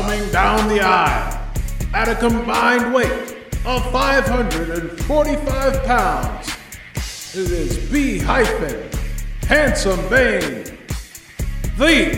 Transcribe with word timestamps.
coming 0.00 0.30
down 0.30 0.68
the 0.68 0.80
aisle 0.80 1.36
at 1.92 2.08
a 2.08 2.14
combined 2.14 2.94
weight 2.94 3.36
of 3.66 3.82
545 3.90 5.82
pounds. 5.82 6.56
It 7.34 7.50
is 7.50 7.90
B 7.90 8.20
hyphen 8.20 8.88
Handsome 9.48 10.08
Bane, 10.08 10.78
the 11.76 12.16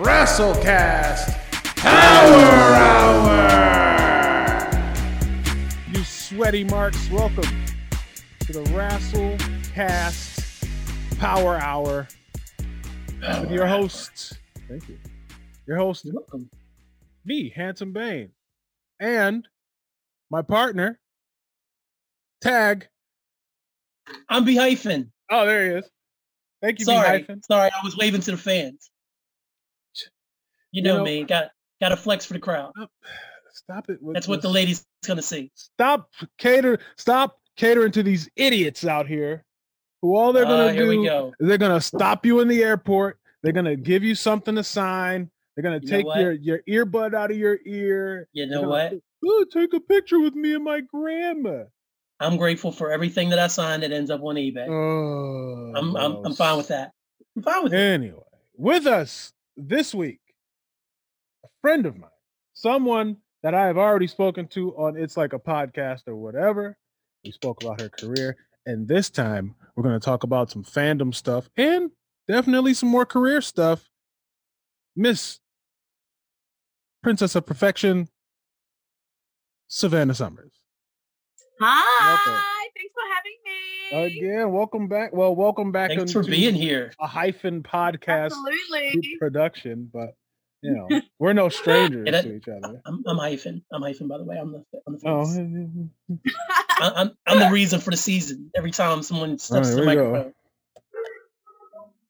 Wrestlecast 0.00 1.34
Power 1.76 2.74
Hour. 2.84 3.48
You 5.94 6.04
sweaty 6.04 6.64
marks, 6.64 7.10
welcome 7.10 7.64
to 8.40 8.52
the 8.52 8.64
Wrestlecast 8.74 10.68
Power 11.18 11.56
Hour. 11.56 12.08
With 13.40 13.50
your 13.50 13.66
host, 13.66 14.36
thank 14.68 14.86
you. 14.90 14.98
Your 15.66 15.78
host, 15.78 16.04
welcome. 16.12 16.50
Me, 17.26 17.52
Handsome 17.54 17.92
Bane, 17.92 18.30
and 19.00 19.46
my 20.30 20.42
partner, 20.42 20.98
Tag. 22.40 22.88
I'm 24.28 24.44
B 24.44 24.56
hyphen. 24.56 25.12
Oh, 25.30 25.44
there 25.46 25.64
he 25.70 25.74
is. 25.78 25.90
Thank 26.62 26.78
you, 26.78 26.84
Sorry, 26.84 27.06
hyphen. 27.20 27.42
sorry, 27.42 27.70
I 27.70 27.80
was 27.84 27.96
waving 27.96 28.20
to 28.22 28.30
the 28.32 28.36
fans. 28.36 28.90
You 29.96 30.08
You 30.72 30.82
know, 30.82 30.98
know- 30.98 31.04
me, 31.04 31.24
got 31.24 31.50
got 31.80 31.88
to 31.90 31.96
flex 31.96 32.24
for 32.24 32.34
the 32.34 32.38
crowd. 32.40 32.72
Stop 33.52 33.90
it. 33.90 33.98
That's 34.12 34.28
what 34.28 34.42
the 34.42 34.48
this- 34.48 34.54
ladies 34.54 34.86
gonna 35.06 35.22
see. 35.22 35.50
Stop 35.54 36.10
cater. 36.38 36.78
Stop 36.96 37.38
catering 37.56 37.92
to 37.92 38.02
these 38.02 38.28
idiots 38.36 38.84
out 38.86 39.06
here, 39.08 39.44
who 40.02 40.14
all 40.16 40.32
they're 40.32 40.44
Uh, 40.44 40.48
gonna 40.48 40.72
here 40.72 40.82
do 40.84 41.00
we 41.00 41.04
go. 41.06 41.32
is 41.40 41.48
they're 41.48 41.58
gonna 41.58 41.80
stop 41.80 42.24
you 42.26 42.40
in 42.40 42.48
the 42.48 42.62
airport. 42.62 43.18
They're 43.42 43.52
gonna 43.52 43.76
give 43.76 44.02
you 44.04 44.14
something 44.14 44.54
to 44.56 44.62
sign. 44.64 45.30
They're 45.56 45.62
gonna 45.62 45.80
You 45.82 45.88
take 45.88 46.06
your 46.16 46.32
your 46.32 46.60
earbud 46.68 47.14
out 47.14 47.30
of 47.30 47.36
your 47.36 47.58
ear. 47.64 48.28
You 48.32 48.46
know 48.46 48.62
what? 48.62 48.90
say, 48.92 49.00
Oh, 49.24 49.44
take 49.50 49.72
a 49.72 49.80
picture 49.80 50.20
with 50.20 50.34
me 50.34 50.54
and 50.54 50.62
my 50.62 50.80
grandma. 50.80 51.64
I'm 52.20 52.36
grateful 52.36 52.72
for 52.72 52.90
everything 52.90 53.30
that 53.30 53.38
I 53.38 53.46
signed 53.46 53.82
that 53.82 53.92
ends 53.92 54.10
up 54.10 54.22
on 54.22 54.36
eBay. 54.36 54.68
Oh, 54.68 55.78
I'm, 55.78 55.96
I'm 55.96 56.26
I'm 56.26 56.34
fine 56.34 56.56
with 56.58 56.68
that. 56.68 56.92
I'm 57.36 57.42
fine 57.42 57.64
with 57.64 57.74
it. 57.74 57.76
Anyway, 57.76 58.22
with 58.54 58.86
us 58.86 59.32
this 59.56 59.94
week, 59.94 60.20
a 61.44 61.48
friend 61.62 61.86
of 61.86 61.96
mine, 61.96 62.10
someone 62.52 63.16
that 63.42 63.54
I 63.54 63.66
have 63.66 63.78
already 63.78 64.06
spoken 64.06 64.48
to 64.48 64.76
on 64.76 64.96
It's 64.96 65.16
Like 65.16 65.32
a 65.32 65.38
Podcast 65.38 66.02
or 66.06 66.16
whatever. 66.16 66.76
We 67.24 67.32
spoke 67.32 67.62
about 67.62 67.80
her 67.80 67.88
career, 67.88 68.36
and 68.66 68.86
this 68.86 69.10
time 69.10 69.54
we're 69.74 69.82
going 69.82 69.98
to 69.98 70.04
talk 70.04 70.22
about 70.22 70.50
some 70.50 70.64
fandom 70.64 71.14
stuff 71.14 71.48
and 71.56 71.90
definitely 72.28 72.74
some 72.74 72.88
more 72.88 73.06
career 73.06 73.40
stuff. 73.40 73.88
Miss 74.94 75.38
Princess 77.06 77.36
of 77.36 77.46
Perfection, 77.46 78.08
Savannah 79.68 80.12
Summers. 80.12 80.50
Hi, 81.60 82.66
thanks 82.76 82.92
for 82.92 83.94
having 83.94 84.10
me. 84.10 84.28
Again, 84.28 84.50
welcome 84.50 84.88
back. 84.88 85.12
Well, 85.12 85.32
welcome 85.36 85.70
back. 85.70 85.90
Thanks 85.92 86.10
for 86.10 86.24
being 86.24 86.56
here. 86.56 86.92
A 87.00 87.06
hyphen 87.06 87.62
podcast 87.62 88.32
Absolutely. 88.32 89.18
production, 89.20 89.88
but 89.92 90.16
you 90.62 90.72
know, 90.72 90.88
we're 91.20 91.32
no 91.32 91.48
strangers 91.48 92.08
Yeah, 92.10 92.22
to 92.22 92.34
each 92.38 92.48
other. 92.48 92.82
I'm, 92.84 93.04
I'm 93.06 93.18
hyphen. 93.18 93.64
I'm 93.72 93.82
hyphen. 93.82 94.08
By 94.08 94.18
the 94.18 94.24
way, 94.24 94.36
I'm 94.36 94.50
the 94.50 94.64
I'm 94.88 94.98
the 94.98 95.08
Oh, 95.08 95.24
face. 95.24 96.20
I, 96.80 96.90
I'm 96.96 97.12
I'm 97.24 97.38
the 97.38 97.50
reason 97.52 97.78
for 97.78 97.92
the 97.92 97.96
season. 97.96 98.50
Every 98.56 98.72
time 98.72 99.04
someone 99.04 99.38
steps 99.38 99.68
Alright, 99.68 99.84
the 99.86 99.90
here 99.90 99.90
we 99.90 99.94
go. 99.94 100.32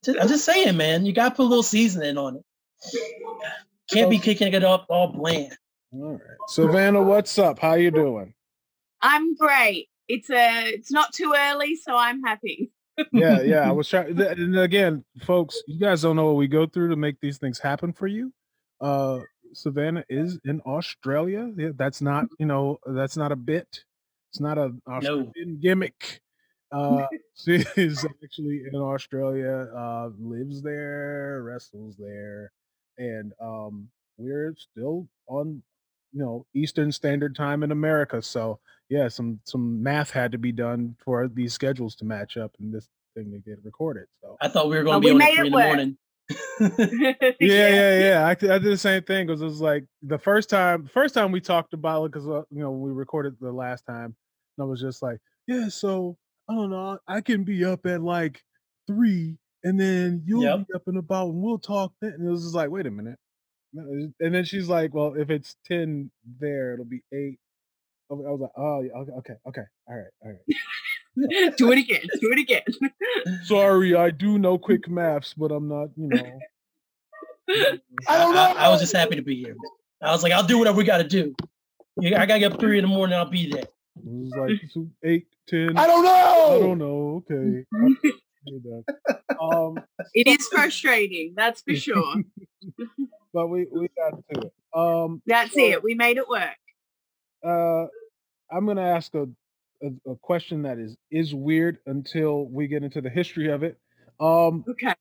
microphone. 0.06 0.22
I'm 0.22 0.28
just 0.28 0.46
saying, 0.46 0.74
man. 0.78 1.04
You 1.04 1.12
got 1.12 1.28
to 1.28 1.34
put 1.34 1.42
a 1.42 1.48
little 1.50 1.62
seasoning 1.62 2.16
on 2.16 2.36
it. 2.36 2.42
Can't 3.90 4.10
be 4.10 4.18
kicking 4.18 4.52
it 4.52 4.64
up 4.64 4.86
all 4.88 5.08
bland. 5.12 5.56
all 5.92 6.12
right. 6.12 6.20
Savannah, 6.48 7.02
what's 7.02 7.38
up? 7.38 7.58
How 7.58 7.74
you 7.74 7.90
doing? 7.90 8.34
I'm 9.02 9.34
great. 9.36 9.88
It's 10.08 10.30
a. 10.30 10.66
It's 10.68 10.90
not 10.90 11.12
too 11.12 11.34
early, 11.36 11.76
so 11.76 11.96
I'm 11.96 12.22
happy. 12.22 12.70
Yeah, 13.12 13.42
yeah. 13.42 13.68
I 13.68 13.72
was 13.72 13.88
trying. 13.88 14.16
th- 14.16 14.38
And 14.38 14.58
again, 14.58 15.04
folks, 15.22 15.60
you 15.66 15.78
guys 15.78 16.02
don't 16.02 16.16
know 16.16 16.26
what 16.26 16.36
we 16.36 16.48
go 16.48 16.66
through 16.66 16.88
to 16.90 16.96
make 16.96 17.16
these 17.20 17.38
things 17.38 17.58
happen 17.58 17.92
for 17.92 18.06
you. 18.06 18.32
Uh, 18.80 19.20
Savannah 19.52 20.04
is 20.08 20.38
in 20.44 20.60
Australia. 20.62 21.50
Yeah, 21.56 21.70
that's 21.76 22.00
not, 22.02 22.26
you 22.38 22.46
know, 22.46 22.78
that's 22.86 23.16
not 23.16 23.32
a 23.32 23.36
bit. 23.36 23.84
It's 24.30 24.40
not 24.40 24.58
a 24.58 24.72
Australian 24.88 25.58
gimmick. 25.60 26.20
Uh, 26.72 27.06
she 27.34 27.64
is 27.76 28.04
actually 28.24 28.62
in 28.70 28.76
Australia, 28.80 29.68
uh, 29.74 30.10
lives 30.18 30.62
there, 30.62 31.42
wrestles 31.44 31.96
there, 31.96 32.50
and 32.98 33.32
um, 33.40 33.88
we're 34.18 34.54
still 34.56 35.08
on, 35.28 35.62
you 36.12 36.20
know, 36.20 36.46
Eastern 36.54 36.92
Standard 36.92 37.36
Time 37.36 37.62
in 37.62 37.72
America. 37.72 38.22
So 38.22 38.58
yeah, 38.88 39.08
some 39.08 39.40
some 39.44 39.82
math 39.82 40.10
had 40.10 40.32
to 40.32 40.38
be 40.38 40.52
done 40.52 40.96
for 41.04 41.28
these 41.28 41.52
schedules 41.52 41.94
to 41.96 42.04
match 42.04 42.36
up 42.36 42.52
and 42.60 42.72
this 42.72 42.88
thing 43.14 43.32
to 43.32 43.38
get 43.38 43.58
recorded. 43.64 44.06
So 44.20 44.36
I 44.40 44.48
thought 44.48 44.68
we 44.68 44.76
were 44.76 44.84
going 44.84 45.00
to 45.02 45.08
be 45.08 45.12
we 45.12 45.14
on 45.14 45.22
at 45.22 45.24
made 45.24 45.36
three 45.36 45.42
it 45.42 45.46
in 45.46 45.52
the 45.52 45.58
morning. 45.58 45.96
yeah, 47.40 47.68
yeah, 47.68 47.98
yeah. 47.98 48.26
I, 48.26 48.30
I 48.30 48.34
did 48.34 48.64
the 48.64 48.76
same 48.76 49.02
thing 49.02 49.26
because 49.26 49.42
it 49.42 49.46
was 49.46 49.60
like 49.60 49.84
the 50.02 50.18
first 50.18 50.50
time, 50.50 50.88
first 50.92 51.14
time 51.14 51.32
we 51.32 51.40
talked 51.40 51.74
about 51.74 52.04
it 52.04 52.12
because 52.12 52.28
uh, 52.28 52.42
you 52.50 52.60
know 52.60 52.70
we 52.70 52.90
recorded 52.90 53.36
the 53.40 53.52
last 53.52 53.84
time, 53.86 54.14
and 54.58 54.60
I 54.60 54.64
was 54.64 54.80
just 54.80 55.02
like, 55.02 55.18
yeah, 55.46 55.68
so 55.68 56.16
I 56.48 56.54
don't 56.54 56.70
know, 56.70 56.98
I 57.06 57.20
can 57.20 57.44
be 57.44 57.64
up 57.64 57.86
at 57.86 58.02
like 58.02 58.42
three, 58.86 59.36
and 59.64 59.78
then 59.80 60.22
you'll 60.26 60.42
Yep. 60.42 60.68
be 60.68 60.74
up 60.74 60.82
and 60.86 60.98
about, 60.98 61.28
and 61.28 61.42
we'll 61.42 61.58
talk. 61.58 61.92
Then. 62.00 62.12
And 62.12 62.26
it 62.26 62.30
was 62.30 62.42
just 62.42 62.54
like, 62.54 62.70
wait 62.70 62.86
a 62.86 62.90
minute, 62.90 63.18
uh, 63.78 63.82
and 64.20 64.34
then 64.34 64.44
she's 64.44 64.68
like, 64.68 64.94
well, 64.94 65.14
if 65.14 65.30
it's 65.30 65.56
ten 65.66 66.10
there, 66.40 66.74
it'll 66.74 66.84
be 66.84 67.02
eight. 67.12 67.38
I 68.08 68.14
was 68.14 68.40
like, 68.40 68.50
oh, 68.56 68.82
yeah, 68.82 68.92
okay, 68.92 69.12
okay, 69.18 69.34
okay, 69.48 69.62
all 69.88 69.96
right, 69.96 70.06
all 70.24 70.30
right. 70.30 71.54
do 71.56 71.72
it 71.72 71.78
again. 71.78 72.02
Do 72.20 72.32
it 72.32 72.38
again. 72.38 72.62
Sorry, 73.44 73.96
I 73.96 74.10
do 74.10 74.38
know 74.38 74.58
quick 74.58 74.88
maths, 74.88 75.34
but 75.34 75.50
I'm 75.50 75.66
not, 75.66 75.88
you 75.96 76.08
know. 76.08 76.40
I, 78.08 78.18
don't 78.18 78.36
I, 78.36 78.52
I 78.52 78.68
was 78.68 78.80
just 78.80 78.94
happy 78.94 79.16
to 79.16 79.22
be 79.22 79.36
here. 79.36 79.56
I 80.00 80.12
was 80.12 80.22
like, 80.22 80.32
I'll 80.32 80.46
do 80.46 80.58
whatever 80.58 80.76
we 80.76 80.84
got 80.84 80.98
to 80.98 81.04
do. 81.04 81.34
I 82.00 82.10
got 82.10 82.26
to 82.26 82.38
get 82.38 82.52
up 82.52 82.60
three 82.60 82.78
in 82.78 82.84
the 82.84 82.88
morning. 82.88 83.16
I'll 83.16 83.24
be 83.24 83.50
there. 83.50 83.62
It 83.62 83.70
was 84.04 84.34
like 84.36 84.60
two, 84.72 84.90
eight, 85.02 85.26
ten. 85.48 85.76
I 85.76 85.86
don't 85.86 86.04
know. 86.04 86.56
I 86.56 86.58
don't 86.60 86.78
know. 86.78 87.24
Okay. 87.30 87.64
You're 88.46 88.82
um, 89.40 89.78
It 90.14 90.26
is 90.28 90.46
frustrating, 90.48 91.34
that's 91.36 91.62
for 91.62 91.74
sure. 91.74 92.14
but 93.34 93.48
we 93.48 93.66
we 93.72 93.88
got 93.96 94.18
to 94.32 94.46
it. 94.46 94.52
Um, 94.74 95.22
That's 95.26 95.52
So- 95.54 95.60
it. 95.60 95.82
We 95.82 95.94
made 95.94 96.16
it 96.18 96.28
work. 96.28 96.56
uh, 97.44 97.86
I'm 98.50 98.66
gonna 98.66 98.82
ask 98.82 99.12
a, 99.14 99.26
a 99.82 100.10
a 100.12 100.16
question 100.16 100.62
that 100.62 100.78
is 100.78 100.96
is 101.10 101.34
weird 101.34 101.78
until 101.86 102.46
we 102.46 102.66
get 102.68 102.82
into 102.82 103.00
the 103.00 103.10
history 103.10 103.50
of 103.50 103.62
it. 103.62 103.78
Um, 104.20 104.64
Okay. 104.68 104.94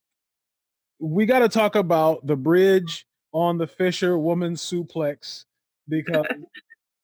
we 1.00 1.26
got 1.26 1.40
to 1.40 1.50
talk 1.50 1.76
about 1.76 2.26
the 2.26 2.36
bridge 2.36 3.06
on 3.32 3.58
the 3.58 3.68
Fisher 3.68 4.18
woman 4.18 4.56
suplex 4.56 5.46
because 5.88 6.26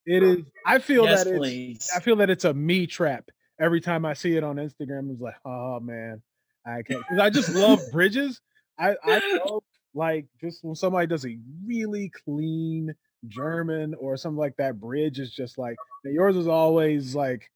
it 0.06 0.24
is. 0.24 0.38
I 0.66 0.80
feel 0.80 1.06
Yes, 1.06 1.24
that 1.26 1.34
it's. 1.44 1.96
I 1.96 2.00
feel 2.00 2.16
that 2.18 2.30
it's 2.30 2.46
a 2.46 2.54
me 2.54 2.88
trap 2.88 3.30
every 3.60 3.80
time 3.82 4.06
I 4.06 4.14
see 4.14 4.36
it 4.36 4.44
on 4.44 4.56
Instagram. 4.56 5.12
It's 5.12 5.22
like, 5.22 5.36
oh 5.46 5.80
man, 5.80 6.22
I 6.66 6.82
can't 6.84 7.04
because 7.08 7.20
I 7.20 7.30
just 7.30 7.50
love 7.54 7.80
bridges. 7.92 8.40
I 8.78 8.96
I 9.04 9.40
love 9.46 9.64
like 9.94 10.28
just 10.40 10.64
when 10.64 10.76
somebody 10.76 11.08
does 11.08 11.26
a 11.26 11.38
really 11.66 12.12
clean 12.26 12.94
German 13.28 13.94
or 13.96 14.18
something 14.18 14.38
like 14.38 14.58
that. 14.58 14.80
Bridge 14.80 15.20
is 15.20 15.32
just 15.32 15.58
like 15.58 15.76
yours 16.04 16.36
is 16.36 16.48
always 16.48 17.16
like 17.16 17.50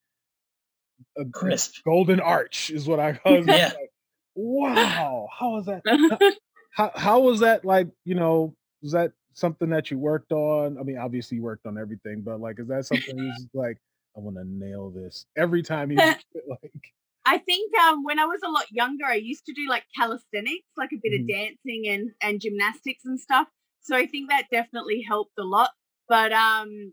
a 1.18 1.24
Crisp. 1.24 1.84
golden 1.84 2.20
arch 2.20 2.70
is 2.70 2.86
what 2.86 3.00
I 3.00 3.12
call 3.14 3.34
it. 3.34 3.46
Yeah. 3.46 3.66
Like, 3.66 3.90
wow, 4.34 5.28
was 5.40 5.66
that? 5.66 5.82
How 6.72 6.92
how 6.94 7.20
was 7.20 7.40
that 7.40 7.64
like? 7.64 7.88
You 8.04 8.16
know, 8.16 8.54
was 8.82 8.92
that 8.92 9.12
something 9.32 9.70
that 9.70 9.90
you 9.90 9.98
worked 9.98 10.30
on? 10.32 10.76
I 10.78 10.82
mean, 10.82 10.98
obviously 10.98 11.36
you 11.38 11.42
worked 11.42 11.64
on 11.64 11.78
everything, 11.78 12.20
but 12.20 12.38
like, 12.38 12.58
is 12.58 12.68
that 12.68 12.84
something 12.84 13.16
you 13.16 13.32
just 13.32 13.48
like? 13.54 13.78
I 14.14 14.20
want 14.20 14.36
to 14.36 14.44
nail 14.44 14.90
this 14.90 15.24
every 15.36 15.62
time 15.62 15.90
you 15.90 15.96
like. 15.96 16.92
I 17.26 17.38
think 17.38 17.76
um, 17.78 18.04
when 18.04 18.18
I 18.20 18.24
was 18.26 18.40
a 18.44 18.50
lot 18.50 18.66
younger, 18.70 19.04
I 19.06 19.16
used 19.16 19.46
to 19.46 19.52
do 19.54 19.68
like 19.68 19.84
calisthenics, 19.96 20.68
like 20.76 20.92
a 20.92 21.00
bit 21.02 21.12
Mhm. 21.12 21.22
of 21.22 21.28
dancing 21.28 21.84
and, 21.88 22.10
and 22.22 22.40
gymnastics 22.40 23.04
and 23.04 23.20
stuff. 23.20 23.48
So 23.82 23.96
I 23.96 24.06
think 24.06 24.30
that 24.30 24.44
definitely 24.50 25.02
helped 25.02 25.38
a 25.38 25.44
lot. 25.44 25.70
But 26.08 26.32
um, 26.32 26.92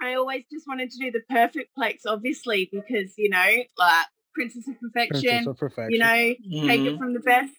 I 0.00 0.14
always 0.14 0.44
just 0.52 0.66
wanted 0.68 0.90
to 0.90 0.98
do 0.98 1.10
the 1.10 1.22
perfect 1.28 1.70
plex, 1.78 2.00
obviously, 2.06 2.68
because, 2.72 3.14
you 3.18 3.30
know, 3.30 3.64
like 3.78 4.06
Princess 4.34 4.68
of 4.68 4.80
Perfection, 4.80 5.28
Princess 5.28 5.46
of 5.46 5.58
Perfection. 5.58 5.92
you 5.92 5.98
know, 5.98 6.34
take 6.68 6.84
Mhm. 6.84 6.86
it 6.86 6.98
from 6.98 7.14
the 7.14 7.20
best. 7.20 7.52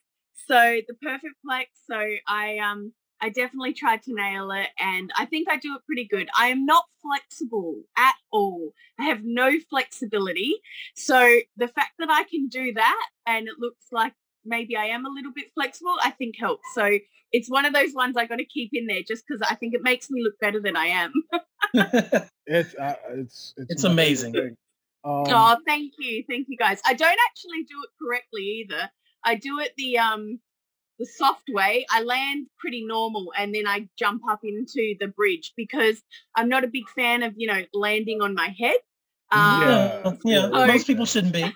So 0.47 0.81
the 0.87 0.93
perfect 1.01 1.35
plex. 1.47 1.65
So 1.89 1.99
I 2.27 2.57
um 2.59 2.93
I 3.21 3.29
definitely 3.29 3.73
tried 3.73 4.03
to 4.03 4.13
nail 4.13 4.51
it 4.51 4.67
and 4.79 5.11
I 5.17 5.25
think 5.25 5.49
I 5.49 5.57
do 5.57 5.75
it 5.75 5.85
pretty 5.85 6.05
good. 6.05 6.29
I 6.37 6.47
am 6.47 6.65
not 6.65 6.83
flexible 7.01 7.81
at 7.97 8.15
all. 8.31 8.73
I 8.99 9.03
have 9.05 9.21
no 9.23 9.51
flexibility. 9.69 10.55
So 10.95 11.39
the 11.57 11.67
fact 11.67 11.93
that 11.99 12.09
I 12.09 12.23
can 12.23 12.47
do 12.47 12.73
that 12.73 13.07
and 13.25 13.47
it 13.47 13.55
looks 13.59 13.85
like 13.91 14.13
maybe 14.43 14.75
I 14.75 14.85
am 14.85 15.05
a 15.05 15.09
little 15.09 15.31
bit 15.33 15.51
flexible, 15.53 15.95
I 16.03 16.11
think 16.11 16.35
helps. 16.37 16.63
So 16.73 16.99
it's 17.31 17.49
one 17.49 17.65
of 17.65 17.73
those 17.73 17.93
ones 17.93 18.15
I 18.17 18.25
got 18.25 18.37
to 18.37 18.45
keep 18.45 18.71
in 18.73 18.87
there 18.87 19.01
just 19.07 19.23
because 19.27 19.41
I 19.41 19.55
think 19.55 19.73
it 19.73 19.81
makes 19.81 20.09
me 20.09 20.21
look 20.23 20.39
better 20.39 20.61
than 20.61 20.75
I 20.75 20.87
am. 20.87 21.13
It's 22.47 22.75
uh, 22.75 22.93
it's 23.09 23.55
it's, 23.57 23.71
It's 23.71 23.83
my 23.83 23.89
favorite 23.89 23.93
amazing. 23.93 24.35
Um, 25.03 25.23
oh, 25.27 25.57
thank 25.65 25.93
you, 25.97 26.23
thank 26.29 26.45
you 26.47 26.57
guys. 26.57 26.79
I 26.85 26.93
don't 26.93 27.17
actually 27.27 27.63
do 27.63 27.75
it 27.83 27.89
correctly 27.99 28.41
either. 28.41 28.89
I 29.23 29.33
do 29.33 29.59
it 29.59 29.73
the 29.77 29.97
um 29.97 30.39
the 30.99 31.05
soft 31.05 31.43
way. 31.49 31.85
I 31.91 32.01
land 32.03 32.47
pretty 32.59 32.85
normal 32.85 33.31
and 33.37 33.53
then 33.53 33.67
I 33.67 33.87
jump 33.97 34.21
up 34.29 34.41
into 34.43 34.95
the 34.99 35.07
bridge 35.07 35.53
because 35.57 36.01
I'm 36.35 36.49
not 36.49 36.63
a 36.63 36.67
big 36.67 36.87
fan 36.89 37.23
of 37.23 37.33
you 37.35 37.47
know 37.47 37.61
landing 37.73 38.21
on 38.21 38.33
my 38.33 38.53
head. 38.57 38.77
Um, 39.31 39.61
yeah, 39.61 40.11
yeah. 40.23 40.49
Oh. 40.53 40.67
Most 40.67 40.87
people 40.87 41.05
shouldn't 41.05 41.33
be. 41.33 41.51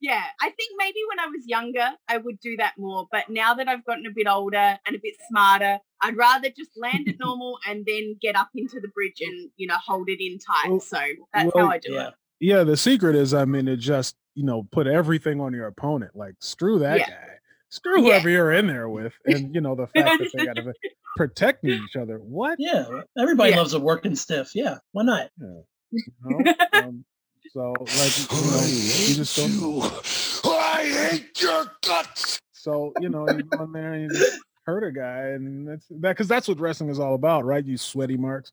Yeah, 0.00 0.22
I 0.40 0.50
think 0.50 0.72
maybe 0.76 0.98
when 1.08 1.18
I 1.18 1.28
was 1.28 1.46
younger, 1.46 1.88
I 2.08 2.18
would 2.18 2.38
do 2.40 2.56
that 2.58 2.74
more. 2.76 3.06
But 3.10 3.30
now 3.30 3.54
that 3.54 3.68
I've 3.68 3.84
gotten 3.86 4.04
a 4.04 4.10
bit 4.14 4.26
older 4.28 4.78
and 4.86 4.94
a 4.94 4.98
bit 5.02 5.14
smarter, 5.30 5.78
I'd 6.02 6.16
rather 6.16 6.50
just 6.50 6.72
land 6.76 7.08
it 7.08 7.16
normal 7.20 7.58
and 7.66 7.86
then 7.86 8.16
get 8.20 8.36
up 8.36 8.50
into 8.54 8.80
the 8.80 8.88
bridge 8.88 9.22
and, 9.22 9.48
you 9.56 9.66
know, 9.66 9.76
hold 9.82 10.10
it 10.10 10.22
in 10.22 10.38
tight. 10.38 10.70
Well- 10.70 10.80
so 10.80 10.98
that's 11.32 11.50
well, 11.54 11.66
how 11.66 11.72
I 11.72 11.78
do 11.78 11.94
Yeah. 11.94 12.08
it. 12.08 12.14
yeah, 12.40 12.64
the 12.64 12.76
secret 12.76 13.16
is, 13.16 13.32
I 13.32 13.46
mean, 13.46 13.64
to 13.66 13.76
just 13.78 14.16
you 14.34 14.44
know 14.44 14.64
put 14.70 14.86
everything 14.86 15.40
on 15.40 15.54
your 15.54 15.68
opponent. 15.68 16.14
Like 16.14 16.34
screw 16.40 16.80
that 16.80 16.98
Yeah. 16.98 17.08
guy, 17.08 17.28
screw 17.74 17.98
Yeah. 18.00 18.02
whoever 18.14 18.30
you're 18.30 18.52
in 18.52 18.66
there 18.66 18.88
with, 18.88 19.12
and 19.26 19.54
you 19.54 19.60
know 19.60 19.74
the 19.74 19.86
fact 19.88 20.18
that 20.20 20.30
they 20.34 20.46
got 20.46 20.56
to 20.56 20.72
protect 21.16 21.64
each 21.64 21.96
other. 21.96 22.18
What? 22.18 22.56
Yeah. 22.58 22.86
Everybody 23.18 23.50
Yeah. 23.50 23.58
loves 23.58 23.74
a 23.74 23.80
working 23.80 24.16
stiff. 24.16 24.54
Yeah. 24.54 24.78
Why 24.92 25.02
not? 25.04 25.30
You 25.92 26.04
know? 26.24 26.54
um, 26.72 27.04
so 27.52 27.72
like 27.78 28.18
you 28.32 28.50
know, 28.50 28.66
you 28.66 29.14
just 29.14 29.36
don't. 29.36 30.02
I 30.44 31.08
hate 31.12 31.40
your 31.40 31.66
guts. 31.86 32.40
So 32.52 32.92
you 33.00 33.08
know, 33.10 33.28
you 33.30 33.44
go 33.44 33.62
in 33.62 33.72
there 33.72 33.92
and 33.92 34.02
you 34.10 34.18
just 34.18 34.40
hurt 34.66 34.82
a 34.82 34.90
guy, 34.90 35.20
and 35.36 35.68
that's 35.68 35.86
that 35.88 36.00
because 36.16 36.26
that's 36.26 36.48
what 36.48 36.58
wrestling 36.58 36.90
is 36.90 36.98
all 36.98 37.14
about, 37.14 37.44
right? 37.44 37.64
You 37.64 37.76
sweaty 37.76 38.16
marks. 38.16 38.50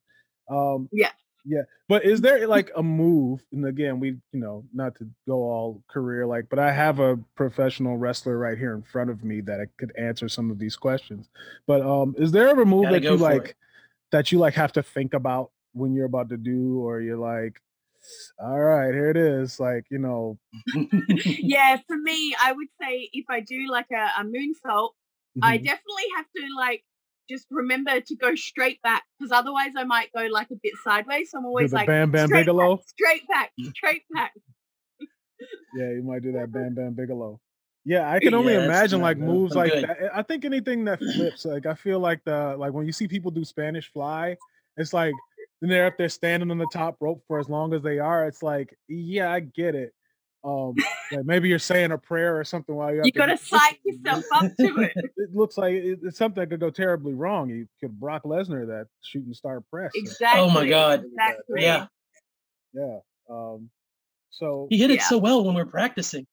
Um, 0.52 0.88
Yeah. 0.92 1.10
Yeah. 1.46 1.64
But 1.88 2.06
is 2.06 2.22
there 2.22 2.48
like 2.48 2.72
a 2.76 2.84
move? 2.84 3.44
And 3.52 3.66
again, 3.66 4.00
we 4.00 4.10
you 4.32 4.40
know 4.40 4.66
not 4.74 4.96
to 4.98 5.08
go 5.28 5.36
all 5.36 5.84
career 5.90 6.26
like, 6.26 6.50
but 6.50 6.60
I 6.60 6.72
have 6.72 7.00
a 7.00 7.18
professional 7.36 7.98
wrestler 7.98 8.38
right 8.38 8.58
here 8.58 8.74
in 8.74 8.84
front 8.84 9.10
of 9.10 9.24
me 9.24 9.42
that 9.42 9.60
I 9.60 9.66
could 9.78 9.92
answer 9.98 10.30
some 10.30 10.52
of 10.52 10.60
these 10.60 10.76
questions. 10.76 11.30
But 11.68 11.82
um, 11.82 12.16
is 12.18 12.32
there 12.32 12.48
ever 12.50 12.66
a 12.66 12.66
move 12.66 12.90
Gotta 12.90 13.00
that 13.00 13.10
you 13.10 13.18
like 13.18 13.50
it. 13.50 13.56
that 14.12 14.32
you 14.32 14.40
like 14.40 14.54
have 14.56 14.74
to 14.74 14.84
think 14.84 15.14
about 15.14 15.52
when 15.74 15.94
you're 15.94 16.06
about 16.06 16.30
to 16.30 16.38
do, 16.38 16.80
or 16.80 17.02
you're 17.02 17.18
like, 17.18 17.62
all 18.40 18.60
right, 18.60 18.94
here 18.94 19.10
it 19.12 19.18
is, 19.18 19.60
like 19.60 19.86
you 19.92 20.00
know, 20.00 20.40
yeah, 21.42 21.78
for 21.88 21.98
me, 21.98 22.36
I 22.42 22.52
would 22.52 22.68
say 22.82 23.10
if 23.14 23.26
I 23.30 23.40
do 23.42 23.68
like 23.70 23.88
a, 23.92 24.22
a 24.22 24.24
moonsault, 24.24 24.92
I 25.42 25.58
mhm, 25.58 25.58
definitely 25.58 26.04
have 26.18 26.26
to 26.38 26.44
like 26.58 26.84
just 27.32 27.48
remember 27.50 28.00
to 28.00 28.16
go 28.16 28.36
straight 28.36 28.82
back 28.82 29.04
because 29.18 29.32
otherwise 29.32 29.72
I 29.78 29.84
might 29.84 30.10
go 30.16 30.26
like 30.26 30.50
a 30.52 30.56
bit 30.62 30.74
sideways. 30.84 31.32
So 31.32 31.40
I'm 31.40 31.46
always 31.46 31.72
like 31.74 31.88
Bam 31.88 32.12
Bam 32.12 32.28
straight 32.28 32.46
Bigelow. 32.46 32.78
back, 32.78 32.86
straight 32.88 33.28
back, 33.28 33.52
straight 33.76 34.04
back. 34.14 34.34
Yeah, 35.78 35.92
you 35.92 36.04
might 36.04 36.22
do 36.24 36.32
that 36.34 36.52
Bam 36.54 36.74
Bam 36.74 36.94
Bigelow. 36.94 37.40
Yeah, 37.84 38.12
I 38.12 38.20
can 38.20 38.34
only 38.34 38.54
Yeah, 38.54 38.66
imagine 38.66 39.02
like 39.02 39.18
good. 39.18 39.26
moves 39.28 39.54
I'm 39.54 39.58
like 39.60 39.72
good. 39.74 39.84
that. 39.86 39.98
I 40.14 40.22
think 40.22 40.46
anything 40.46 40.86
that 40.86 41.00
flips, 41.16 41.46
like 41.46 41.66
I 41.66 41.74
feel 41.74 42.00
like 42.00 42.24
the 42.26 42.56
like 42.58 42.74
when 42.74 42.86
you 42.86 42.92
see 42.92 43.08
people 43.08 43.32
do 43.32 43.44
Spanish 43.44 43.92
fly, 43.92 44.38
it's 44.78 44.94
like 44.94 45.14
and 45.62 45.72
they're 45.72 45.88
up 45.88 45.98
there 45.98 46.10
standing 46.10 46.52
on 46.52 46.58
the 46.58 46.68
top 46.68 46.98
rope 47.00 47.24
for 47.28 47.40
as 47.40 47.50
long 47.50 47.74
as 47.74 47.82
they 47.84 48.00
are. 48.00 48.28
It's 48.28 48.42
like, 48.44 48.76
yeah, 48.88 49.32
I 49.32 49.40
get 49.42 49.76
it. 49.76 49.94
Um, 50.44 50.74
like 51.12 51.26
maybe 51.26 51.50
you're 51.50 51.60
saying 51.60 51.92
a 51.92 51.98
prayer 51.98 52.40
or 52.40 52.44
something 52.44 52.74
while 52.76 52.94
you're. 52.94 53.04
You 53.06 53.10
up 53.10 53.14
there. 53.14 53.28
got 53.28 53.38
to 53.40 53.46
psych 53.46 53.80
yourself 53.86 54.26
up 54.34 54.52
to 54.60 54.82
it. 54.82 54.94
It 55.18 55.36
looks 55.36 55.58
like 55.58 55.74
it, 55.76 56.00
it's 56.04 56.18
something 56.18 56.42
that 56.42 56.48
could 56.50 56.60
go 56.60 56.70
terribly 56.72 57.14
wrong. 57.14 57.50
You 57.50 57.68
could 57.80 58.00
Brock 58.00 58.24
Lesnar 58.24 58.66
that 58.68 58.88
shooting 59.04 59.34
star 59.36 59.62
press. 59.62 59.92
Exactly. 59.96 60.42
Oh 60.42 60.50
my 60.50 60.68
God. 60.68 61.04
Exactly. 61.06 61.62
Yeah. 61.64 61.86
Yeah. 62.74 63.00
Um. 63.30 63.70
So 64.32 64.68
He 64.70 64.78
hit 64.78 64.90
it 64.92 64.96
Yeah. 65.00 65.04
so 65.04 65.18
well 65.20 65.44
when 65.44 65.56
we 65.56 65.62
we're 65.62 65.70
practicing. 65.70 66.26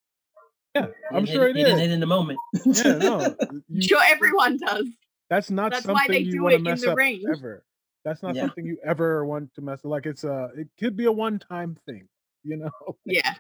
yeah, 0.75 0.87
I'm 1.12 1.26
He 1.26 1.32
sure 1.34 1.46
hit, 1.49 1.50
it 1.50 1.58
he 1.58 1.64
didn't 1.64 1.78
hit 1.81 1.90
in 1.90 2.00
the 2.00 2.06
moment. 2.06 2.38
Yeah, 2.64 2.94
no, 2.96 3.37
you- 3.69 3.82
Sure, 3.82 4.00
everyone 4.06 4.56
does. 4.58 4.87
That's 5.28 5.50
not 5.50 5.72
That's 5.72 5.87
why 5.87 5.94
something 6.06 6.12
they 6.12 6.19
you 6.20 6.32
do 6.32 6.43
want 6.44 6.54
it 6.54 6.56
to 6.58 6.58
in 6.61 6.64
mess 6.64 6.81
the 6.82 6.93
up 6.93 6.96
ring. 6.96 7.22
ever. 7.31 7.62
That's 8.04 8.22
not 8.22 8.34
Yeah. 8.34 8.43
something 8.43 8.64
you 8.64 8.78
ever 8.82 9.26
want 9.26 9.54
to 9.56 9.61
mess. 9.61 9.81
Like 9.84 10.06
it's 10.06 10.25
a, 10.25 10.50
it 10.56 10.69
could 10.81 10.96
be 10.96 11.04
a 11.04 11.12
one-time 11.12 11.76
thing, 11.84 12.08
you 12.44 12.56
know. 12.56 12.70
Yeah. 13.04 13.34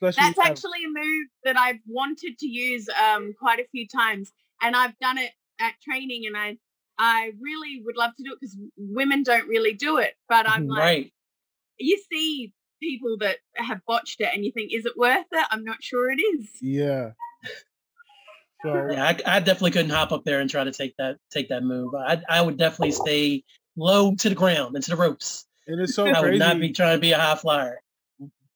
Especially 0.00 0.22
That's 0.34 0.38
if- 0.38 0.46
actually 0.46 0.84
a 0.84 0.88
move 0.88 1.26
that 1.44 1.56
I've 1.56 1.80
wanted 1.86 2.38
to 2.38 2.46
use 2.46 2.88
um, 2.90 3.34
quite 3.38 3.58
a 3.58 3.66
few 3.72 3.86
times, 3.88 4.30
and 4.62 4.76
I've 4.76 4.96
done 5.00 5.18
it 5.18 5.32
at 5.60 5.74
training, 5.82 6.24
and 6.26 6.36
I 6.36 6.58
I 7.00 7.32
really 7.40 7.80
would 7.84 7.96
love 7.96 8.14
to 8.16 8.22
do 8.24 8.32
it 8.32 8.38
because 8.40 8.56
women 8.76 9.22
don't 9.22 9.46
really 9.48 9.72
do 9.74 9.98
it. 9.98 10.14
But 10.28 10.48
I'm 10.48 10.66
Mhm. 10.66 10.70
like, 10.70 10.78
right. 10.80 11.12
you 11.78 12.00
see 12.12 12.52
people 12.80 13.16
that 13.18 13.38
have 13.56 13.80
botched 13.86 14.20
it, 14.20 14.30
and 14.34 14.44
you 14.44 14.52
think, 14.52 14.72
is 14.72 14.84
it 14.86 14.96
worth 14.96 15.26
it? 15.32 15.46
I'm 15.50 15.64
not 15.64 15.82
sure 15.82 16.10
it 16.10 16.20
is. 16.20 16.48
yeah. 16.60 17.10
So 18.62 18.88
Yeah, 18.92 19.04
I, 19.04 19.36
I 19.36 19.40
definitely 19.40 19.70
couldn't 19.72 19.90
hop 19.90 20.12
up 20.12 20.24
there 20.24 20.40
and 20.40 20.48
try 20.50 20.64
to 20.64 20.72
take 20.72 20.96
that 20.98 21.18
take 21.30 21.48
that 21.48 21.62
move. 21.64 21.94
I 21.94 22.20
I 22.28 22.40
would 22.42 22.56
definitely 22.56 22.92
stay 22.92 23.44
low 23.76 24.14
to 24.16 24.28
the 24.28 24.34
ground 24.34 24.74
into 24.76 24.90
the 24.90 24.96
ropes. 24.96 25.46
and 25.66 25.80
it's 25.80 25.94
so 25.94 26.06
I 26.08 26.20
would 26.20 26.38
not 26.38 26.58
be 26.60 26.72
trying 26.72 26.96
to 26.96 27.00
be 27.00 27.12
a 27.12 27.18
high 27.18 27.36
flyer. 27.36 27.80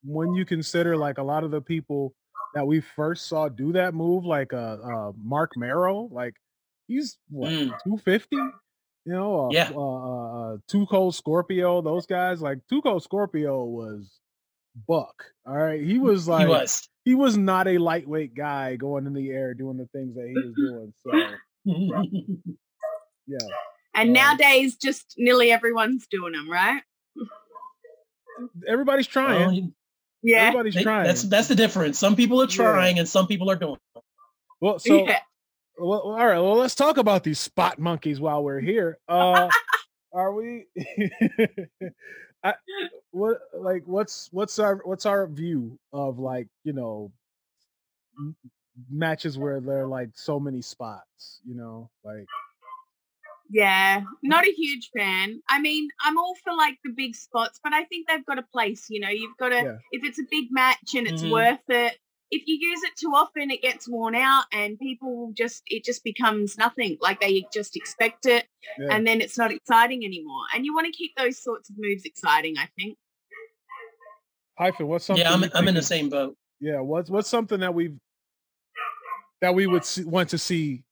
When 0.05 0.35
you 0.35 0.45
consider 0.45 0.97
like 0.97 1.19
a 1.19 1.23
lot 1.23 1.45
of 1.45 1.51
the 1.51 1.61
people 1.61 2.15
that 2.55 2.67
we 2.67 2.81
first 2.81 3.27
saw 3.29 3.49
do 3.49 3.73
that 3.73 3.95
move, 3.95 4.25
like 4.25 4.53
uh, 4.53 4.77
uh 4.83 5.13
Marc 5.23 5.53
Mero, 5.57 6.09
like 6.11 6.35
he's 6.89 7.19
what 7.31 7.53
Mm. 7.53 7.71
250. 7.85 8.37
You 9.05 9.13
know, 9.13 9.49
uh, 9.49 9.53
Yeah. 9.53 9.71
uh, 9.71 9.77
uh, 9.77 10.55
uh, 10.55 10.57
Two 10.69 10.87
Cold 10.87 11.15
Scorpio, 11.15 11.81
those 11.83 12.07
guys, 12.07 12.41
like 12.41 12.59
Two 12.69 12.81
Cold 12.83 13.03
Scorpio 13.03 13.65
was 13.65 14.21
buck. 14.89 15.25
All 15.47 15.57
right, 15.57 15.83
he 15.83 15.99
was 15.99 16.29
like 16.29 16.47
he 16.47 16.51
was. 16.51 16.89
he 17.05 17.15
was 17.15 17.37
not 17.37 17.67
a 17.67 17.79
lightweight 17.79 18.35
guy 18.35 18.77
going 18.77 19.07
in 19.07 19.13
the 19.13 19.31
air 19.31 19.55
doing 19.55 19.77
the 19.77 19.87
things 19.87 20.15
that 20.15 20.29
he 20.29 20.39
was 20.39 20.55
doing. 20.55 20.95
So 21.03 22.13
yeah, 23.27 23.39
And 23.95 24.09
Um, 24.09 24.13
nowadays, 24.13 24.77
just 24.77 25.15
nearly 25.19 25.51
everyone's 25.53 26.07
doing 26.11 26.33
them, 26.33 26.49
right? 26.51 26.83
everybody's 28.67 29.07
trying. 29.07 29.75
Well, 30.23 30.31
you- 30.31 30.35
Yeah. 30.35 30.43
Everybody's 30.49 30.75
they- 30.75 30.83
trying. 30.83 31.05
that's 31.07 31.23
that's 31.23 31.49
the 31.49 31.55
difference. 31.55 31.99
Some 31.99 32.17
people 32.17 32.41
are 32.43 32.47
Yeah. 32.47 32.55
trying 32.57 32.99
and 32.99 33.09
some 33.09 33.27
people 33.27 33.51
are 33.51 33.57
doing. 33.57 33.79
it. 33.97 34.03
well, 34.61 34.79
so 34.79 35.07
yeah. 35.07 35.21
well, 35.79 36.01
all 36.01 36.15
right. 36.27 36.39
Well, 36.39 36.57
let's 36.57 36.75
talk 36.75 36.97
about 36.97 37.25
these 37.25 37.39
spot 37.41 37.79
monkeys 37.79 38.21
while 38.21 38.43
we're 38.43 38.61
here. 38.61 38.99
Uh, 39.09 39.49
are 40.15 40.33
we? 40.35 40.67
I, 42.45 42.55
what 43.13 43.39
like 43.55 43.85
what's 43.87 44.29
what's 44.33 44.59
our 44.59 44.81
what's 44.85 45.07
our 45.07 45.27
view 45.27 45.79
of 45.93 46.19
like 46.19 46.49
you 46.65 46.73
know 46.73 47.13
m- 48.19 48.37
matches 48.91 49.39
where 49.39 49.61
there 49.61 49.83
are 49.83 49.87
like 49.87 50.11
so 50.15 50.41
many 50.41 50.61
spots? 50.61 51.41
You 51.47 51.55
know, 51.55 51.91
like 52.05 52.27
Yeah, 53.55 54.03
not 54.23 54.47
a 54.47 54.51
huge 54.53 54.89
fan. 54.97 55.41
I 55.51 55.61
mean, 55.61 55.89
I'm 56.03 56.17
all 56.17 56.35
for 56.43 56.55
like 56.55 56.79
the 56.85 56.91
big 56.97 57.15
spots, 57.15 57.61
but 57.63 57.75
I 57.75 57.85
think 57.85 58.09
they've 58.09 58.25
got 58.25 58.39
a 58.39 58.43
place. 58.51 58.87
You 58.89 59.01
know, 59.01 59.11
you've 59.11 59.37
got 59.37 59.51
to 59.51 59.57
Yeah. 59.57 59.77
if 59.93 60.05
it's 60.05 60.19
a 60.19 60.23
big 60.31 60.47
match 60.51 60.95
and 60.95 61.07
it's 61.07 61.23
Mhm. 61.23 61.31
worth 61.31 61.69
it. 61.69 61.99
If 62.31 62.45
you 62.47 62.57
use 62.59 62.83
it 62.83 62.97
too 62.97 63.11
often, 63.15 63.51
it 63.51 63.61
gets 63.61 63.87
worn 63.87 64.15
out, 64.15 64.45
and 64.53 64.79
people 64.79 65.15
will 65.15 65.33
just 65.35 65.63
it 65.67 65.85
just 65.85 66.03
becomes 66.03 66.57
nothing. 66.57 66.97
Like 67.03 67.21
they 67.21 67.45
just 67.53 67.77
expect 67.77 68.25
it, 68.25 68.47
yeah. 68.79 68.87
and 68.91 69.07
then 69.07 69.21
it's 69.21 69.37
not 69.37 69.53
exciting 69.53 70.03
anymore. 70.03 70.45
And 70.55 70.65
you 70.65 70.75
want 70.75 70.87
to 70.87 70.93
keep 70.93 71.13
those 71.17 71.37
sorts 71.43 71.69
of 71.69 71.77
moves 71.79 72.05
exciting. 72.07 72.57
I 72.57 72.69
think. 72.79 72.97
hyphen. 74.59 74.87
What's 74.89 75.05
something? 75.05 75.25
Yeah, 75.25 75.35
I'm 75.35 75.45
I'm 75.55 75.69
in 75.69 75.75
the 75.75 75.83
same 75.83 76.09
boat. 76.09 76.37
Yeah, 76.59 76.81
what's 76.81 77.11
what's 77.11 77.29
something 77.29 77.61
that 77.61 77.75
we've 77.75 77.99
that 79.43 79.55
we 79.55 79.67
would 79.67 79.85
see, 79.85 80.05
want 80.05 80.31
to 80.31 80.39
see? 80.39 80.85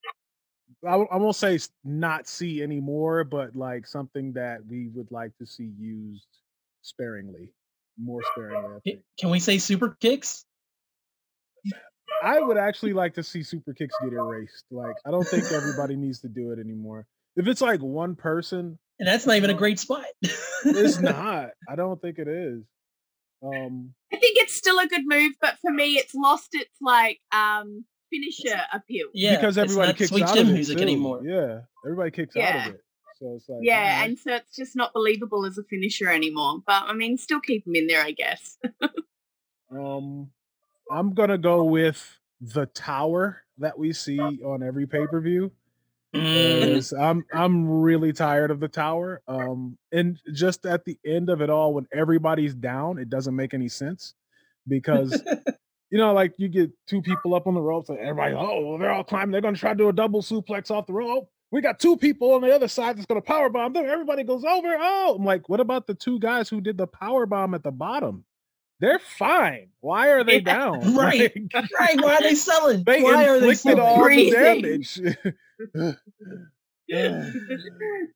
I, 0.85 0.91
w- 0.93 1.09
I 1.11 1.17
won't 1.17 1.37
say 1.37 1.59
not 1.85 2.27
see 2.27 2.63
anymore, 2.63 3.25
but 3.25 3.55
like 3.55 3.87
something 3.87 4.33
that 4.33 4.61
we 4.67 4.89
would 4.89 5.11
like 5.11 5.37
to 5.39 5.47
see 5.47 5.71
used 5.79 6.27
sparingly, 6.83 7.53
more 7.99 8.23
sparingly. 8.33 8.69
I 8.69 8.75
Ca- 8.75 8.81
think 8.85 9.01
Can 9.19 9.31
we 9.31 9.41
say 9.41 9.59
super 9.59 9.97
kicks? 10.01 10.45
I 12.23 12.41
would 12.41 12.57
actually 12.59 12.93
like 12.93 13.15
to 13.15 13.23
see 13.23 13.43
super 13.43 13.73
kicks 13.73 13.95
get 14.03 14.13
erased. 14.13 14.65
Like 14.71 14.97
I 15.07 15.11
don't 15.11 15.27
think 15.27 15.51
everybody 15.53 15.97
needs 15.97 16.21
to 16.21 16.29
do 16.29 16.53
it 16.53 16.59
anymore. 16.59 17.07
If 17.37 17.47
it's 17.47 17.61
like 17.61 17.81
one 17.81 18.15
person, 18.17 18.79
And 18.99 19.09
that's 19.09 19.25
not 19.27 19.37
even 19.37 19.51
a 19.51 19.55
great 19.55 19.79
spot. 19.79 20.05
it's 20.65 20.99
not. 21.01 21.51
I 21.69 21.77
don't 21.77 22.01
think 22.01 22.19
it 22.19 22.29
is. 22.29 22.63
Um, 23.43 23.95
I 24.13 24.17
think 24.17 24.37
it's 24.39 24.55
still 24.55 24.79
a 24.79 24.87
good 24.87 25.03
move, 25.07 25.33
but 25.41 25.57
for 25.63 25.71
me, 25.71 25.93
it's 25.95 26.15
lost 26.15 26.49
its 26.53 26.77
like 26.83 27.21
um 27.33 27.85
finisher 28.11 28.61
appeal. 28.73 29.09
Yeah, 29.15 29.37
because 29.37 29.57
everybody 29.59 29.93
kicks 29.95 30.11
sweet 30.11 30.25
out 30.25 30.35
chin 30.35 30.51
of 30.51 30.57
it 30.57 30.67
too. 30.67 30.79
anymore. 30.79 31.21
Yeah, 31.25 31.61
everybody 31.85 32.11
kicks 32.11 32.37
out 32.37 32.69
of 32.69 32.75
it. 32.75 32.81
So 33.19 33.35
it's 33.37 33.49
like 33.49 33.61
Yeah, 33.63 33.77
alright. 33.77 34.09
and 34.09 34.19
so 34.19 34.35
it's 34.37 34.57
just 34.57 34.77
not 34.77 34.93
believable 34.95 35.45
as 35.47 35.59
a 35.59 35.63
finisher 35.65 36.09
anymore. 36.09 36.63
But 36.67 36.85
I 36.87 36.93
mean, 36.93 37.19
still 37.19 37.41
keep 37.41 37.65
them 37.65 37.75
in 37.75 37.87
there, 37.87 38.03
I 38.03 38.13
guess. 38.13 38.59
Um, 39.71 40.31
I'm 40.91 41.15
gonna 41.15 41.39
go 41.39 41.63
with 41.63 42.19
the 42.41 42.67
tower, 42.67 43.43
that 43.61 43.79
we 43.79 43.93
see 43.93 44.19
on 44.19 44.63
every 44.63 44.87
pay 44.87 45.07
per 45.07 45.21
view. 45.21 45.53
Mm. 46.15 46.93
I'm 47.01 47.25
I'm 47.33 47.69
really 47.69 48.13
tired 48.13 48.51
of 48.51 48.59
the 48.59 48.69
tower. 48.69 49.23
Um, 49.29 49.79
and 49.93 50.19
just 50.33 50.67
at 50.67 50.85
the 50.85 50.99
end 51.07 51.31
of 51.31 51.41
it 51.41 51.51
all, 51.51 51.75
when 51.75 51.87
everybody's 51.93 52.55
down, 52.55 52.99
it 52.99 53.09
doesn't 53.09 53.37
make 53.37 53.55
any 53.55 53.69
sense 53.69 54.15
because 54.67 55.23
you 55.91 55.99
know, 55.99 56.13
like 56.15 56.35
you 56.39 56.49
get 56.49 56.71
two 56.89 57.03
people 57.03 57.35
up 57.35 57.47
on 57.47 57.55
the 57.55 57.61
ropes, 57.63 57.89
and 57.91 57.99
everybody, 57.99 58.35
oh, 58.37 58.79
they're 58.79 58.91
all 58.93 59.05
climbing. 59.05 59.33
They're 59.33 59.41
going 59.43 59.55
to 59.55 59.61
try 59.61 59.73
to 59.73 59.77
do 59.79 59.89
a 59.89 59.93
double 59.93 60.23
suplex 60.23 60.71
off 60.71 60.87
the 60.87 60.93
rope. 60.95 61.31
We 61.53 61.61
got 61.63 61.79
two 61.81 61.97
people 61.97 62.33
on 62.35 62.43
the 62.43 62.55
other 62.55 62.69
side 62.69 62.97
that's 62.97 63.07
going 63.07 63.21
to 63.21 63.27
power 63.27 63.49
bomb 63.51 63.73
them. 63.75 63.87
Everybody 63.89 64.23
goes 64.25 64.45
over. 64.45 64.69
Oh, 64.79 65.17
I'm 65.19 65.25
like, 65.25 65.49
what 65.49 65.61
about 65.61 65.87
the 65.87 65.95
two 65.95 66.19
guys 66.21 66.49
who 66.49 66.61
did 66.61 66.77
the 66.79 66.87
power 66.87 67.27
bomb 67.27 67.55
at 67.55 67.63
the 67.65 67.73
bottom? 67.73 68.25
They're 68.81 69.01
fine. 69.01 69.69
Why 69.81 70.09
are 70.11 70.25
they 70.25 70.35
Yeah, 70.41 70.41
down? 70.41 70.97
right. 71.01 71.33
Like, 71.55 71.65
right. 71.79 72.01
Why 72.01 72.15
are 72.17 72.23
they 72.23 72.35
selling? 72.37 72.85
they 72.87 73.03
Why 73.03 73.29
are 73.29 73.41
they 73.41 73.55
selling? 73.55 73.81
all 73.81 73.97
the 74.11 74.13
Breathing. 74.25 74.25
damage. 74.25 75.01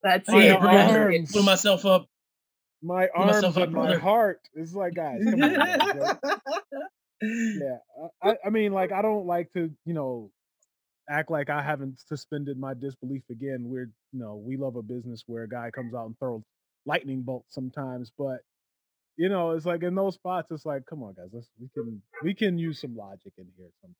That's 0.02 0.28
My 0.28 0.34
it. 0.34 0.50
arm. 0.50 0.62
That's 0.70 0.70
brother. 0.72 0.94
arms. 0.94 1.32
Blew 1.32 1.42
myself 1.44 1.86
up. 1.86 2.08
my 2.82 3.08
Pull 3.16 3.26
myself 3.26 3.44
arms 3.46 3.56
up, 3.58 3.64
and 3.66 3.72
my 3.72 3.80
brother. 3.82 3.94
heart. 3.94 4.40
It's 4.54 4.74
like, 4.74 4.94
guys, 4.94 5.26
come 5.26 5.42
on. 5.44 5.60
guys. 5.60 6.16
Yeah 7.54 7.78
I- 8.22 8.30
I, 8.30 8.36
I 8.46 8.50
mean 8.50 8.72
like 8.72 8.92
i 8.92 9.02
don't 9.02 9.26
like 9.26 9.52
to 9.54 9.70
you 9.84 9.94
know 9.94 10.30
act 11.10 11.30
like 11.30 11.50
i 11.50 11.62
haven't 11.62 12.00
suspended 12.00 12.58
my 12.58 12.74
disbelief 12.74 13.22
again 13.30 13.64
we're 13.68 13.90
you 14.12 14.20
know 14.20 14.36
we 14.36 14.56
love 14.56 14.76
a 14.76 14.82
business 14.82 15.24
where 15.26 15.44
a 15.44 15.48
guy 15.48 15.70
comes 15.70 15.94
out 15.94 16.06
and 16.06 16.18
throws 16.18 16.42
lightning 16.86 17.22
bolts 17.22 17.54
sometimes 17.54 18.12
but 18.18 18.40
you 19.16 19.28
know 19.28 19.52
it's 19.52 19.66
like 19.66 19.82
in 19.82 19.94
those 19.94 20.14
spots 20.14 20.50
it's 20.50 20.66
like 20.66 20.84
come 20.86 21.02
on 21.02 21.14
guys 21.14 21.28
let's 21.32 21.50
we 21.60 21.68
can 21.74 22.02
we 22.22 22.34
can 22.34 22.58
use 22.58 22.80
some 22.80 22.96
logic 22.96 23.32
in 23.38 23.46
here 23.56 23.70
sometimes 23.80 23.98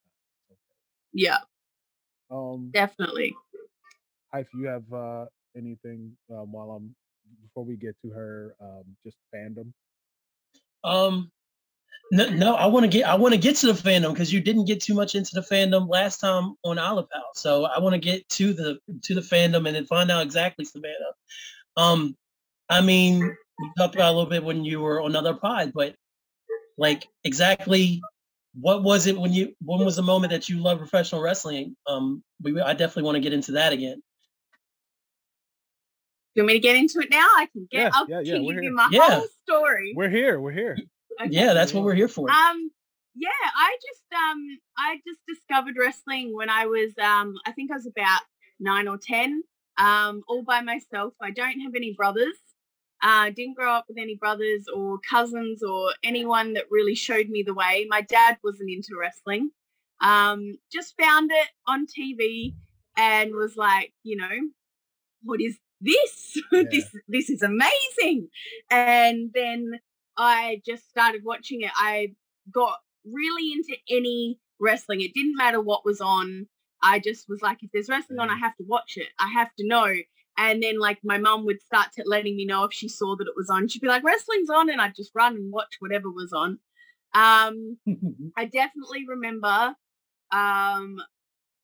Yeah, 1.13 1.39
um 2.31 2.75
definitely. 2.75 3.35
if 4.35 4.49
you 4.55 4.67
have 4.67 4.85
uh 4.93 5.27
anything 5.57 6.17
um, 6.31 6.53
while 6.53 6.71
i'm 6.73 6.95
before 7.43 7.65
we 7.65 7.77
get 7.77 7.97
to 8.03 8.11
her 8.11 8.55
um 8.61 8.85
just 9.05 9.17
fandom? 9.35 9.73
Um, 10.85 11.33
no, 12.13 12.29
no, 12.31 12.55
I 12.55 12.67
want 12.67 12.85
to 12.85 12.89
get 12.89 13.07
I 13.07 13.15
want 13.15 13.35
to 13.35 13.41
get 13.41 13.57
to 13.57 13.67
the 13.67 13.73
fandom 13.73 14.13
because 14.13 14.33
you 14.33 14.41
didn't 14.41 14.67
get 14.67 14.81
too 14.83 14.95
much 14.95 15.15
into 15.15 15.35
the 15.35 15.41
fandom 15.41 15.89
last 15.89 16.21
time 16.21 16.55
on 16.65 16.79
Olive 16.79 17.09
House. 17.13 17.37
So 17.37 17.65
I 17.65 17.79
want 17.81 17.95
to 17.95 17.99
get 17.99 18.29
to 18.31 18.53
the 18.53 18.79
to 19.03 19.15
the 19.15 19.21
fandom 19.21 19.67
and 19.67 19.75
then 19.75 19.87
find 19.87 20.11
out 20.11 20.23
exactly 20.23 20.65
Savannah. 20.65 20.95
Um, 21.77 22.17
I 22.69 22.81
mean, 22.81 23.21
we 23.21 23.71
talked 23.79 23.95
about 23.95 24.13
a 24.13 24.17
little 24.17 24.31
bit 24.31 24.45
when 24.45 24.65
you 24.65 24.81
were 24.81 25.01
on 25.01 25.11
another 25.11 25.35
pod, 25.35 25.73
but 25.75 25.95
like 26.77 27.07
exactly 27.25 28.03
what 28.61 28.83
was 28.83 29.07
it 29.07 29.19
when 29.19 29.33
you 29.33 29.55
when 29.65 29.85
was 29.85 29.97
the 29.97 30.03
moment 30.03 30.31
that 30.31 30.49
you 30.49 30.59
loved 30.59 30.81
professional 30.81 31.23
wrestling? 31.23 31.75
Um, 31.87 32.23
we 32.43 32.61
I 32.61 32.73
definitely 32.75 33.05
want 33.05 33.17
to 33.17 33.21
get 33.21 33.33
into 33.33 33.53
that 33.53 33.73
again. 33.73 34.03
Do 36.35 36.41
you 36.41 36.43
want 36.43 36.49
me 36.49 36.55
to 36.55 36.61
get 36.61 36.77
into 36.77 36.99
it 37.01 37.11
now? 37.11 37.27
I 37.37 37.49
can 37.53 37.67
get. 37.71 37.81
Yeah, 37.81 37.91
I'll 37.93 38.07
yeah, 38.09 38.21
yeah, 38.21 38.35
can 38.35 38.45
we're 38.45 38.55
give 38.55 38.63
here. 38.63 38.71
you 38.71 38.77
my 38.77 38.89
Yeah. 38.91 39.11
whole 39.11 39.27
story. 39.45 39.93
we're 39.97 40.09
here 40.11 40.41
we're 40.41 40.53
here 40.53 40.77
Okay. 41.21 41.31
Yeah, 41.31 41.53
that's 41.55 41.73
what 41.73 41.85
we're 41.85 41.95
here 41.95 42.09
for. 42.09 42.31
Um, 42.31 42.71
yeah, 43.15 43.29
I 43.57 43.77
just 43.83 44.03
um, 44.13 44.43
I 44.77 45.01
just 45.07 45.21
discovered 45.29 45.77
wrestling 45.79 46.35
when 46.35 46.51
I 46.51 46.67
was 46.67 46.93
um, 47.03 47.35
I 47.47 47.53
think 47.53 47.71
I 47.71 47.77
was 47.77 47.87
about 47.87 48.23
nine 48.59 48.89
or 48.89 48.99
ten, 48.99 49.43
um, 49.79 50.23
all 50.29 50.43
by 50.43 50.61
myself. 50.61 51.15
I 51.23 51.31
don't 51.31 51.61
have 51.61 51.75
any 51.77 51.95
brothers. 51.97 52.37
Uh, 53.03 53.31
didn't 53.31 53.55
grow 53.57 53.71
up 53.71 53.85
with 53.87 53.99
any 53.99 54.17
brothers 54.17 54.65
or 54.75 54.99
cousins 55.09 55.63
or 55.63 55.93
anyone 56.03 56.55
that 56.55 56.65
really 56.71 56.95
showed 56.95 57.29
me 57.29 57.43
the 57.43 57.53
way. 57.53 57.87
My 57.89 58.01
dad 58.01 58.39
wasn't 58.43 58.71
into 58.71 58.97
wrestling. 58.99 59.51
Um, 60.01 60.59
just 60.73 60.95
found 60.99 61.31
it 61.31 61.49
on 61.67 61.87
TV 61.87 62.55
and 62.97 63.33
was 63.35 63.57
like, 63.57 63.93
you 64.03 64.17
know, 64.17 64.49
what 65.23 65.41
is 65.41 65.59
this? 65.81 66.39
this 66.71 66.97
this 67.09 67.31
is 67.31 67.43
amazing. 67.43 68.29
And 68.71 69.31
then 69.35 69.81
I 70.17 70.63
just 70.65 70.89
started 70.89 71.23
watching 71.25 71.63
it. 71.63 71.71
I 71.77 72.15
got 72.53 72.79
really 73.05 73.53
into 73.53 73.77
any 73.89 74.39
wrestling. 74.61 75.01
It 75.01 75.15
didn't 75.15 75.37
matter 75.37 75.61
what 75.61 75.85
was 75.85 76.01
on. 76.01 76.47
I 76.83 76.99
just 76.99 77.27
was 77.29 77.41
like, 77.43 77.63
if 77.63 77.71
there's 77.73 77.89
wrestling 77.89 78.19
on, 78.19 78.31
I 78.31 78.37
have 78.37 78.57
to 78.57 78.65
watch 78.67 78.95
it. 78.97 79.09
I 79.19 79.31
have 79.33 79.49
to 79.59 79.67
know. 79.67 79.93
And 80.37 80.63
then 80.63 80.79
like 80.79 80.99
my 81.05 81.19
mum 81.19 81.47
would 81.47 81.63
start 81.63 81.89
to 81.95 82.05
letting 82.07 82.37
me 82.37 82.45
know 82.45 82.65
if 82.65 82.73
she 82.73 82.89
saw 82.89 83.17
that 83.17 83.29
it 83.29 83.35
was 83.37 83.49
on. 83.49 83.69
She'd 83.69 83.83
be 83.83 83.89
like, 83.89 84.05
wrestling's 84.05 84.51
on, 84.51 84.69
and 84.69 84.81
I'd 84.81 84.97
just 84.97 85.13
run 85.15 85.35
and 85.37 85.53
watch 85.53 85.77
whatever 85.79 86.11
was 86.11 86.33
on. 86.33 86.59
Um, 87.15 87.79
I 88.37 88.45
definitely 88.45 89.07
remember 89.09 89.77
um, 90.33 90.97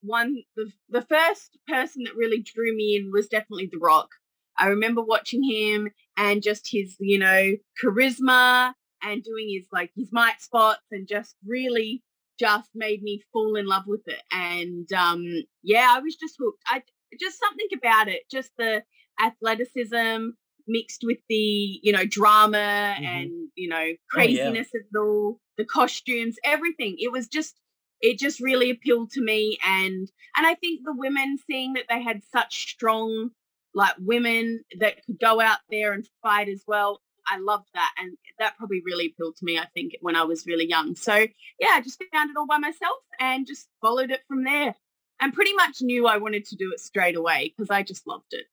one 0.03 0.37
the 0.57 0.73
the 0.89 1.03
first 1.03 1.59
person 1.69 2.05
that 2.05 2.17
really 2.17 2.41
drew 2.41 2.75
me 2.75 2.97
in 2.97 3.11
was 3.13 3.27
definitely 3.27 3.69
The 3.71 3.79
Rock. 3.79 4.11
I 4.57 4.67
remember 4.67 5.03
watching 5.03 5.43
him 5.43 5.91
and 6.21 6.43
just 6.43 6.69
his, 6.71 6.97
you 7.01 7.19
know, 7.19 7.43
charisma 7.83 8.75
and 9.03 9.25
doing 9.25 9.49
his 9.57 9.67
like 9.73 9.91
his 9.97 10.11
mic 10.13 10.39
spots 10.41 10.83
and 10.93 11.09
just 11.09 11.35
really 11.47 12.03
just 12.39 12.71
made 12.75 13.03
me 13.03 13.23
fall 13.33 13.57
in 13.57 13.67
love 13.67 13.85
with 13.87 14.03
it. 14.07 14.23
And 14.31 14.91
um 14.93 15.25
yeah, 15.63 15.89
I 15.97 16.01
was 16.01 16.17
just 16.17 16.37
hooked. 16.39 16.63
I 16.67 16.83
just 17.21 17.39
something 17.41 17.69
about 17.77 18.09
it, 18.09 18.23
just 18.31 18.51
the 18.59 18.83
athleticism 19.21 20.31
mixed 20.69 21.03
with 21.05 21.19
the, 21.29 21.81
you 21.83 21.93
know, 21.93 22.05
drama 22.07 22.95
Mhm. 22.99 23.05
and, 23.07 23.31
you 23.57 23.69
know, 23.69 23.77
Oh, 23.77 23.87
yeah. 23.87 23.97
craziness 24.11 24.69
of 24.75 24.83
it 24.93 24.99
all, 24.99 25.41
the 25.57 25.65
costumes, 25.65 26.37
everything. 26.45 26.97
It 26.99 27.11
was 27.13 27.29
just 27.29 27.59
it 28.03 28.19
just 28.19 28.41
really 28.41 28.71
appealed 28.71 29.11
to 29.13 29.21
me 29.23 29.59
and 29.67 30.11
and 30.37 30.47
I 30.47 30.55
think 30.55 30.81
the 30.85 30.95
women 30.97 31.39
seeing 31.47 31.75
that 31.75 31.85
they 31.89 32.03
had 32.03 32.23
such 32.33 32.71
strong 32.73 33.31
like 33.75 33.95
women 33.99 34.63
that 34.81 35.05
could 35.07 35.19
go 35.21 35.41
out 35.41 35.59
there 35.71 35.93
and 35.93 36.07
fight 36.23 36.49
as 36.49 36.63
well. 36.67 37.01
I 37.33 37.39
loved 37.39 37.69
that 37.75 37.93
and 37.99 38.17
that 38.41 38.57
probably 38.57 38.83
really 38.85 39.07
appealed 39.07 39.37
to 39.37 39.45
me 39.45 39.59
I 39.59 39.67
think 39.75 39.93
when 40.01 40.17
I 40.17 40.25
was 40.25 40.47
really 40.47 40.67
young. 40.69 40.97
So 40.97 41.15
yeah, 41.15 41.69
I 41.73 41.81
just 41.81 42.03
found 42.13 42.31
it 42.31 42.37
all 42.37 42.47
by 42.47 42.59
myself 42.59 42.97
and 43.21 43.47
just 43.47 43.69
followed 43.81 44.11
it 44.11 44.23
from 44.27 44.43
there. 44.45 44.75
And 45.21 45.33
pretty 45.35 45.53
much 45.55 45.83
knew 45.83 46.07
I 46.07 46.17
wanted 46.17 46.47
to 46.47 46.57
do 46.57 46.73
it 46.73 46.81
straight 46.81 47.15
away 47.15 47.53
because 47.57 47.71
I 47.71 47.83
just 47.83 48.07
loved 48.07 48.33
it. 48.33 48.47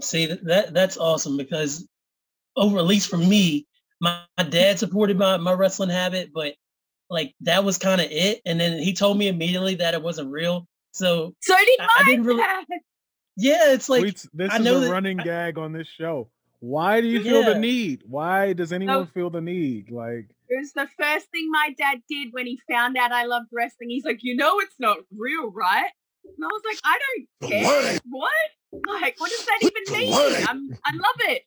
See 0.00 0.26
that, 0.26 0.44
that 0.44 0.74
that's 0.74 0.98
awesome 0.98 1.36
because 1.36 1.86
over 2.56 2.78
at 2.78 2.84
least 2.84 3.08
for 3.08 3.16
me, 3.16 3.66
my, 4.00 4.20
my 4.36 4.44
dad 4.44 4.78
supported 4.80 5.16
my, 5.16 5.36
my 5.36 5.52
wrestling 5.52 5.90
habit, 5.90 6.30
but 6.34 6.54
like 7.08 7.32
that 7.42 7.64
was 7.64 7.78
kind 7.78 8.00
of 8.00 8.08
it. 8.10 8.42
And 8.44 8.58
then 8.60 8.78
he 8.82 8.92
told 8.92 9.16
me 9.16 9.28
immediately 9.28 9.76
that 9.76 9.94
it 9.94 10.02
wasn't 10.02 10.30
real. 10.32 10.66
So 10.92 11.32
So 11.40 11.56
did 11.56 11.80
I- 11.80 11.88
I 12.00 12.04
didn't 12.04 12.24
really- 12.26 12.42
dad. 12.42 12.64
Yeah, 13.36 13.72
it's 13.72 13.88
like 13.88 14.02
We 14.02 14.10
this 14.32 14.50
I 14.52 14.56
is 14.58 14.62
know 14.64 14.76
a 14.78 14.80
that- 14.80 14.90
running 14.90 15.16
gag 15.18 15.58
on 15.58 15.72
this 15.72 15.88
show. 15.88 16.28
Why 16.60 17.00
do 17.02 17.06
you 17.08 17.22
feel 17.22 17.42
Yeah. 17.42 17.52
the 17.54 17.58
need? 17.58 18.02
Why 18.06 18.54
does 18.54 18.72
anyone 18.72 19.00
No. 19.00 19.04
feel 19.06 19.28
the 19.28 19.42
need? 19.42 19.90
Like, 19.90 20.30
It 20.48 20.58
was 20.60 20.72
the 20.72 20.88
first 20.98 21.26
thing 21.30 21.50
my 21.50 21.74
dad 21.76 22.02
did 22.08 22.32
when 22.32 22.46
he 22.46 22.58
found 22.70 22.96
out 22.96 23.12
I 23.12 23.24
loved 23.26 23.48
wrestling. 23.52 23.90
He's 23.90 24.04
like, 24.04 24.20
you 24.22 24.34
know, 24.34 24.60
it's 24.60 24.78
not 24.78 24.98
real, 25.14 25.50
right? 25.50 25.90
And 26.24 26.42
I 26.42 26.46
was 26.46 26.62
like, 26.64 26.78
I 26.84 26.98
don't 27.40 27.50
care. 27.50 28.00
What? 28.08 28.30
What? 28.70 29.02
Like, 29.02 29.20
what 29.20 29.30
does 29.30 29.44
that 29.44 29.58
even 29.62 29.98
mean? 30.00 30.46
I'm, 30.48 30.70
I 30.84 30.92
love 30.96 31.20
it. 31.28 31.42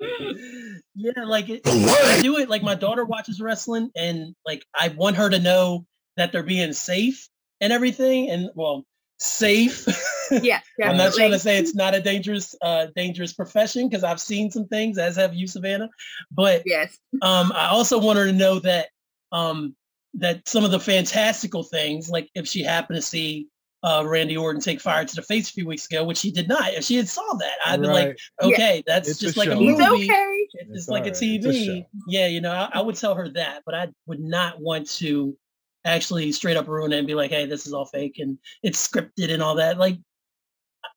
yeah, 0.94 1.24
like 1.26 1.48
it, 1.50 1.60
What? 1.66 2.04
I 2.04 2.22
do 2.22 2.38
it 2.38 2.48
like 2.48 2.62
my 2.62 2.74
daughter 2.74 3.04
watches 3.04 3.40
wrestling 3.40 3.90
and 3.94 4.34
like 4.46 4.64
I 4.78 4.88
want 4.88 5.16
her 5.16 5.28
to 5.28 5.38
know 5.38 5.84
that 6.16 6.32
they're 6.32 6.42
being 6.42 6.72
safe 6.72 7.28
and 7.60 7.70
everything 7.72 8.30
and 8.30 8.48
well 8.54 8.84
safe. 9.20 9.86
Yeah, 10.32 10.60
I'm 10.80 10.96
not 10.96 11.12
trying 11.14 11.32
to 11.32 11.40
say 11.40 11.58
it's 11.58 11.74
not 11.74 11.92
a 11.96 12.00
dangerous 12.00 12.54
uh 12.62 12.86
dangerous 12.94 13.32
profession 13.32 13.88
because 13.88 14.04
I've 14.04 14.20
seen 14.20 14.52
some 14.52 14.68
things 14.68 14.96
as 14.96 15.16
have 15.16 15.34
you 15.34 15.48
Savannah 15.48 15.88
but 16.30 16.62
Yes. 16.64 16.96
um 17.20 17.50
I 17.52 17.66
also 17.70 17.98
want 17.98 18.16
her 18.16 18.26
to 18.26 18.32
know 18.32 18.60
that 18.60 18.90
um 19.32 19.74
that 20.14 20.46
some 20.46 20.64
of 20.64 20.70
the 20.70 20.78
fantastical 20.78 21.64
things 21.64 22.08
like 22.10 22.30
if 22.36 22.46
she 22.46 22.62
happened 22.62 22.94
to 22.98 23.02
see 23.02 23.48
uh 23.82 24.04
Randy 24.06 24.36
Orton 24.36 24.60
take 24.60 24.80
fire 24.80 25.04
to 25.04 25.16
the 25.16 25.22
face 25.22 25.50
a 25.50 25.52
few 25.52 25.66
weeks 25.66 25.86
ago 25.90 26.04
which 26.04 26.18
she 26.18 26.30
did 26.30 26.46
not 26.46 26.72
if 26.74 26.84
she 26.84 26.94
had 26.94 27.08
saw 27.08 27.32
that 27.40 27.54
I'd 27.66 27.80
be 27.80 27.88
like 27.88 28.06
right, 28.06 28.20
okay 28.52 28.84
that's 28.86 29.08
It's 29.08 29.20
a 29.20 29.24
just 29.24 29.36
like 29.36 29.48
a 29.48 29.56
movie 29.56 29.66
He's 29.72 29.80
okay. 29.80 30.46
it's 30.52 30.54
It's 30.54 30.72
just 30.74 30.88
like 30.90 31.06
a 31.06 31.10
alright. 31.10 31.22
It's 31.22 31.44
a 31.44 31.48
TV. 31.48 31.66
show. 31.80 31.86
yeah, 32.06 32.28
you 32.28 32.40
know, 32.40 32.52
I, 32.52 32.70
I 32.74 32.80
would 32.82 32.94
tell 32.94 33.16
her 33.16 33.28
that, 33.30 33.62
but 33.66 33.74
I 33.74 33.88
would 34.06 34.20
not 34.20 34.60
want 34.60 34.88
to 34.98 35.36
actually 35.84 36.30
straight 36.32 36.56
up 36.56 36.68
ruin 36.68 36.92
it 36.92 36.98
and 36.98 37.06
be 37.06 37.14
like, 37.14 37.30
"Hey, 37.30 37.46
this 37.46 37.66
is 37.66 37.72
all 37.72 37.86
fake 37.86 38.16
and 38.18 38.38
it's 38.62 38.86
scripted 38.86 39.30
and 39.32 39.42
all 39.42 39.54
that." 39.56 39.78
Like, 39.78 39.98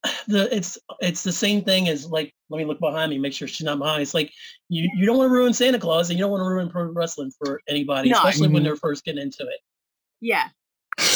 the 0.27 0.53
it's 0.55 0.77
it's 0.99 1.23
the 1.23 1.31
same 1.31 1.63
thing 1.63 1.87
as 1.89 2.05
like, 2.07 2.33
let 2.49 2.57
me 2.57 2.65
look 2.65 2.79
behind 2.79 3.09
me, 3.09 3.17
make 3.17 3.33
sure 3.33 3.47
she's 3.47 3.65
not 3.65 3.79
behind. 3.79 3.97
me. 3.99 4.03
It's 4.03 4.13
like 4.13 4.31
you 4.69 4.89
you 4.95 5.05
don't 5.05 5.17
want 5.17 5.29
to 5.29 5.33
ruin 5.33 5.53
Santa 5.53 5.79
Claus 5.79 6.09
and 6.09 6.17
you 6.17 6.23
don't 6.23 6.31
want 6.31 6.41
to 6.41 6.47
ruin 6.49 6.69
pro 6.69 6.83
wrestling 6.85 7.31
for 7.37 7.61
anybody, 7.67 8.09
No. 8.09 8.17
especially 8.17 8.47
when 8.49 8.61
Mhm. 8.61 8.65
they're 8.65 8.75
first 8.75 9.03
getting 9.05 9.21
into 9.21 9.43
it. 9.43 9.59
Yeah. 10.21 10.49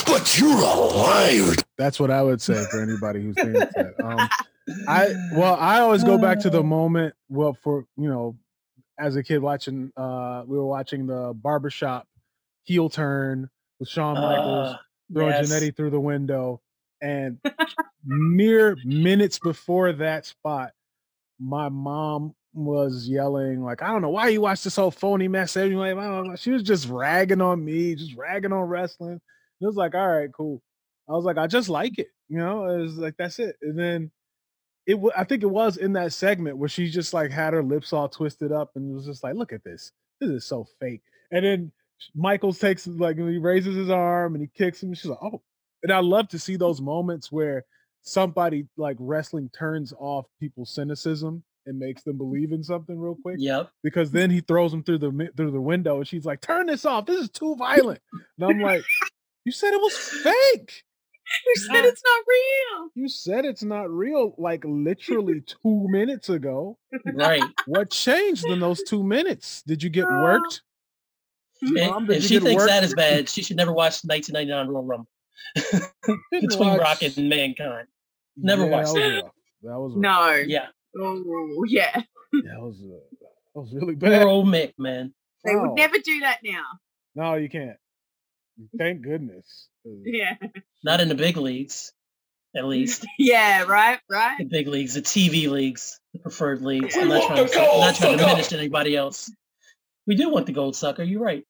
But 0.05 0.37
you're 0.39 0.49
a 0.49 0.73
liar. 0.75 1.53
that's 1.77 1.99
what 1.99 2.09
I 2.09 2.23
would 2.23 2.41
say 2.41 2.65
for 2.71 2.81
anybody 2.81 3.21
who's 3.21 3.35
thinking 3.35 3.53
that. 3.53 3.93
Um, 4.03 4.27
I 4.87 5.13
well, 5.33 5.55
I 5.55 5.79
always 5.79 6.03
go 6.03 6.17
back 6.17 6.39
to 6.39 6.49
the 6.49 6.63
moment. 6.63 7.13
Well, 7.29 7.53
for 7.61 7.85
you 7.97 8.09
know, 8.09 8.37
as 8.97 9.15
a 9.15 9.23
kid 9.23 9.37
watching, 9.39 9.91
uh, 9.95 10.43
we 10.47 10.57
were 10.57 10.65
watching 10.65 11.05
the 11.05 11.33
barbershop 11.35 12.07
heel 12.63 12.89
turn 12.89 13.49
with 13.79 13.89
Shawn 13.89 14.15
Michaels. 14.15 14.73
Uh, 14.73 14.77
throwing 15.13 15.31
Yes. 15.33 15.51
Jannetty 15.51 15.75
through 15.75 15.91
the 15.91 15.99
window. 15.99 16.61
And 17.01 17.39
mere 18.05 18.75
minutes 18.83 19.39
before 19.39 19.93
that 19.93 20.25
spot, 20.25 20.71
my 21.39 21.69
mom 21.69 22.33
was 22.53 23.07
yelling, 23.07 23.63
like, 23.63 23.83
I 23.83 23.87
don't 23.87 24.01
know 24.01 24.09
why 24.09 24.29
you 24.29 24.41
watch 24.41 24.63
this 24.63 24.75
whole 24.75 24.89
phony 24.91 25.27
mess 25.27 25.55
anyway. 25.55 25.93
blah, 25.93 26.09
blah, 26.09 26.23
blah." 26.23 26.35
She 26.35 26.49
was 26.51 26.63
just 26.63 26.87
ragging 26.89 27.41
on 27.41 27.63
me, 27.63 27.93
just 27.95 28.15
ragging 28.15 28.51
on 28.51 28.61
wrestling. 28.63 29.21
It 29.61 29.65
was 29.65 29.75
like, 29.75 29.93
all 29.95 30.07
right, 30.07 30.29
cool. 30.35 30.61
I 31.09 31.13
was 31.13 31.23
like, 31.25 31.37
I 31.37 31.47
just 31.47 31.69
like 31.69 31.99
it. 31.99 32.07
You 32.29 32.37
know, 32.39 32.65
it 32.65 32.81
was 32.81 32.97
like, 32.97 33.15
that's 33.17 33.39
it. 33.39 33.55
And 33.61 33.77
then 33.77 34.11
it, 34.87 34.95
wa- 34.99 35.11
I 35.15 35.23
think 35.23 35.43
it 35.43 35.47
was 35.49 35.77
in 35.77 35.93
that 35.93 36.13
segment 36.13 36.57
where 36.57 36.69
she 36.69 36.89
just 36.89 37.13
like 37.13 37.31
had 37.31 37.53
her 37.53 37.63
lips 37.63 37.93
all 37.93 38.09
twisted 38.09 38.51
up 38.51 38.71
and 38.75 38.93
was 38.93 39.05
just 39.05 39.23
like, 39.23 39.35
look 39.35 39.53
at 39.53 39.63
this. 39.63 39.91
This 40.19 40.29
is 40.31 40.45
so 40.45 40.65
fake. 40.79 41.01
And 41.31 41.45
then 41.45 41.71
Michaels 42.15 42.59
takes 42.59 42.87
like 42.87 43.17
he 43.17 43.37
raises 43.37 43.75
his 43.75 43.89
arm 43.89 44.35
and 44.35 44.41
he 44.41 44.49
kicks 44.55 44.81
him. 44.81 44.93
She's 44.93 45.05
like, 45.05 45.19
oh. 45.21 45.41
And 45.83 45.91
I 45.91 45.99
love 45.99 46.27
to 46.29 46.39
see 46.39 46.55
mm. 46.55 46.59
those 46.59 46.81
moments 46.81 47.31
where 47.31 47.65
somebody 48.01 48.67
like 48.77 48.97
wrestling 48.99 49.49
turns 49.57 49.93
off 49.99 50.25
people's 50.39 50.73
cynicism 50.73 51.43
and 51.65 51.77
makes 51.77 52.03
them 52.03 52.15
mm. 52.15 52.19
believe 52.19 52.51
in 52.51 52.63
something 52.63 52.99
real 52.99 53.17
quick. 53.21 53.37
Yep. 53.39 53.69
Because 53.83 54.11
then 54.11 54.29
he 54.29 54.41
throws 54.41 54.71
them 54.71 54.83
through 54.83 54.99
the 54.99 55.29
through 55.35 55.51
the 55.51 55.61
window 55.61 55.97
and 55.97 56.07
she's 56.07 56.25
like, 56.25 56.41
turn 56.41 56.67
this 56.67 56.85
off. 56.85 57.05
This 57.05 57.21
is 57.21 57.29
too 57.29 57.55
violent. 57.55 58.01
And 58.39 58.49
I'm 58.49 58.59
like, 58.59 58.83
you 59.45 59.51
said 59.51 59.73
it 59.73 59.81
was 59.81 59.97
fake. 59.97 60.83
You 61.45 61.55
said 61.57 61.83
it's 61.83 62.01
not 62.05 62.23
real. 62.25 62.89
You 62.95 63.09
said 63.09 63.43
it's 63.43 63.63
not 63.63 63.89
real 63.89 64.33
like 64.37 64.63
literally 64.65 65.41
two 65.41 65.85
minutes 65.89 66.29
ago. 66.29 66.77
Right. 67.05 67.43
What 67.65 67.91
changed 67.91 68.45
in 68.45 68.61
those 68.61 68.81
two 68.83 69.03
minutes? 69.03 69.61
Did 69.63 69.83
you 69.83 69.89
get 69.89 70.05
worked? 70.09 70.61
Mom, 71.61 72.03
And 72.03 72.11
if 72.13 72.23
she 72.23 72.39
thinks 72.39 72.55
worked? 72.61 72.69
that 72.71 72.83
is 72.83 72.93
bad, 72.93 73.29
she 73.29 73.41
should 73.43 73.57
never 73.57 73.71
watch 73.71 74.01
1999 74.03 74.67
Royal 74.67 74.85
Rumble 74.85 75.07
between 76.31 76.69
watch- 76.69 76.79
Rock 76.79 77.01
and 77.03 77.29
Mankind. 77.29 77.87
Never 78.37 78.65
Yeah, 78.65 78.69
watched 78.71 78.93
that. 78.93 78.99
that. 78.99 79.23
Was. 79.23 79.31
That 79.63 79.79
was. 79.79 79.93
No. 79.95 80.33
Yeah. 80.47 80.67
Oh, 80.99 81.63
yeah. 81.67 81.93
That 82.33 82.59
was 82.61 82.79
uh, 82.81 82.97
that 83.55 83.59
was 83.61 83.73
really 83.73 83.95
Poor 83.95 84.09
bad. 84.09 84.23
old 84.23 84.47
Mick, 84.47 84.73
man. 84.77 85.13
They 85.43 85.55
Wow. 85.55 85.69
would 85.69 85.75
never 85.77 85.97
do 85.97 86.19
that 86.21 86.39
now. 86.43 86.63
No, 87.15 87.35
you 87.35 87.49
can't. 87.49 87.77
Thank 88.77 89.01
goodness. 89.01 89.67
Yeah. 90.03 90.33
Not 90.83 90.99
in 90.99 91.07
the 91.07 91.15
big 91.15 91.37
leagues, 91.37 91.93
at 92.53 92.65
least. 92.73 93.07
Yeah, 93.17 93.63
right, 93.63 93.99
right. 94.09 94.37
The 94.37 94.43
big 94.43 94.67
leagues, 94.67 94.95
the 94.95 95.01
TV 95.01 95.49
leagues, 95.49 95.99
the 96.13 96.19
preferred 96.19 96.61
leagues. 96.61 96.97
I'm 96.97 97.07
not 97.07 97.25
trying, 97.25 97.47
to, 97.47 97.59
I'm 97.61 97.79
not 97.79 97.95
trying 97.95 98.17
to 98.17 98.23
diminish 98.25 98.51
anybody 98.51 98.97
else. 98.97 99.31
We 100.07 100.15
do 100.15 100.29
want 100.29 100.45
the 100.45 100.53
gold 100.53 100.75
sucker. 100.75 101.03
You're 101.03 101.21
right. 101.21 101.43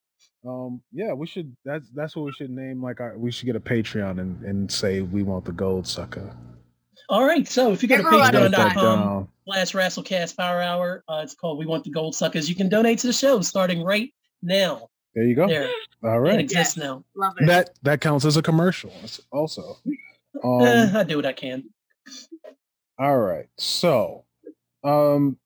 Um, 0.46 0.82
yeah, 0.92 1.14
we 1.14 1.28
should. 1.28 1.56
That's 1.64 1.90
that's 1.92 2.16
what 2.16 2.26
we 2.26 2.32
should 2.34 2.50
name. 2.50 2.82
Like, 2.82 3.00
our, 3.00 3.18
we 3.18 3.32
should 3.32 3.46
get 3.46 3.56
a 3.56 3.60
Patreon 3.60 4.20
and, 4.20 4.42
and 4.44 4.72
say 4.72 5.02
we 5.02 5.24
want 5.24 5.46
the 5.46 5.52
gold 5.52 5.88
sucker. 5.88 6.36
All 7.10 7.26
right. 7.26 7.48
So 7.48 7.72
if 7.72 7.82
you 7.84 7.90
go 7.90 7.98
to 7.98 8.04
patreon.com 8.04 8.74
down. 9.00 9.28
slash 9.46 9.72
Wrestlecast 9.74 10.36
Power 10.36 10.62
Hour, 10.62 11.04
uh, 11.08 11.22
it's 11.24 11.36
called 11.36 11.58
We 11.60 11.66
Want 11.66 11.84
the 11.86 11.92
Gold 11.92 12.16
Suckers. 12.16 12.50
You 12.50 12.56
can 12.56 12.68
donate 12.68 13.00
to 13.00 13.08
the 13.08 13.14
show 13.14 13.40
starting 13.42 13.84
right 13.84 14.14
now. 14.42 14.90
There 15.16 15.24
you 15.24 15.36
go. 15.36 15.48
There. 15.48 15.70
All 16.04 16.16
It 16.16 16.18
right. 16.18 16.40
exists 16.40 16.76
now. 16.78 17.04
Love 17.16 17.34
it. 17.40 17.46
That 17.48 17.70
that 17.84 18.02
counts 18.02 18.26
as 18.26 18.38
a 18.38 18.42
commercial. 18.42 18.92
Also. 19.32 19.78
Um, 20.44 20.62
Eh, 20.62 20.92
I 20.96 21.04
do 21.04 21.16
what 21.16 21.26
I 21.26 21.34
can. 21.34 21.64
All 23.00 23.18
right. 23.18 23.48
So, 23.58 24.26
um, 24.84 25.38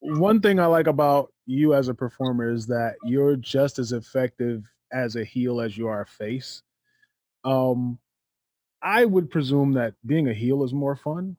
one 0.00 0.40
thing 0.40 0.60
I 0.60 0.66
like 0.66 0.86
about 0.86 1.32
you 1.48 1.72
as 1.74 1.88
a 1.88 1.94
performer 1.94 2.50
is 2.52 2.66
that 2.66 2.96
you're 3.04 3.34
just 3.36 3.78
as 3.78 3.92
effective 3.92 4.62
as 4.92 5.16
a 5.16 5.24
heel 5.24 5.60
as 5.62 5.76
you 5.78 5.88
are 5.88 6.02
a 6.02 6.06
face. 6.06 6.62
Um, 7.44 7.98
I 8.82 9.04
would 9.04 9.30
presume 9.30 9.72
that 9.72 9.94
being 10.04 10.28
a 10.28 10.34
heel 10.34 10.62
is 10.62 10.74
more 10.74 10.94
fun. 10.94 11.36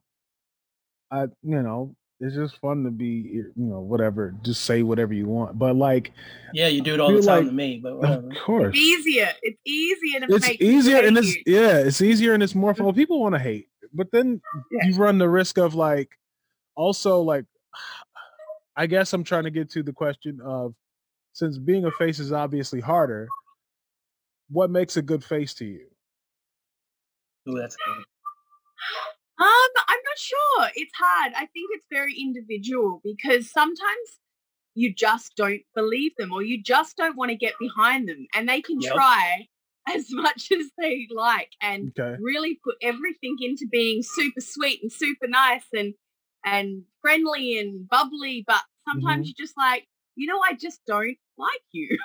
I, 1.12 1.22
you 1.42 1.62
know, 1.62 1.94
it's 2.18 2.34
just 2.34 2.58
fun 2.58 2.82
to 2.84 2.90
be, 2.90 3.06
you 3.32 3.52
know, 3.56 3.80
whatever, 3.80 4.34
just 4.42 4.64
say 4.64 4.82
whatever 4.82 5.14
you 5.14 5.26
want. 5.26 5.58
But 5.58 5.76
like, 5.76 6.12
Yeah, 6.52 6.66
you 6.66 6.82
do 6.82 6.94
it 6.94 7.00
all 7.00 7.12
the 7.12 7.22
time 7.22 7.38
like- 7.44 7.46
to 7.46 7.52
me, 7.52 7.80
but 7.82 7.92
of 8.04 8.24
course, 8.44 8.74
It's 8.76 8.78
easier. 8.78 9.30
It's 9.42 9.58
easier 9.64 10.26
to 10.26 10.34
it's 10.34 10.46
make 10.48 10.60
easier 10.60 10.96
and 11.06 11.16
it's 11.18 11.34
you. 11.36 11.42
yeah 11.46 11.78
it's 11.78 12.00
easier 12.02 12.34
and 12.34 12.42
it's 12.42 12.54
more 12.54 12.74
fun 12.74 12.92
people 12.94 13.20
want 13.20 13.34
to 13.36 13.38
hate 13.38 13.68
but 13.94 14.08
then 14.12 14.40
Yeah. 14.72 14.88
you 14.88 14.96
run 14.96 15.18
the 15.18 15.28
risk 15.28 15.56
of 15.56 15.74
like 15.74 16.10
also 16.76 17.20
like 17.22 17.44
i 18.76 18.86
guess 18.86 19.12
i'm 19.12 19.24
trying 19.24 19.44
to 19.44 19.50
get 19.50 19.70
to 19.70 19.82
the 19.82 19.92
question 19.92 20.40
of 20.44 20.74
since 21.32 21.58
being 21.58 21.84
a 21.84 21.90
face 21.92 22.18
is 22.18 22.32
obviously 22.32 22.80
harder 22.80 23.28
what 24.48 24.70
makes 24.70 24.96
a 24.96 25.02
good 25.02 25.22
face 25.24 25.54
to 25.54 25.64
you 25.64 25.86
Ooh, 27.48 27.58
that's 27.58 27.76
good. 27.76 28.04
Um, 29.40 29.70
I'm 29.88 29.98
not 30.04 30.18
sure. 30.18 30.68
It's 30.74 30.92
hard. 30.98 31.32
I 31.34 31.46
think 31.46 31.70
it's 31.72 31.86
very 31.90 32.14
individual 32.14 33.00
because 33.02 33.50
sometimes 33.50 34.20
you 34.74 34.94
just 34.94 35.34
don't 35.36 35.62
believe 35.74 36.12
them 36.18 36.32
or 36.32 36.42
you 36.42 36.62
just 36.62 36.96
don't 36.96 37.16
want 37.16 37.30
to 37.30 37.36
get 37.36 37.54
behind 37.58 38.08
them 38.08 38.26
and 38.34 38.48
they 38.48 38.60
can 38.60 38.78
Yep. 38.80 38.92
try 38.92 39.46
as 39.94 40.06
much 40.10 40.52
as 40.52 40.66
they 40.78 41.08
like 41.10 41.50
and 41.62 41.92
okay 41.98 42.16
really 42.20 42.60
put 42.62 42.74
everything 42.82 43.36
into 43.40 43.66
being 43.72 44.02
super 44.02 44.40
sweet 44.40 44.80
and 44.82 44.92
super 44.92 45.26
nice 45.26 45.64
and 45.72 45.94
and 46.44 46.82
friendly 47.00 47.58
and 47.58 47.88
bubbly 47.88 48.44
but 48.46 48.62
sometimes 48.88 49.20
mm-hmm. 49.20 49.32
you're 49.36 49.46
just 49.46 49.56
like 49.56 49.86
you 50.16 50.26
know 50.26 50.40
i 50.48 50.54
just 50.54 50.80
don't 50.86 51.16
like 51.40 51.62
you. 51.72 51.98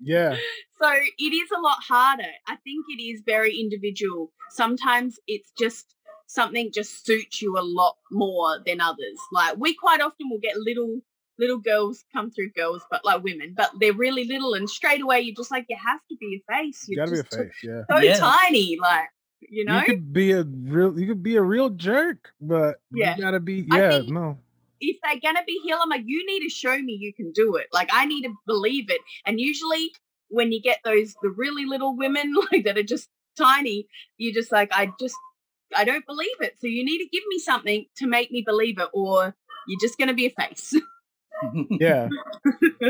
Yeah. 0.00 0.36
So 0.82 0.90
it 0.90 1.22
is 1.22 1.50
a 1.54 1.60
lot 1.60 1.76
harder. 1.86 2.32
I 2.48 2.56
think 2.56 2.86
it 2.88 3.02
is 3.02 3.20
very 3.26 3.54
individual. 3.54 4.32
Sometimes 4.48 5.18
it's 5.26 5.52
just 5.58 5.94
something 6.26 6.70
just 6.72 7.04
suits 7.04 7.42
you 7.42 7.58
a 7.58 7.60
lot 7.60 7.96
more 8.10 8.60
than 8.64 8.80
others. 8.80 9.18
Like 9.30 9.58
we 9.58 9.74
quite 9.74 10.00
often 10.00 10.30
will 10.30 10.38
get 10.38 10.56
little 10.56 11.00
little 11.38 11.58
girls 11.58 12.02
come 12.14 12.30
through 12.30 12.52
girls 12.56 12.82
but 12.90 13.04
like 13.04 13.22
women 13.22 13.52
but 13.54 13.70
they're 13.78 13.92
really 13.92 14.24
little 14.24 14.54
and 14.54 14.70
straight 14.70 15.02
away 15.02 15.20
you're 15.20 15.34
just 15.36 15.50
like 15.50 15.66
you 15.68 15.76
have 15.76 16.00
to 16.10 16.16
be 16.18 16.40
a 16.40 16.50
face. 16.50 16.86
You 16.88 16.96
you're 16.96 17.04
gotta 17.04 17.22
be 17.22 17.36
a 17.36 17.44
face 17.44 17.60
yeah. 17.62 17.82
so 17.90 17.98
Yeah. 17.98 18.16
tiny 18.16 18.78
like 18.80 19.10
you 19.40 19.64
know 19.64 19.76
you 19.76 19.82
could 19.82 20.12
be 20.12 20.32
a 20.32 20.42
real 20.42 20.98
you 20.98 21.06
could 21.06 21.22
be 21.22 21.36
a 21.36 21.42
real 21.42 21.70
jerk 21.70 22.32
but 22.40 22.80
Yeah. 22.92 23.16
you 23.16 23.22
gotta 23.22 23.40
be 23.40 23.64
yeah 23.68 24.02
no 24.06 24.38
if 24.80 24.96
they're 25.02 25.20
gonna 25.20 25.44
be 25.46 25.60
heel, 25.64 25.78
I'm 25.80 25.88
like, 25.90 26.02
you 26.06 26.26
need 26.26 26.40
to 26.40 26.48
show 26.48 26.76
me 26.78 26.96
you 26.98 27.12
can 27.12 27.32
do 27.32 27.56
it. 27.56 27.66
Like 27.72 27.90
I 27.92 28.06
need 28.06 28.22
to 28.22 28.34
believe 28.46 28.90
it. 28.90 29.00
And 29.26 29.38
usually 29.40 29.92
when 30.28 30.52
you 30.52 30.60
get 30.60 30.78
those 30.84 31.14
the 31.22 31.30
really 31.30 31.66
little 31.66 31.96
women 31.96 32.34
like 32.52 32.64
that 32.64 32.78
are 32.78 32.82
just 32.82 33.08
tiny, 33.36 33.86
you're 34.16 34.34
just 34.34 34.52
like, 34.52 34.70
I 34.72 34.92
just 34.98 35.16
I 35.76 35.84
don't 35.84 36.06
believe 36.06 36.40
it. 36.40 36.56
So 36.60 36.66
you 36.66 36.84
need 36.84 36.98
to 36.98 37.08
give 37.12 37.22
me 37.28 37.38
something 37.38 37.86
to 37.98 38.06
make 38.06 38.30
me 38.30 38.42
believe 38.42 38.78
it, 38.78 38.88
or 38.92 39.36
you're 39.68 39.80
just 39.80 39.98
gonna 39.98 40.14
be 40.14 40.26
a 40.26 40.30
face. 40.30 40.74
yeah 41.78 42.08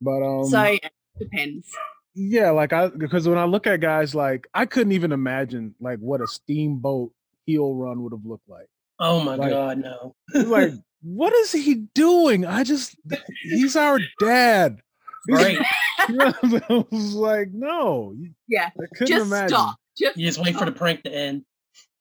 but 0.00 0.22
um 0.22 0.50
so 0.50 0.62
yeah, 0.64 0.88
depends. 1.18 1.72
Yeah 2.14 2.50
like 2.50 2.72
i 2.72 2.88
because 2.88 3.28
when 3.28 3.38
i 3.38 3.44
look 3.44 3.66
at 3.66 3.80
guys 3.80 4.14
like 4.14 4.46
i 4.54 4.64
couldn't 4.64 4.92
even 4.92 5.10
imagine 5.12 5.74
like 5.80 5.98
what 5.98 6.20
a 6.20 6.26
steamboat 6.26 7.10
heel 7.46 7.74
run 7.74 8.02
would 8.02 8.12
have 8.12 8.24
looked 8.24 8.48
like 8.48 8.66
oh 9.00 9.20
my 9.20 9.34
Like- 9.34 9.50
god, 9.50 9.78
no. 9.78 10.14
Like 10.34 10.72
what 11.02 11.32
is 11.34 11.52
he 11.52 11.74
doing 11.94 12.46
i 12.46 12.62
just 12.64 12.96
he's 13.42 13.76
our 13.76 13.98
dad 14.20 14.78
Right. 15.28 15.58
I 15.98 16.84
was 16.90 17.14
like 17.14 17.48
no 17.52 18.14
Yeah. 18.48 18.66
i 18.78 18.84
couldn't 18.96 19.06
Just 19.08 19.26
imagine 19.26 19.48
stop. 19.48 19.76
Just 19.98 20.16
You 20.16 20.26
just 20.26 20.38
wait 20.40 20.54
for 20.56 20.64
the 20.66 20.72
prank 20.72 21.02
to 21.04 21.12
end. 21.14 21.44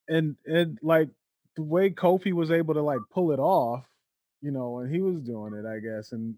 and 0.07 0.35
and 0.45 0.77
like 0.81 1.09
the 1.55 1.63
way 1.63 1.89
kofi 1.89 2.33
was 2.33 2.51
able 2.51 2.73
to 2.75 2.81
like 2.81 2.99
pull 3.13 3.31
it 3.31 3.39
off 3.39 3.85
you 4.41 4.51
know 4.51 4.79
and 4.79 4.93
he 4.93 5.01
was 5.01 5.21
doing 5.21 5.53
it 5.53 5.65
i 5.65 5.79
guess 5.79 6.11
and 6.11 6.35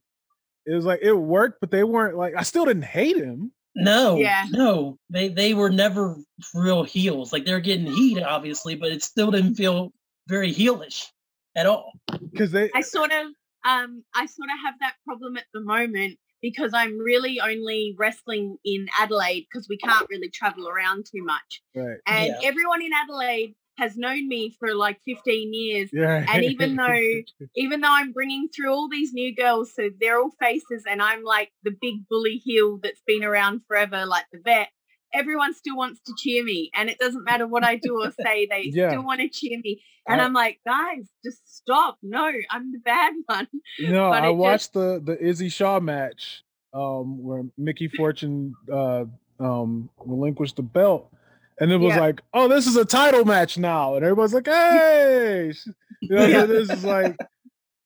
it 0.65 0.73
was 0.75 0.85
like 0.85 0.99
it 1.01 1.13
worked 1.13 1.59
but 1.59 1.71
they 1.71 1.83
weren't 1.83 2.17
like 2.17 2.35
i 2.37 2.43
still 2.43 2.65
didn't 2.65 2.83
hate 2.83 3.17
him 3.17 3.51
No, 3.75 4.17
Yeah. 4.19 4.45
no, 4.51 4.97
they 5.09 5.27
they 5.27 5.53
were 5.53 5.69
never 5.69 6.15
real 6.53 6.83
heels. 6.83 7.33
Like 7.33 7.45
they're 7.45 7.59
getting 7.59 7.87
heat, 7.87 8.21
obviously, 8.21 8.75
but 8.75 8.91
it 8.91 9.03
still 9.03 9.31
didn't 9.31 9.55
feel 9.55 9.91
very 10.27 10.53
heelish 10.53 11.07
at 11.55 11.65
all. 11.65 11.91
because 12.31 12.51
they 12.51 12.71
I 12.73 12.81
sort 12.81 13.11
of 13.11 13.27
um 13.65 14.03
I 14.15 14.25
sort 14.25 14.49
of 14.49 14.59
have 14.65 14.75
that 14.79 14.95
problem 15.05 15.37
at 15.37 15.45
the 15.53 15.61
moment 15.61 16.17
because 16.41 16.71
I'm 16.73 16.97
really 16.99 17.39
only 17.41 17.95
wrestling 17.97 18.57
in 18.63 18.87
Adelaide 18.99 19.45
because 19.51 19.67
we 19.67 19.77
can't 19.77 20.07
really 20.09 20.29
travel 20.29 20.67
around 20.69 21.05
too 21.05 21.23
much. 21.23 21.61
right 21.75 21.97
And 22.07 22.27
Yeah. 22.27 22.39
everyone 22.43 22.81
in 22.81 22.91
Adelaide 22.93 23.55
has 23.77 23.97
known 23.97 24.27
me 24.27 24.55
for 24.59 24.73
like 24.75 24.99
15 25.05 25.53
years. 25.53 25.89
yeah 25.93 26.25
And 26.29 26.43
even 26.43 26.75
though 26.81 27.21
even 27.55 27.81
though 27.81 27.91
I'm 27.91 28.11
bringing 28.13 28.47
through 28.49 28.71
all 28.71 28.87
these 28.89 29.13
new 29.13 29.35
girls, 29.35 29.73
so 29.75 29.89
they're 29.99 30.19
all 30.19 30.31
faces, 30.39 30.83
and 30.89 31.01
I'm 31.01 31.23
like 31.23 31.51
the 31.63 31.71
big 31.81 32.07
bully 32.09 32.37
heel 32.37 32.79
that's 32.81 33.01
been 33.05 33.23
around 33.23 33.61
forever, 33.67 34.05
like 34.05 34.25
the 34.31 34.39
vet. 34.43 34.69
Everyone 35.13 35.53
still 35.53 35.77
wants 35.77 36.01
to 36.07 36.13
cheer 36.17 36.43
me, 36.43 36.71
and 36.75 36.89
it 36.89 36.97
doesn't 36.99 37.23
matter 37.23 37.47
what 37.47 37.63
I 37.63 37.75
do 37.77 38.01
or 38.01 38.11
say; 38.25 38.47
they 38.47 38.63
Yeah. 38.73 38.89
still 38.89 39.03
want 39.03 39.21
to 39.21 39.29
cheer 39.29 39.59
me. 39.63 39.81
And 40.07 40.19
I- 40.21 40.25
I'm 40.25 40.33
like, 40.33 40.59
guys, 40.65 41.05
just 41.23 41.39
stop! 41.57 41.97
No, 42.03 42.31
I'm 42.51 42.71
the 42.71 42.79
bad 42.79 43.13
one. 43.27 43.47
No, 43.79 44.07
I 44.11 44.19
it 44.19 44.21
just- 44.31 44.37
watched 44.37 44.73
the 44.73 45.01
the 45.03 45.17
Izzy 45.23 45.49
Shaw 45.49 45.79
match, 45.79 46.43
um, 46.73 47.23
where 47.23 47.43
Mickey 47.57 47.87
Fortune 47.87 48.53
uh 48.71 49.05
um, 49.39 49.89
relinquished 50.05 50.55
the 50.57 50.63
belt, 50.63 51.11
and 51.59 51.71
it 51.71 51.77
was 51.77 51.95
Yeah. 51.95 51.99
like, 52.01 52.21
oh, 52.33 52.47
this 52.47 52.67
is 52.67 52.75
a 52.75 52.85
title 52.85 53.25
match 53.25 53.57
now, 53.57 53.95
and 53.95 54.03
everybody's 54.03 54.33
like, 54.33 54.47
hey, 54.47 55.53
you 56.01 56.09
know, 56.15 56.25
Yeah. 56.25 56.45
this 56.45 56.69
is 56.69 56.83
like. 56.83 57.15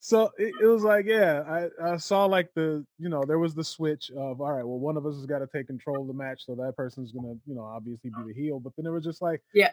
So 0.01 0.31
it, 0.37 0.53
it 0.61 0.65
was 0.65 0.81
like, 0.83 1.05
yeah, 1.05 1.41
I, 1.81 1.93
I 1.93 1.97
saw 1.97 2.23
like 2.23 2.47
the, 2.55 2.85
you 2.99 3.09
know, 3.09 3.25
there 3.27 3.37
was 3.37 3.53
the 3.53 3.65
switch 3.65 4.09
of, 4.11 4.39
all 4.39 4.49
right, 4.53 4.65
well, 4.65 4.79
one 4.79 4.95
of 4.95 5.05
us 5.05 5.15
has 5.15 5.25
got 5.25 5.39
to 5.39 5.47
take 5.53 5.67
control 5.67 5.99
of 6.01 6.07
the 6.07 6.13
match, 6.13 6.45
so 6.45 6.55
that 6.55 6.77
person's 6.77 7.11
gonna, 7.11 7.33
you 7.45 7.53
know, 7.53 7.63
obviously 7.65 8.09
be 8.09 8.23
the 8.25 8.33
heel. 8.33 8.61
But 8.61 8.71
then 8.77 8.85
it 8.85 8.91
was 8.91 9.03
just 9.03 9.21
like, 9.21 9.41
Yeah. 9.53 9.71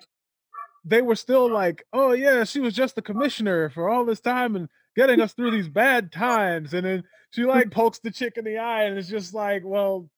they 0.84 1.00
were 1.00 1.14
still 1.14 1.48
like, 1.48 1.84
oh 1.92 2.10
yeah, 2.12 2.42
she 2.42 2.58
was 2.58 2.74
just 2.74 2.96
the 2.96 3.02
commissioner 3.02 3.70
for 3.70 3.88
all 3.88 4.04
this 4.04 4.20
time 4.20 4.56
and 4.56 4.68
getting 4.96 5.20
us 5.20 5.32
through 5.32 5.52
these 5.52 5.68
bad 5.68 6.10
times, 6.10 6.74
and 6.74 6.84
then 6.84 7.04
she 7.30 7.44
like 7.44 7.70
pokes 7.70 8.00
the 8.00 8.10
chick 8.10 8.32
in 8.36 8.44
the 8.44 8.58
eye, 8.58 8.82
and 8.86 8.98
it's 8.98 9.08
just 9.08 9.32
like, 9.32 9.62
well, 9.64 10.10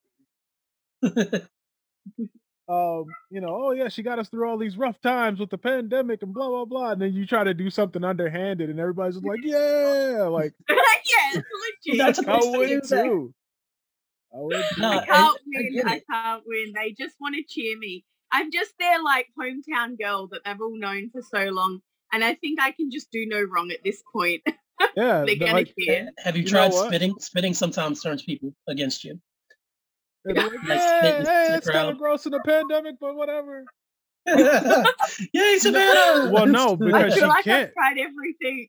um, 2.69 3.05
you 3.31 3.41
know, 3.41 3.49
oh 3.49 3.71
yeah, 3.71 3.89
she 3.89 4.03
got 4.03 4.19
us 4.19 4.29
through 4.29 4.47
all 4.47 4.57
these 4.57 4.77
rough 4.77 5.01
times 5.01 5.39
with 5.39 5.49
the 5.49 5.57
pandemic 5.57 6.21
and 6.21 6.33
blah 6.33 6.47
blah 6.47 6.65
blah, 6.65 6.91
and 6.91 7.01
then 7.01 7.13
you 7.13 7.25
try 7.25 7.43
to 7.43 7.53
do 7.53 7.69
something 7.69 8.03
underhanded, 8.03 8.69
and 8.69 8.79
everybody's 8.79 9.15
just 9.15 9.25
like, 9.25 9.39
yeah, 9.43 10.27
like 10.29 10.53
yeah. 10.69 11.41
That's 11.97 12.19
I 12.19 12.21
supposed 12.21 12.51
to 12.53 12.57
would 12.59 12.67
do 12.69 12.81
too. 12.81 13.33
I 14.33 14.37
would 14.37 14.65
too. 14.75 14.81
No, 14.81 14.89
I 14.91 14.97
I- 14.97 15.05
can't 15.05 15.09
I 15.09 15.33
win. 15.47 15.73
get 15.73 15.85
I, 15.87 16.01
can't 16.11 16.43
win. 16.45 16.73
They 16.75 16.91
just 16.97 17.15
want 17.19 17.35
to 17.35 17.43
cheer 17.47 17.77
me. 17.77 18.05
I'm 18.31 18.51
just 18.51 18.73
their 18.79 19.01
like 19.01 19.27
hometown 19.39 19.99
girl 19.99 20.27
that 20.31 20.41
they've 20.45 20.61
all 20.61 20.77
known 20.77 21.09
for 21.09 21.21
so 21.23 21.45
long, 21.49 21.79
and 22.13 22.23
I 22.23 22.35
think 22.35 22.61
I 22.61 22.71
can 22.71 22.91
just 22.91 23.09
do 23.11 23.25
no 23.27 23.41
wrong 23.41 23.71
at 23.71 23.83
this 23.83 24.03
point. 24.13 24.43
yeah, 24.95 25.25
They're 25.25 25.35
gonna 25.35 25.53
like, 25.53 25.73
care. 25.83 26.09
Have 26.19 26.35
you 26.37 26.43
You 26.43 26.47
tried 26.49 26.73
spitting? 26.73 27.15
Spitting 27.19 27.55
sometimes 27.55 28.03
turns 28.03 28.21
people 28.21 28.53
against 28.67 29.03
you. 29.03 29.19
They're 30.25 30.35
like, 30.35 30.51
Like 30.53 30.67
yeah, 30.67 31.23
hey, 31.23 31.55
it's 31.55 31.69
kind 31.69 31.89
of 31.89 31.97
gross 31.97 32.25
in 32.25 32.31
the 32.31 32.39
pandemic, 32.45 32.95
but 32.99 33.15
whatever. 33.15 33.65
Yay, 35.33 35.57
Savannah! 35.59 36.29
Well, 36.31 36.45
no, 36.45 36.73
I 36.73 36.75
because 36.75 37.13
feel 37.13 37.23
she 37.23 37.25
like 37.27 37.43
can't. 37.45 37.67
I've 37.69 37.73
tried 37.73 37.97
everything. 37.99 38.67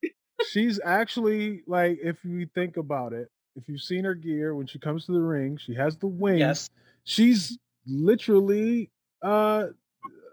She's 0.50 0.80
actually 0.84 1.62
like, 1.66 1.98
if 2.02 2.24
you 2.24 2.46
think 2.54 2.76
about 2.76 3.12
it, 3.12 3.28
if 3.56 3.64
you've 3.68 3.82
seen 3.82 4.04
her 4.04 4.14
gear 4.14 4.54
when 4.54 4.66
she 4.66 4.78
comes 4.78 5.06
to 5.06 5.12
the 5.12 5.20
ring, 5.20 5.58
she 5.58 5.74
has 5.74 5.96
the 5.98 6.06
wings. 6.06 6.38
yes. 6.38 6.70
She's 7.04 7.58
literally 7.86 8.90
uh 9.22 9.66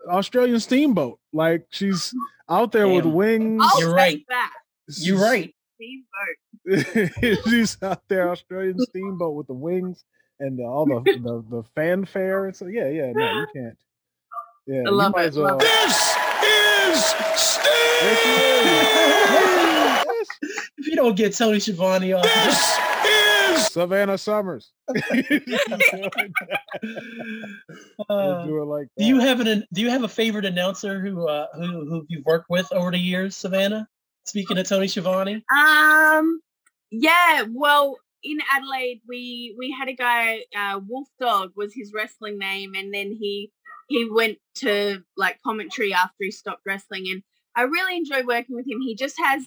Australian 0.10 0.60
steamboat. 0.60 1.20
Like 1.34 1.66
she's 1.72 2.14
out 2.50 2.72
there 2.72 2.88
with 2.88 3.06
wings. 3.06 3.62
I'll 3.66 3.80
You're 3.82 3.94
right. 3.94 4.24
that. 4.30 4.54
You're 5.00 5.20
right. 5.20 5.54
Steamboat. 5.76 7.44
she's 7.46 7.78
out 7.82 8.04
there 8.08 8.30
Australian 8.32 8.80
steamboat 8.80 9.36
with 9.36 9.48
the 9.48 9.54
wings 9.54 10.04
and 10.40 10.58
the, 10.60 10.64
all 10.64 10.86
the, 10.86 11.02
the 11.24 11.44
the 11.50 11.64
fanfare 11.76 12.46
and 12.46 12.56
so 12.56 12.68
yeah 12.68 12.88
yeah 12.90 13.12
no 13.14 13.26
you 13.40 13.48
can't 13.56 13.78
yeah 14.68 14.84
I 14.86 14.90
love 14.90 15.14
it, 15.18 15.22
as 15.22 15.38
well 15.38 15.58
love. 15.58 15.60
This 15.60 16.16
is 16.44 17.14
Yes, 18.00 18.16
Sting! 18.16 18.18
you 18.26 18.36
is. 19.38 20.04
Yes. 20.08 20.28
If 20.78 20.88
you 20.88 20.96
don't 20.96 21.16
get 21.16 21.36
Tony 21.36 21.60
Schiavone 21.60 22.14
off, 22.14 22.24
This 22.24 22.78
is 23.60 23.68
Savannah 23.68 24.18
Summers 24.18 24.72
uh, 28.10 28.46
do 28.46 28.62
it 28.62 28.66
like 28.66 28.88
do 28.98 29.04
you 29.06 29.20
have 29.20 29.40
an 29.40 29.66
do 29.74 29.82
you 29.82 29.90
have 29.90 30.04
a 30.04 30.08
favorite 30.08 30.46
announcer 30.46 31.00
who 31.02 31.28
uh, 31.28 31.48
who 31.56 31.86
who 31.90 32.06
you've 32.08 32.26
worked 32.26 32.50
with 32.50 32.72
over 32.72 32.92
the 32.92 32.98
years, 33.00 33.36
Savannah? 33.36 33.88
Speaking 34.26 34.58
of 34.58 34.68
Tony 34.68 34.88
Schiavone, 34.88 35.44
Um, 35.52 36.42
yeah. 36.92 37.46
Well, 37.50 37.96
in 38.24 38.38
Adelaide, 38.56 39.02
we 39.08 39.56
we 39.58 39.72
had 39.72 39.88
a 39.88 39.94
guy. 39.94 40.44
Uh, 40.56 40.80
Wolf 40.88 41.08
Dog 41.20 41.52
was 41.56 41.74
his 41.74 41.92
wrestling 41.94 42.38
name, 42.38 42.74
and 42.76 42.94
then 42.94 43.12
he 43.20 43.52
he 43.88 44.10
went 44.10 44.38
to 44.56 45.04
like 45.16 45.42
commentary 45.42 45.94
after 45.94 46.16
he 46.20 46.32
stopped 46.32 46.64
wrestling, 46.66 47.06
and 47.12 47.24
I 47.56 47.64
really 47.64 47.98
enjoy 47.98 48.24
working 48.24 48.56
with 48.56 48.68
him. 48.68 48.82
He 48.82 48.96
just 48.96 49.18
has 49.20 49.46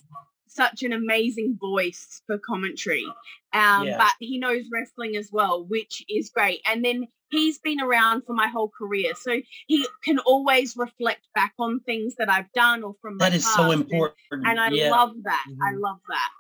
such 0.49 0.83
an 0.83 0.93
amazing 0.93 1.57
voice 1.61 2.23
for 2.27 2.37
commentary, 2.39 3.07
um, 3.53 3.87
Yeah. 3.87 3.99
but 3.99 4.13
he 4.19 4.39
knows 4.39 4.65
wrestling 4.73 5.15
as 5.17 5.31
well, 5.33 5.65
which 5.65 6.05
is 6.09 6.31
great. 6.31 6.61
And 6.67 6.85
then 6.85 7.07
he's 7.31 7.59
been 7.59 7.81
around 7.81 8.23
for 8.27 8.33
my 8.35 8.49
whole 8.49 8.69
career, 8.69 9.15
so 9.15 9.41
he 9.69 9.87
can 10.03 10.19
always 10.21 10.77
reflect 10.77 11.29
back 11.35 11.55
on 11.59 11.81
things 11.81 12.17
that 12.17 12.29
I've 12.29 12.51
done 12.53 12.83
or 12.83 12.97
from 13.01 13.17
my 13.19 13.27
that 13.31 13.37
is 13.37 13.47
so 13.53 13.71
important. 13.71 14.17
and 14.31 14.59
I 14.59 14.71
yeah, 14.71 14.91
love 14.91 15.15
that. 15.23 15.47
I 15.63 15.73
Mhm. 15.73 15.81
love 15.81 16.01
that. 16.09 16.31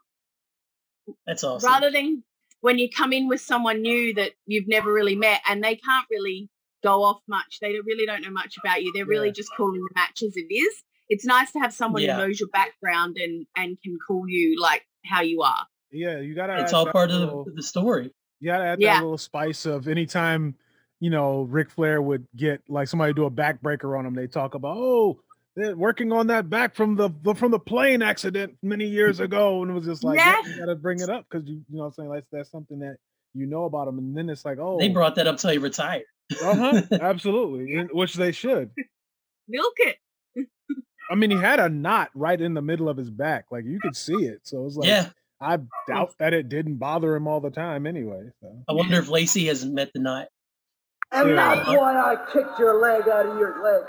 That's 1.27 1.45
awesome. 1.45 1.69
Rather 1.71 1.91
than 1.91 2.23
when 2.61 2.79
you 2.79 2.89
come 2.91 3.13
in 3.13 3.29
with 3.29 3.41
someone 3.41 3.81
new 3.83 4.15
that 4.15 4.33
you've 4.47 4.69
never 4.69 4.93
really 4.93 5.17
met 5.17 5.41
and 5.49 5.63
they 5.65 5.77
can't 5.77 6.07
really 6.11 6.49
go 6.83 7.03
off 7.05 7.21
much, 7.29 7.59
they 7.61 7.73
really 7.85 8.07
don't 8.07 8.23
know 8.23 8.31
much 8.31 8.57
about 8.63 8.83
you. 8.83 8.93
They're 8.95 9.07
really 9.07 9.29
Yeah. 9.29 9.33
just 9.35 9.51
calling 9.57 9.81
the 9.81 9.91
match 9.95 10.23
as 10.23 10.37
it 10.37 10.53
is. 10.53 10.83
It's 11.09 11.25
nice 11.25 11.51
to 11.53 11.59
have 11.59 11.73
someone 11.73 12.03
Yeah. 12.03 12.17
who 12.17 12.27
knows 12.27 12.39
your 12.41 12.49
background 12.51 13.17
and 13.19 13.47
and 13.57 13.77
can 13.83 13.99
call 14.07 14.25
you 14.29 14.61
like 14.61 14.85
how 15.05 15.23
you 15.23 15.43
are. 15.43 15.67
yeah 15.93 16.21
you 16.21 16.35
gotta 16.37 16.61
it's 16.63 16.73
all 16.73 16.87
part 16.87 17.11
of 17.11 17.19
little- 17.21 17.45
the, 17.45 17.53
the 17.53 17.63
story. 17.63 18.13
You 18.39 18.47
gotta 18.53 18.65
add 18.65 18.81
Yeah. 18.81 18.95
that 18.95 19.03
little 19.03 19.19
spice 19.19 19.67
of 19.67 19.89
anytime, 19.89 20.55
you 21.01 21.11
know, 21.11 21.43
Ric 21.43 21.69
Flair 21.71 22.01
would 22.01 22.27
get 22.37 22.63
like 22.69 22.87
somebody 22.89 23.13
do 23.13 23.25
a 23.25 23.31
backbreaker 23.31 23.99
on 23.99 24.07
him, 24.07 24.15
they 24.15 24.27
talk 24.29 24.55
about, 24.55 24.77
oh, 24.79 25.15
they're 25.15 25.23
working 25.57 26.13
on 26.13 26.29
that 26.29 26.49
back 26.49 26.75
from 26.77 26.97
the, 26.97 27.11
the 27.23 27.35
from 27.35 27.51
the 27.51 27.59
plane 27.59 28.03
accident 28.03 28.57
many 28.63 28.87
years 28.87 29.21
ago. 29.21 29.63
And 29.63 29.71
it 29.71 29.75
was 29.75 29.85
just 29.85 30.05
like, 30.05 30.19
yeah, 30.19 30.37
you 30.47 30.59
gotta 30.59 30.77
bring 30.77 31.01
it 31.01 31.11
up 31.11 31.27
because 31.31 31.47
you, 31.49 31.57
you 31.69 31.77
know 31.77 31.81
what 31.83 31.87
I'm 31.89 31.93
saying? 31.95 32.09
Like 32.09 32.25
that's 32.33 32.51
something 32.51 32.79
that 32.81 32.97
you 33.35 33.47
know 33.47 33.65
about 33.65 33.89
him. 33.89 33.99
And 33.99 34.17
then 34.17 34.29
it's 34.31 34.45
like, 34.45 34.59
oh, 34.61 34.79
They 34.79 34.89
brought 34.89 35.17
that 35.17 35.27
up 35.27 35.39
till 35.39 35.51
he 35.51 35.59
retired. 35.59 36.05
uh-huh, 36.43 36.83
absolutely. 37.01 37.75
and- 37.77 37.91
Which 37.93 38.15
they 38.15 38.33
should. 38.33 38.71
Milk 39.49 39.75
it. 39.79 39.97
I 41.11 41.17
mean, 41.17 41.31
he 41.31 41.37
had 41.41 41.59
a 41.61 41.69
knot 41.69 42.11
right 42.15 42.41
in 42.41 42.55
the 42.55 42.63
middle 42.63 42.89
of 42.89 42.97
his 42.97 43.11
back. 43.11 43.47
Like 43.51 43.65
you 43.65 43.81
could 43.81 43.97
see 43.97 44.15
it. 44.25 44.41
So 44.45 44.59
it 44.61 44.65
was 44.65 44.77
like, 44.77 44.89
yeah, 44.89 45.09
I 45.41 45.59
doubt 45.89 46.15
that 46.19 46.33
it 46.33 46.49
didn't 46.49 46.77
bother 46.77 47.15
him 47.17 47.27
all 47.27 47.41
the 47.41 47.51
time 47.51 47.87
anyway. 47.87 48.31
So. 48.41 48.63
I 48.69 48.73
wonder 48.73 48.99
if 48.99 49.09
Lacey 49.09 49.47
hasn't 49.47 49.75
met 49.75 49.91
the 49.93 50.01
knot. 50.01 50.29
And 51.13 51.31
Yeah. 51.31 51.35
that's 51.57 51.69
why 51.69 51.97
I 51.97 52.17
kicked 52.33 52.59
your 52.61 52.81
leg 52.81 53.09
out 53.09 53.27
of 53.27 53.39
your 53.39 53.63
leg. 53.65 53.83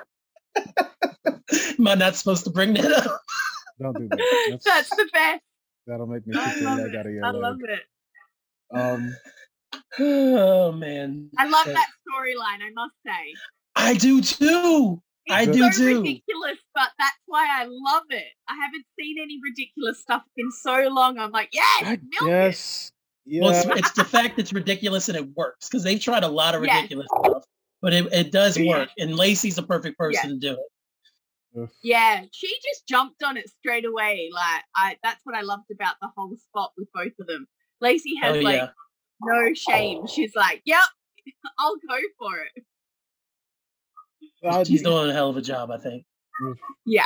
Am 0.57 1.87
I 1.87 1.95
not 1.95 2.15
supposed 2.15 2.43
to 2.45 2.49
bring 2.49 2.73
that 2.75 2.91
up? 2.91 3.21
Don't 3.81 3.97
do 3.97 4.07
that. 4.09 4.45
That's, 4.49 4.63
That's 4.63 4.89
the 4.89 5.09
best. 5.11 5.41
that'll 5.87 6.07
make 6.07 6.25
me 6.27 6.35
I 6.37 6.51
kick 6.51 6.61
your 6.61 6.69
love 6.69 6.79
leg 6.79 6.93
it. 6.93 6.97
out 6.99 7.05
of 7.07 7.11
your 7.13 7.25
I 7.25 7.31
love 7.31 7.57
it. 7.63 7.79
Um, 8.73 9.15
oh 9.99 10.71
man, 10.71 11.29
I 11.37 11.45
love 11.47 11.67
Uh, 11.67 11.73
that 11.73 11.87
storyline, 12.07 12.61
I 12.63 12.71
must 12.73 12.93
say. 13.05 13.35
I 13.75 13.93
do 13.95 14.21
too. 14.21 15.01
I 15.29 15.43
It's 15.43 15.51
do 15.57 15.71
so 15.71 15.77
too. 15.77 15.97
ridiculous, 15.99 16.57
but 16.75 16.89
that's 16.99 17.17
why 17.25 17.45
I 17.49 17.65
love 17.65 18.03
it. 18.09 18.25
I 18.47 18.55
haven't 18.55 18.85
seen 18.99 19.17
any 19.21 19.39
ridiculous 19.43 19.99
stuff 19.99 20.23
in 20.37 20.51
so 20.51 20.87
long. 20.89 21.17
I'm 21.19 21.31
like, 21.31 21.49
yes, 21.53 21.83
I 21.83 21.99
milk 22.21 22.31
it. 22.53 22.91
Yeah. 23.25 23.41
Well, 23.43 23.51
it's, 23.51 23.79
it's 23.79 23.91
the 23.91 24.03
fact 24.03 24.39
it's 24.39 24.51
ridiculous 24.51 25.07
and 25.09 25.17
it 25.17 25.27
works 25.35 25.69
because 25.69 25.83
they've 25.83 25.99
tried 26.01 26.23
a 26.23 26.27
lot 26.27 26.55
of 26.55 26.63
Yes. 26.63 26.75
ridiculous 26.75 27.07
stuff, 27.23 27.43
but 27.81 27.93
it, 27.93 28.11
it 28.13 28.31
does 28.31 28.57
Yeah. 28.57 28.69
work. 28.69 28.89
And 28.97 29.15
Lacey's 29.15 29.57
a 29.57 29.63
perfect 29.63 29.97
person 29.97 30.29
to 30.29 30.35
do 30.37 30.53
it. 30.53 31.69
Yeah, 31.83 32.23
she 32.31 32.47
just 32.63 32.87
jumped 32.87 33.21
on 33.23 33.35
it 33.35 33.49
straight 33.49 33.83
away. 33.85 34.29
Like 34.33 34.63
I 34.75 34.97
that's 35.03 35.19
what 35.25 35.35
I 35.35 35.41
loved 35.41 35.69
about 35.71 35.95
the 36.01 36.07
whole 36.15 36.35
spot 36.37 36.71
with 36.77 36.87
both 36.93 37.11
of 37.19 37.27
them. 37.27 37.45
Lacey 37.81 38.15
has 38.21 38.37
Oh 38.37 38.39
like 38.39 38.55
yeah, 38.55 38.69
no 39.21 39.53
shame. 39.53 40.07
She's 40.07 40.33
like, 40.33 40.61
Yep, 40.65 40.79
I'll 41.59 41.75
go 41.75 41.97
for 42.17 42.37
it. 42.55 42.63
I- 44.49 44.63
she's 44.63 44.81
doing 44.81 45.09
a 45.09 45.13
hell 45.13 45.29
of 45.29 45.35
a 45.37 45.41
job. 45.41 45.71
I 45.71 45.77
think. 45.77 46.05
Yeah. 46.85 47.05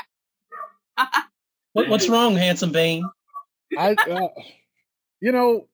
What, 1.74 1.90
what's 1.90 2.08
wrong, 2.08 2.36
handsome 2.36 2.72
Bane? 2.72 3.04
I, 3.78 3.94
uh, 4.10 4.28
you 5.20 5.32
know, 5.34 5.68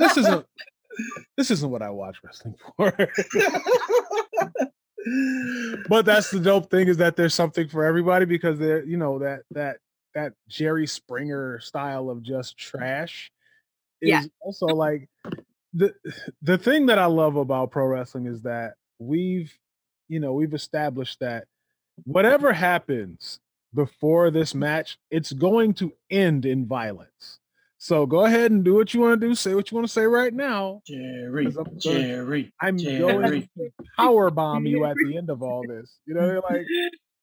this 0.00 0.16
isn't 0.16 0.44
this 1.36 1.50
isn't 1.50 1.70
what 1.70 1.82
I 1.82 1.90
watch 1.90 2.18
wrestling 2.22 2.54
for. 2.76 2.92
but 5.88 6.04
that's 6.06 6.30
the 6.30 6.40
dope 6.40 6.70
thing 6.70 6.88
is 6.88 6.96
that 6.96 7.16
there's 7.16 7.34
something 7.34 7.68
for 7.68 7.84
everybody 7.84 8.24
because 8.24 8.58
they're 8.58 8.84
you 8.84 8.96
know 8.96 9.18
that 9.18 9.40
that 9.50 9.78
that 10.14 10.32
Jerry 10.48 10.86
Springer 10.86 11.60
style 11.60 12.08
of 12.08 12.22
just 12.22 12.56
trash 12.56 13.30
is 14.00 14.10
Yeah. 14.10 14.22
also 14.40 14.66
like 14.66 15.08
the 15.72 15.92
the 16.42 16.56
thing 16.58 16.86
that 16.86 16.98
I 16.98 17.06
love 17.06 17.36
about 17.36 17.70
pro 17.70 17.86
wrestling 17.86 18.26
is 18.26 18.42
that 18.42 18.74
we've 18.98 19.52
you 20.08 20.20
know 20.20 20.32
we've 20.32 20.54
established 20.54 21.20
that 21.20 21.46
whatever 22.04 22.52
happens 22.52 23.40
before 23.74 24.30
this 24.30 24.54
match 24.54 24.98
it's 25.10 25.32
going 25.32 25.74
to 25.74 25.92
end 26.10 26.46
in 26.46 26.66
violence. 26.66 27.40
So 27.84 28.06
go 28.06 28.24
ahead 28.24 28.50
and 28.50 28.64
do 28.64 28.72
what 28.72 28.94
you 28.94 29.00
want 29.00 29.20
to 29.20 29.26
do, 29.28 29.34
say 29.34 29.54
what 29.54 29.70
you 29.70 29.74
want 29.74 29.86
to 29.86 29.92
say 29.92 30.06
right 30.06 30.32
now. 30.32 30.80
Jerry, 30.86 31.44
'Cause 31.44 31.56
I'm 31.58 31.64
gonna- 31.64 31.80
Jerry, 31.80 32.54
I'm 32.58 32.78
Jerry. 32.78 32.98
going 32.98 33.48
to 33.58 33.70
power 33.98 34.30
bomb 34.30 34.64
you 34.64 34.86
at 34.86 34.96
the 35.04 35.18
end 35.18 35.28
of 35.28 35.42
all 35.42 35.62
this. 35.68 35.98
You 36.06 36.14
know, 36.14 36.40
like, 36.48 36.64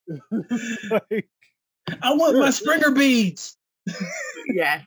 like 1.09 1.27
I 2.03 2.13
want 2.13 2.37
my 2.37 2.51
Springer 2.51 2.91
beads. 2.91 3.57
yeah. 4.53 4.83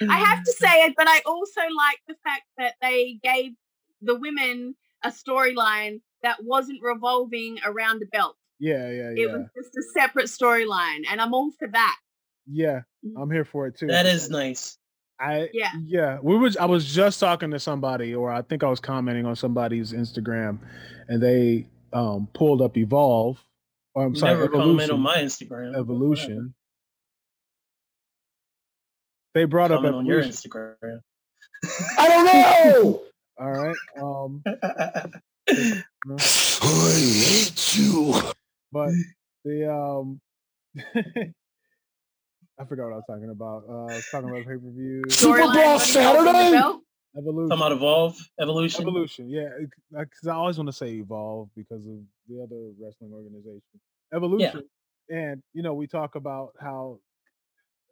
I 0.00 0.18
have 0.18 0.42
to 0.42 0.52
say 0.52 0.86
it, 0.86 0.94
but 0.96 1.06
I 1.06 1.20
also 1.26 1.60
like 1.60 2.00
the 2.08 2.16
fact 2.24 2.44
that 2.56 2.76
they 2.80 3.18
gave 3.22 3.52
the 4.00 4.14
women 4.18 4.76
a 5.04 5.10
storyline 5.10 6.00
that 6.22 6.42
wasn't 6.42 6.80
revolving 6.82 7.58
around 7.66 7.98
the 7.98 8.06
belt. 8.06 8.36
Yeah, 8.58 8.88
yeah, 8.90 9.10
yeah. 9.14 9.24
It 9.24 9.30
was 9.30 9.46
just 9.54 9.76
a 9.76 9.82
separate 10.00 10.28
storyline, 10.28 11.02
and 11.10 11.20
I'm 11.20 11.34
all 11.34 11.50
for 11.58 11.68
that. 11.68 11.96
Yeah, 12.50 12.80
mm. 13.04 13.12
I'm 13.20 13.30
here 13.30 13.44
for 13.44 13.66
it 13.66 13.76
too. 13.76 13.88
That 13.88 14.06
is 14.06 14.30
nice. 14.30 14.78
I 15.18 15.48
Yeah. 15.52 15.70
yeah. 15.84 16.18
We 16.22 16.36
was 16.36 16.56
I 16.56 16.66
was 16.66 16.84
just 16.92 17.20
talking 17.20 17.50
to 17.52 17.58
somebody, 17.60 18.14
or 18.14 18.30
I 18.30 18.42
think 18.42 18.62
I 18.62 18.68
was 18.68 18.80
commenting 18.80 19.24
on 19.26 19.34
somebody's 19.36 19.92
Instagram, 19.92 20.58
and 21.08 21.22
they 21.22 21.68
um 21.92 22.28
pulled 22.34 22.60
up 22.62 22.76
Evolve. 22.76 23.42
Or 23.94 24.04
I'm 24.04 24.12
You 24.14 24.20
sorry, 24.20 24.32
never 24.34 24.48
comment 24.48 24.90
Evolution. 24.90 24.90
on 24.94 25.00
my 25.00 25.16
Instagram. 25.18 25.76
Evolution. 25.76 26.54
They 29.34 29.44
brought 29.44 29.70
whatever. 29.70 29.88
up 29.88 29.92
Comment 29.94 29.96
on 30.00 30.06
your 30.06 30.22
Instagram. 30.22 31.00
I 31.98 32.08
don't 32.08 32.26
know. 32.26 33.02
All 33.38 33.50
right. 33.50 33.76
Um, 34.00 34.42
I 35.48 36.92
hate 36.94 37.76
you. 37.78 38.14
but 38.72 38.90
the 39.44 39.72
um, 39.72 40.20
I 42.58 42.64
forgot 42.64 42.84
what 42.84 42.92
I 42.92 42.96
was 42.96 43.04
talking 43.08 43.30
about. 43.30 43.64
Uh, 43.68 43.72
I 43.72 43.96
was 43.96 44.04
talking 44.10 44.28
about 44.30 44.44
pay 44.46 44.54
per 44.54 44.70
view 44.72 45.02
Super 45.10 45.38
Bowl 45.40 45.48
wasn't 45.48 45.96
revolving 45.96 46.24
the 46.24 46.32
Saturday? 46.32 46.50
belt. 46.52 46.82
Evolution. 47.16 47.48
Talking 47.48 47.62
about 47.62 47.72
Evolve, 47.72 48.28
Evolution. 48.40 48.82
Evolution, 48.82 49.30
yeah, 49.30 49.48
because 49.90 50.26
I 50.28 50.34
always 50.34 50.58
want 50.58 50.68
to 50.68 50.72
say 50.74 50.90
Evolve 50.94 51.48
because 51.56 51.86
of 51.86 51.96
the 52.28 52.42
other 52.42 52.72
wrestling 52.80 53.12
organization, 53.12 53.62
Evolution. 54.14 54.64
And 55.10 55.42
you 55.54 55.62
know, 55.62 55.74
we 55.74 55.86
talk 55.86 56.14
about 56.16 56.50
how 56.60 56.98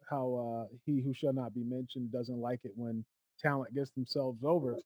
how 0.09 0.67
uh 0.69 0.75
he 0.85 1.01
who 1.01 1.13
shall 1.13 1.33
not 1.33 1.53
be 1.55 1.63
mentioned 1.63 2.11
doesn't 2.11 2.39
like 2.39 2.59
it 2.63 2.71
when 2.75 3.05
talent 3.41 3.73
gets 3.75 3.91
themselves 3.91 4.43
over. 4.43 4.77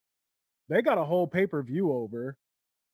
They 0.69 0.81
got 0.83 0.97
a 0.99 1.05
whole 1.05 1.27
pay 1.27 1.47
per 1.47 1.63
view 1.63 1.91
over, 1.91 2.37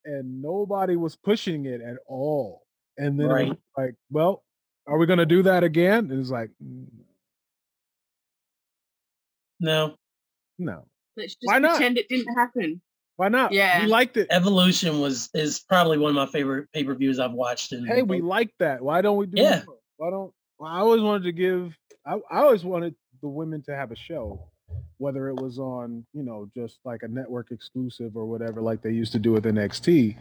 and 0.06 0.42
nobody 0.42 0.96
was 0.98 1.18
pushing 1.18 1.66
it 1.66 1.82
at 1.82 1.98
all. 2.08 2.64
And 2.98 3.20
then 3.20 3.30
Right. 3.30 3.60
like, 3.78 3.96
well, 4.12 4.45
are 4.88 4.98
we 4.98 5.06
gonna 5.06 5.26
do 5.26 5.44
that 5.44 5.64
again? 5.64 6.10
And 6.12 6.20
it's 6.20 6.30
like, 6.30 6.52
mm, 6.64 6.86
No, 9.60 9.96
no, 10.60 10.86
Let's 11.18 11.36
just 11.36 11.48
Why 11.48 11.60
not? 11.60 11.78
pretend 11.78 11.98
it 11.98 12.10
didn't 12.10 12.34
happen. 12.36 12.82
why 13.16 13.30
not? 13.30 13.52
Yeah. 13.54 13.82
we 13.82 13.88
liked 13.88 14.18
it. 14.18 14.28
Evolution 14.30 15.00
was 15.00 15.30
is 15.34 15.60
probably 15.60 15.98
one 15.98 16.10
of 16.10 16.16
my 16.16 16.26
favorite 16.28 16.70
pay 16.74 16.84
per 16.84 16.94
views 16.96 17.20
I've 17.20 17.32
watched. 17.32 17.72
In 17.72 17.86
hey, 17.86 18.02
we 18.02 18.22
like 18.22 18.52
that. 18.60 18.82
Why 18.82 19.02
don't 19.02 19.18
we 19.18 19.26
do 19.28 19.42
Yeah. 19.42 19.64
more? 19.66 19.78
Why 19.98 20.10
don't 20.10 20.34
well, 20.60 20.72
I 20.72 20.80
always 20.80 21.02
wanted 21.02 21.24
to 21.24 21.32
give 21.32 21.76
I, 22.06 22.16
I 22.30 22.40
always 22.42 22.64
wanted 22.64 22.96
the 23.22 23.30
women 23.30 23.64
to 23.64 23.76
have 23.76 23.92
a 23.92 23.96
show, 23.96 24.50
whether 24.98 25.28
it 25.28 25.36
was 25.36 25.60
on, 25.60 26.06
you 26.14 26.24
know, 26.24 26.50
just 26.56 26.80
like 26.86 27.04
a 27.04 27.08
network 27.08 27.52
exclusive 27.52 28.16
or 28.16 28.26
whatever, 28.26 28.62
like 28.62 28.82
they 28.82 28.92
used 28.92 29.12
to 29.12 29.20
do 29.20 29.32
with 29.32 29.44
NXT. 29.46 30.16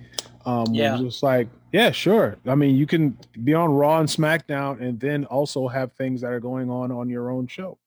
Um 0.47 0.67
Yeah. 0.73 0.97
yeah. 0.97 1.03
just 1.03 1.23
like, 1.23 1.49
yeah, 1.73 1.91
sure. 1.91 2.37
I 2.47 2.55
mean, 2.55 2.77
you 2.77 2.87
can 2.87 3.17
be 3.45 3.55
on 3.55 3.73
Raw 3.73 4.01
and 4.01 4.09
SmackDown 4.09 4.81
and 4.83 4.99
then 4.99 5.25
also 5.27 5.69
have 5.69 5.93
things 5.93 6.21
that 6.23 6.33
are 6.33 6.41
going 6.41 6.71
on 6.71 6.91
on 6.93 7.09
your 7.09 7.31
own 7.31 7.47
show. 7.47 7.79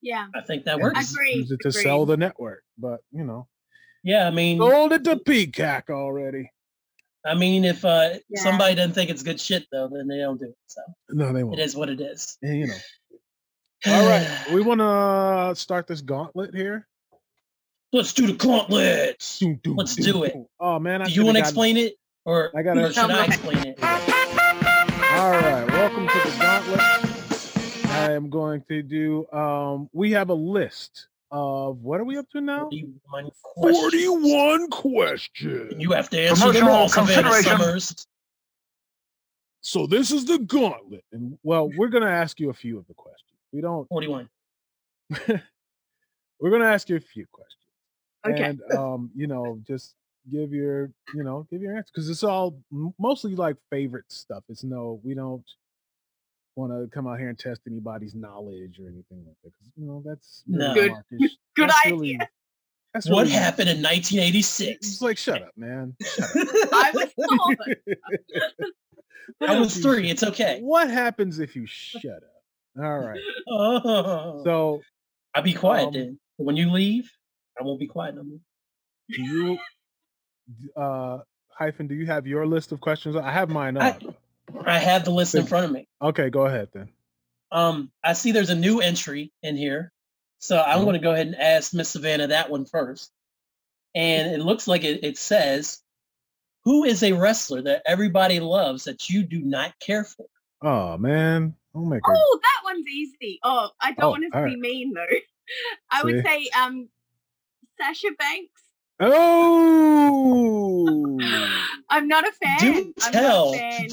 Yeah. 0.00 0.26
I 0.34 0.40
think 0.42 0.64
that 0.64 0.78
works. 0.80 0.98
just 0.98 1.12
Agreed, 1.14 1.36
Use 1.36 1.50
it 1.52 1.60
to 1.62 1.72
sell 1.72 2.06
the 2.06 2.16
network, 2.16 2.62
but 2.78 3.00
you 3.12 3.24
know, 3.24 3.46
Yeah, 4.02 4.26
I 4.26 4.30
mean, 4.30 4.58
sold 4.58 4.92
it 4.92 5.04
to 5.04 5.18
Peacock 5.18 5.90
already. 5.90 6.50
I 7.26 7.34
mean, 7.34 7.64
if 7.64 7.84
uh, 7.84 8.14
Yeah. 8.30 8.40
somebody 8.42 8.74
doesn't 8.76 8.94
think 8.94 9.10
it's 9.10 9.22
good 9.22 9.40
shit 9.40 9.66
though, 9.70 9.88
then 9.92 10.08
they 10.08 10.18
don't 10.18 10.38
do 10.40 10.46
it. 10.46 10.56
So 10.68 10.80
No, 11.10 11.32
they 11.32 11.44
won't. 11.44 11.60
is 11.60 11.76
what 11.76 11.90
it 11.90 12.00
is. 12.00 12.38
And, 12.42 12.58
you 12.58 12.66
know. 12.68 12.74
All 13.86 14.06
right, 14.08 14.46
we 14.52 14.60
want 14.60 14.80
to 14.80 15.58
start 15.60 15.86
this 15.86 16.00
gauntlet 16.00 16.54
here. 16.54 16.86
Let's 17.92 18.12
do 18.12 18.26
the 18.26 18.32
gauntlets. 18.34 19.38
Doom, 19.38 19.60
doom, 19.62 19.76
Let's 19.76 19.94
do 19.94 20.24
it. 20.24 20.34
Oh 20.60 20.78
man, 20.78 21.00
I 21.02 21.06
Do 21.06 21.12
you 21.12 21.24
want 21.24 21.36
to 21.36 21.40
explain 21.40 21.76
it, 21.76 21.94
or, 22.24 22.50
I 22.56 22.62
gotta- 22.62 22.84
or 22.86 22.92
should 22.92 23.10
I 23.10 23.24
explain 23.24 23.58
it? 23.58 23.82
All 23.82 25.30
right, 25.30 25.66
welcome 25.68 26.06
to 26.06 26.18
the 26.30 26.36
gauntlet. 26.38 26.80
I 27.90 28.12
am 28.12 28.28
going 28.30 28.62
to 28.68 28.82
do. 28.82 29.26
Um, 29.32 29.88
we 29.92 30.12
have 30.12 30.28
a 30.28 30.34
list 30.34 31.08
of 31.30 31.78
what 31.82 32.00
are 32.00 32.04
we 32.04 32.16
up 32.18 32.28
to 32.30 32.40
now? 32.40 32.68
41 32.70 33.30
questions. 33.42 33.80
Forty-one 33.80 34.70
questions. 34.70 35.74
You 35.78 35.92
have 35.92 36.08
to 36.10 36.20
answer 36.20 36.52
them 36.52 36.68
all, 36.68 36.88
Savannah. 36.88 37.42
Summers. 37.42 38.06
So 39.60 39.86
this 39.86 40.12
is 40.12 40.24
the 40.26 40.38
gauntlet, 40.38 41.04
and 41.12 41.38
well, 41.42 41.70
we're 41.76 41.88
gonna 41.88 42.06
ask 42.10 42.38
you 42.38 42.50
a 42.50 42.54
few 42.54 42.78
of 42.78 42.86
the 42.86 42.94
questions. 42.94 43.24
We 43.52 43.60
don't. 43.60 43.88
41. 43.88 44.28
We're 46.40 46.50
gonna 46.50 46.66
ask 46.66 46.88
you 46.88 46.96
a 46.96 47.00
few 47.00 47.26
questions. 47.32 47.54
Okay. 48.26 48.42
and 48.44 48.60
um, 48.76 49.10
you 49.14 49.26
know, 49.26 49.58
just 49.66 49.94
give 50.30 50.52
your, 50.52 50.90
you 51.14 51.22
know, 51.24 51.46
give 51.50 51.62
your 51.62 51.76
answer 51.76 51.90
because 51.94 52.08
it's 52.10 52.22
all 52.22 52.58
mostly 52.98 53.34
like 53.34 53.56
favorite 53.70 54.04
stuff. 54.08 54.44
It's 54.48 54.64
no, 54.64 55.00
we 55.02 55.14
don't 55.14 55.44
want 56.56 56.72
to 56.72 56.88
come 56.92 57.06
out 57.06 57.18
here 57.18 57.28
and 57.28 57.38
test 57.38 57.60
anybody's 57.66 58.14
knowledge 58.14 58.78
or 58.80 58.88
anything 58.88 59.24
like 59.26 59.36
that 59.44 59.52
because 59.52 59.72
you 59.76 59.86
know 59.86 60.02
that's 60.04 60.42
No. 60.46 60.74
Good- 60.74 60.90
markish. 60.92 61.36
Good 61.56 61.68
That's 61.70 61.86
idea. 61.86 61.96
really- 61.98 62.18
that's 62.94 63.08
What 63.08 63.22
really- 63.26 63.32
happened 63.32 63.68
in 63.68 63.82
1986? 63.82 64.86
It's 64.86 65.00
1986? 65.00 65.02
like 65.02 65.18
shut 65.18 65.42
up, 65.42 65.52
man. 65.56 65.94
I 66.72 66.90
was 66.94 67.12
four. 69.40 69.48
I 69.48 69.60
was 69.60 69.76
three. 69.76 70.10
It's 70.10 70.22
okay. 70.22 70.60
What 70.62 70.90
happens 70.90 71.38
if 71.38 71.54
you 71.54 71.66
shut 71.66 72.04
up? 72.06 72.37
All 72.78 72.98
right. 72.98 73.20
Oh. 73.48 74.40
So 74.44 74.80
I'll 75.34 75.42
be 75.42 75.52
quiet 75.54 75.88
um, 75.88 75.92
then. 75.92 76.20
When 76.36 76.56
you 76.56 76.70
leave, 76.70 77.10
I 77.60 77.64
won't 77.64 77.80
be 77.80 77.86
quiet 77.88 78.14
no 78.14 78.22
more. 78.22 78.38
do 79.10 79.22
you, 79.22 79.58
uh, 80.76 81.18
hyphen? 81.50 81.86
Do 81.88 81.94
you 81.94 82.06
have 82.06 82.26
your 82.26 82.46
list 82.46 82.72
of 82.72 82.80
questions? 82.80 83.16
I 83.16 83.30
have 83.32 83.48
mine 83.50 83.76
I- 83.76 83.90
up. 83.90 84.02
I 84.64 84.78
have 84.78 85.04
the 85.04 85.10
list 85.10 85.34
in 85.34 85.44
front 85.44 85.66
of 85.66 85.72
me. 85.72 85.86
Okay, 86.00 86.30
go 86.30 86.46
ahead 86.46 86.68
then. 86.72 86.88
Um, 87.52 87.90
I 88.02 88.14
see 88.14 88.32
there's 88.32 88.48
a 88.50 88.54
new 88.54 88.80
entry 88.80 89.30
in 89.42 89.56
here, 89.56 89.92
so 90.38 90.58
I'm 90.58 90.78
Mhm. 90.80 90.84
going 90.84 90.92
to 90.94 90.98
go 91.00 91.12
ahead 91.12 91.26
and 91.26 91.36
ask 91.36 91.74
Miss 91.74 91.90
Savannah 91.90 92.28
that 92.28 92.48
one 92.50 92.64
first. 92.64 93.10
And 93.94 94.32
it 94.32 94.40
looks 94.42 94.66
like 94.66 94.84
it, 94.84 95.04
it 95.04 95.18
says, 95.18 95.82
"Who 96.64 96.84
is 96.84 97.02
a 97.02 97.12
wrestler 97.12 97.62
that 97.62 97.82
everybody 97.84 98.40
loves 98.40 98.84
that 98.84 99.10
you 99.10 99.22
do 99.24 99.40
not 99.42 99.78
care 99.80 100.04
for?" 100.04 100.26
Oh 100.62 100.96
man, 100.96 101.54
I'll 101.78 101.84
make. 101.84 102.00
Oh, 102.06 102.38
that 102.42 102.60
one's 102.64 102.86
easy. 102.88 103.38
Oh, 103.44 103.70
I 103.80 103.92
don't 103.92 104.04
Oh, 104.04 104.10
want 104.10 104.24
to 104.32 104.36
all 104.38 104.44
be 104.44 104.50
right. 104.50 104.58
mean 104.58 104.92
though. 104.94 105.06
I 105.90 106.02
would 106.02 106.24
say 106.24 106.48
um 106.58 106.88
Sasha 107.80 108.08
Banks. 108.18 108.62
Oh. 109.00 111.18
I'm 111.90 112.08
not 112.08 112.26
a 112.26 112.32
fan. 112.32 112.58
Do 112.60 112.94
I'm 113.04 113.12
tell. 113.12 113.52
not 113.52 113.54
a 113.54 113.58
fan. 113.58 113.88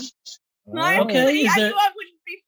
No, 0.67 0.81
Oh. 0.81 1.01
Okay, 1.03 1.27
see, 1.27 1.41
is 1.45 1.51
I 1.51 1.55
there- 1.59 1.69
knew 1.69 1.75
I 1.75 1.89
wouldn't 1.95 2.15
be. 2.25 2.41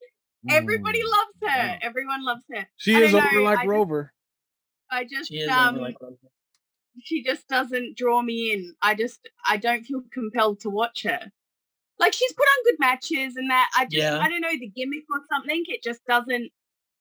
Everybody 0.50 1.02
Mm. 1.02 1.12
loves 1.12 1.34
her. 1.44 1.68
Wow. 1.68 1.78
Everyone 1.82 2.24
loves 2.26 2.44
her. 2.54 2.68
She 2.78 2.96
I 2.96 3.00
is 3.02 3.12
don't 3.12 3.24
over 3.26 3.42
like 3.42 3.60
I 3.60 3.62
just- 3.62 3.68
Rover. 3.70 4.14
I 4.90 5.04
just 5.04 5.30
She 5.30 5.38
is 5.40 5.50
um 5.50 5.78
like 5.78 5.98
she 7.04 7.22
just 7.24 7.48
doesn't 7.48 7.96
draw 7.98 8.22
me 8.24 8.54
in. 8.54 8.74
I 8.82 8.96
just 8.96 9.20
I 9.46 9.58
don't 9.58 9.84
feel 9.84 10.02
compelled 10.12 10.62
to 10.62 10.70
watch 10.70 11.04
her. 11.04 11.32
Like 12.00 12.14
she's 12.14 12.34
put 12.34 12.44
on 12.44 12.64
good 12.66 12.80
matches 12.80 13.36
and 13.36 13.50
that. 13.50 13.70
I 13.76 13.86
just 13.86 13.96
Yeah. 13.96 14.20
I 14.20 14.30
don't 14.30 14.42
know 14.42 14.52
the 14.52 14.68
gimmick 14.68 15.04
or 15.10 15.22
something. 15.32 15.64
It 15.68 15.84
just 15.84 16.06
doesn't. 16.06 16.52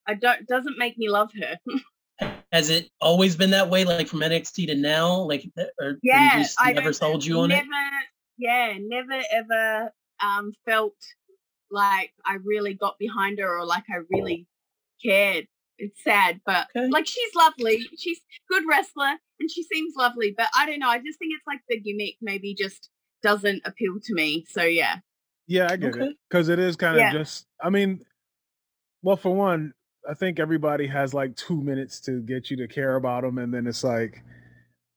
I 0.06 0.14
don't 0.14 0.46
doesn't 0.46 0.78
make 0.78 0.96
me 0.96 1.08
love 1.08 1.30
her. 1.40 1.58
Has 2.52 2.70
it 2.70 2.88
always 3.00 3.36
been 3.36 3.50
that 3.50 3.68
way, 3.68 3.84
like 3.84 4.08
from 4.08 4.20
NXT 4.20 4.68
to 4.68 4.74
now? 4.74 5.18
Like, 5.18 5.50
or 5.78 5.98
yeah, 6.02 6.38
just 6.38 6.56
I 6.58 6.72
never 6.72 6.92
sold 6.92 7.24
you 7.24 7.40
on 7.40 7.50
never, 7.50 7.62
it? 7.62 8.06
Yeah, 8.38 8.78
never 8.80 9.22
ever 9.32 9.92
um 10.22 10.52
felt 10.64 10.94
like 11.70 12.12
I 12.24 12.36
really 12.42 12.74
got 12.74 12.98
behind 12.98 13.38
her 13.38 13.58
or 13.58 13.66
like 13.66 13.84
I 13.90 13.98
really 14.10 14.46
cared. 15.04 15.46
It's 15.78 16.02
sad, 16.02 16.40
but 16.46 16.68
Okay. 16.74 16.88
like 16.88 17.06
she's 17.06 17.34
lovely. 17.34 17.86
She's 17.98 18.20
good 18.48 18.62
wrestler 18.66 19.18
and 19.40 19.50
she 19.50 19.62
seems 19.64 19.94
lovely. 19.94 20.34
But 20.34 20.48
I 20.56 20.64
don't 20.64 20.78
know. 20.78 20.88
I 20.88 20.98
just 20.98 21.18
think 21.18 21.34
it's 21.34 21.46
like 21.46 21.60
the 21.68 21.78
gimmick 21.78 22.14
maybe 22.22 22.54
just 22.54 22.88
doesn't 23.22 23.62
appeal 23.64 23.98
to 24.02 24.14
me. 24.14 24.44
So 24.48 24.62
yeah. 24.62 24.96
Yeah, 25.46 25.68
I 25.70 25.76
get 25.76 25.94
it 25.96 26.16
because 26.28 26.48
it 26.48 26.58
is 26.58 26.76
kind 26.76 26.96
of 26.96 27.00
Yeah. 27.00 27.12
just. 27.12 27.46
I 27.62 27.70
mean, 27.70 28.04
well, 29.02 29.16
for 29.16 29.34
one, 29.34 29.72
I 30.08 30.14
think 30.14 30.40
everybody 30.40 30.86
has 30.88 31.14
like 31.14 31.36
two 31.36 31.60
minutes 31.60 32.00
to 32.02 32.20
get 32.20 32.50
you 32.50 32.56
to 32.58 32.66
care 32.68 32.96
about 32.96 33.22
them, 33.22 33.38
and 33.38 33.54
then 33.54 33.66
it's 33.66 33.84
like, 33.84 34.22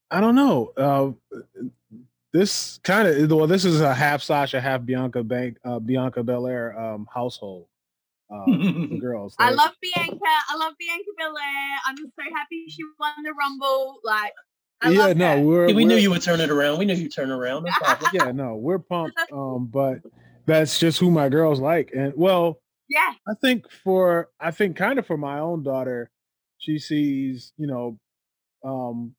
I 0.09 0.19
don't 0.21 0.35
know. 0.35 0.73
Uh, 0.75 1.11
this 2.33 2.79
kind 2.83 3.07
of 3.07 3.31
well, 3.31 3.47
this 3.47 3.65
is 3.65 3.81
a 3.81 3.93
half 3.93 4.21
Sasha, 4.21 4.59
half 4.59 4.85
Bianca 4.85 5.23
Bank, 5.23 5.57
uh, 5.63 5.79
Bianca 5.79 6.23
Belair 6.23 6.79
um, 6.79 7.07
household. 7.13 7.67
Um, 8.31 8.89
the 8.91 8.97
girls. 9.01 9.35
I 9.39 9.51
love 9.51 9.71
Bianca. 9.81 10.19
I 10.49 10.57
love 10.57 10.73
Bianca 10.79 11.11
Belair. 11.17 11.69
I'm 11.87 11.97
just 11.97 12.15
so 12.15 12.23
happy 12.35 12.65
she 12.69 12.83
won 12.99 13.11
the 13.23 13.33
Rumble. 13.33 13.99
Like, 14.03 14.33
I 14.81 14.89
yeah, 14.91 15.13
no, 15.13 15.41
we're 15.41 15.67
we 15.67 15.83
knew 15.83 15.95
we're- 15.95 16.01
you 16.01 16.09
would 16.11 16.21
turn 16.21 16.39
it 16.39 16.49
around. 16.49 16.79
We 16.79 16.85
knew 16.85 16.93
you'd 16.93 17.11
turn 17.13 17.31
around. 17.31 17.63
No 17.65 17.71
problem. 17.79 18.11
yeah, 18.13 18.31
no, 18.31 18.55
we're 18.55 18.79
pumped. 18.79 19.17
Um, 19.33 19.67
but 19.71 19.99
that's 20.45 20.79
just 20.79 20.99
who 20.99 21.11
my 21.11 21.29
girls 21.29 21.59
like, 21.59 21.91
and 21.95 22.13
well, 22.15 22.59
Yeah, 22.87 23.13
I 23.27 23.33
think 23.41 23.69
for 23.83 24.29
I 24.39 24.51
think 24.51 24.75
kind 24.77 24.97
of 24.97 25.05
for 25.05 25.17
my 25.17 25.39
own 25.39 25.63
daughter, 25.63 26.09
she 26.57 26.79
sees, 26.79 27.53
you 27.57 27.67
know, 27.67 27.99
um 28.63 29.15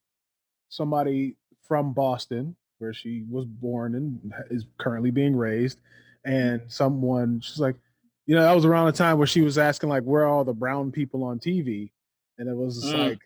somebody 0.69 1.37
from 1.67 1.93
Boston 1.93 2.57
where 2.79 2.93
she 2.95 3.25
was 3.31 3.45
born 3.47 3.95
and 3.95 4.33
is 4.51 4.65
currently 4.79 5.11
being 5.11 5.37
raised. 5.37 5.79
And 6.25 6.63
someone, 6.69 7.41
she's 7.41 7.59
like, 7.61 7.77
you 8.27 8.35
know, 8.35 8.43
that 8.43 8.55
was 8.55 8.65
around 8.65 8.87
the 8.87 8.93
time 8.93 9.19
where 9.19 9.27
she 9.27 9.41
was 9.43 9.59
asking 9.59 9.89
like, 9.91 10.03
where 10.05 10.23
are 10.25 10.29
all 10.29 10.45
the 10.45 10.53
brown 10.55 10.91
people 10.93 11.23
on 11.25 11.39
TV? 11.39 11.91
And 12.39 12.49
it 12.49 12.55
was 12.57 12.81
just 12.81 12.95
Mm. 12.95 13.09
like, 13.11 13.19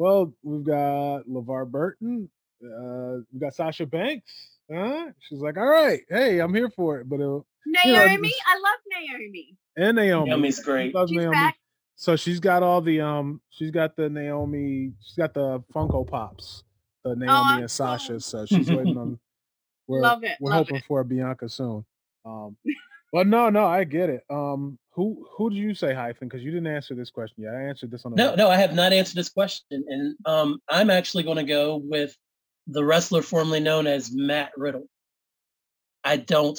well, 0.00 0.32
we've 0.42 0.64
got 0.64 1.24
LeVar 1.28 1.70
Burton, 1.70 2.30
uh, 2.64 3.18
we 3.32 3.38
got 3.38 3.54
Sasha 3.54 3.84
Banks. 3.84 4.32
Huh? 4.72 5.08
She's 5.20 5.40
like, 5.40 5.58
all 5.58 5.66
right, 5.68 6.00
hey, 6.08 6.38
I'm 6.40 6.54
here 6.54 6.70
for 6.74 7.00
it. 7.00 7.08
But 7.08 7.16
it, 7.16 7.18
know, 7.18 7.44
Naomi, 7.66 8.28
just- 8.30 8.42
I 8.46 8.54
love 8.54 8.80
Naomi. 9.18 9.56
and 9.76 9.96
Naomi, 9.96 10.30
Naomi's 10.30 10.60
great. 10.60 10.94
loves 10.94 11.10
She's 11.10 11.18
Naomi. 11.18 11.34
back. 11.34 11.56
So 11.96 12.16
she's 12.16 12.40
got 12.40 12.62
all 12.62 12.80
the 12.80 13.02
um, 13.02 13.42
she's 13.50 13.70
got 13.70 13.94
the 13.94 14.08
Naomi, 14.08 14.92
she's 15.02 15.16
got 15.16 15.34
the 15.34 15.62
Funko 15.74 16.08
Pops, 16.08 16.64
the 17.04 17.14
Naomi 17.14 17.30
I'm 17.30 17.58
and 17.60 17.70
Sasha. 17.70 18.20
So 18.20 18.46
she's 18.46 18.70
waiting 18.70 18.96
on. 18.98 19.18
We're, 19.86 20.00
Love 20.00 20.24
it, 20.24 20.38
We're 20.40 20.52
love 20.52 20.66
hoping 20.68 20.82
for 20.88 21.00
a 21.00 21.04
Bianca 21.04 21.48
soon. 21.50 21.84
Um, 22.24 22.56
but 23.12 23.26
no, 23.26 23.50
no, 23.50 23.66
I 23.66 23.84
get 23.84 24.10
it. 24.10 24.22
Um, 24.30 24.78
who 24.92 25.26
who 25.36 25.50
did 25.50 25.56
you 25.56 25.74
say 25.74 25.94
hyphen? 25.94 26.28
Because 26.28 26.42
you 26.42 26.50
didn't 26.50 26.66
answer 26.66 26.94
this 26.94 27.10
question 27.10 27.44
yet. 27.44 27.54
I 27.54 27.62
answered 27.62 27.90
this 27.90 28.04
on. 28.04 28.14
No, 28.14 28.34
no, 28.34 28.48
I 28.50 28.56
have 28.56 28.74
not 28.74 28.92
answered 28.92 29.16
this 29.16 29.28
question, 29.28 29.84
and 29.88 30.16
um, 30.26 30.60
I'm 30.68 30.90
actually 30.90 31.22
going 31.22 31.36
to 31.38 31.44
go 31.44 31.76
with 31.76 32.16
the 32.66 32.84
wrestler 32.84 33.22
formerly 33.22 33.60
known 33.60 33.86
as 33.86 34.12
Matt 34.12 34.52
Riddle. 34.56 34.86
I 36.04 36.16
don't 36.16 36.58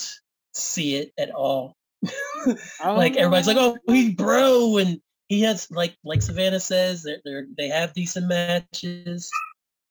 see 0.53 0.95
it 0.95 1.11
at 1.17 1.31
all. 1.31 1.75
like 2.83 3.15
everybody's 3.15 3.47
like, 3.47 3.57
Um, 3.57 3.77
"Oh, 3.87 3.93
he's 3.93 4.15
bro," 4.15 4.77
and 4.77 4.99
he 5.29 5.41
has 5.41 5.69
like 5.69 5.95
like 6.03 6.21
Savannah 6.21 6.59
says, 6.59 7.03
they're, 7.03 7.21
they're 7.23 7.45
they 7.57 7.67
have 7.67 7.93
decent 7.93 8.27
matches. 8.27 9.29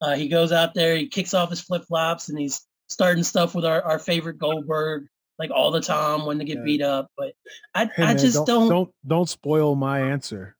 Uh, 0.01 0.15
he 0.15 0.27
goes 0.27 0.51
out 0.51 0.73
there, 0.73 0.95
he 0.95 1.07
kicks 1.07 1.33
off 1.33 1.51
his 1.51 1.61
flip 1.61 1.83
flops, 1.87 2.29
and 2.29 2.39
he's 2.39 2.65
starting 2.89 3.23
stuff 3.23 3.55
with 3.55 3.65
our, 3.65 3.81
our 3.83 3.99
favorite 3.99 4.39
Goldberg 4.39 5.05
like 5.41 5.49
all 5.51 5.71
the 5.71 5.81
time 5.81 6.25
when 6.27 6.37
they 6.37 6.45
get 6.45 6.57
Yeah. 6.59 6.63
beat 6.63 6.81
up. 6.83 7.07
But 7.17 7.33
I 7.73 7.85
Hey, 7.85 8.03
I 8.03 8.05
man, 8.13 8.17
just 8.19 8.45
don't, 8.45 8.69
don't 8.69 8.91
don't 9.05 9.27
spoil 9.27 9.73
my 9.75 9.99
answer. 10.11 10.55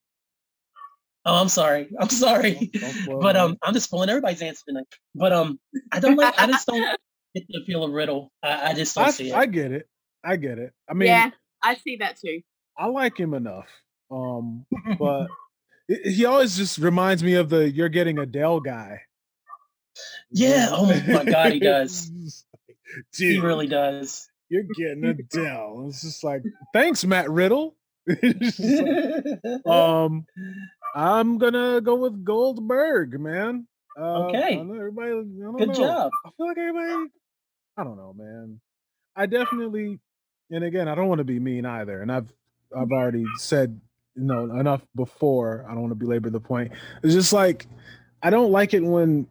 Oh, 1.24 1.40
I'm 1.40 1.50
sorry. 1.50 1.88
I'm 2.00 2.10
sorry. 2.10 2.72
Don't- 2.74 3.06
don't 3.06 3.20
but 3.22 3.36
my- 3.36 3.40
um, 3.42 3.58
I'm 3.62 3.74
just 3.76 3.86
spoiling 3.86 4.10
everybody's 4.10 4.42
answer 4.42 4.64
tonight. 4.68 4.88
But 5.14 5.32
um, 5.34 5.60
I 5.92 6.00
don't 6.00 6.16
like. 6.16 6.34
I 6.42 6.48
just 6.48 6.66
don't 6.68 6.82
get 7.36 7.44
the 7.48 7.64
feel 7.68 7.84
of 7.84 7.92
Riddle. 7.92 8.32
I, 8.42 8.72
I 8.72 8.74
just 8.74 8.96
don't 8.96 9.08
I, 9.08 9.12
see 9.12 9.30
it. 9.30 9.36
I 9.36 9.46
get 9.46 9.72
it. 9.72 9.88
I 10.24 10.36
get 10.38 10.58
it. 10.58 10.74
I 10.90 10.94
mean, 10.94 11.08
yeah, 11.10 11.30
I 11.64 11.76
see 11.76 11.98
that 11.98 12.18
too. 12.20 12.42
I 12.78 12.88
like 12.88 13.20
him 13.20 13.34
enough. 13.36 13.68
Um, 14.10 14.66
but 14.98 15.28
i- 15.92 16.10
he 16.10 16.26
always 16.26 16.58
just 16.58 16.80
reminds 16.80 17.22
me 17.24 17.36
of 17.36 17.50
the 17.50 17.70
"you're 17.70 17.90
getting 17.90 18.18
a 18.18 18.26
Dell" 18.26 18.60
guy. 18.60 19.02
Yeah, 20.32 20.70
oh 20.72 20.86
my 21.08 21.24
God, 21.26 21.52
he 21.54 21.60
does. 21.60 22.10
It's 22.24 22.46
like, 22.68 22.78
he 23.16 23.40
really 23.40 23.68
does. 23.68 24.28
You're 24.52 24.64
getting 24.78 25.06
a 25.06 25.14
Dell. 25.14 25.86
It's 25.88 26.02
just 26.02 26.26
like, 26.26 26.44
thanks, 26.74 27.06
Matt 27.06 27.30
Riddle. 27.32 27.76
Like, 28.08 29.66
um, 29.66 30.26
I'm 30.96 31.38
gonna 31.38 31.80
go 31.82 31.96
with 31.96 32.26
Goldberg, 32.26 33.18
man. 33.20 33.68
Uh, 33.98 34.26
Okay. 34.28 34.60
I 34.60 34.64
know 34.64 34.74
everybody. 34.74 35.12
Good 35.58 35.68
know. 35.70 35.74
job. 35.74 36.12
I 36.26 36.30
feel 36.36 36.48
like 36.48 36.58
everybody. 36.58 37.12
I 37.78 37.84
don't 37.84 37.96
know, 37.98 38.14
man. 38.18 38.60
I 39.16 39.28
definitely, 39.28 40.00
and 40.50 40.64
again, 40.64 40.88
I 40.88 40.96
don't 40.96 41.08
want 41.08 41.20
to 41.20 41.24
be 41.26 41.40
mean 41.40 41.66
either. 41.66 42.02
And 42.02 42.12
I've 42.12 42.34
I've 42.76 42.92
already 42.92 43.24
said 43.38 43.80
you 44.16 44.24
know 44.24 44.46
enough 44.60 44.82
before. 44.96 45.64
I 45.70 45.72
don't 45.74 45.82
want 45.82 45.92
to 45.92 45.96
belabor 45.96 46.30
the 46.32 46.40
point. 46.42 46.72
It's 47.04 47.14
just 47.14 47.32
like 47.32 47.68
I 48.22 48.32
don't 48.32 48.52
like 48.52 48.74
it 48.74 48.82
when 48.84 49.28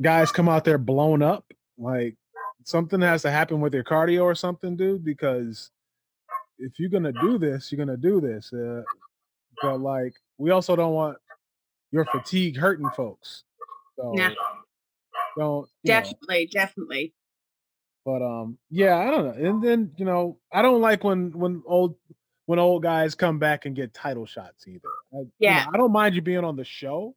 guys 0.00 0.30
come 0.32 0.48
out 0.48 0.64
there 0.64 0.78
blown 0.78 1.22
up. 1.22 1.44
Like 1.76 2.16
something 2.64 3.00
has 3.00 3.22
to 3.22 3.30
happen 3.30 3.60
with 3.60 3.74
your 3.74 3.84
cardio 3.84 4.22
or 4.24 4.34
something, 4.34 4.76
dude. 4.76 5.04
Because 5.04 5.70
if 6.58 6.78
you're 6.78 6.90
gonna 6.90 7.12
do 7.12 7.38
this, 7.38 7.70
you're 7.70 7.84
gonna 7.84 7.96
do 7.96 8.20
this. 8.20 8.52
Uh, 8.52 8.82
but 9.62 9.80
like, 9.80 10.14
we 10.38 10.50
also 10.50 10.76
don't 10.76 10.94
want 10.94 11.18
your 11.90 12.04
fatigue 12.06 12.56
hurting 12.56 12.90
folks. 12.96 13.44
So 13.96 14.12
Nah. 14.14 14.30
don't 15.36 15.68
you 15.82 15.92
know. 15.92 16.00
Definitely, 16.00 16.46
definitely. 16.52 17.14
But 18.04 18.22
um, 18.22 18.58
yeah, 18.70 18.96
I 18.98 19.10
don't 19.10 19.24
know. 19.24 19.48
And 19.48 19.62
then 19.62 19.92
you 19.96 20.04
know, 20.04 20.38
I 20.52 20.62
don't 20.62 20.80
like 20.80 21.04
when 21.04 21.30
when 21.38 21.62
old 21.66 21.96
when 22.46 22.58
old 22.58 22.82
guys 22.82 23.14
come 23.14 23.38
back 23.38 23.66
and 23.66 23.76
get 23.76 23.94
title 23.94 24.26
shots 24.26 24.66
either. 24.66 24.88
I, 25.12 25.18
you 25.18 25.24
know, 25.24 25.28
Yeah. 25.38 25.66
I 25.72 25.76
don't 25.76 25.92
mind 25.92 26.14
you 26.16 26.22
being 26.22 26.44
on 26.44 26.56
the 26.56 26.64
show, 26.64 27.14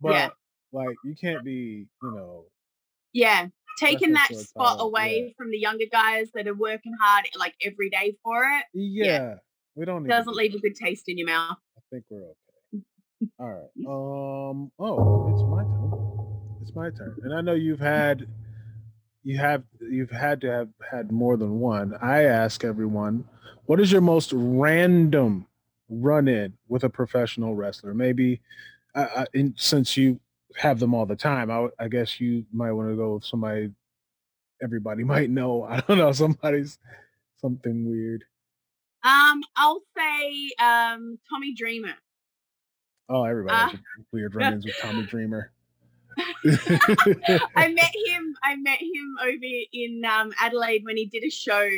but 0.00 0.12
Yeah. 0.12 0.30
like 0.72 0.96
you 1.04 1.14
can't 1.20 1.44
be, 1.44 1.86
you 2.02 2.10
know, 2.10 2.46
Yeah, 3.12 3.48
taking 3.78 4.12
that 4.12 4.28
spot 4.34 4.76
away 4.80 5.26
yeah. 5.26 5.32
from 5.36 5.50
the 5.50 5.58
younger 5.58 5.86
guys 5.90 6.28
that 6.34 6.46
are 6.46 6.54
working 6.54 6.92
hard 7.00 7.26
like 7.38 7.54
every 7.64 7.90
day 7.90 8.16
for 8.22 8.42
it 8.42 8.64
yeah, 8.74 9.34
we 9.74 9.84
don't 9.84 10.02
need 10.02 10.08
doesn't 10.08 10.34
leave 10.34 10.54
a 10.54 10.58
good 10.58 10.74
taste 10.74 11.04
in 11.08 11.16
your 11.16 11.28
mouth. 11.28 11.56
I 11.76 11.80
think 11.90 12.04
we're 12.10 12.22
okay. 12.22 12.34
Mm. 12.74 13.28
All 13.38 13.48
right. 13.48 13.70
Um. 13.86 14.72
Oh, 14.78 15.32
it's 15.32 15.42
my 15.42 15.62
turn. 15.62 16.58
It's 16.62 16.74
my 16.74 16.90
turn, 16.90 17.16
and 17.22 17.32
I 17.32 17.40
know 17.40 17.54
you've 17.54 17.80
had, 17.80 18.26
you 19.22 19.38
have, 19.38 19.62
you've 19.80 20.10
had 20.10 20.40
to 20.42 20.50
have 20.50 20.68
had 20.90 21.10
more 21.10 21.36
than 21.36 21.60
one. 21.60 21.94
I 22.02 22.24
ask 22.24 22.64
everyone, 22.64 23.24
what 23.64 23.80
is 23.80 23.90
your 23.90 24.02
most 24.02 24.32
random 24.34 25.46
run-in 25.88 26.54
with 26.68 26.84
a 26.84 26.90
professional 26.90 27.54
wrestler? 27.54 27.94
Maybe, 27.94 28.42
I, 28.94 29.02
I, 29.02 29.26
in, 29.32 29.54
since 29.56 29.96
you 29.96 30.20
have 30.56 30.78
them 30.80 30.94
all 30.94 31.06
the 31.06 31.16
time, 31.16 31.50
I, 31.50 31.68
I 31.78 31.88
guess 31.88 32.20
you 32.20 32.44
might 32.52 32.72
want 32.72 32.90
to 32.90 32.96
go 32.96 33.14
with 33.14 33.24
somebody. 33.24 33.70
Everybody 34.62 35.04
might 35.14 35.30
know. 35.30 35.64
I 35.64 35.80
don't 35.80 35.98
know. 35.98 36.12
Somebody's 36.12 36.78
something 37.40 37.88
weird. 37.88 38.24
Um, 39.04 39.42
I'll 39.56 39.80
say 39.96 40.50
um 40.60 41.18
Tommy 41.30 41.54
Dreamer. 41.54 41.94
Oh, 43.08 43.24
everybody 43.24 43.74
Uh, 43.74 43.78
weird 44.12 44.34
run-ins 44.36 44.66
with 44.66 44.76
Tommy 44.80 45.04
Dreamer. 45.04 45.52
I 46.18 47.68
met 47.72 47.94
him. 48.06 48.34
I 48.42 48.56
met 48.56 48.80
him 48.80 49.16
over 49.22 49.62
in 49.72 50.02
um, 50.04 50.32
Adelaide 50.40 50.82
when 50.84 50.96
he 50.96 51.06
did 51.06 51.24
a 51.24 51.30
show, 51.30 51.68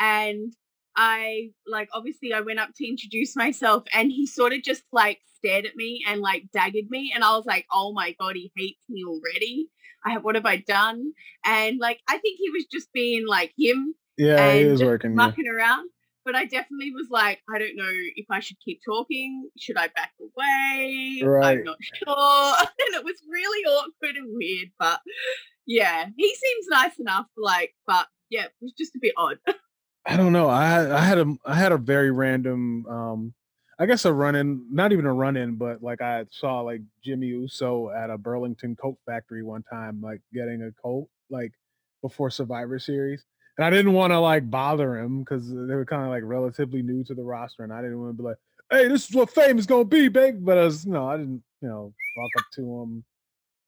and 0.00 0.52
I 0.96 1.50
like 1.66 1.88
obviously 1.94 2.32
I 2.32 2.40
went 2.40 2.58
up 2.58 2.70
to 2.76 2.88
introduce 2.88 3.36
myself, 3.36 3.84
and 3.92 4.10
he 4.10 4.26
sort 4.26 4.52
of 4.52 4.62
just 4.62 4.82
like 4.92 5.20
stared 5.44 5.66
at 5.66 5.76
me 5.76 6.04
and 6.08 6.20
like 6.20 6.44
daggered 6.54 6.88
me, 6.90 7.12
and 7.14 7.24
I 7.24 7.36
was 7.36 7.46
like, 7.46 7.66
oh 7.72 7.92
my 7.92 8.14
god, 8.20 8.36
he 8.36 8.50
hates 8.56 8.84
me 8.88 9.04
already. 9.06 9.68
I 10.06 10.10
have 10.10 10.24
what 10.24 10.34
have 10.34 10.46
I 10.46 10.56
done? 10.58 11.12
And 11.44 11.78
like 11.78 12.00
I 12.08 12.18
think 12.18 12.38
he 12.38 12.50
was 12.50 12.66
just 12.70 12.92
being 12.92 13.26
like 13.26 13.52
him, 13.58 13.94
Yeah, 14.16 14.54
he 14.54 14.64
just 14.64 14.84
working. 14.84 15.12
Yeah. 15.12 15.16
mucking 15.16 15.48
around. 15.48 15.88
But 16.24 16.34
I 16.34 16.46
definitely 16.46 16.90
was 16.90 17.08
like, 17.10 17.42
I 17.54 17.58
don't 17.58 17.76
know 17.76 17.90
if 18.16 18.24
I 18.30 18.40
should 18.40 18.56
keep 18.64 18.80
talking. 18.82 19.50
Should 19.58 19.76
I 19.76 19.88
back 19.88 20.12
away? 20.18 21.20
Right. 21.22 21.58
I'm 21.58 21.64
not 21.64 21.76
sure. 21.82 22.56
and 22.86 22.94
it 22.94 23.04
was 23.04 23.16
really 23.30 23.64
awkward 23.66 24.16
and 24.16 24.28
weird. 24.32 24.70
But 24.78 25.00
yeah, 25.66 26.06
he 26.16 26.34
seems 26.34 26.66
nice 26.70 26.98
enough. 26.98 27.26
Like, 27.36 27.74
but 27.86 28.06
yeah, 28.30 28.44
it 28.44 28.52
was 28.62 28.72
just 28.72 28.96
a 28.96 29.00
bit 29.02 29.12
odd. 29.18 29.38
I 30.06 30.16
don't 30.16 30.32
know. 30.32 30.48
I 30.48 30.66
had 30.66 30.90
I 30.90 31.00
had 31.04 31.18
a 31.18 31.34
I 31.44 31.54
had 31.56 31.72
a 31.72 31.78
very 31.78 32.10
random 32.10 32.86
um 32.86 33.34
I 33.78 33.86
guess 33.86 34.04
a 34.04 34.12
run 34.12 34.34
in, 34.36 34.66
not 34.70 34.92
even 34.92 35.06
a 35.06 35.12
run 35.12 35.36
in, 35.36 35.56
but 35.56 35.82
like 35.82 36.00
I 36.00 36.24
saw 36.30 36.60
like 36.60 36.82
Jimmy 37.02 37.26
Uso 37.28 37.90
at 37.90 38.10
a 38.10 38.18
Burlington 38.18 38.76
coat 38.76 38.98
factory 39.06 39.42
one 39.42 39.62
time, 39.64 40.00
like 40.00 40.20
getting 40.32 40.62
a 40.62 40.70
coat 40.82 41.08
like 41.30 41.52
before 42.02 42.30
Survivor 42.30 42.78
Series. 42.78 43.24
And 43.56 43.64
I 43.64 43.70
didn't 43.70 43.92
want 43.92 44.12
to 44.12 44.20
like 44.20 44.50
bother 44.50 44.98
him 44.98 45.20
because 45.20 45.48
they 45.48 45.74
were 45.74 45.84
kind 45.84 46.02
of 46.02 46.08
like 46.08 46.22
relatively 46.24 46.82
new 46.82 47.04
to 47.04 47.14
the 47.14 47.22
roster, 47.22 47.62
and 47.62 47.72
I 47.72 47.82
didn't 47.82 48.00
want 48.00 48.16
to 48.16 48.22
be 48.22 48.28
like, 48.28 48.36
"Hey, 48.70 48.88
this 48.88 49.08
is 49.08 49.14
what 49.14 49.30
fame 49.30 49.58
is 49.58 49.66
gonna 49.66 49.84
be, 49.84 50.08
big." 50.08 50.44
But 50.44 50.58
I 50.58 50.64
was, 50.64 50.86
know, 50.86 51.08
I 51.08 51.16
didn't, 51.16 51.42
you 51.60 51.68
know, 51.68 51.94
walk 52.16 52.30
up 52.38 52.46
to 52.54 52.62
him. 52.62 53.04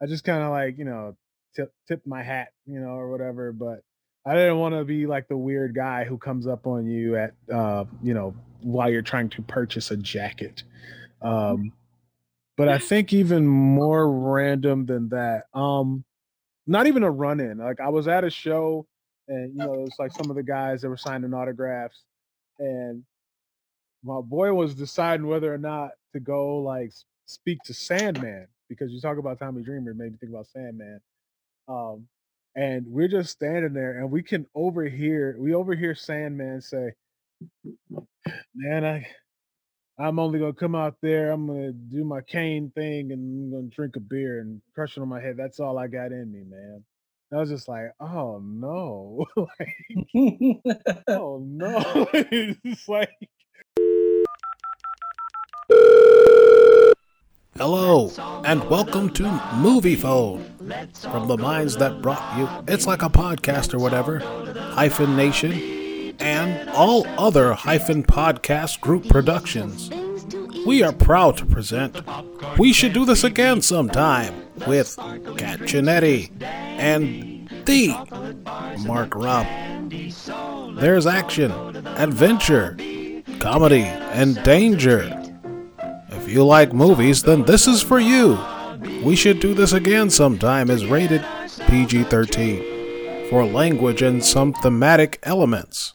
I 0.02 0.06
just 0.06 0.24
kind 0.24 0.42
of 0.42 0.50
like, 0.50 0.76
you 0.78 0.84
know, 0.84 1.16
tip 1.54 1.72
tip 1.88 2.02
my 2.06 2.22
hat, 2.22 2.48
you 2.66 2.80
know, 2.80 2.90
or 2.90 3.10
whatever. 3.10 3.52
But 3.52 3.82
I 4.26 4.34
didn't 4.34 4.58
want 4.58 4.74
to 4.74 4.84
be 4.84 5.06
like 5.06 5.28
the 5.28 5.36
weird 5.36 5.74
guy 5.74 6.04
who 6.04 6.18
comes 6.18 6.48
up 6.48 6.66
on 6.66 6.86
you 6.86 7.16
at, 7.16 7.34
uh, 7.52 7.84
you 8.02 8.12
know, 8.12 8.34
while 8.60 8.90
you're 8.90 9.00
trying 9.00 9.28
to 9.30 9.42
purchase 9.42 9.92
a 9.92 9.96
jacket. 9.96 10.64
Um, 11.22 11.72
but 12.56 12.68
I 12.68 12.78
think 12.78 13.12
even 13.12 13.46
more 13.46 14.10
random 14.10 14.86
than 14.86 15.10
that, 15.10 15.44
um, 15.54 16.04
not 16.66 16.88
even 16.88 17.04
a 17.04 17.10
run 17.10 17.38
in. 17.38 17.58
Like 17.58 17.80
I 17.80 17.88
was 17.88 18.08
at 18.08 18.24
a 18.24 18.30
show, 18.30 18.86
and 19.28 19.52
you 19.52 19.58
know, 19.58 19.74
it 19.74 19.80
was 19.80 19.94
like 19.98 20.12
some 20.12 20.28
of 20.30 20.36
the 20.36 20.42
guys 20.42 20.82
that 20.82 20.88
were 20.88 20.96
signing 20.96 21.32
autographs, 21.32 22.02
and 22.58 23.04
my 24.02 24.20
boy 24.20 24.52
was 24.52 24.74
deciding 24.74 25.26
whether 25.26 25.52
or 25.52 25.58
not 25.58 25.90
to 26.14 26.20
go 26.20 26.58
like 26.58 26.92
speak 27.26 27.58
to 27.64 27.74
Sandman 27.74 28.48
because 28.68 28.90
you 28.90 29.00
talk 29.00 29.18
about 29.18 29.38
Tommy 29.38 29.62
Dreamer, 29.62 29.94
made 29.94 30.12
me 30.12 30.18
think 30.18 30.32
about 30.32 30.48
Sandman. 30.48 31.00
Um, 31.68 32.08
and 32.56 32.86
we're 32.88 33.08
just 33.08 33.30
standing 33.30 33.74
there, 33.74 33.98
and 33.98 34.10
we 34.10 34.22
can 34.22 34.46
overhear 34.54 35.36
we 35.38 35.54
overhear 35.54 35.94
Sandman 35.94 36.60
say, 36.60 36.92
"Man, 38.54 38.84
I." 38.84 39.06
I'm 39.98 40.18
only 40.18 40.38
gonna 40.38 40.52
come 40.52 40.74
out 40.74 40.96
there. 41.00 41.32
I'm 41.32 41.46
gonna 41.46 41.72
do 41.72 42.04
my 42.04 42.20
cane 42.20 42.70
thing, 42.74 43.12
and 43.12 43.46
I'm 43.46 43.50
gonna 43.50 43.74
drink 43.74 43.96
a 43.96 44.00
beer 44.00 44.40
and 44.40 44.60
crush 44.74 44.98
it 44.98 45.00
on 45.00 45.08
my 45.08 45.22
head. 45.22 45.38
That's 45.38 45.58
all 45.58 45.78
I 45.78 45.86
got 45.86 46.12
in 46.12 46.30
me, 46.30 46.42
man. 46.46 46.84
I 47.32 47.36
was 47.36 47.48
just 47.48 47.66
like, 47.66 47.92
oh 47.98 48.40
no, 48.44 49.26
like, 49.36 50.76
oh 51.08 51.42
no, 51.42 52.08
it's 52.14 52.88
like 52.88 53.08
Hello, 57.58 58.10
and 58.44 58.62
welcome 58.68 59.08
to 59.10 59.22
Moviefone. 59.22 60.44
From 61.10 61.26
the 61.26 61.38
minds 61.38 61.76
that 61.78 62.02
brought 62.02 62.38
you 62.38 62.48
It's 62.68 62.86
Like 62.86 63.02
a 63.02 63.08
Podcast 63.08 63.72
or 63.72 63.78
whatever, 63.78 64.18
Hyphen 64.18 65.16
Nation, 65.16 65.52
and 66.20 66.68
all 66.70 67.06
other 67.18 67.54
Hyphen 67.54 68.02
Podcast 68.04 68.80
Group 68.80 69.08
productions. 69.08 69.90
We 70.66 70.82
are 70.82 70.92
proud 70.92 71.38
to 71.38 71.46
present 71.46 72.02
We 72.58 72.72
Should 72.74 72.92
Do 72.92 73.06
This 73.06 73.24
Again 73.24 73.62
Sometime 73.62 74.34
with 74.66 74.96
Kat 75.38 75.60
Chinetti 75.60 76.30
and 76.42 77.48
the 77.64 77.88
Mark 78.86 79.14
Rupp. 79.14 79.46
There's 80.78 81.06
action, 81.06 81.52
adventure, 81.86 82.76
comedy, 83.38 83.84
and 83.84 84.42
danger. 84.42 85.22
If 86.26 86.32
you 86.32 86.44
like 86.44 86.72
movies, 86.72 87.22
then 87.22 87.44
this 87.44 87.68
is 87.68 87.80
for 87.82 88.00
you. 88.00 88.36
We 89.04 89.14
Should 89.14 89.38
Do 89.38 89.54
This 89.54 89.72
Again 89.72 90.10
Sometime 90.10 90.70
is 90.70 90.84
rated 90.84 91.24
PG 91.68 92.02
13 92.04 93.28
for 93.30 93.44
language 93.46 94.02
and 94.02 94.24
some 94.24 94.52
thematic 94.52 95.20
elements. 95.22 95.94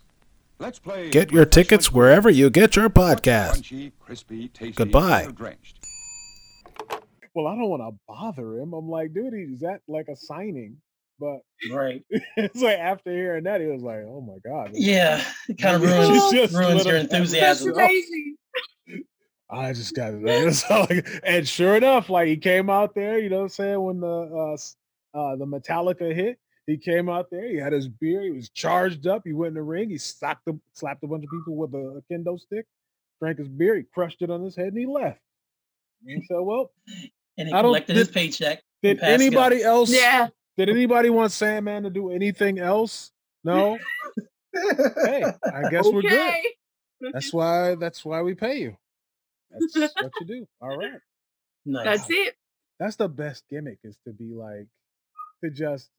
Get 1.11 1.31
your 1.31 1.45
tickets 1.45 1.91
wherever 1.91 2.29
you 2.29 2.49
get 2.49 2.77
your 2.77 2.89
podcast. 2.89 3.91
Goodbye. 4.75 5.27
well, 7.35 7.47
I 7.47 7.55
don't 7.55 7.69
want 7.69 7.81
to 7.93 7.99
bother 8.07 8.57
him. 8.57 8.71
I'm 8.73 8.87
like, 8.87 9.13
dude, 9.13 9.33
is 9.33 9.59
that 9.59 9.81
like 9.89 10.07
a 10.07 10.15
signing? 10.15 10.77
But 11.19 11.39
right. 11.71 12.03
it's 12.37 12.61
like 12.61 12.79
after 12.79 13.11
hearing 13.11 13.43
that, 13.43 13.59
he 13.59 13.67
was 13.67 13.81
like, 13.81 13.99
oh 14.07 14.21
my 14.21 14.37
god, 14.49 14.71
Yeah, 14.75 15.21
it 15.49 15.57
kind 15.57 15.75
of 15.75 15.81
ruins, 15.91 16.31
ruins 16.33 16.53
your 16.53 16.63
little- 16.63 16.83
That's 16.93 17.13
enthusiasm. 17.13 17.73
amazing. 17.73 18.35
I 19.51 19.73
just 19.73 19.95
got 19.95 20.13
it. 20.13 20.53
So, 20.53 20.85
like, 20.89 21.07
and 21.23 21.47
sure 21.47 21.75
enough, 21.75 22.09
like 22.09 22.27
he 22.27 22.37
came 22.37 22.69
out 22.69 22.95
there, 22.95 23.19
you 23.19 23.29
know 23.29 23.37
what 23.37 23.43
I'm 23.43 23.49
saying, 23.49 23.81
when 23.81 23.99
the 23.99 24.07
uh, 24.07 25.17
uh 25.17 25.35
the 25.35 25.45
Metallica 25.45 26.13
hit, 26.15 26.39
he 26.67 26.77
came 26.77 27.09
out 27.09 27.27
there, 27.31 27.47
he 27.49 27.57
had 27.57 27.73
his 27.73 27.87
beer, 27.89 28.21
he 28.23 28.31
was 28.31 28.49
charged 28.49 29.07
up, 29.07 29.23
he 29.25 29.33
went 29.33 29.49
in 29.49 29.53
the 29.55 29.61
ring, 29.63 29.89
he 29.89 29.97
slapped 29.97 30.47
a, 30.47 30.53
slapped 30.73 31.03
a 31.03 31.07
bunch 31.07 31.23
of 31.25 31.29
people 31.31 31.55
with 31.55 31.73
a, 31.73 32.01
kendo 32.09 32.39
stick, 32.39 32.65
drank 33.21 33.39
his 33.39 33.49
beer, 33.49 33.75
he 33.75 33.83
crushed 33.93 34.21
it 34.21 34.29
on 34.29 34.41
his 34.41 34.55
head, 34.55 34.67
and 34.67 34.77
he 34.77 34.85
left. 34.85 35.19
And 36.07 36.23
so, 36.29 36.41
well, 36.43 36.71
And 37.37 37.47
he 37.47 37.53
I 37.53 37.61
don't- 37.61 37.69
collected 37.69 37.95
his 37.97 38.09
paycheck. 38.09 38.61
did 38.83 38.99
passed 38.99 39.09
go. 39.19 39.25
anybody 39.25 39.63
else 39.63 39.91
Yeah. 39.93 40.27
did 40.57 40.69
anybody 40.69 41.09
want 41.09 41.31
Sandman 41.31 41.83
to 41.83 41.89
do 41.89 42.11
anything 42.11 42.59
else? 42.59 43.11
No? 43.43 43.77
hey, 44.53 45.23
I 45.45 45.69
guess 45.69 45.85
we're 45.87 46.01
good. 46.03 46.33
That's 47.13 47.33
why 47.33 47.75
that's 47.75 48.05
why 48.05 48.21
we 48.21 48.35
pay 48.35 48.59
you. 48.59 48.77
That's 49.75 49.93
what 49.95 50.11
you 50.21 50.25
do. 50.27 50.47
All 50.61 50.77
right. 50.77 50.99
Nice. 51.65 51.85
That's 51.85 52.07
it. 52.09 52.35
That's 52.79 52.95
the 52.95 53.07
best 53.09 53.43
gimmick 53.49 53.79
is 53.83 53.97
to 54.07 54.13
be 54.13 54.33
like 54.33 54.67
to 55.43 55.51
just 55.51 55.89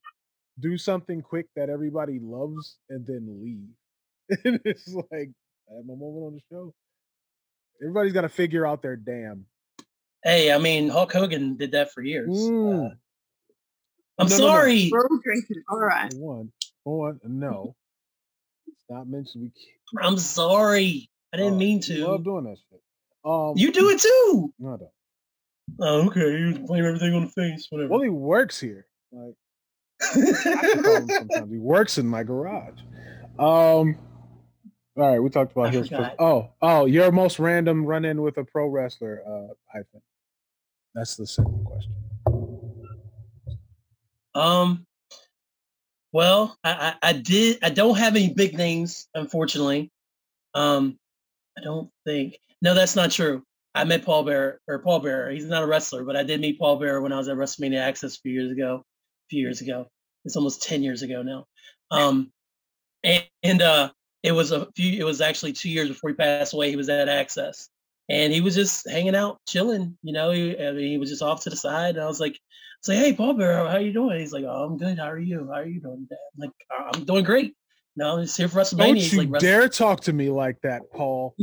do 0.58 0.76
something 0.76 1.22
quick 1.22 1.46
that 1.56 1.70
everybody 1.70 2.18
loves 2.20 2.78
and 2.90 3.06
then 3.06 3.40
leave. 3.42 4.38
and 4.44 4.60
it's 4.64 4.88
like 4.88 5.30
I 5.70 5.76
have 5.76 5.86
my 5.86 5.94
moment 5.94 6.24
on 6.26 6.34
the 6.34 6.40
show. 6.50 6.74
Everybody's 7.80 8.12
got 8.12 8.22
to 8.22 8.28
figure 8.28 8.66
out 8.66 8.82
their 8.82 8.96
damn. 8.96 9.46
Hey, 10.24 10.52
I 10.52 10.58
mean, 10.58 10.88
Hulk 10.88 11.12
Hogan 11.12 11.56
did 11.56 11.72
that 11.72 11.92
for 11.92 12.02
years. 12.02 12.28
Mm. 12.30 12.86
Uh, 12.86 12.94
I'm 14.18 14.28
No, 14.28 14.36
no, 14.36 14.44
no. 14.44 14.48
sorry. 14.50 14.88
We're 14.92 15.02
all 15.08 15.18
drinking. 15.24 15.62
All 15.68 15.80
right. 15.80 16.12
One, 16.14 16.52
one, 16.84 17.18
no. 17.24 17.74
it's 18.68 18.84
not 18.88 19.08
mentioned. 19.08 19.44
We 19.44 19.50
can't. 19.50 20.06
I'm 20.06 20.18
sorry. 20.18 21.08
I 21.32 21.38
didn't 21.38 21.54
uh, 21.54 21.56
mean 21.56 21.80
we 21.88 21.96
Love 21.96 22.18
to. 22.18 22.24
doing 22.24 22.44
that 22.44 22.58
shit. 22.70 22.81
Um, 23.24 23.54
You 23.56 23.72
do 23.72 23.88
it 23.90 24.00
too. 24.00 24.52
No, 24.58 24.74
I 24.74 24.76
don't. 24.78 24.90
Oh, 25.80 26.06
okay. 26.08 26.38
You 26.38 26.58
blame 26.58 26.84
everything 26.84 27.14
on 27.14 27.22
the 27.22 27.30
face. 27.30 27.66
Whatever. 27.70 27.90
Well, 27.90 28.02
he 28.02 28.08
works 28.08 28.58
here. 28.60 28.86
Like 29.12 29.34
I 30.02 30.14
can 30.72 30.82
call 30.82 30.96
him 30.96 31.08
sometimes. 31.08 31.50
He 31.50 31.58
works 31.58 31.98
in 31.98 32.06
my 32.06 32.22
garage. 32.22 32.80
Um. 33.38 33.98
All 34.94 35.10
right, 35.10 35.20
we 35.20 35.30
talked 35.30 35.52
about 35.52 35.72
his. 35.72 35.90
Oh, 36.18 36.50
oh, 36.60 36.84
your 36.84 37.10
most 37.12 37.38
random 37.38 37.86
run-in 37.86 38.20
with 38.20 38.36
a 38.36 38.44
pro 38.44 38.66
wrestler, 38.66 39.22
uh, 39.26 39.54
hyphen. 39.72 40.02
That's 40.94 41.16
the 41.16 41.26
second 41.26 41.64
question. 41.64 41.92
Um. 44.34 44.84
Well, 46.12 46.58
I, 46.62 46.94
I 47.02 47.08
I 47.08 47.12
did. 47.14 47.60
I 47.62 47.70
don't 47.70 47.96
have 47.96 48.16
any 48.16 48.34
big 48.34 48.58
names, 48.58 49.08
unfortunately. 49.14 49.90
Um, 50.54 50.98
I 51.56 51.62
don't 51.62 51.90
think. 52.04 52.36
No, 52.62 52.74
that's 52.74 52.96
not 52.96 53.10
true. 53.10 53.42
I 53.74 53.84
met 53.84 54.04
Paul 54.04 54.24
Bearer 54.24 54.60
or 54.68 54.78
Paul 54.78 55.00
Bearer. 55.00 55.30
He's 55.30 55.46
not 55.46 55.62
a 55.62 55.66
wrestler, 55.66 56.04
but 56.04 56.16
I 56.16 56.22
did 56.22 56.40
meet 56.40 56.58
Paul 56.58 56.78
Bearer 56.78 57.00
when 57.00 57.12
I 57.12 57.18
was 57.18 57.28
at 57.28 57.36
WrestleMania 57.36 57.80
Access 57.80 58.16
a 58.16 58.20
few 58.20 58.32
years 58.32 58.52
ago. 58.52 58.76
A 58.76 59.28
few 59.28 59.40
years 59.40 59.60
ago. 59.60 59.86
It's 60.24 60.36
almost 60.36 60.62
ten 60.62 60.82
years 60.82 61.02
ago 61.02 61.22
now. 61.22 61.46
Um, 61.90 62.30
and, 63.02 63.24
and 63.42 63.62
uh, 63.62 63.90
it 64.22 64.32
was 64.32 64.52
a 64.52 64.68
few. 64.76 65.00
It 65.00 65.04
was 65.04 65.20
actually 65.20 65.52
two 65.52 65.70
years 65.70 65.88
before 65.88 66.10
he 66.10 66.14
passed 66.14 66.54
away. 66.54 66.70
He 66.70 66.76
was 66.76 66.88
at 66.88 67.08
Access, 67.08 67.68
and 68.08 68.32
he 68.32 68.40
was 68.40 68.54
just 68.54 68.88
hanging 68.88 69.16
out, 69.16 69.40
chilling. 69.48 69.98
You 70.02 70.12
know, 70.12 70.30
he, 70.30 70.56
I 70.56 70.70
mean, 70.72 70.90
he 70.90 70.98
was 70.98 71.10
just 71.10 71.22
off 71.22 71.42
to 71.42 71.50
the 71.50 71.56
side, 71.56 71.96
and 71.96 72.04
I 72.04 72.06
was 72.06 72.20
like, 72.20 72.38
say, 72.82 72.96
hey, 72.96 73.12
Paul 73.12 73.34
Bear, 73.34 73.66
how 73.66 73.78
you 73.78 73.92
doing? 73.92 74.20
He's 74.20 74.32
like, 74.32 74.44
oh, 74.44 74.64
I'm 74.64 74.76
good. 74.76 74.98
How 74.98 75.10
are 75.10 75.18
you? 75.18 75.48
How 75.48 75.60
are 75.60 75.66
you 75.66 75.80
doing 75.80 76.06
today? 76.08 76.20
I'm 76.34 76.40
like, 76.40 76.50
"Uh, 76.70 76.90
I'm 76.94 77.04
doing 77.04 77.24
great. 77.24 77.54
No, 77.96 78.16
I'm 78.16 78.22
just 78.22 78.36
here 78.36 78.48
for 78.48 78.60
WrestleMania. 78.60 78.78
Don't 78.78 79.12
you 79.12 79.22
like, 79.24 79.40
dare 79.40 79.68
talk 79.68 80.02
to 80.02 80.12
me 80.12 80.30
like 80.30 80.60
that, 80.62 80.82
Paul. 80.92 81.34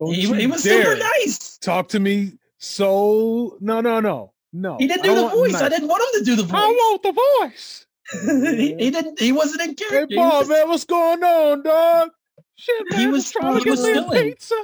He, 0.00 0.26
he 0.34 0.46
was 0.46 0.62
super 0.62 0.96
nice. 0.96 1.58
talk 1.58 1.88
to 1.90 2.00
me 2.00 2.32
so. 2.58 3.56
No, 3.60 3.80
no, 3.80 4.00
no, 4.00 4.32
no. 4.52 4.76
He 4.78 4.86
didn't 4.88 5.04
do 5.04 5.14
the 5.14 5.28
voice. 5.28 5.54
I 5.54 5.68
didn't 5.68 5.88
want 5.88 6.02
him 6.14 6.20
to 6.20 6.24
do 6.24 6.36
the 6.36 6.42
voice. 6.44 6.60
I 6.62 6.66
want 6.68 7.02
the 7.02 7.12
voice. 7.12 7.86
he, 8.56 8.74
he 8.76 8.90
didn't. 8.90 9.20
He 9.20 9.32
wasn't 9.32 9.62
in 9.62 9.68
Hey, 9.70 9.74
character. 9.74 10.06
He 10.10 10.16
Paul, 10.16 10.40
was- 10.40 10.48
man, 10.48 10.68
what's 10.68 10.84
going 10.84 11.22
on, 11.22 11.62
dog? 11.62 12.10
Shit, 12.56 12.86
man, 12.90 13.00
He 13.00 13.06
was- 13.06 13.30
trying 13.30 13.54
he 13.54 13.58
to 13.60 13.64
get 13.64 13.70
was 13.70 14.12
me 14.12 14.30
pizza. 14.30 14.54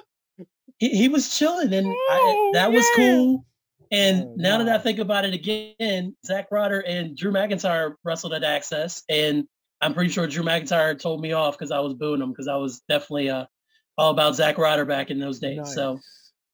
he, 0.78 0.88
he 0.88 1.08
was 1.08 1.36
chilling, 1.38 1.72
and 1.72 1.86
Oh, 1.88 2.50
I, 2.54 2.58
that 2.58 2.72
was 2.72 2.84
cool. 2.96 3.44
And 3.92 4.22
Oh, 4.24 4.34
now 4.36 4.58
that 4.58 4.68
I 4.68 4.78
think 4.78 4.98
about 4.98 5.24
it 5.24 5.34
again, 5.34 6.16
Zack 6.26 6.48
Ryder 6.50 6.80
and 6.80 7.16
Drew 7.16 7.30
McIntyre 7.32 7.94
wrestled 8.02 8.32
at 8.32 8.42
Access, 8.42 9.02
and 9.08 9.44
I'm 9.80 9.92
pretty 9.94 10.10
sure 10.10 10.26
Drew 10.26 10.42
McIntyre 10.42 10.98
told 10.98 11.20
me 11.20 11.32
off 11.32 11.56
because 11.56 11.70
I 11.70 11.80
was 11.80 11.94
booing 11.94 12.22
him 12.22 12.30
because 12.30 12.48
I 12.48 12.56
was 12.56 12.80
definitely 12.88 13.28
uh, 13.30 13.44
all 13.96 14.10
about 14.10 14.34
Zack 14.34 14.58
Ryder 14.58 14.84
back 14.84 15.10
in 15.10 15.18
those 15.18 15.38
days. 15.38 15.74
So 15.74 16.00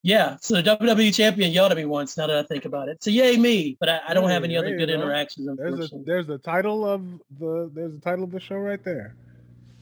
yeah, 0.03 0.37
so 0.41 0.61
the 0.61 0.63
WWE 0.63 1.15
champion 1.15 1.53
yelled 1.53 1.73
at 1.73 1.77
me 1.77 1.85
once. 1.85 2.17
Now 2.17 2.27
that 2.27 2.37
I 2.37 2.43
think 2.43 2.65
about 2.65 2.89
it, 2.89 3.03
so 3.05 3.11
yay 3.11 3.37
me! 3.37 3.77
But 3.79 3.89
I, 3.91 4.01
I 4.09 4.15
don't 4.15 4.31
have 4.31 4.45
any 4.45 4.57
other 4.57 4.77
good 4.77 4.89
interactions. 4.89 5.59
There's 5.59 5.93
a 5.93 5.99
there's 6.07 6.27
the 6.27 6.39
title 6.39 6.87
of 6.87 7.05
the 7.39 7.71
there's 7.75 7.93
the 7.93 8.01
title 8.01 8.25
of 8.25 8.31
the 8.31 8.41
show 8.41 8.57
right 8.57 8.83
there. 8.83 9.15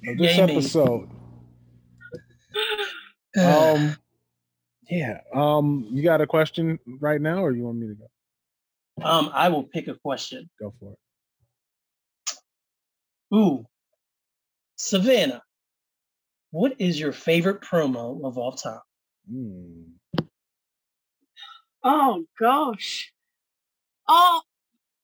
Of 0.06 0.18
this 0.18 0.36
Yay 0.36 0.42
episode. 0.42 1.08
Um 3.38 3.94
yeah. 4.88 5.20
Um 5.32 5.86
you 5.92 6.02
got 6.02 6.20
a 6.20 6.26
question 6.26 6.80
right 6.98 7.20
now 7.20 7.44
or 7.44 7.52
you 7.52 7.64
want 7.64 7.76
me 7.76 7.88
to 7.88 7.94
go? 7.94 8.08
um, 9.04 9.30
I 9.32 9.48
will 9.50 9.62
pick 9.62 9.86
a 9.86 9.94
question. 9.94 10.48
Go 10.58 10.72
for 10.80 10.92
it. 10.92 10.98
Ooh, 13.36 13.66
Savannah, 14.76 15.42
what 16.50 16.74
is 16.78 16.98
your 16.98 17.12
favorite 17.12 17.60
promo 17.60 18.24
of 18.24 18.38
all 18.38 18.52
time? 18.52 18.80
Mm. 19.30 19.84
Oh 21.84 22.24
gosh. 22.38 23.12
Oh, 24.08 24.40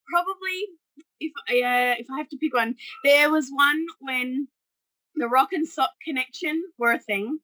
probably 0.08 0.66
if 1.20 1.32
uh, 1.36 2.00
if 2.00 2.06
I 2.10 2.18
have 2.18 2.28
to 2.30 2.38
pick 2.38 2.54
one, 2.54 2.76
there 3.04 3.30
was 3.30 3.50
one 3.50 3.86
when 4.00 4.48
the 5.16 5.28
Rock 5.28 5.52
and 5.52 5.68
Sock 5.68 5.90
connection 6.04 6.62
were 6.78 6.92
a 6.92 6.98
thing, 6.98 7.38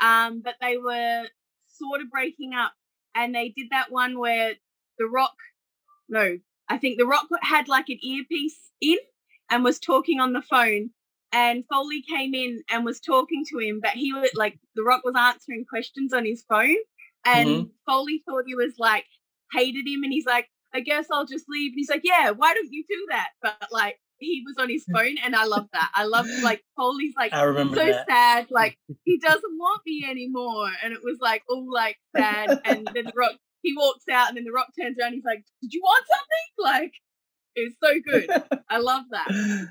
um, 0.00 0.42
but 0.44 0.54
they 0.60 0.76
were 0.76 1.26
sort 1.68 2.00
of 2.00 2.10
breaking 2.10 2.54
up, 2.54 2.72
and 3.14 3.34
they 3.34 3.48
did 3.48 3.68
that 3.70 3.90
one 3.90 4.18
where 4.18 4.54
the 4.98 5.06
Rock, 5.06 5.34
no, 6.08 6.38
I 6.68 6.78
think 6.78 6.98
the 6.98 7.06
Rock 7.06 7.26
had 7.42 7.68
like 7.68 7.88
an 7.88 7.98
earpiece 8.02 8.58
in 8.80 8.98
and 9.50 9.64
was 9.64 9.78
talking 9.78 10.20
on 10.20 10.32
the 10.32 10.42
phone. 10.42 10.90
And 11.32 11.64
Foley 11.70 12.02
came 12.02 12.34
in 12.34 12.62
and 12.70 12.84
was 12.84 13.00
talking 13.00 13.44
to 13.50 13.58
him, 13.58 13.80
but 13.82 13.92
he 13.92 14.12
was 14.12 14.30
like, 14.34 14.58
The 14.74 14.82
Rock 14.82 15.02
was 15.04 15.14
answering 15.16 15.64
questions 15.68 16.12
on 16.12 16.24
his 16.24 16.44
phone, 16.48 16.76
and 17.24 17.48
mm-hmm. 17.48 17.66
Foley 17.86 18.22
thought 18.26 18.44
he 18.46 18.54
was 18.54 18.74
like 18.78 19.04
hated 19.52 19.86
him 19.86 20.02
and 20.02 20.12
he's 20.12 20.26
like, 20.26 20.48
I 20.74 20.80
guess 20.80 21.06
I'll 21.10 21.26
just 21.26 21.46
leave. 21.48 21.72
And 21.72 21.78
he's 21.78 21.90
like, 21.90 22.02
Yeah, 22.04 22.30
why 22.30 22.54
don't 22.54 22.72
you 22.72 22.84
do 22.88 23.06
that? 23.10 23.28
But 23.42 23.68
like 23.72 23.98
he 24.18 24.42
was 24.46 24.56
on 24.58 24.70
his 24.70 24.84
phone 24.92 25.16
and 25.22 25.34
I 25.34 25.44
love 25.44 25.66
that. 25.72 25.90
I 25.94 26.04
love 26.04 26.26
like 26.42 26.62
Foley's 26.76 27.14
like 27.16 27.32
I 27.32 27.42
remember 27.42 27.76
so 27.76 27.84
that. 27.84 28.06
sad, 28.08 28.46
like 28.50 28.78
he 29.04 29.18
doesn't 29.18 29.58
want 29.58 29.82
me 29.86 30.06
anymore. 30.08 30.70
And 30.82 30.92
it 30.92 31.00
was 31.02 31.18
like 31.20 31.42
all 31.48 31.66
like 31.72 31.96
sad 32.16 32.60
and 32.64 32.88
then 32.94 33.04
the 33.04 33.12
rock 33.16 33.32
he 33.62 33.74
walks 33.76 34.04
out 34.10 34.28
and 34.28 34.36
then 34.36 34.44
the 34.44 34.52
rock 34.52 34.68
turns 34.80 34.96
around, 35.00 35.14
he's 35.14 35.24
like, 35.24 35.44
Did 35.62 35.72
you 35.72 35.80
want 35.82 36.04
something? 36.08 36.26
Like 36.58 36.92
It 37.54 37.72
was 37.72 37.76
so 37.82 38.00
good. 38.04 38.60
I 38.68 38.78
love 38.78 39.04
that. 39.10 39.68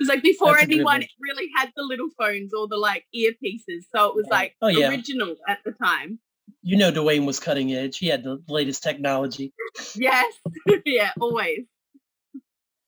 It's 0.00 0.08
like 0.08 0.22
before 0.22 0.52
That's 0.54 0.64
anyone 0.64 1.02
really 1.20 1.48
had 1.56 1.70
the 1.76 1.82
little 1.82 2.08
phones 2.18 2.52
or 2.54 2.68
the 2.68 2.76
like 2.76 3.04
earpieces, 3.14 3.84
so 3.94 4.06
it 4.08 4.14
was 4.14 4.26
like 4.30 4.54
Oh, 4.62 4.68
yeah. 4.68 4.88
original 4.88 5.34
at 5.48 5.58
the 5.64 5.72
time. 5.72 6.18
You 6.62 6.76
know, 6.76 6.92
Dwayne 6.92 7.24
was 7.26 7.40
cutting 7.40 7.72
edge. 7.72 7.96
He 7.98 8.06
had 8.08 8.22
the 8.24 8.42
latest 8.48 8.82
technology. 8.82 9.52
Yes, 9.96 10.34
yeah, 10.84 11.12
always. 11.20 11.60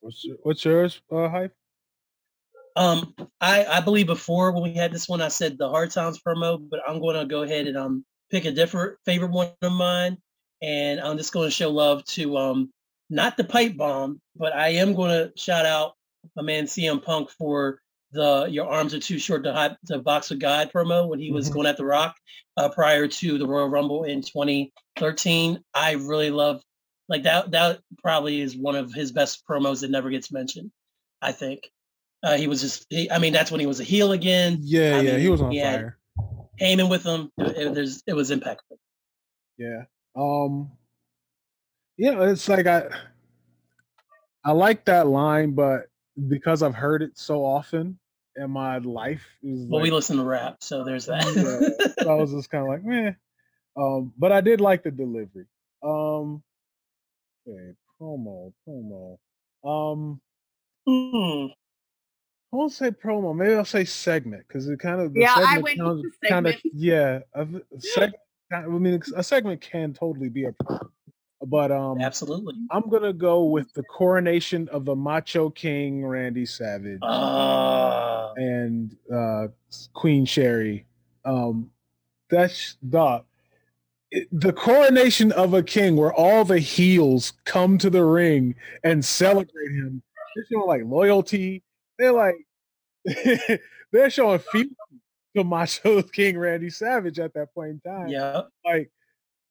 What's, 0.01 0.25
your- 0.25 0.37
what's 0.43 0.65
yours, 0.65 1.01
uh, 1.11 1.29
hype? 1.29 1.55
Um, 2.75 3.15
I 3.41 3.65
I 3.67 3.81
believe 3.81 4.07
before 4.07 4.51
when 4.53 4.63
we 4.63 4.73
had 4.75 4.93
this 4.93 5.09
one, 5.09 5.21
I 5.21 5.29
said 5.29 5.59
the 5.59 5.69
Hard 5.69 5.91
Times 5.91 6.21
promo, 6.27 6.59
but 6.71 6.81
I'm 6.89 7.01
going 7.01 7.17
to 7.17 7.27
go 7.27 7.43
ahead 7.43 7.67
and 7.67 7.77
um 7.77 8.05
pick 8.31 8.47
a 8.47 8.53
different 8.53 8.99
favorite 9.05 9.31
one 9.31 9.53
of 9.61 9.73
mine, 9.73 10.17
and 10.63 10.99
I'm 11.01 11.19
just 11.19 11.33
going 11.35 11.47
to 11.47 11.51
show 11.51 11.71
love 11.71 12.03
to 12.17 12.37
um 12.39 12.71
not 13.11 13.37
the 13.37 13.45
pipe 13.45 13.77
bomb, 13.77 14.21
but 14.37 14.55
I 14.55 14.69
am 14.71 14.95
going 14.95 15.11
to 15.11 15.33
shout 15.37 15.67
out 15.67 15.95
my 16.37 16.43
man 16.43 16.65
CM 16.65 17.03
Punk 17.03 17.31
for 17.31 17.81
the 18.13 18.47
"Your 18.51 18.67
Arms 18.67 18.95
Are 18.95 19.01
Too 19.01 19.19
Short 19.19 19.45
to, 19.45 19.53
Hot, 19.53 19.77
to 19.87 19.99
Box 19.99 20.31
with 20.31 20.41
God" 20.41 20.71
promo 20.75 21.09
when 21.09 21.19
he 21.19 21.31
was 21.33 21.49
Mhm. 21.49 21.53
going 21.55 21.67
at 21.67 21.77
the 21.77 21.85
Rock 21.85 22.17
uh, 22.57 22.69
prior 22.69 23.09
to 23.09 23.39
the 23.39 23.47
Royal 23.47 23.69
Rumble 23.69 24.05
in 24.05 24.23
2013. 24.23 25.63
I 25.75 25.93
really 25.93 26.31
love 26.31 26.63
like 27.09 27.23
that. 27.25 27.51
That 27.53 27.81
probably 28.03 28.41
is 28.41 28.57
one 28.57 28.77
of 28.77 28.93
his 28.93 29.13
best 29.13 29.45
promos 29.49 29.81
that 29.81 29.91
never 29.91 30.11
gets 30.11 30.31
mentioned. 30.33 30.71
I 31.21 31.33
think. 31.33 31.71
Uh, 32.25 32.37
he 32.37 32.47
was 32.47 32.61
just, 32.61 32.87
he, 32.89 33.11
I 33.11 33.19
mean, 33.19 33.33
that's 33.33 33.51
when 33.51 33.59
he 33.61 33.67
was 33.67 33.81
a 33.81 33.85
heel 33.85 34.13
again. 34.13 34.59
Yeah, 34.63 34.97
I 34.97 35.01
yeah, 35.01 35.17
he 35.19 35.29
was 35.29 35.41
on 35.43 35.51
he 35.51 35.61
fire. 35.61 35.99
Heyman 36.61 36.89
with 36.89 37.03
him. 37.03 37.33
It, 37.39 37.57
it- 37.57 37.75
there's, 37.75 38.03
it 38.07 38.13
was 38.15 38.31
impeccable. 38.31 38.79
Yeah. 39.59 39.85
Um 40.15 40.71
yeah, 41.97 42.23
it's 42.31 42.49
like 42.49 42.67
I 42.67 42.89
I 44.45 44.53
like 44.53 44.85
that 44.87 45.07
line, 45.07 45.53
but 45.53 45.87
because 46.29 46.63
I've 46.63 46.75
heard 46.75 47.03
it 47.03 47.19
so 47.19 47.45
often 47.45 47.99
in 48.37 48.51
my 48.51 48.79
life, 48.79 49.25
is 49.43 49.67
Well, 49.69 49.81
like, 49.81 49.83
we 49.85 49.91
listen 49.91 50.17
to 50.17 50.25
rap, 50.25 50.59
so 50.61 50.85
there's 50.85 51.07
Yeah, 51.07 51.23
that. 51.25 51.95
so 52.03 52.11
I 52.11 52.15
was 52.15 52.33
just 52.33 52.51
kind 52.51 52.63
of 52.65 52.69
like, 52.69 52.85
meh. 52.85 53.13
Um, 53.77 54.13
but 54.19 54.33
I 54.33 54.41
did 54.41 54.61
like 54.61 54.83
the 54.83 54.91
delivery. 54.91 55.47
Um, 55.83 56.43
okay, 57.49 57.73
promo, 58.01 58.53
promo. 58.67 59.19
Um, 59.65 60.21
Hmm. 60.87 61.53
I 62.53 62.57
won't 62.57 62.73
say 62.73 62.91
promo. 62.91 63.35
Maybe 63.35 63.55
I'll 63.55 63.65
say 63.65 63.85
segment 63.85 64.47
because 64.47 64.69
it 64.69 64.79
kind 64.81 65.01
of 65.01 65.15
the 65.15 65.21
Yeah, 65.21 65.33
I 65.35 65.41
segment 65.41 65.63
went 65.65 65.79
sounds 65.79 66.03
with 66.05 66.13
the 66.21 66.29
kind 66.29 66.47
of 66.49 66.55
yeah. 66.75 67.21
A 67.35 67.45
v- 67.47 67.63
segment. 67.79 68.15
I 68.53 68.67
mean, 68.67 69.01
a 69.17 69.23
segment 69.23 69.61
can 69.63 69.95
totally 69.95 70.29
be 70.29 70.45
a, 70.45 70.53
promo. 70.53 70.91
But 71.45 71.73
um, 71.73 72.01
Absolutely. 72.01 72.55
I'm 72.71 72.89
gonna 72.89 73.13
go 73.13 73.45
with 73.45 73.73
the 73.75 73.83
coronation 73.83 74.69
of 74.69 74.85
the 74.85 74.95
Macho 74.95 75.51
King 75.51 76.07
Randy 76.07 76.47
Savage 76.47 77.01
Ah, 77.03 78.33
and 78.37 78.97
uh, 79.13 79.49
Queen 79.93 80.25
Sherri. 80.25 80.87
Um, 81.25 81.71
that's 82.31 82.77
the 82.83 83.25
the 84.31 84.53
coronation 84.53 85.33
of 85.33 85.55
a 85.55 85.63
king, 85.63 85.97
where 85.97 86.13
all 86.13 86.45
the 86.45 86.61
heels 86.61 87.33
come 87.45 87.77
to 87.79 87.91
the 87.91 88.05
ring 88.05 88.55
and 88.85 89.05
celebrate 89.05 89.73
him. 89.73 90.03
They're 90.35 90.45
showing 90.53 90.69
like 90.69 90.83
loyalty. 90.85 91.63
They're 91.99 92.13
like 92.13 92.37
they're 93.93 94.11
showing 94.11 94.39
fealty 94.39 94.77
to 95.37 95.45
Macho 95.45 96.03
King 96.03 96.39
Randy 96.39 96.71
Savage 96.71 97.19
at 97.19 97.35
that 97.35 97.55
point 97.55 97.71
in 97.71 97.81
time 97.81 98.09
yeah. 98.09 98.43
like 98.65 98.91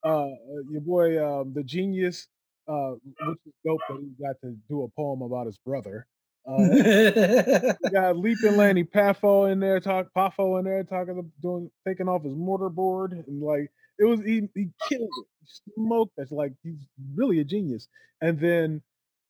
uh 0.03 0.29
your 0.69 0.81
boy 0.81 1.23
um 1.23 1.53
the 1.53 1.63
genius 1.63 2.27
uh 2.67 2.91
which 3.27 3.39
is 3.45 3.53
dope 3.65 3.79
that 3.89 3.99
he 3.99 4.23
got 4.23 4.35
to 4.41 4.55
do 4.69 4.83
a 4.83 4.87
poem 4.89 5.21
about 5.21 5.45
his 5.45 5.57
brother 5.59 6.05
uh 6.47 7.73
got 7.91 8.17
leaping 8.17 8.57
lanny 8.57 8.83
poffo 8.83 9.51
in 9.51 9.59
there 9.59 9.79
talk 9.79 10.07
poffo 10.17 10.57
in 10.59 10.65
there 10.65 10.83
talking 10.83 11.17
of 11.19 11.25
doing 11.41 11.69
taking 11.87 12.07
off 12.07 12.23
his 12.23 12.33
mortarboard 12.33 13.11
and 13.11 13.41
like 13.41 13.69
it 14.01 14.05
was 14.05 14.19
he, 14.21 14.49
he 14.55 14.69
killed 14.89 15.09
it. 15.17 15.27
He 15.41 15.73
smoked 15.77 16.13
it 16.17 16.31
like 16.31 16.53
he's 16.63 16.87
really 17.15 17.39
a 17.39 17.43
genius. 17.43 17.87
And 18.19 18.39
then 18.39 18.81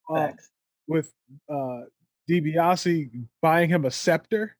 uh, 0.09 0.31
with 0.87 1.11
uh 1.49 1.81
DiBiase 2.29 3.09
buying 3.41 3.69
him 3.69 3.85
a 3.85 3.91
scepter 3.91 4.55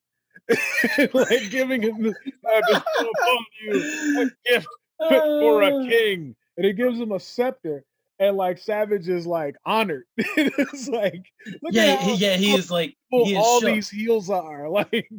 like 1.14 1.50
giving 1.50 1.82
him 1.82 2.04
the, 2.04 2.10
uh, 2.10 2.62
this 2.68 2.78
upon 3.00 3.46
you 3.62 4.22
a 4.22 4.50
gift 4.52 4.68
for 5.10 5.62
a 5.64 5.72
king. 5.90 6.36
And 6.58 6.66
it 6.66 6.74
gives 6.74 7.00
him 7.00 7.12
a 7.12 7.20
scepter. 7.20 7.84
And 8.20 8.38
like 8.38 8.60
Savage 8.60 9.10
is 9.10 9.26
like 9.26 9.56
honored. 9.66 10.04
it's 10.18 10.88
like 10.88 11.24
look 11.64 11.74
yeah, 11.74 11.84
at 11.94 12.00
how 12.02 12.14
yeah, 12.14 12.36
he 12.36 12.54
is 12.54 12.70
like 12.70 12.96
he 13.10 13.32
is 13.34 13.38
all 13.38 13.62
shook. 13.62 13.74
these 13.74 13.90
heels 13.90 14.30
are. 14.30 14.70
Like 14.70 15.10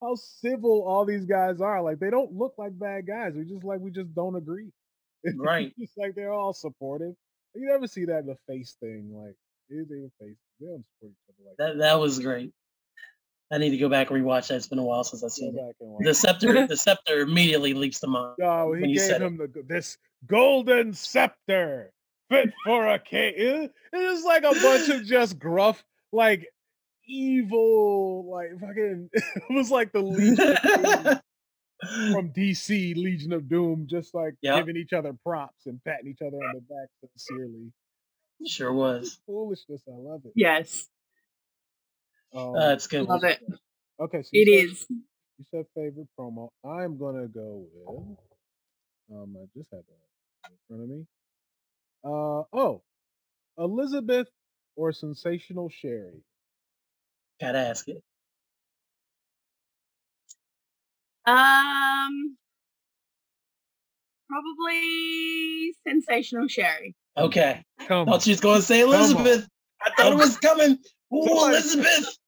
how 0.00 0.14
civil 0.14 0.84
all 0.86 1.04
these 1.04 1.26
guys 1.26 1.60
are. 1.60 1.82
Like 1.82 1.98
they 1.98 2.08
don't 2.10 2.32
look 2.32 2.54
like 2.56 2.78
bad 2.78 3.06
guys. 3.06 3.34
We 3.34 3.44
just 3.44 3.64
like 3.64 3.80
we 3.80 3.90
just 3.90 4.14
don't 4.14 4.36
agree. 4.36 4.70
Right. 5.36 5.74
it's 5.76 5.92
like 5.96 6.14
they're 6.14 6.32
all 6.32 6.52
supportive. 6.54 7.14
You 7.54 7.66
never 7.66 7.86
see 7.86 8.04
that 8.06 8.20
in 8.20 8.26
the 8.26 8.36
face 8.46 8.76
thing. 8.80 9.10
Like 9.12 9.34
they 9.68 9.76
they 9.78 10.08
face 10.20 10.36
they 10.60 10.66
don't 10.66 10.84
support 10.94 11.12
each 11.12 11.34
other 11.34 11.48
like 11.48 11.56
That 11.58 11.78
that 11.78 11.98
was 11.98 12.18
great. 12.18 12.52
I 13.50 13.58
need 13.58 13.70
to 13.70 13.78
go 13.78 13.88
back 13.88 14.10
and 14.10 14.22
rewatch 14.24 14.48
that. 14.48 14.56
It's 14.56 14.66
been 14.68 14.78
a 14.78 14.84
while 14.84 15.04
since 15.04 15.22
I've 15.22 15.30
Go 15.30 15.34
seen 15.34 15.54
it. 15.54 15.56
back 15.56 15.74
and 15.80 15.90
watch 15.90 16.04
The 16.04 16.14
scepter, 16.14 16.66
the 16.66 16.76
scepter 16.76 17.20
immediately 17.20 17.72
leaps 17.74 18.00
to 18.00 18.06
mind. 18.06 18.34
No, 18.38 18.68
when 18.68 18.84
he 18.84 18.90
you 18.90 18.94
gave 18.96 19.06
said 19.08 19.22
it. 19.22 19.26
him 19.26 19.36
the 19.38 19.62
this 19.66 19.96
golden 20.26 20.92
scepter 20.92 21.92
fit 22.30 22.52
for 22.64 22.86
a 22.86 22.98
king. 22.98 23.32
It, 23.36 23.72
it 23.92 23.96
was 24.10 24.22
like 24.24 24.42
a 24.44 24.52
bunch 24.52 24.88
of 24.90 25.04
just 25.06 25.38
gruff, 25.38 25.82
like 26.12 26.46
evil, 27.06 28.30
like 28.30 28.50
fucking. 28.60 29.10
It 29.14 29.54
was 29.54 29.70
like 29.70 29.92
the 29.92 30.00
Legion 30.02 30.40
of 30.40 30.62
Doom 30.62 31.20
from 32.12 32.32
DC, 32.32 32.96
Legion 32.96 33.32
of 33.32 33.48
Doom, 33.48 33.86
just 33.88 34.14
like 34.14 34.34
Yep. 34.42 34.56
giving 34.58 34.76
each 34.76 34.92
other 34.92 35.14
props 35.24 35.66
and 35.66 35.82
patting 35.84 36.08
each 36.08 36.20
other 36.20 36.36
on 36.36 36.54
the 36.54 36.60
back 36.60 36.88
sincerely. 37.16 37.72
sure 38.46 38.72
was. 38.72 39.20
Foolishness, 39.26 39.82
I 39.88 39.96
love 39.96 40.20
it. 40.26 40.32
Yes, 40.34 40.88
Um, 42.34 42.54
Uh, 42.56 42.72
it's 42.72 42.86
good. 42.86 43.06
love 43.08 43.24
it. 43.24 43.40
okay, 44.00 44.22
so 44.22 44.28
you 44.32 44.42
It 44.42 44.46
said- 44.46 44.70
is. 44.72 44.86
You 45.38 45.44
said 45.50 45.66
favorite 45.74 46.08
promo. 46.18 46.50
I'm 46.64 46.98
gonna 46.98 47.28
go 47.28 47.66
with. 47.72 48.18
Um, 49.16 49.36
I 49.36 49.46
just 49.56 49.70
had 49.72 49.80
that 49.86 50.50
in 50.50 50.58
front 50.68 50.82
of 50.82 50.88
me. 50.88 51.06
Uh 52.04 52.42
oh, 52.52 52.82
Elizabeth 53.56 54.28
or 54.76 54.92
Sensational 54.92 55.68
Sherri. 55.68 56.22
Gotta 57.40 57.58
ask 57.58 57.86
it. 57.88 58.02
Um, 61.26 62.36
probably 64.28 65.74
sensational 65.86 66.48
Sherri. 66.48 66.94
Okay. 67.16 67.62
Come 67.86 68.00
on. 68.00 68.06
Thought 68.06 68.22
she 68.22 68.30
was 68.30 68.40
going 68.40 68.56
to 68.60 68.62
say. 68.66 68.80
Elizabeth. 68.80 69.46
I 69.82 69.90
thought 69.96 70.12
it 70.12 70.16
was 70.16 70.36
coming. 70.38 70.78
Ooh, 71.14 71.26
Somebody- 71.26 71.54
Elizabeth. 71.56 72.18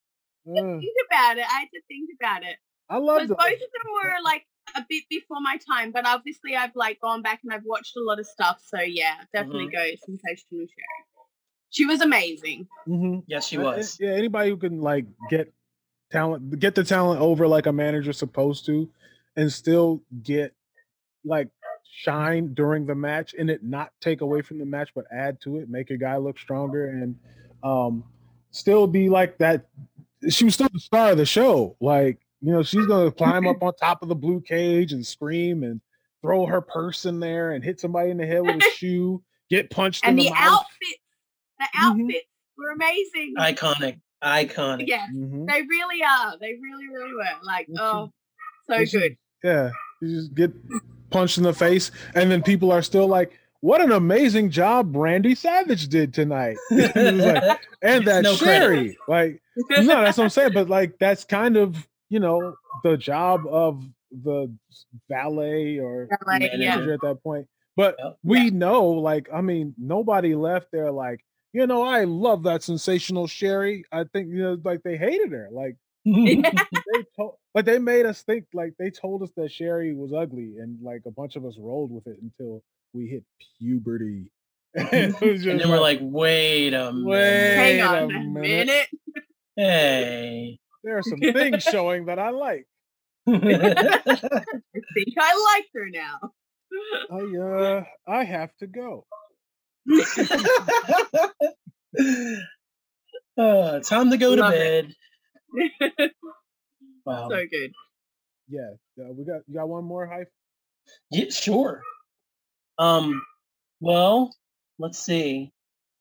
Uh, 0.49 0.55
Think 0.81 0.95
about 1.11 1.37
it. 1.39 1.45
I 1.49 1.61
had 1.61 1.68
to 1.74 1.81
think 1.87 2.11
about 2.18 2.43
it 2.43 2.57
I 2.89 2.97
love 2.97 3.22
because 3.22 3.37
both 3.37 3.53
of 3.53 3.59
them 3.61 3.93
were 4.03 4.14
like 4.24 4.45
a 4.74 4.85
bit 4.89 5.05
before 5.11 5.37
my 5.43 5.59
time, 5.70 5.93
but 5.93 6.07
obviously 6.07 6.57
I've 6.57 6.74
like 6.74 6.99
gone 7.01 7.20
back 7.22 7.41
and 7.45 7.53
I've 7.53 7.64
watched 7.64 7.95
a 7.97 8.01
lot 8.03 8.18
of 8.18 8.26
stuff. 8.26 8.61
So 8.64 8.81
yeah, 8.81 9.16
definitely 9.35 9.66
Mm-hmm. 9.66 9.76
go 9.76 9.97
sensational 10.07 10.66
Sherri. 10.66 11.24
She 11.68 11.85
was 11.87 12.01
amazing. 12.01 12.66
Mhm. 12.89 13.22
Yes, 13.26 13.47
she 13.47 13.59
was. 13.59 13.99
Yeah, 14.01 14.11
anybody 14.12 14.51
who 14.51 14.57
can 14.57 14.81
like 14.81 15.05
get 15.28 15.53
talent, 16.11 16.59
get 16.59 16.74
the 16.74 16.83
talent 16.85 17.20
over 17.20 17.47
like 17.47 17.66
a 17.66 17.72
manager's 17.72 18.18
supposed 18.18 18.64
to, 18.66 18.89
and 19.37 19.53
still 19.53 20.03
get 20.22 20.55
like 21.24 21.49
shine 21.93 22.55
during 22.55 22.87
the 22.87 22.95
match 22.95 23.35
and 23.39 23.51
it 23.51 23.62
not 23.62 23.93
take 24.01 24.20
away 24.22 24.41
from 24.43 24.59
the 24.59 24.64
match, 24.66 24.91
but 24.95 25.05
add 25.12 25.41
to 25.43 25.59
it, 25.59 25.68
make 25.68 25.91
a 25.91 25.97
guy 25.99 26.16
look 26.16 26.39
stronger 26.39 26.87
and 26.89 27.16
um 27.62 28.05
still 28.51 28.86
be 28.86 29.09
like 29.09 29.38
that. 29.38 29.66
She 30.28 30.44
was 30.44 30.55
still 30.55 30.68
the 30.72 30.80
star 30.80 31.12
of 31.12 31.18
the 31.18 31.26
show. 31.26 31.76
Like, 31.80 32.18
you 32.40 32.53
know, 32.53 32.62
she's 32.62 32.86
gonna 32.86 33.11
climb 33.11 33.46
up 33.46 33.62
on 33.62 33.74
top 33.74 34.03
of 34.03 34.09
the 34.09 34.14
blue 34.14 34.40
cage 34.40 34.92
and 34.92 35.07
scream 35.07 35.62
and 35.62 35.80
throw 36.22 36.46
her 36.46 36.61
purse 36.61 37.07
in 37.07 37.20
there 37.20 37.53
and 37.53 37.64
hit 37.64 37.80
somebody 37.80 38.11
in 38.11 38.18
the 38.18 38.26
head 38.26 38.42
with 38.42 38.57
a 38.57 38.61
shoe, 38.76 39.22
get 39.48 39.70
punched 39.70 40.05
And 40.05 40.18
in 40.18 40.24
the 40.24 40.28
the, 40.30 40.34
mouth. 40.34 40.53
outfits, 40.53 41.01
the 41.59 41.64
Mhm. 41.64 42.03
outfits 42.03 42.26
were 42.59 42.70
amazing. 42.72 43.34
Iconic. 43.38 44.01
Iconic. 44.22 44.86
yeah, 44.86 45.07
Mhm. 45.14 45.46
they 45.48 45.62
really 45.62 46.03
are. 46.03 46.36
They 46.38 46.55
really, 46.61 46.88
really 46.88 47.14
were. 47.14 47.24
Like, 47.42 47.68
And 47.68 47.76
she- 47.78 47.82
oh, 47.82 48.12
so 48.66 48.74
And 48.74 48.88
she- 48.88 48.98
good. 48.98 49.16
Yeah, 49.42 49.70
you 50.03 50.09
just 50.09 50.34
get 50.34 50.53
punched 51.11 51.38
in 51.38 51.44
the 51.44 51.55
face, 51.55 51.90
and 52.14 52.30
then 52.30 52.42
people 52.42 52.70
are 52.70 52.82
still 52.82 53.07
like, 53.09 53.38
"What 53.61 53.81
an 53.81 53.93
amazing 53.93 54.51
job 54.51 54.95
Randy 54.97 55.35
Savage 55.35 55.89
did 55.89 56.15
tonight!" 56.15 56.57
Like, 56.71 57.61
and 57.83 58.07
that 58.07 58.23
no 58.23 58.37
credit. 58.37 58.63
Sherri, 58.65 58.99
like, 59.09 59.43
no, 59.71 60.03
that's 60.03 60.19
what 60.19 60.25
I'm 60.25 60.31
saying. 60.31 60.53
But 60.53 60.69
like, 60.69 60.99
that's 60.99 61.25
kind 61.25 61.57
of 61.57 61.87
you 62.09 62.21
know 62.21 62.55
the 62.85 62.97
job 62.97 63.47
of 63.47 63.85
the 64.23 64.53
valet 65.09 65.79
or 65.79 66.09
Valet, 66.27 66.39
manager 66.57 66.63
yeah. 66.89 66.95
at 66.95 67.01
that 67.03 67.23
point. 67.23 67.47
But 67.77 67.97
Yep. 67.99 68.17
we 68.25 68.51
know, 68.51 68.87
like, 68.89 69.29
I 69.33 69.41
mean, 69.41 69.75
nobody 69.79 70.35
left 70.35 70.67
there 70.73 70.91
like, 70.91 71.21
you 71.53 71.67
know, 71.67 71.83
I 71.83 72.05
love 72.05 72.43
that 72.43 72.63
sensational 72.63 73.27
Sherri. 73.27 73.85
I 73.93 74.05
think 74.13 74.29
you 74.31 74.43
know, 74.43 74.59
like 74.65 74.83
they 74.83 74.97
hated 74.97 75.33
her. 75.33 75.49
Like 75.53 75.77
Yeah. 76.05 76.51
they 76.53 77.05
told, 77.17 77.35
but 77.55 77.65
they 77.65 77.79
made 77.79 78.07
us 78.07 78.23
think 78.23 78.47
like 78.53 78.75
they 78.79 78.91
told 78.91 79.23
us 79.23 79.31
that 79.37 79.51
Sherri 79.53 79.95
was 79.95 80.13
ugly, 80.13 80.57
and 80.59 80.79
like 80.83 81.03
a 81.07 81.11
bunch 81.11 81.37
of 81.37 81.45
us 81.45 81.57
rolled 81.59 81.93
with 81.93 82.07
it 82.07 82.19
until 82.23 82.63
we 82.93 83.07
hit 83.07 83.24
puberty. 83.59 84.30
and 84.74 85.14
it 85.20 85.32
was 85.32 85.43
then 85.45 85.68
we're 85.68 85.80
like, 85.80 85.99
wait 86.01 86.74
a 86.74 86.93
minute. 86.93 87.07
Wait 87.09 87.55
Hang 87.57 87.80
a 87.80 87.84
on 87.84 88.11
a 88.14 88.20
minute. 88.20 88.41
minute. 88.41 88.88
Hey. 89.57 90.59
there 90.84 90.99
are 90.99 91.03
some 91.03 91.18
things 91.18 91.62
showing 91.62 92.07
that 92.07 92.18
I 92.18 92.30
like. 92.30 92.66
I 93.28 93.32
think 93.34 95.14
I 95.18 95.55
like 95.55 95.66
her 95.74 95.86
now. 95.91 96.18
I 97.11 97.36
uh, 97.36 97.84
I 98.07 98.24
have 98.24 98.51
to 98.59 98.66
go. 98.66 99.07
uh, 103.38 103.80
time 103.80 104.11
to 104.11 104.16
go 104.16 104.36
to 104.36 104.43
Love 104.43 104.55
it. 104.55 104.86
bed. 105.99 106.11
Wow. 107.05 107.28
so 107.28 107.36
good. 107.51 107.72
Yeah, 108.49 108.70
uh, 109.01 109.12
we 109.16 109.24
got 109.24 109.41
you 109.49 109.55
got 109.55 109.68
one 109.68 109.84
more 109.84 110.07
hype. 110.07 110.28
Yeah, 111.11 111.30
sure. 111.30 111.82
Um, 112.81 113.22
well, 113.81 114.35
let's 114.78 114.99
see. 114.99 115.53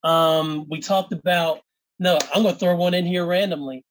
Um, 0.04 0.66
we 0.70 0.80
talked 0.80 1.12
about. 1.12 1.60
No, 2.00 2.18
I'm 2.34 2.44
gonna 2.44 2.56
throw 2.56 2.78
one 2.78 2.94
in 2.94 3.06
here 3.06 3.26
randomly. 3.26 3.84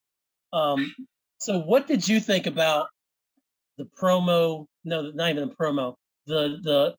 Um, 0.55 0.95
so 1.39 1.61
what 1.61 1.86
did 1.86 2.09
you 2.09 2.18
think 2.20 2.47
about 2.47 2.89
the 3.76 3.84
promo? 4.01 4.64
No, 4.84 5.11
not 5.11 5.28
even 5.28 5.51
the 5.51 5.55
promo. 5.55 5.95
The 6.26 6.59
the 6.62 6.97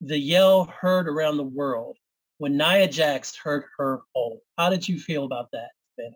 the 0.00 0.18
yell 0.18 0.64
heard 0.64 1.06
around 1.08 1.36
the 1.36 1.42
world 1.42 1.98
when 2.38 2.56
Nia 2.56 2.88
Jax 2.88 3.36
heard 3.36 3.64
her 3.78 4.00
hole. 4.14 4.40
How 4.56 4.70
did 4.70 4.88
you 4.88 4.98
feel 4.98 5.24
about 5.24 5.50
that? 5.52 5.68
Ben? 5.98 6.14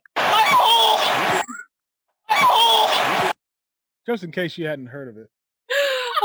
Just 4.07 4.25
in 4.25 4.33
case 4.33 4.57
you 4.57 4.67
hadn't 4.67 4.87
heard 4.87 5.09
of 5.09 5.19
it. 5.19 5.29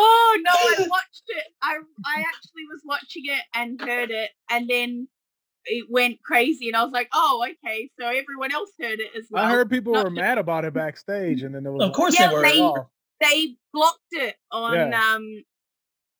Oh 0.08 0.38
no, 0.44 0.52
I 0.52 0.88
watched 0.90 1.24
it. 1.28 1.46
I 1.62 1.78
I 2.06 2.22
actually 2.22 2.66
was 2.70 2.82
watching 2.86 3.24
it 3.26 3.42
and 3.54 3.80
heard 3.82 4.12
it, 4.12 4.30
and 4.50 4.70
then 4.70 5.08
it 5.66 5.88
went 5.90 6.22
crazy, 6.22 6.68
and 6.68 6.76
I 6.78 6.84
was 6.84 6.94
like, 6.94 7.10
oh, 7.14 7.44
okay, 7.50 7.90
so 8.00 8.06
everyone 8.08 8.52
else 8.54 8.70
heard 8.80 9.00
it 9.00 9.12
as 9.18 9.26
well. 9.32 9.44
I 9.46 9.50
heard 9.50 9.70
people 9.70 9.94
not 9.94 10.04
were 10.04 10.10
just- 10.12 10.22
mad 10.22 10.38
about 10.38 10.64
it 10.66 10.74
backstage, 10.84 11.42
and 11.42 11.56
then 11.56 11.64
there 11.64 11.72
was 11.72 11.84
Of 11.84 11.94
course 11.94 12.18
Yeah, 12.20 12.30
they 12.30 12.36
were. 12.36 12.42
they- 12.44 12.72
They 13.22 13.56
blocked 13.74 14.12
it 14.12 14.36
on 14.52 14.74
Yeah. 14.76 15.14
um 15.16 15.44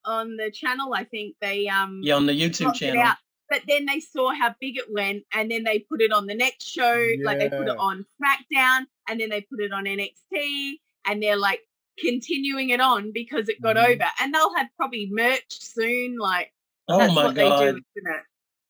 on 0.04 0.36
the 0.36 0.50
channel. 0.50 0.94
I 0.94 1.04
think 1.04 1.36
they 1.40 1.68
um 1.68 2.00
Yeah, 2.02 2.14
on 2.16 2.26
the 2.26 2.32
YouTube 2.32 2.74
channel. 2.74 3.02
out. 3.02 3.16
But 3.48 3.62
then 3.68 3.86
they 3.86 4.00
saw 4.00 4.32
how 4.34 4.54
big 4.60 4.76
it 4.76 4.86
went, 4.90 5.22
and 5.32 5.48
then 5.50 5.62
they 5.62 5.78
put 5.78 6.00
it 6.02 6.10
on 6.10 6.26
the 6.26 6.34
next 6.34 6.66
show. 6.68 7.06
Like 7.22 7.38
they 7.38 7.48
put 7.48 7.68
it 7.68 7.76
on 7.78 8.04
SmackDown, 8.20 8.86
and 9.08 9.20
then 9.20 9.30
they 9.30 9.42
put 9.42 9.60
it 9.60 9.72
on 9.72 9.84
NXT, 9.84 10.80
and 11.06 11.22
they're 11.22 11.36
like 11.36 11.60
continuing 11.98 12.70
it 12.70 12.80
on 12.80 13.12
because 13.12 13.48
it 13.48 13.60
got 13.60 13.76
Mhm. 13.76 13.94
over. 13.94 14.04
And 14.20 14.34
they'll 14.34 14.54
have 14.54 14.68
probably 14.76 15.08
merch 15.10 15.44
soon. 15.50 16.16
Like 16.18 16.52
Oh 16.88 16.98
that's 16.98 17.14
my 17.14 17.24
what 17.24 17.34
they 17.34 17.48
do. 17.48 17.54
isn't 17.64 17.84
it? 17.96 18.22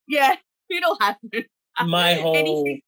Yeah, 0.09 0.37
it'll 0.71 0.99
happen. 1.01 1.31
My 1.87 2.15
whole 2.21 2.35
anything, 2.37 2.83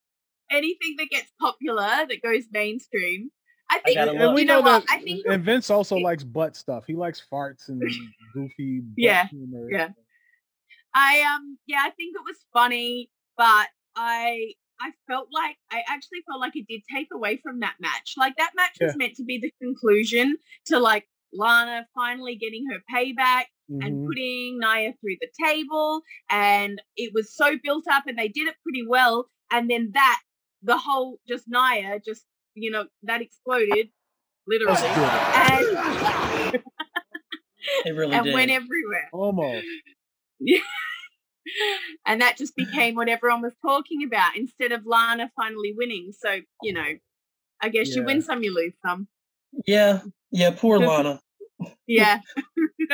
anything 0.51 0.95
that 0.99 1.09
gets 1.11 1.30
popular 1.41 2.07
that 2.09 2.22
goes 2.22 2.45
mainstream. 2.51 3.30
I 3.70 3.80
think 3.80 3.97
gotta 3.97 4.12
and 4.12 4.20
look. 4.20 4.34
we 4.34 4.41
you 4.43 4.47
know, 4.47 4.61
know 4.61 4.62
what? 4.78 4.84
I 4.89 4.99
think 5.01 5.26
and 5.26 5.45
Vince 5.45 5.68
also 5.68 5.97
it- 5.97 6.03
likes 6.03 6.24
butt 6.24 6.57
stuff. 6.57 6.84
He 6.86 6.95
likes 6.95 7.22
farts 7.30 7.68
and 7.68 7.82
goofy. 8.34 8.80
Butt 8.80 8.95
Yeah, 8.97 9.26
humor. 9.28 9.68
yeah. 9.70 9.89
I 10.95 11.20
um 11.36 11.59
yeah, 11.66 11.80
I 11.84 11.91
think 11.91 12.16
it 12.16 12.22
was 12.24 12.36
funny, 12.53 13.11
but 13.36 13.68
I 13.95 14.55
I 14.81 14.91
felt 15.09 15.29
like 15.33 15.57
I 15.70 15.83
actually 15.89 16.20
felt 16.29 16.41
like 16.41 16.53
it 16.57 16.66
did 16.68 16.83
take 16.95 17.09
away 17.12 17.39
from 17.43 17.61
that 17.61 17.74
match. 17.81 18.14
Like 18.16 18.37
that 18.37 18.53
match 18.55 18.76
was 18.81 18.97
meant 18.97 19.14
to 19.16 19.24
be 19.24 19.39
the 19.39 19.53
conclusion 19.61 20.37
to 20.66 20.79
like 20.79 21.09
Lana 21.33 21.87
finally 21.95 22.37
getting 22.37 22.64
her 22.70 22.79
payback 22.95 23.45
and 23.68 23.97
Mhm. 23.97 24.07
putting 24.07 24.59
Nia 24.61 24.93
through 25.01 25.16
the 25.20 25.29
table, 25.45 26.03
and 26.31 26.81
it 26.97 27.12
was 27.14 27.35
so 27.35 27.57
built 27.62 27.85
up, 27.91 28.07
and 28.07 28.18
they 28.18 28.29
did 28.29 28.49
it 28.49 28.55
pretty 28.62 28.87
well. 28.87 29.29
And 29.51 29.68
then 29.70 29.91
that, 29.95 30.20
the 30.62 30.79
whole 30.79 31.20
just 31.29 31.45
Nia, 31.49 32.01
just 32.05 32.24
you 32.55 32.70
know, 32.70 32.87
that 33.03 33.20
exploded, 33.20 33.91
literally, 34.47 34.72
Let's 34.72 34.85
it. 34.85 36.55
and, 36.55 36.62
it 37.85 37.91
really 37.95 38.14
and 38.16 38.24
did. 38.24 38.35
went 38.35 38.51
everywhere. 38.51 39.09
Almost. 39.12 39.66
and 42.07 42.21
that 42.21 42.37
just 42.37 42.55
became 42.57 42.95
what 42.95 43.09
everyone 43.09 43.43
was 43.43 43.55
talking 43.63 44.05
about 44.05 44.37
instead 44.37 44.73
of 44.73 44.87
Lana 44.87 45.31
finally 45.37 45.73
winning. 45.77 46.13
So 46.19 46.41
you 46.63 46.73
know, 46.73 46.87
I 47.61 47.69
guess 47.69 47.95
you 47.95 48.05
win 48.05 48.23
some, 48.23 48.43
you 48.43 48.55
lose 48.55 48.75
some. 48.85 49.09
yeah, 49.67 50.01
yeah, 50.31 50.51
poor 50.57 50.79
Lana. 50.87 51.21
Yeah, 51.87 52.21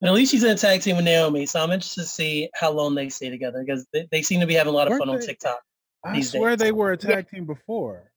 But 0.00 0.08
at 0.08 0.14
least 0.14 0.32
she's 0.32 0.42
in 0.42 0.50
a 0.50 0.56
tag 0.56 0.80
team 0.82 0.96
with 0.96 1.04
Naomi, 1.04 1.46
so 1.46 1.62
I'm 1.62 1.70
interested 1.70 2.00
to 2.02 2.08
see 2.08 2.50
how 2.54 2.72
long 2.72 2.96
they 2.96 3.08
stay 3.08 3.30
together 3.30 3.62
because 3.64 3.86
they, 3.92 4.08
they 4.10 4.22
seem 4.22 4.40
to 4.40 4.46
be 4.46 4.54
having 4.54 4.72
a 4.72 4.76
lot 4.76 4.88
of 4.88 4.92
Weren't 4.92 5.04
fun 5.04 5.10
on 5.10 5.20
TikTok. 5.20 5.60
I 6.04 6.14
These 6.14 6.32
swear 6.32 6.56
days. 6.56 6.58
they 6.58 6.72
were 6.72 6.90
a 6.90 6.96
tag 6.96 7.30
team 7.30 7.46
before. 7.46 8.10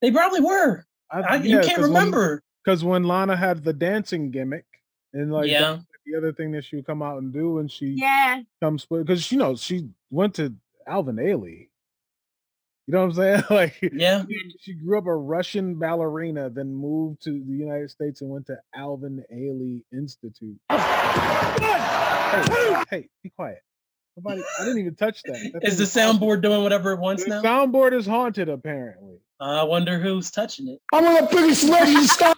They 0.00 0.12
probably 0.12 0.40
were. 0.40 0.84
I, 1.10 1.38
you 1.38 1.58
can't 1.60 1.82
remember. 1.82 2.42
because 2.64 2.84
when 2.84 3.02
Lana 3.04 3.36
had 3.36 3.64
the 3.64 3.72
dancing 3.72 4.30
gimmick 4.30 4.64
and 5.12 5.32
like 5.32 5.50
Yeah. 5.50 5.78
That's 6.04 6.12
the 6.12 6.18
other 6.18 6.32
thing 6.32 6.52
that 6.52 6.64
she 6.64 6.76
would 6.76 6.86
come 6.86 7.02
out 7.02 7.18
and 7.18 7.32
do 7.32 7.54
when 7.54 7.68
she 7.68 7.94
yeah, 7.98 8.40
comes 8.62 8.86
because 8.86 9.30
you 9.32 9.38
know 9.38 9.56
she 9.56 9.88
went 10.10 10.34
to 10.34 10.54
Alvin 10.86 11.16
Ailey. 11.16 11.68
You 12.88 12.94
know 12.94 13.06
what 13.06 13.10
I'm 13.10 13.14
saying? 13.14 13.42
like 13.50 13.90
Yeah, 13.92 14.24
she 14.60 14.74
grew 14.74 14.98
up 14.98 15.06
a 15.06 15.14
Russian 15.14 15.78
ballerina, 15.78 16.50
then 16.50 16.74
moved 16.74 17.22
to 17.24 17.30
the 17.30 17.52
United 17.52 17.90
States 17.90 18.20
and 18.20 18.30
went 18.30 18.46
to 18.46 18.58
Alvin 18.74 19.24
Ailey 19.32 19.82
Institute. 19.92 20.58
Hey, 20.70 20.78
hey, 22.90 23.08
be 23.22 23.30
quiet. 23.30 23.62
Nobody, 24.16 24.42
I 24.60 24.64
didn't 24.64 24.80
even 24.80 24.94
touch 24.94 25.22
that. 25.22 25.50
That 25.54 25.64
is 25.64 25.76
thing 25.78 25.86
the 25.86 26.02
haunted. 26.02 26.20
soundboard 26.22 26.42
doing 26.42 26.62
whatever 26.62 26.92
it 26.92 26.98
wants 26.98 27.24
The 27.24 27.30
now? 27.30 27.42
soundboard 27.42 27.94
is 27.94 28.06
haunted, 28.06 28.48
apparently. 28.48 29.18
I 29.40 29.62
wonder 29.62 29.98
who's 29.98 30.30
touching 30.30 30.68
it. 30.68 30.80
I'm 30.92 31.04
one 31.04 31.22
of 31.22 31.30
the 31.30 31.36
biggest 31.36 31.64
legends. 31.64 32.12
Stop. 32.12 32.36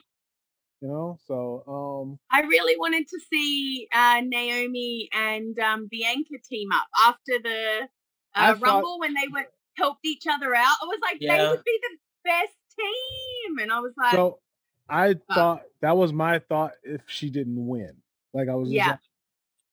You 0.85 0.91
know, 0.91 1.18
so 1.26 1.64
um, 1.66 2.18
I 2.30 2.43
really 2.47 2.76
wanted 2.78 3.09
to 3.09 3.18
see 3.32 3.89
uh, 3.91 4.20
Naomi 4.22 5.09
and 5.14 5.59
um, 5.59 5.89
Bianca 5.91 6.35
team 6.47 6.68
up 6.72 6.87
after 7.07 7.39
the 7.43 7.89
uh, 8.35 8.53
thought- 8.55 8.61
Rumble 8.61 9.01
when 9.01 9.14
they 9.14 9.26
went 9.32 9.47
helped 9.78 10.05
each 10.05 10.24
other 10.30 10.55
out. 10.55 10.76
I 10.82 10.85
was 10.85 10.99
like, 11.01 11.20
they 11.20 11.26
would 11.49 11.64
be 11.64 11.78
the 11.82 11.97
best 12.22 12.53
team, 12.78 13.59
and 13.61 13.72
I 13.72 13.80
was 13.80 13.93
like, 13.97 14.12
so 14.12 14.41
I 14.87 15.12
Uh, 15.12 15.35
thought 15.35 15.62
that 15.80 15.97
was 15.97 16.12
my 16.12 16.41
thought 16.51 16.72
if 16.82 17.01
she 17.07 17.30
didn't 17.30 17.66
win. 17.66 17.97
Like 18.35 18.51
I 18.51 18.55
was, 18.55 18.68
Yeah. 18.70 18.89
like- 18.91 18.99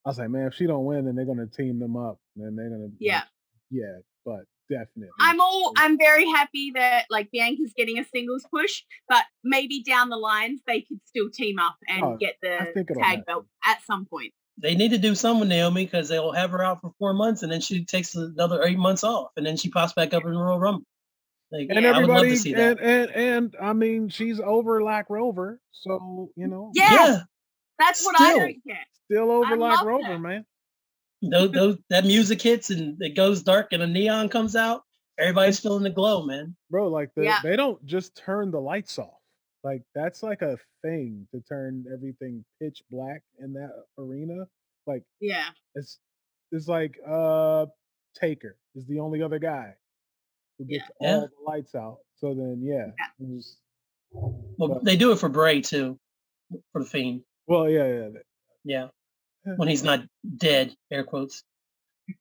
I 0.06 0.08
was 0.08 0.18
like, 0.18 0.30
man, 0.30 0.46
if 0.46 0.54
she 0.54 0.66
don't 0.66 0.86
win, 0.86 1.04
then 1.04 1.14
they're 1.14 1.26
gonna 1.26 1.46
team 1.46 1.78
them 1.78 1.94
up, 1.94 2.20
and 2.36 2.58
they're 2.58 2.70
gonna, 2.70 2.88
yeah. 2.98 3.24
yeah, 3.70 3.98
but 3.98 4.04
definitely. 4.72 5.10
I'm 5.20 5.40
all 5.40 5.72
I'm 5.76 5.98
very 5.98 6.26
happy 6.26 6.72
that 6.74 7.06
like 7.10 7.30
Bianca's 7.30 7.72
getting 7.76 7.98
a 7.98 8.04
singles 8.04 8.44
push, 8.52 8.82
but 9.08 9.22
maybe 9.44 9.82
down 9.82 10.08
the 10.08 10.16
lines 10.16 10.60
they 10.66 10.80
could 10.82 11.00
still 11.06 11.30
team 11.30 11.58
up 11.58 11.76
and 11.88 12.02
Oh, 12.04 12.16
get 12.18 12.36
the 12.42 12.58
tag 12.76 12.98
happen. 12.98 13.24
belt 13.26 13.46
at 13.66 13.82
some 13.84 14.06
point. 14.06 14.32
They 14.58 14.74
need 14.74 14.90
to 14.90 14.98
do 14.98 15.14
something 15.14 15.40
with 15.40 15.48
Naomi 15.48 15.84
because 15.84 16.08
they'll 16.08 16.32
have 16.32 16.50
her 16.50 16.62
out 16.62 16.80
for 16.82 16.92
four 16.98 17.14
months 17.14 17.42
and 17.42 17.50
then 17.50 17.60
she 17.60 17.84
takes 17.84 18.14
another 18.14 18.62
eight 18.64 18.78
months 18.78 19.02
off 19.04 19.30
and 19.36 19.44
then 19.46 19.56
she 19.56 19.70
pops 19.70 19.92
back 19.94 20.12
up 20.14 20.24
in 20.24 20.36
Royal 20.36 20.58
Rumble. 20.58 20.84
Like, 21.50 21.68
and 21.70 21.82
yeah, 21.82 21.90
I 21.92 21.98
would 21.98 22.08
love 22.08 22.24
everybody, 22.24 22.30
to 22.30 22.36
see 22.36 22.52
that. 22.54 22.78
and, 22.80 22.80
and 22.80 23.10
and 23.10 23.56
I 23.60 23.72
mean, 23.74 24.08
she's 24.08 24.40
over 24.40 24.82
Lack 24.82 25.10
Rover, 25.10 25.60
so 25.72 26.30
you 26.36 26.46
know, 26.46 26.70
Yeah, 26.74 27.20
that's 27.78 28.04
what 28.04 28.18
I 28.18 28.30
still. 28.30 28.38
don't 28.38 28.64
get. 28.66 28.86
still 29.04 29.30
over 29.30 29.54
I 29.54 29.58
Lack 29.58 29.82
Rover, 29.84 30.02
that. 30.04 30.20
man. 30.20 30.46
Those, 31.22 31.52
those 31.52 31.78
that 31.90 32.04
music 32.04 32.42
hits 32.42 32.70
and 32.70 33.00
it 33.00 33.14
goes 33.16 33.42
dark 33.42 33.72
and 33.72 33.82
a 33.82 33.86
neon 33.86 34.28
comes 34.28 34.56
out. 34.56 34.82
Everybody's 35.18 35.60
feeling 35.60 35.82
the 35.84 35.90
glow, 35.90 36.24
man. 36.24 36.56
bro 36.70 36.88
like 36.88 37.10
the, 37.14 37.24
Yeah. 37.24 37.38
they 37.42 37.54
don't 37.56 37.84
just 37.86 38.16
turn 38.16 38.50
the 38.50 38.60
lights 38.60 38.98
off 38.98 39.18
like 39.64 39.82
that's 39.94 40.22
like 40.22 40.42
a 40.42 40.56
thing 40.82 41.28
to 41.32 41.40
turn 41.42 41.84
everything 41.92 42.44
pitch 42.60 42.82
black 42.90 43.22
in 43.38 43.52
that 43.52 43.70
arena 43.98 44.46
like 44.86 45.04
Yeah. 45.20 45.44
it's 45.76 45.98
it's 46.50 46.66
like 46.66 46.98
uh 47.06 47.66
taker 48.20 48.56
is 48.74 48.86
the 48.86 48.98
only 49.00 49.22
other 49.22 49.38
guy 49.38 49.74
who 50.58 50.64
gets 50.64 50.84
Yeah. 51.00 51.14
all 51.16 51.20
the 51.28 51.44
lights 51.46 51.74
out 51.76 51.98
so 52.16 52.34
then 52.34 52.60
yeah, 52.62 52.86
it 53.20 53.26
was- 53.28 53.58
Well, 54.12 54.68
But- 54.68 54.84
they 54.84 54.96
do 54.96 55.12
it 55.12 55.18
for 55.18 55.28
Bray 55.28 55.60
too, 55.60 55.98
for 56.72 56.82
the 56.82 56.88
Fiend. 56.88 57.22
well 57.46 57.68
yeah 57.68 57.86
yeah 57.86 58.08
Yeah, 58.64 58.88
when 59.44 59.68
he's 59.68 59.82
not 59.82 60.00
dead, 60.36 60.74
air 60.90 61.04
quotes. 61.04 61.42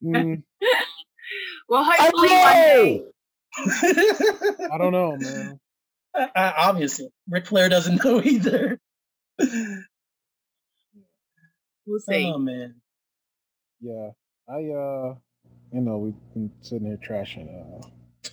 mm, 0.03 0.43
Well, 1.69 1.83
I 1.87 1.97
hopefully 1.97 2.29
one 2.29 2.53
day. 2.53 3.03
know. 3.03 4.67
i 4.73 4.77
don't 4.77 4.91
know 4.93 5.17
man 5.17 5.59
Uh, 6.13 6.27
Obviously, 6.57 7.07
Ric 7.29 7.45
Flair 7.47 7.69
doesn't 7.69 8.03
know 8.03 8.21
either. 8.21 8.77
We'll 11.85 11.99
see. 11.99 12.31
oh 12.33 12.37
man, 12.37 12.75
yeah 13.79 14.09
i 14.49 14.53
uh 14.55 15.15
you 15.73 15.81
know 15.81 15.97
we've 15.99 16.33
been 16.33 16.51
sitting 16.61 16.85
here 16.87 16.97
trashing 16.97 17.47
uh 17.49 17.87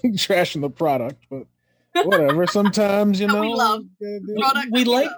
trashing 0.05 0.61
the 0.61 0.71
product, 0.71 1.25
but 1.31 1.47
whatever. 1.95 2.47
Sometimes 2.47 3.21
you 3.21 3.27
know 3.27 3.41
We 3.41 3.55
love 3.55 3.83
Product 4.39 4.69
we 4.71 4.85
like- 4.85 5.11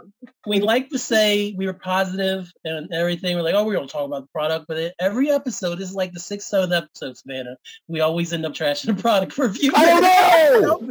we 0.46 0.60
like 0.60 0.90
to 0.90 0.98
say 0.98 1.54
we 1.56 1.66
were 1.66 1.72
positive 1.74 2.50
and 2.64 2.92
everything. 2.92 3.36
We're 3.36 3.42
like, 3.42 3.54
oh, 3.54 3.64
we're 3.64 3.74
gonna 3.74 3.86
talk 3.88 4.06
about 4.06 4.22
the 4.22 4.28
product, 4.34 4.66
but 4.68 4.76
it, 4.78 4.94
every 4.98 5.30
episode 5.30 5.80
is 5.80 5.94
like 5.94 6.12
the 6.12 6.20
sixth, 6.20 6.48
seventh 6.48 6.72
episode, 6.72 7.16
Savannah. 7.16 7.56
We 7.88 8.00
always 8.00 8.32
end 8.32 8.44
up 8.46 8.52
trashing 8.54 8.94
the 8.94 9.00
product 9.02 9.32
for 9.32 9.46
a 9.46 9.52
few 9.52 9.72
I 9.74 9.94
minutes. 9.94 10.90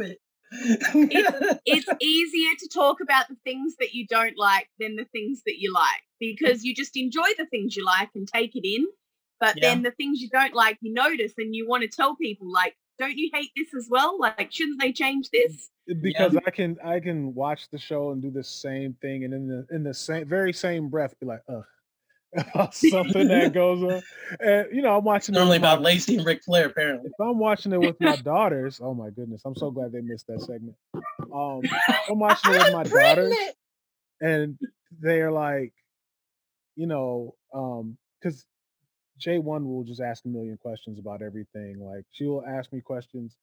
It. 0.52 1.60
it's 1.64 1.86
easier 2.02 2.50
to 2.58 2.68
talk 2.68 2.98
about 3.00 3.28
the 3.28 3.36
things 3.44 3.76
that 3.78 3.94
you 3.94 4.06
don't 4.06 4.36
like 4.36 4.68
than 4.78 4.96
the 4.96 5.04
things 5.12 5.42
that 5.46 5.58
you 5.58 5.72
like 5.72 6.02
because 6.18 6.64
you 6.64 6.74
just 6.74 6.96
enjoy 6.96 7.28
the 7.38 7.46
things 7.46 7.76
you 7.76 7.84
like 7.84 8.10
and 8.14 8.26
take 8.26 8.56
it 8.56 8.66
in. 8.66 8.86
But 9.38 9.56
Yeah. 9.56 9.70
then 9.70 9.82
the 9.82 9.92
things 9.92 10.20
you 10.20 10.28
don't 10.28 10.54
like, 10.54 10.78
you 10.82 10.92
notice 10.92 11.32
and 11.38 11.54
you 11.54 11.66
want 11.68 11.82
to 11.82 11.88
tell 11.88 12.14
people, 12.16 12.50
like, 12.52 12.76
don't 13.00 13.16
you 13.16 13.30
hate 13.34 13.50
this 13.56 13.74
as 13.76 13.88
well? 13.90 14.18
Like, 14.20 14.52
shouldn't 14.52 14.80
they 14.80 14.92
change 14.92 15.28
this? 15.32 15.70
because 16.02 16.36
I 16.46 16.50
can 16.50 16.76
I 16.84 17.00
can 17.00 17.34
watch 17.34 17.68
the 17.72 17.78
show 17.78 18.10
and 18.12 18.22
do 18.22 18.30
the 18.30 18.44
same 18.44 18.94
thing, 19.02 19.24
and 19.24 19.34
in 19.34 19.48
the 19.48 19.66
in 19.74 19.82
the 19.82 19.94
same 19.94 20.28
very 20.28 20.52
same 20.52 20.88
breath 20.88 21.18
be 21.18 21.26
like, 21.26 21.40
ugh, 21.48 21.64
about 22.36 22.74
something 22.74 23.26
that 23.26 23.52
goes 23.54 23.82
on. 23.82 24.02
And 24.38 24.66
you 24.72 24.82
know, 24.82 24.96
I'm 24.96 25.02
watching 25.04 25.34
it 25.34 25.38
Normally 25.38 25.56
with 25.56 25.62
my- 25.62 25.72
about 25.72 25.82
Lacey 25.82 26.16
and 26.16 26.24
Ric 26.26 26.44
Flair, 26.44 26.66
apparently. 26.66 27.08
if 27.08 27.20
I'm 27.20 27.38
watching 27.38 27.72
it 27.72 27.80
with 27.80 27.96
my 28.00 28.16
daughters, 28.24 28.80
oh 28.82 28.94
my 28.94 29.10
goodness, 29.10 29.42
I'm 29.44 29.56
so 29.56 29.70
glad 29.72 29.90
they 29.92 30.00
missed 30.02 30.26
that 30.28 30.40
segment. 30.42 30.76
Um, 31.34 31.62
I'm 32.08 32.18
watching 32.20 32.52
it 32.54 32.58
with 32.64 32.72
my 32.72 32.84
daughters, 32.84 33.34
and 34.20 34.58
they're 35.00 35.32
like, 35.32 35.72
you 36.76 36.86
know, 36.86 37.34
um, 37.52 37.96
because 38.20 38.44
J 39.20 39.38
one 39.38 39.68
will 39.68 39.84
just 39.84 40.00
ask 40.00 40.24
a 40.24 40.28
million 40.28 40.56
questions 40.56 40.98
about 40.98 41.22
everything. 41.22 41.78
Like 41.78 42.04
she 42.10 42.24
will 42.24 42.44
ask 42.44 42.72
me 42.72 42.80
questions. 42.80 43.36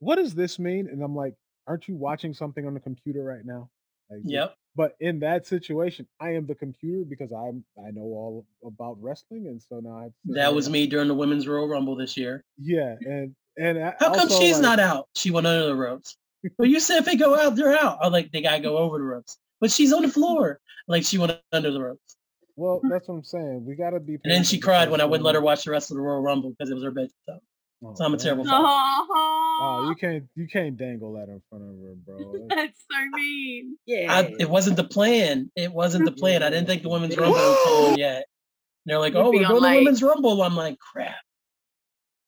What 0.00 0.16
does 0.16 0.34
this 0.34 0.58
mean? 0.58 0.88
And 0.88 1.02
I'm 1.02 1.14
like, 1.14 1.34
aren't 1.66 1.86
you 1.86 1.94
watching 1.94 2.34
something 2.34 2.66
on 2.66 2.74
the 2.74 2.80
computer 2.80 3.22
right 3.22 3.44
now? 3.44 3.68
Like, 4.10 4.20
Yep. 4.24 4.54
But 4.76 4.96
in 4.98 5.20
that 5.20 5.46
situation, 5.46 6.04
I 6.20 6.30
am 6.34 6.46
the 6.46 6.54
computer 6.56 7.04
because 7.08 7.30
I'm 7.30 7.64
I 7.78 7.92
know 7.92 8.02
all 8.02 8.46
about 8.64 9.00
wrestling, 9.00 9.46
and 9.46 9.62
so 9.62 9.78
now 9.78 10.06
I. 10.06 10.08
That 10.24 10.52
was 10.52 10.68
me 10.68 10.88
during 10.88 11.06
the 11.06 11.14
Women's 11.14 11.46
Royal 11.46 11.68
Rumble 11.68 11.94
this 11.94 12.16
year. 12.16 12.42
Yeah, 12.60 12.96
and 13.06 13.36
and 13.56 13.78
I- 13.78 13.94
How 14.00 14.12
come 14.12 14.28
she's 14.28 14.54
like- 14.54 14.62
not 14.62 14.80
out? 14.80 15.08
She 15.14 15.30
went 15.30 15.46
under 15.46 15.66
the 15.66 15.76
ropes. 15.76 16.16
But 16.58 16.68
you 16.68 16.80
said 16.80 16.98
if 16.98 17.04
they 17.04 17.16
go 17.16 17.38
out, 17.38 17.54
they're 17.56 17.78
out. 17.78 17.98
I'm 18.02 18.12
like, 18.12 18.32
they 18.32 18.42
gotta 18.42 18.60
go 18.60 18.76
over 18.76 18.98
the 18.98 19.04
ropes. 19.04 19.38
But 19.60 19.70
she's 19.70 19.92
on 19.92 20.02
the 20.02 20.08
floor. 20.08 20.60
Like 20.88 21.04
she 21.04 21.16
went 21.18 21.38
under 21.52 21.70
the 21.70 21.80
ropes. 21.80 22.16
Well, 22.56 22.80
that's 22.88 23.08
what 23.08 23.16
I'm 23.16 23.24
saying. 23.24 23.64
We 23.66 23.74
gotta 23.74 24.00
be. 24.00 24.14
And 24.22 24.32
then 24.32 24.44
she 24.44 24.58
cried 24.60 24.90
when 24.90 25.00
I 25.00 25.04
wouldn't 25.04 25.24
let 25.24 25.34
her 25.34 25.40
watch 25.40 25.64
the 25.64 25.70
rest 25.72 25.90
of 25.90 25.96
the 25.96 26.02
Royal 26.02 26.20
Rumble 26.22 26.50
because 26.50 26.70
it 26.70 26.74
was 26.74 26.84
her 26.84 26.90
bedtime. 26.92 27.40
oh, 27.84 27.94
So 27.96 28.04
I'm 28.04 28.14
a 28.14 28.16
terrible 28.16 28.44
father. 28.44 28.64
Oh, 28.68 29.86
you 29.88 29.94
can't 29.96 30.24
you 30.36 30.46
can't 30.46 30.76
dangle 30.76 31.14
that 31.14 31.28
in 31.28 31.42
front 31.50 31.64
of 31.64 31.70
her, 31.70 31.94
bro. 32.06 32.46
that's 32.48 32.80
so 32.90 32.98
mean. 33.16 33.76
I, 33.88 34.34
it 34.38 34.48
wasn't 34.48 34.76
the 34.76 34.84
plan. 34.84 35.50
It 35.56 35.72
wasn't 35.72 36.04
the 36.04 36.12
plan. 36.12 36.42
I 36.42 36.50
didn't 36.50 36.66
think 36.66 36.82
the 36.82 36.88
women's 36.90 37.16
rumble 37.16 37.34
was 37.38 37.90
on 37.92 37.98
yet. 37.98 38.24
They're 38.86 38.98
like, 38.98 39.14
You'd 39.14 39.20
oh, 39.20 39.30
be 39.32 39.38
we're 39.38 39.44
on 39.46 39.50
going 39.50 39.62
to 39.62 39.68
late. 39.68 39.78
women's 39.78 40.02
rumble. 40.02 40.42
I'm 40.42 40.54
like, 40.54 40.78
crap, 40.78 41.14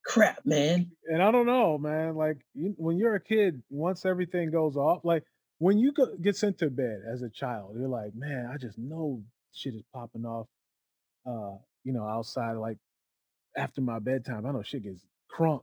crap, 0.05 0.39
man. 0.47 0.91
and 1.07 1.23
I 1.23 1.31
don't 1.31 1.47
know, 1.47 1.79
man. 1.79 2.15
Like 2.17 2.39
you, 2.55 2.75
when 2.79 2.97
you're 2.97 3.15
a 3.15 3.21
kid, 3.21 3.63
once 3.71 4.05
everything 4.07 4.51
goes 4.51 4.77
off, 4.77 5.05
like 5.05 5.25
when 5.59 5.79
you 5.79 5.93
go, 5.93 6.07
get 6.21 6.37
sent 6.37 6.59
to 6.59 6.71
bed 6.71 7.01
as 7.13 7.23
a 7.23 7.29
child, 7.31 7.77
you're 7.79 7.89
like, 7.89 8.13
man, 8.15 8.51
I 8.53 8.57
just 8.57 8.79
know 8.79 9.23
shit 9.57 9.75
is 9.75 9.83
popping 9.93 10.25
off. 10.25 10.47
Uh, 11.27 11.57
you 11.85 11.93
know, 11.93 12.05
outside 12.07 12.53
like 12.57 12.79
after 13.57 13.81
my 13.81 13.99
bedtime, 13.99 14.47
I 14.47 14.53
know 14.53 14.63
shit 14.63 14.85
gets 14.85 15.05
crunk, 15.37 15.63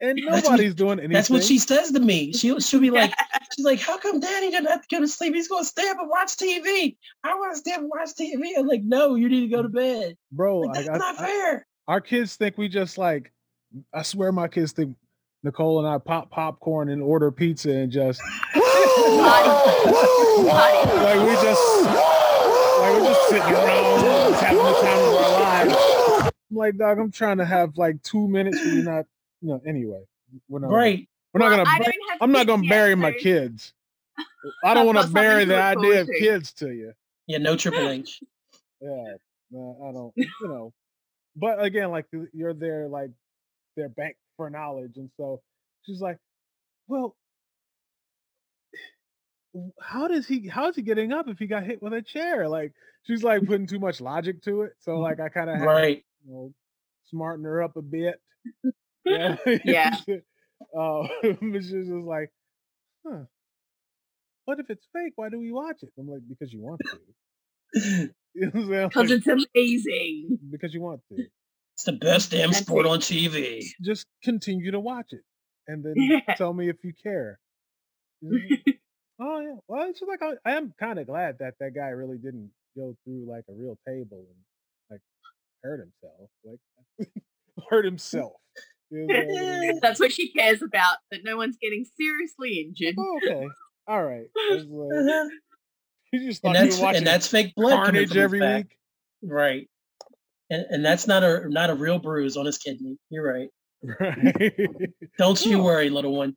and 0.00 0.18
That's 0.18 0.44
what- 0.44 0.52
nobody's 0.52 0.74
doing 0.74 0.98
anything. 0.98 1.12
That's 1.12 1.30
what 1.30 1.44
she 1.44 1.58
says 1.58 1.92
to 1.92 2.00
me. 2.00 2.32
She'll 2.32 2.60
she'll 2.60 2.80
be 2.80 2.90
like, 2.90 3.12
she's 3.56 3.64
like, 3.64 3.80
how 3.80 3.98
come 3.98 4.20
Daddy 4.20 4.50
didn't 4.50 4.68
have 4.68 4.82
to 4.86 4.94
go 4.94 5.00
to 5.00 5.08
sleep? 5.08 5.34
He's 5.34 5.48
going 5.48 5.64
to 5.64 5.68
stay 5.68 5.88
up 5.88 5.98
and 5.98 6.08
watch 6.10 6.36
TV. 6.36 6.96
I 7.24 7.34
want 7.34 7.54
to 7.54 7.58
stay 7.58 7.72
up 7.72 7.80
and 7.80 7.90
watch 7.90 8.10
TV. 8.20 8.50
I'm 8.58 8.66
like, 8.66 8.82
no, 8.84 9.14
you 9.16 9.28
need 9.28 9.48
to 9.50 9.56
go 9.56 9.62
to 9.62 9.68
bed. 9.68 10.16
bro. 10.30 10.60
Like, 10.60 10.76
Like, 10.76 10.86
that's 10.86 11.02
I- 11.02 11.12
not 11.12 11.20
I- 11.20 11.26
fair. 11.26 11.66
our 11.88 12.00
kids 12.00 12.36
think 12.36 12.58
we 12.58 12.68
just 12.68 12.98
like 12.98 13.32
I 13.92 14.02
swear 14.02 14.30
my 14.32 14.48
kids 14.48 14.72
think 14.72 14.96
Nicole 15.42 15.78
and 15.78 15.88
I 15.88 15.98
pop 15.98 16.30
popcorn 16.30 16.88
and 16.90 17.02
order 17.02 17.30
pizza 17.32 17.70
and 17.70 17.90
just 17.92 18.20
like 18.54 18.64
we 21.20 21.32
just 21.42 22.15
like 22.92 23.00
we're 23.02 23.08
just 23.08 23.28
sitting 23.28 23.42
around 23.54 24.00
just 24.00 24.42
having 24.42 24.58
the 24.64 24.72
time 24.72 24.98
of 24.98 25.14
our 25.14 25.40
lives. 25.40 26.32
I'm 26.50 26.56
like, 26.56 26.76
dog, 26.76 26.98
I'm 26.98 27.10
trying 27.10 27.38
to 27.38 27.44
have 27.44 27.76
like 27.76 28.02
two 28.02 28.28
minutes 28.28 28.58
where 28.64 28.74
you're 28.74 28.84
not, 28.84 29.06
you 29.40 29.48
know, 29.48 29.60
anyway. 29.66 30.02
We're 30.48 30.60
not 30.60 30.70
Right. 30.70 31.08
we're 31.32 31.38
not 31.40 31.46
Well, 31.50 31.58
gonna 31.58 31.70
I 31.70 31.78
bur- 31.78 31.84
don't 31.84 32.10
have 32.10 32.18
I'm 32.22 32.32
not 32.32 32.46
gonna 32.46 32.62
yet, 32.64 32.70
bury 32.70 32.94
my 32.94 33.12
kids. 33.12 33.72
I 34.64 34.74
don't 34.74 34.86
want 34.94 34.98
to 35.06 35.12
bury 35.12 35.44
the 35.44 35.60
idea 35.60 36.02
of 36.02 36.08
kids 36.08 36.52
to 36.54 36.70
you. 36.72 36.92
Yeah, 37.26 37.38
no 37.38 37.56
Triple 37.56 37.88
H. 37.88 38.22
Yeah, 38.80 39.14
no, 39.50 39.78
I 39.88 39.92
don't. 39.92 40.12
You 40.16 40.48
know, 40.48 40.72
but 41.36 41.62
again, 41.62 41.90
like 41.90 42.06
you're 42.32 42.54
there, 42.54 42.88
like 42.88 43.10
their 43.76 43.88
bank 43.88 44.16
for 44.36 44.48
knowledge, 44.50 44.92
and 44.96 45.10
so 45.16 45.40
she's 45.84 46.00
like, 46.00 46.18
"Well, 46.88 47.00
w- 47.00 47.14
how 49.80 50.08
does 50.08 50.26
he? 50.26 50.48
How 50.48 50.68
is 50.68 50.76
he 50.76 50.82
getting 50.82 51.12
up 51.12 51.28
if 51.28 51.38
he 51.38 51.46
got 51.46 51.64
hit 51.64 51.82
with 51.82 51.92
a 51.92 52.02
chair?" 52.02 52.48
Like 52.48 52.72
she's 53.04 53.22
like 53.22 53.44
putting 53.46 53.66
too 53.66 53.78
much 53.78 54.00
logic 54.00 54.42
to 54.42 54.62
it. 54.62 54.72
So 54.80 54.98
like 54.98 55.20
I 55.20 55.28
kind 55.28 55.50
of 55.50 55.60
Right. 55.60 56.04
you 56.26 56.32
know, 56.32 56.54
smarten 57.06 57.44
her 57.44 57.62
up 57.62 57.76
a 57.76 57.82
bit. 57.82 58.16
Yeah, 59.04 59.36
Yeah. 59.64 59.94
uh, 60.76 61.06
but 61.22 61.62
she's 61.62 61.70
just 61.70 61.90
like, 61.90 62.30
"Huh." 63.06 63.24
What 64.46 64.58
if 64.60 64.68
it's 64.70 64.84
fake? 64.92 65.12
Why 65.16 65.28
do 65.28 65.38
we 65.38 65.52
watch 65.52 65.82
it? 65.82 65.90
I'm 65.98 66.08
like, 66.08 66.22
because 66.28 66.52
you 66.52 66.60
want 66.60 66.80
to. 66.84 68.10
You 68.34 68.46
know 68.46 68.50
what 68.50 68.54
I'm 68.62 68.68
saying? 68.68 68.88
Because 68.88 69.10
Like, 69.10 69.18
it's 69.18 69.26
amazing. 69.54 70.38
because 70.50 70.74
you 70.74 70.80
want 70.80 71.00
to. 71.10 71.24
It's 71.74 71.84
the 71.84 71.92
best 71.92 72.30
damn 72.30 72.50
That's 72.50 72.62
sport 72.64 72.86
it. 72.86 72.88
on 72.90 72.98
TV. 73.00 73.62
just 73.82 74.06
continue 74.24 74.70
to 74.72 74.80
watch 74.80 75.12
it 75.12 75.22
and 75.68 75.84
then 75.84 75.94
Yeah. 75.96 76.34
tell 76.34 76.52
me 76.52 76.68
if 76.68 76.76
you 76.84 76.92
care. 77.02 77.38
You 79.18 79.24
know? 79.24 79.32
oh 79.32 79.40
yeah. 79.40 79.54
Well, 79.68 79.88
it's 79.90 80.00
just 80.00 80.08
like 80.08 80.22
I, 80.22 80.50
I 80.50 80.54
am 80.56 80.74
kind 80.78 80.98
of 80.98 81.06
glad 81.06 81.38
that 81.40 81.54
that 81.60 81.74
guy 81.74 81.88
really 81.88 82.18
didn't 82.18 82.50
go 82.76 82.94
through 83.04 83.26
like 83.28 83.44
a 83.48 83.52
real 83.54 83.78
table 83.86 84.24
and 84.28 84.36
like 84.90 85.00
hurt 85.62 85.80
himself, 85.80 86.30
like 86.44 87.08
hurt 87.70 87.84
himself. 87.84 88.32
You 88.90 89.06
know? 89.06 89.78
That's 89.82 89.98
what 90.00 90.12
she 90.12 90.30
cares 90.32 90.62
about, 90.62 90.98
that 91.10 91.20
no 91.24 91.36
one's 91.36 91.56
getting 91.60 91.84
seriously 91.98 92.60
injured. 92.66 92.94
oh, 92.98 93.18
okay. 93.24 93.48
All 93.88 94.02
right. 94.04 94.26
I 94.36 94.52
like, 94.68 95.08
uh-huh. 95.08 95.28
you 96.12 96.26
just 96.28 96.44
and 96.44 96.54
that's 96.54 96.78
and 96.80 97.06
that's 97.06 97.26
fake 97.28 97.54
blood 97.56 97.84
carnage 97.84 98.16
every 98.16 98.40
back. 98.40 98.64
week. 99.22 99.30
Right. 99.30 99.68
And, 100.50 100.64
and 100.70 100.84
that's 100.84 101.06
not 101.06 101.22
a 101.24 101.48
not 101.48 101.70
a 101.70 101.74
real 101.74 101.98
bruise 101.98 102.36
on 102.36 102.46
his 102.46 102.58
kidney. 102.58 102.96
You're 103.10 103.24
right. 103.26 103.48
Right. 104.00 104.90
Don't 105.18 105.44
you 105.44 105.58
No. 105.58 105.64
worry, 105.64 105.90
little 105.90 106.16
one. 106.16 106.36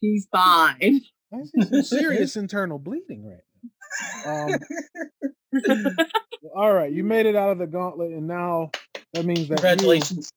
He's 0.00 0.26
fine. 0.32 1.00
I 1.32 1.42
see 1.44 1.62
some 1.62 1.82
serious 1.82 2.36
internal 2.36 2.78
bleeding 2.78 3.24
right 3.26 3.38
now. 4.26 4.46
Um, 4.46 4.60
all 6.56 6.72
right, 6.74 6.92
you 6.92 7.04
made 7.04 7.26
it 7.26 7.36
out 7.36 7.50
of 7.50 7.58
the 7.58 7.66
gauntlet, 7.66 8.12
and 8.12 8.26
now 8.26 8.70
that 9.14 9.24
means 9.24 9.48
that 9.48 9.56
Congratulations. 9.56 10.30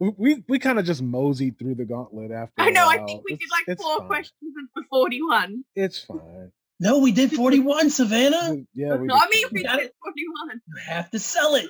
we 0.00 0.12
we, 0.16 0.44
we 0.48 0.58
kind 0.58 0.78
of 0.78 0.84
just 0.86 1.02
moseyed 1.02 1.58
through 1.58 1.74
the 1.74 1.84
gauntlet 1.84 2.30
after. 2.30 2.52
I 2.58 2.70
know, 2.70 2.86
I 2.86 2.96
while. 2.98 3.06
think 3.06 3.22
we 3.28 3.36
did 3.36 3.48
like 3.68 3.78
four 3.78 3.98
fine. 3.98 4.06
questions 4.08 4.34
for 4.74 4.82
41. 4.90 5.64
It's 5.76 6.02
fine. 6.04 6.52
No, 6.82 6.98
we 7.00 7.12
did 7.12 7.32
41, 7.32 7.90
Savannah. 7.90 8.56
Yeah, 8.74 8.96
we. 8.96 9.08
I 9.12 9.28
did 9.30 9.34
mean, 9.34 9.46
we 9.52 9.62
got 9.64 9.76
did 9.78 9.86
it. 9.86 9.94
41. 10.02 10.60
You 10.66 10.74
have 10.86 11.10
to 11.10 11.18
sell 11.18 11.54
it. 11.56 11.66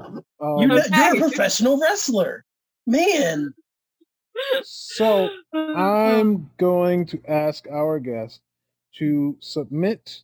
Um, 0.00 0.22
You're, 0.58 0.72
Okay. 0.80 0.88
you're 0.96 1.16
a 1.16 1.18
professional 1.20 1.78
wrestler. 1.80 2.44
Man. 2.86 3.54
So 4.62 5.28
I'm 5.54 6.50
going 6.58 7.06
to 7.06 7.20
ask 7.28 7.66
our 7.68 7.98
guest 7.98 8.40
to 8.98 9.36
submit. 9.40 10.22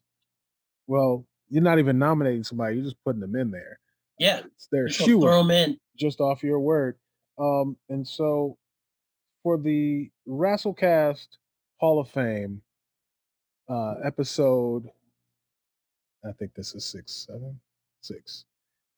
Well, 0.87 1.27
you're 1.49 1.63
not 1.63 1.79
even 1.79 1.99
nominating 1.99 2.45
somebody; 2.45 2.77
you're 2.77 2.85
just 2.85 3.03
putting 3.05 3.21
them 3.21 3.37
in 3.37 3.51
there. 3.51 3.79
Yeah. 4.19 4.41
It's 4.55 4.69
their 4.71 4.87
Just 4.89 5.01
shoe. 5.01 5.21
throw 5.21 5.39
them 5.43 5.51
in. 5.51 5.79
just 5.99 6.21
off 6.21 6.43
your 6.43 6.61
word. 6.61 6.97
Um, 7.39 7.77
and 7.89 8.07
so 8.07 8.59
for 9.43 9.57
the 9.57 10.11
Wrestlecast 10.29 11.27
Hall 11.79 11.99
of 12.01 12.09
Fame 12.11 12.61
uh 13.69 13.95
episode, 14.05 14.89
I 16.29 16.33
think 16.33 16.53
this 16.55 16.75
is 16.75 16.85
six, 16.85 17.27
seven, 17.27 17.59
six. 18.03 18.45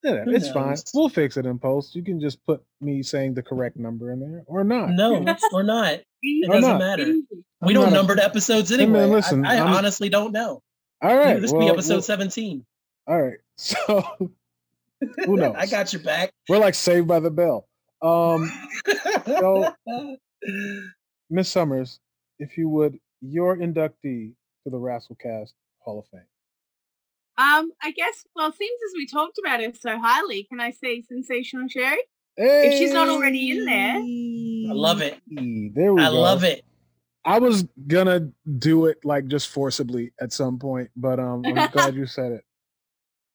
Yeah, 0.03 0.25
Who 0.25 0.31
it's 0.33 0.51
fine. 0.51 0.77
We'll 0.95 1.09
fix 1.09 1.37
it 1.37 1.47
in 1.47 1.59
post. 1.59 1.95
You 1.95 2.03
can 2.03 2.21
just 2.21 2.45
put 2.45 2.63
me 2.81 3.03
saying 3.03 3.35
the 3.35 3.43
correct 3.43 3.77
number 3.77 4.11
in 4.13 4.21
there 4.21 4.43
or 4.47 4.65
not. 4.65 4.91
No, 4.91 5.15
or 5.53 5.63
not. 5.63 6.01
It 6.23 6.49
Or 6.51 6.55
doesn't 6.55 6.71
not. 6.71 6.79
matter. 6.79 7.05
I'm 7.05 7.27
We 7.63 7.73
don't 7.73 7.85
not 7.91 7.93
number 7.93 8.15
the 8.17 8.25
episodes 8.25 8.71
man, 8.71 8.81
anyway. 8.81 9.03
I- 9.03 9.07
listen, 9.07 9.47
I, 9.47 9.57
I'm- 9.59 9.69
honestly 9.75 10.09
don't 10.09 10.33
know. 10.33 10.61
All 11.01 11.17
right. 11.17 11.41
this 11.41 11.53
well, 11.53 11.61
be 11.63 11.69
episode 11.69 11.95
well, 11.95 12.03
17. 12.03 12.65
All 13.07 13.23
right. 13.23 13.39
So 13.57 14.03
Who 15.27 15.37
knows? 15.37 15.55
I 15.57 15.67
got 15.67 15.93
your 15.93 16.03
back. 16.03 16.33
We're 16.49 16.59
like 16.59 16.75
saved 16.75 17.07
by 17.09 17.21
the 17.21 17.31
bell. 17.31 17.67
Um, 18.03 18.51
So- 19.27 19.75
Miss 21.31 21.49
Summers, 21.49 21.99
if 22.39 22.59
you 22.59 22.69
would, 22.69 22.99
your 23.21 23.57
inductee 23.57 24.33
to 24.65 24.71
the 24.71 24.77
Rasslecast 24.79 25.53
Hall 25.79 25.99
of 26.01 26.07
Fame. 26.09 26.21
Um, 27.39 27.71
I 27.83 27.91
guess. 27.93 28.25
Well, 28.37 28.53
seems 28.53 28.79
as 28.89 28.93
we 28.97 29.07
talked 29.07 29.39
about 29.39 29.61
her 29.61 29.73
so 29.81 29.99
highly, 29.99 30.45
can 30.45 30.61
I 30.61 30.71
say 30.71 31.03
sensational 31.03 31.69
Sherri? 31.69 31.99
If 32.37 32.79
she's 32.79 32.93
not 32.93 33.09
already 33.09 33.51
in 33.51 33.65
there. 33.65 33.97
I 34.71 34.75
love 34.75 35.01
it. 35.03 35.21
There 35.29 35.93
we 35.93 36.01
go 36.01 36.07
I 36.07 36.11
go. 36.11 36.21
love 36.21 36.45
it. 36.45 36.65
I 37.25 37.39
was 37.39 37.65
gonna 37.87 38.31
do 38.59 38.87
it 38.87 38.99
like 39.05 39.27
just 39.29 39.49
forcibly 39.49 40.13
at 40.21 40.33
some 40.33 40.59
point, 40.59 40.91
but 40.97 41.21
um, 41.21 41.43
I'm 41.47 41.69
glad 41.73 41.95
you 41.95 42.07
said 42.07 42.33
it. 42.33 42.45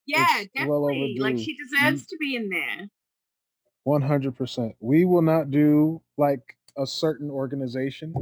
Yeah, 0.05 0.25
It's 0.39 0.67
well 0.67 0.87
definitely. 0.87 1.17
like 1.19 1.37
she 1.37 1.55
deserves 1.55 2.05
to 2.07 2.17
be 2.17 2.35
in 2.35 2.49
there. 2.49 2.87
One 3.83 4.01
hundred 4.01 4.35
percent. 4.35 4.75
We 4.79 5.05
will 5.05 5.21
not 5.21 5.51
do 5.51 6.01
like 6.17 6.57
a 6.77 6.85
certain 6.85 7.29
organization, 7.29 8.13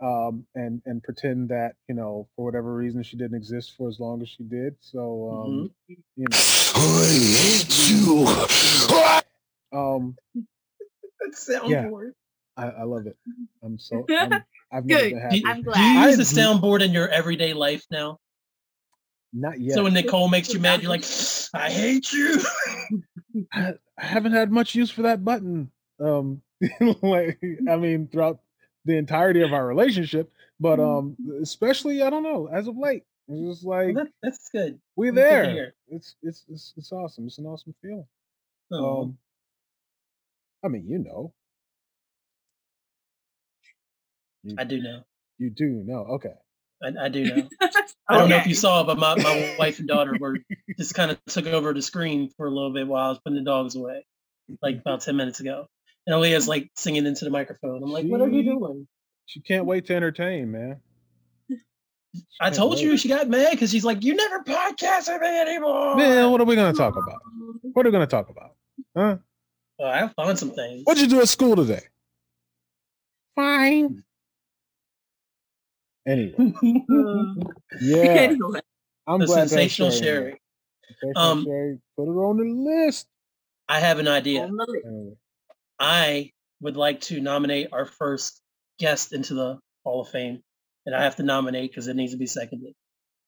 um, 0.00 0.46
and 0.54 0.80
and 0.86 1.02
pretend 1.02 1.48
that 1.50 1.74
you 1.88 1.94
know 1.94 2.28
for 2.36 2.44
whatever 2.44 2.74
reason 2.74 3.02
she 3.02 3.16
didn't 3.16 3.36
exist 3.36 3.74
for 3.76 3.88
as 3.88 3.98
long 4.00 4.22
as 4.22 4.28
she 4.28 4.42
did. 4.44 4.76
So 4.80 5.30
um, 5.30 5.70
you 6.16 6.26
know, 6.30 6.36
I 6.76 7.06
hate 7.38 7.88
you. 9.72 9.78
um, 9.78 10.16
Soundboard. 11.34 12.12
I, 12.56 12.66
I 12.68 12.82
love 12.84 13.06
it. 13.06 13.16
I'm 13.62 13.78
so 13.78 14.04
I'm, 14.10 14.32
I've 14.72 14.84
never 14.84 15.00
Good. 15.02 15.10
been 15.10 15.18
Do, 15.18 15.22
happy. 15.24 15.42
I'm 15.46 15.56
do 15.58 15.62
glad. 15.62 15.78
you 15.78 16.00
use 16.08 16.14
I- 16.14 16.16
the 16.16 16.40
soundboard 16.40 16.82
in 16.82 16.92
your 16.92 17.08
everyday 17.08 17.54
life 17.54 17.84
now? 17.90 18.18
Not 19.32 19.60
yet. 19.60 19.74
So 19.74 19.84
when 19.84 19.92
Nicole 19.92 20.28
makes 20.28 20.54
you 20.54 20.58
mad, 20.58 20.80
you're 20.82 20.90
like, 20.90 21.04
I 21.54 21.70
hate 21.70 22.10
you. 22.14 22.40
I, 23.52 23.74
I 23.98 24.04
haven't 24.04 24.32
had 24.32 24.50
much 24.50 24.74
use 24.74 24.90
for 24.90 25.02
that 25.02 25.22
button. 25.22 25.70
Um, 26.00 26.40
like 27.02 27.38
I 27.68 27.76
mean, 27.76 28.08
throughout 28.10 28.40
the 28.88 28.96
entirety 28.96 29.42
of 29.42 29.52
our 29.52 29.64
relationship, 29.66 30.32
but 30.58 30.80
um, 30.80 31.16
especially 31.42 32.02
I 32.02 32.10
don't 32.10 32.24
know 32.24 32.48
as 32.52 32.66
of 32.66 32.76
late. 32.76 33.04
It's 33.28 33.56
just 33.56 33.64
like 33.66 33.94
That- 33.94 34.08
that's 34.22 34.48
good. 34.50 34.80
We're 34.96 35.12
there. 35.12 35.74
It's, 35.88 36.16
it's 36.22 36.44
it's 36.48 36.72
it's 36.76 36.90
awesome. 36.92 37.26
It's 37.26 37.38
an 37.38 37.46
awesome 37.46 37.74
feeling. 37.82 38.06
Oh, 38.72 39.02
Um, 39.02 39.18
I 40.64 40.68
mean, 40.68 40.88
you 40.88 40.98
know, 40.98 41.32
you, 44.42 44.56
I 44.58 44.64
do 44.64 44.80
know. 44.80 45.02
you 45.38 45.50
do 45.50 45.66
know. 45.86 46.06
Okay, 46.16 46.34
I, 46.82 47.06
I 47.06 47.08
do 47.08 47.24
know. 47.24 47.48
I 48.08 48.18
don't 48.18 48.30
know 48.30 48.36
if 48.36 48.46
you 48.46 48.54
saw, 48.54 48.84
but 48.84 48.98
my, 48.98 49.14
my 49.16 49.54
wife 49.58 49.78
and 49.80 49.88
daughter 49.88 50.16
were 50.20 50.38
just 50.78 50.94
kind 50.94 51.10
of 51.10 51.18
took 51.26 51.46
over 51.46 51.74
the 51.74 51.82
screen 51.82 52.30
for 52.36 52.46
a 52.46 52.50
little 52.50 52.72
bit 52.72 52.86
while 52.88 53.04
I 53.06 53.08
was 53.10 53.18
putting 53.18 53.38
the 53.38 53.44
dogs 53.44 53.76
away, 53.76 54.06
like 54.62 54.76
about 54.80 55.02
10 55.02 55.16
minutes 55.16 55.40
ago. 55.40 55.66
And 56.08 56.16
Aaliyah's 56.16 56.48
like 56.48 56.70
singing 56.74 57.04
into 57.04 57.26
the 57.26 57.30
microphone. 57.30 57.82
I'm 57.82 57.92
like, 57.92 58.06
what 58.06 58.22
are 58.22 58.28
you 58.30 58.42
doing? 58.42 58.88
she 59.26 59.42
can't 59.42 59.66
wait 59.66 59.84
to 59.86 59.94
entertain, 59.94 60.50
man. 60.50 60.80
She 62.14 62.22
I 62.40 62.44
can't 62.46 62.56
told 62.56 62.80
you 62.80 62.96
she 62.96 63.08
got 63.10 63.28
mad 63.28 63.50
because 63.50 63.70
she's 63.70 63.84
like, 63.84 64.02
you 64.02 64.14
never 64.16 64.42
podcast 64.42 65.12
with 65.12 65.20
me 65.20 65.28
anymore. 65.38 65.96
Man, 65.96 66.30
what 66.30 66.40
are 66.40 66.44
we 66.44 66.56
gonna 66.56 66.72
talk 66.72 66.94
about? 66.96 67.20
What 67.74 67.84
are 67.84 67.90
we 67.90 67.92
gonna 67.92 68.06
talk 68.06 68.30
about? 68.30 68.52
Huh? 68.96 69.18
Well, 69.78 69.88
I 69.88 70.08
found 70.22 70.38
some 70.38 70.52
things. 70.52 70.80
What'd 70.84 71.02
you 71.02 71.08
do 71.10 71.20
at 71.20 71.28
school 71.28 71.54
today? 71.54 71.82
Fine. 73.36 74.02
Anyway, 76.06 76.34
yeah, 77.82 77.96
Anyway, 77.98 78.60
I'm 79.06 79.20
the 79.20 79.26
glad 79.26 79.34
to 79.34 79.40
have 79.40 79.48
sensational 79.50 79.90
Sherri 79.90 80.00
Sherri. 80.00 80.40
Sensational 81.00 81.22
Um, 81.22 81.44
Sherri, 81.44 81.78
put 81.98 82.06
her 82.06 82.24
on 82.24 82.36
the 82.38 82.44
list. 82.86 83.06
I 83.68 83.80
have 83.80 83.98
an 83.98 84.08
idea. 84.08 84.48
I 85.78 86.32
would 86.60 86.76
like 86.76 87.00
to 87.02 87.20
nominate 87.20 87.68
our 87.72 87.84
first 87.86 88.40
guest 88.78 89.12
into 89.12 89.34
the 89.34 89.58
Hall 89.84 90.00
of 90.02 90.08
Fame, 90.08 90.42
and 90.86 90.94
I 90.94 91.04
have 91.04 91.16
to 91.16 91.22
nominate 91.22 91.70
because 91.70 91.88
it 91.88 91.96
needs 91.96 92.12
to 92.12 92.18
be 92.18 92.26
seconded. 92.26 92.74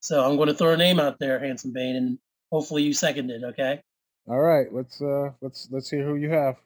So 0.01 0.25
I'm 0.25 0.37
going 0.37 0.49
to 0.49 0.55
throw 0.55 0.73
a 0.73 0.77
name 0.77 0.99
out 0.99 1.19
there, 1.19 1.39
Handsome 1.39 1.73
Bane, 1.73 1.97
and 1.97 2.19
hopefully 2.51 2.83
you 2.83 2.93
second 2.95 3.31
it. 3.31 3.43
Okay. 3.45 3.81
all 4.29 4.39
right, 4.41 4.67
let's 4.73 5.01
uh 5.03 5.31
let's 5.41 5.69
let's 5.71 5.91
hear 5.91 6.05
who 6.05 6.17
you 6.17 6.31
have. 6.31 6.57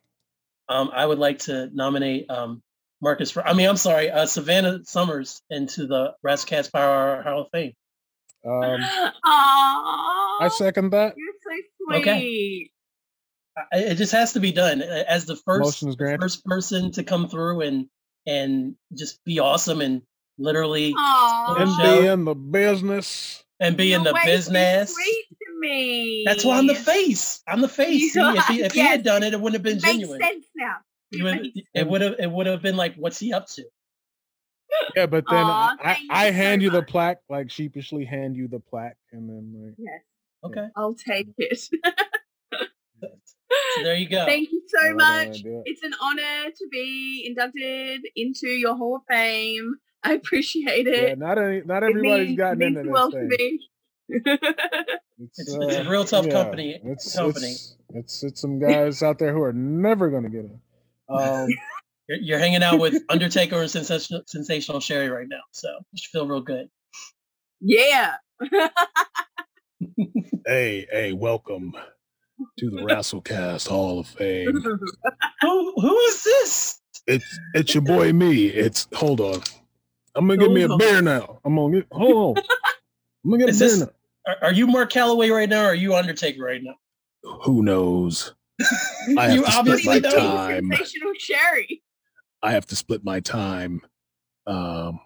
Um, 0.69 0.91
I 0.95 1.05
would 1.05 1.19
like 1.19 1.41
to 1.41 1.69
nominate 1.75 2.31
um, 2.31 2.63
Marcus. 3.03 3.31
Fr- 3.33 3.43
I 3.43 3.53
mean, 3.53 3.69
I'm 3.69 3.77
sorry, 3.77 4.11
uh, 4.11 4.25
Savannah 4.27 4.79
Summers 4.85 5.43
into 5.51 5.87
the 5.87 6.15
Rasslecast 6.25 6.73
Power 6.73 7.17
Hour 7.17 7.23
Hall 7.23 7.41
of 7.43 7.49
Fame. 7.53 7.73
Um, 8.47 8.53
Aww, 9.27 10.41
I 10.41 10.49
second 10.57 10.91
that. 10.91 11.15
you're 11.17 11.35
so 11.43 11.63
sweet. 11.87 12.01
Okay. 12.01 12.71
I, 13.57 13.65
it 13.73 13.95
just 13.97 14.13
has 14.13 14.33
to 14.35 14.41
be 14.41 14.53
done 14.53 14.83
as 14.83 15.27
the 15.27 15.37
first 15.37 15.83
Motion's 15.83 15.97
first 16.21 16.45
person 16.45 16.91
to 16.93 17.05
come 17.05 17.29
through 17.29 17.61
and 17.63 17.89
and 18.27 18.77
just 18.97 19.23
be 19.25 19.39
awesome 19.41 19.81
and 19.81 20.03
literally 20.39 20.95
And 21.59 21.77
be 21.77 22.07
in 22.07 22.25
the 22.25 22.35
business. 22.35 23.45
and 23.61 23.77
be 23.77 23.93
in 23.93 24.03
the 24.03 24.13
way 24.15 24.21
too 24.25 24.31
business. 24.31 24.95
Sweet 24.95 25.27
to 25.31 25.61
me. 25.61 26.23
That's 26.27 26.45
why 26.45 26.59
I'm 26.59 26.67
the 26.67 26.75
face. 26.75 27.43
I'm 27.47 27.61
the 27.61 27.69
face. 27.69 28.13
See, 28.13 28.21
if 28.21 28.47
he, 28.49 28.61
if 28.63 28.73
he 28.73 28.81
had 28.81 29.03
done 29.05 29.23
it, 29.23 29.35
it 29.35 29.41
wouldn't 29.41 29.55
have 29.55 29.63
been 29.63 29.79
It 29.79 29.83
makes 29.83 30.09
genuine. 30.09 30.21
sense 30.21 30.47
now. 30.57 30.77
It 31.13 31.21
It 31.21 31.23
would, 31.25 31.53
it 31.75 31.89
would 31.89 32.01
have 32.01 32.15
it 32.19 32.31
would 32.31 32.47
have 32.47 32.63
been 32.63 32.77
like, 32.77 32.97
what's 32.97 33.19
he 33.19 33.33
up 33.33 33.47
to? 33.49 33.65
Yeah, 34.97 35.07
but 35.07 35.25
then 35.31 35.47
Aw, 35.47 35.77
I, 35.81 35.95
thank 35.95 36.11
I 36.11 36.27
you 36.27 36.33
so 36.33 36.33
hand 36.33 36.63
you 36.63 36.71
the 36.71 36.81
much. 36.81 36.89
plaque, 36.89 37.21
like 37.29 37.51
sheepishly 37.51 38.05
hand 38.05 38.37
you 38.37 38.49
the 38.49 38.61
plaque, 38.61 38.97
and 39.13 39.29
then 39.29 39.53
like 39.65 39.75
Yes, 39.79 40.01
Okay, 40.45 40.67
I'll 40.77 40.95
take 40.95 41.29
it. 41.39 41.69
so 43.77 43.83
there 43.85 43.97
you 43.97 44.09
go. 44.09 44.25
Thank 44.27 44.51
you 44.53 44.63
so 44.69 44.89
don't 44.89 44.97
much. 44.97 45.45
it. 45.45 45.63
It's 45.67 45.83
an 45.83 45.93
honor 46.01 46.51
to 46.51 46.69
be 46.71 47.25
inducted 47.27 48.03
into 48.17 48.49
your 48.49 48.77
Hall 48.77 48.97
of 48.97 49.03
Fame. 49.09 49.75
I 50.03 50.13
appreciate 50.15 50.87
Yeah, 50.87 50.93
it. 50.95 51.19
not 51.19 51.39
any, 51.39 51.63
not 51.65 51.83
It 51.83 51.91
everybody's 51.91 52.27
means- 52.29 52.39
gotten 52.39 52.59
means 52.59 52.77
into 52.77 52.81
the 52.81 52.85
this 52.85 52.93
world 52.93 53.13
to 53.13 53.19
thing. 53.19 53.29
me. 53.29 53.61
It's, 54.09 55.39
It's- 55.39 55.39
it's 55.39 55.77
a 55.77 55.87
uh, 55.87 55.91
real 55.91 56.05
tough 56.05 56.29
company- 56.29 56.79
It's, 56.85 57.17
company. 57.17 57.47
It's, 57.47 57.77
it's 57.95 58.23
it's 58.25 58.41
some 58.41 58.59
guys 58.59 59.03
out 59.03 59.19
there 59.19 59.33
who 59.33 59.43
are 59.43 59.53
never 59.53 60.11
going 60.11 60.25
to 60.25 60.29
get 60.29 60.41
in. 60.45 60.61
Um, 61.09 61.49
You're, 62.09 62.19
you're 62.21 62.39
hanging 62.39 62.63
out 62.63 62.79
with 62.81 63.03
Undertaker 63.09 63.63
and 63.63 63.71
sensational, 63.71 64.23
sensational 64.27 64.81
Sherri 64.81 65.09
right 65.09 65.27
now, 65.27 65.41
so 65.53 65.69
you 65.93 65.97
should 66.03 66.11
feel 66.11 66.27
real 66.29 66.43
good. 66.43 66.69
yeah. 67.61 68.17
Hey, 70.47 70.87
hey, 70.91 71.13
welcome 71.15 71.73
to 72.59 72.71
the 72.71 72.79
Rasslecast 72.83 73.69
Hall 73.69 74.01
of 74.01 74.07
Fame. 74.07 74.53
Who 75.41 75.73
who 75.81 75.99
is 76.01 76.25
this? 76.25 76.81
It's 77.07 77.39
it's 77.55 77.75
your 77.75 77.83
boy 77.83 78.13
me. 78.13 78.47
It's 78.47 78.89
hold 78.95 79.21
on. 79.21 79.41
I'm 80.15 80.27
gonna 80.27 80.39
get 80.39 80.51
me 80.51 80.63
a 80.63 80.69
Hold 80.69 80.81
beer 80.81 81.03
now. 81.03 81.41
I'm 81.45 81.57
gonna 81.57 81.81
get 81.81 81.87
hold 81.93 82.39
on. 82.39 82.45
I'm 83.25 83.31
gonna 83.31 83.39
get 83.45 83.49
Is 83.51 83.61
a 83.61 83.65
beer 83.65 83.69
this- 83.71 83.81
now. 83.81 83.89
Are, 84.27 84.37
are 84.49 84.53
you 84.55 84.67
Mark 84.67 84.91
Calloway 84.91 85.29
right 85.29 85.49
now, 85.49 85.65
or 85.65 85.69
are 85.69 85.75
you 85.75 85.95
Undertaker 85.95 86.43
right 86.43 86.63
now? 86.63 86.75
Who 87.43 87.63
knows? 87.63 88.35
I 89.19 89.25
have 89.29 89.35
you 89.35 89.45
to 89.45 89.51
split 89.51 89.55
obviously 89.59 89.87
my 89.95 89.99
don't. 90.01 90.15
time. 90.15 90.71
Sensational 90.73 91.13
Sherri. 91.19 91.83
I 92.43 92.53
have 92.53 92.65
to 92.67 92.77
split 92.77 93.05
my 93.05 93.21
time. 93.21 93.83
Um, 94.47 95.01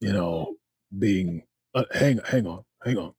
you 0.00 0.12
know, 0.12 0.56
being 0.98 1.42
uh, 1.74 1.84
hang 1.92 2.18
hang 2.24 2.46
on, 2.48 2.64
hang 2.84 2.96
on. 2.98 3.12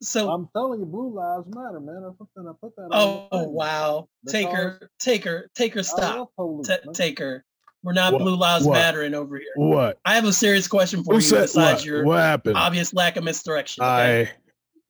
So 0.00 0.30
I'm 0.30 0.48
telling 0.54 0.80
you, 0.80 0.86
Blue 0.86 1.12
Lives 1.14 1.46
Matter, 1.54 1.80
man. 1.80 2.02
I 2.06 2.10
put 2.18 2.28
that. 2.36 2.48
I 2.48 2.52
put 2.60 2.76
that. 2.76 2.82
on 2.82 2.90
Oh, 2.92 3.28
the 3.30 3.44
thing. 3.44 3.52
wow. 3.54 4.08
Because 4.24 4.32
Taker, 4.32 4.90
Taker, 4.98 5.50
Taker, 5.54 5.78
I 5.80 5.82
stop. 5.82 6.16
love 6.16 6.28
police, 6.36 6.68
Ta 6.68 6.76
man. 6.84 6.94
Taker. 6.94 7.44
We're 7.84 7.92
not 7.94 8.12
What? 8.12 8.20
Blue 8.22 8.36
Lives 8.36 8.64
What? 8.64 8.74
Mattering 8.74 9.14
over 9.14 9.36
here. 9.38 9.46
What? 9.56 9.98
I 10.04 10.14
have 10.14 10.24
a 10.24 10.32
serious 10.32 10.68
question 10.68 11.02
for 11.02 11.12
Who 11.14 11.18
you 11.18 11.22
said 11.22 11.42
besides 11.42 11.80
what? 11.80 11.84
your 11.84 12.04
What 12.04 12.18
happened? 12.20 12.56
obvious 12.56 12.94
lack 12.94 13.16
of 13.16 13.24
misdirection. 13.24 13.82
okay? 13.82 14.28
I 14.28 14.30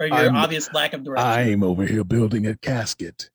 or 0.03 0.07
your 0.07 0.17
I'm- 0.17 0.37
obvious 0.37 0.73
lack 0.75 0.93
of 0.93 1.03
direction. 1.05 1.27
I'm 1.27 1.63
over 1.63 1.87
here 1.87 2.05
building 2.05 2.47
a 2.47 2.57
casket, 2.57 3.31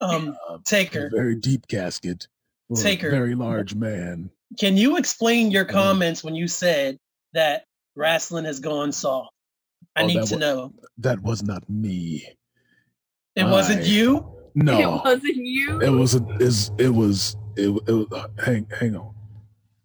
um, 0.00 0.36
uh, 0.48 0.58
a 0.68 1.08
very 1.10 1.36
deep 1.36 1.68
casket 1.68 2.28
for 2.68 2.76
Taker. 2.82 3.08
a 3.08 3.10
very 3.10 3.34
large 3.34 3.74
man. 3.74 4.30
can 4.58 4.76
you 4.76 4.96
explain 4.96 5.50
your 5.50 5.64
comments 5.64 6.24
when 6.24 6.34
you 6.34 6.48
said 6.48 6.98
that 7.34 7.64
wrestling 7.96 8.44
has 8.46 8.60
gone 8.60 8.92
soft? 8.92 9.30
I 9.96 10.02
Oh, 10.02 10.06
need 10.06 10.22
to 10.24 10.34
wa- 10.34 10.40
know. 10.40 10.72
That 10.98 11.22
was 11.22 11.42
not 11.42 11.68
me. 11.68 12.26
It 13.36 13.44
wasn't 13.44 13.84
you? 13.86 14.26
No, 14.54 14.80
It 14.80 15.04
wasn't 15.04 15.36
you. 15.36 15.80
it 15.82 15.90
was 15.90 16.14
a, 16.16 16.26
is 16.40 16.70
it 16.78 16.88
was 16.90 17.36
it, 17.56 17.68
it 17.86 17.92
was 17.92 18.06
uh, 18.12 18.28
hang 18.44 18.66
hang 18.78 18.96
on. 18.96 19.14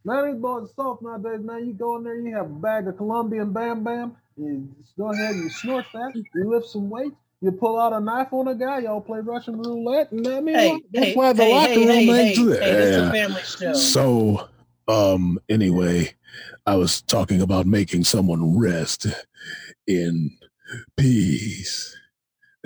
Man, 0.03 0.33
these 0.33 0.41
boys 0.41 0.63
are 0.65 0.73
soft 0.75 1.01
nowadays, 1.03 1.41
man. 1.43 1.67
You 1.67 1.73
go 1.73 1.97
in 1.97 2.03
there, 2.03 2.15
you 2.19 2.35
have 2.35 2.47
a 2.47 2.49
bag 2.49 2.87
of 2.87 2.97
Colombian 2.97 3.53
Bam 3.53 3.83
Bam. 3.83 4.15
You 4.37 4.67
just 4.81 4.97
go 4.97 5.11
ahead 5.11 5.31
and 5.35 5.43
you 5.43 5.49
snort 5.49 5.85
that. 5.93 6.11
You 6.15 6.49
lift 6.49 6.67
some 6.67 6.89
weights. 6.89 7.15
You 7.41 7.51
pull 7.51 7.79
out 7.79 7.93
a 7.93 7.99
knife 7.99 8.33
on 8.33 8.47
a 8.47 8.55
guy. 8.55 8.79
Y'all 8.79 9.01
play 9.01 9.19
Russian 9.19 9.57
roulette, 9.57 10.11
and 10.11 10.27
I 10.27 10.41
mean, 10.41 10.55
Hey, 10.59 10.81
that's 10.91 11.05
hey, 11.05 11.13
why 11.15 11.33
the 11.33 11.43
hey, 11.43 11.49
locker 11.51 11.81
hey, 11.81 11.85
room 11.85 12.09
hey, 12.09 12.13
hey, 12.13 12.25
ain't 12.25 12.35
hey, 12.35 12.45
there. 12.49 12.77
this 12.77 12.97
a 12.97 13.03
Yeah. 13.03 13.11
family 13.11 13.41
show. 13.43 13.73
So, 13.73 14.49
um, 14.87 15.39
anyway, 15.49 16.13
I 16.65 16.75
was 16.75 17.01
talking 17.01 17.41
about 17.41 17.67
making 17.67 18.03
someone 18.05 18.57
rest 18.57 19.07
in 19.87 20.37
peace. 20.97 21.95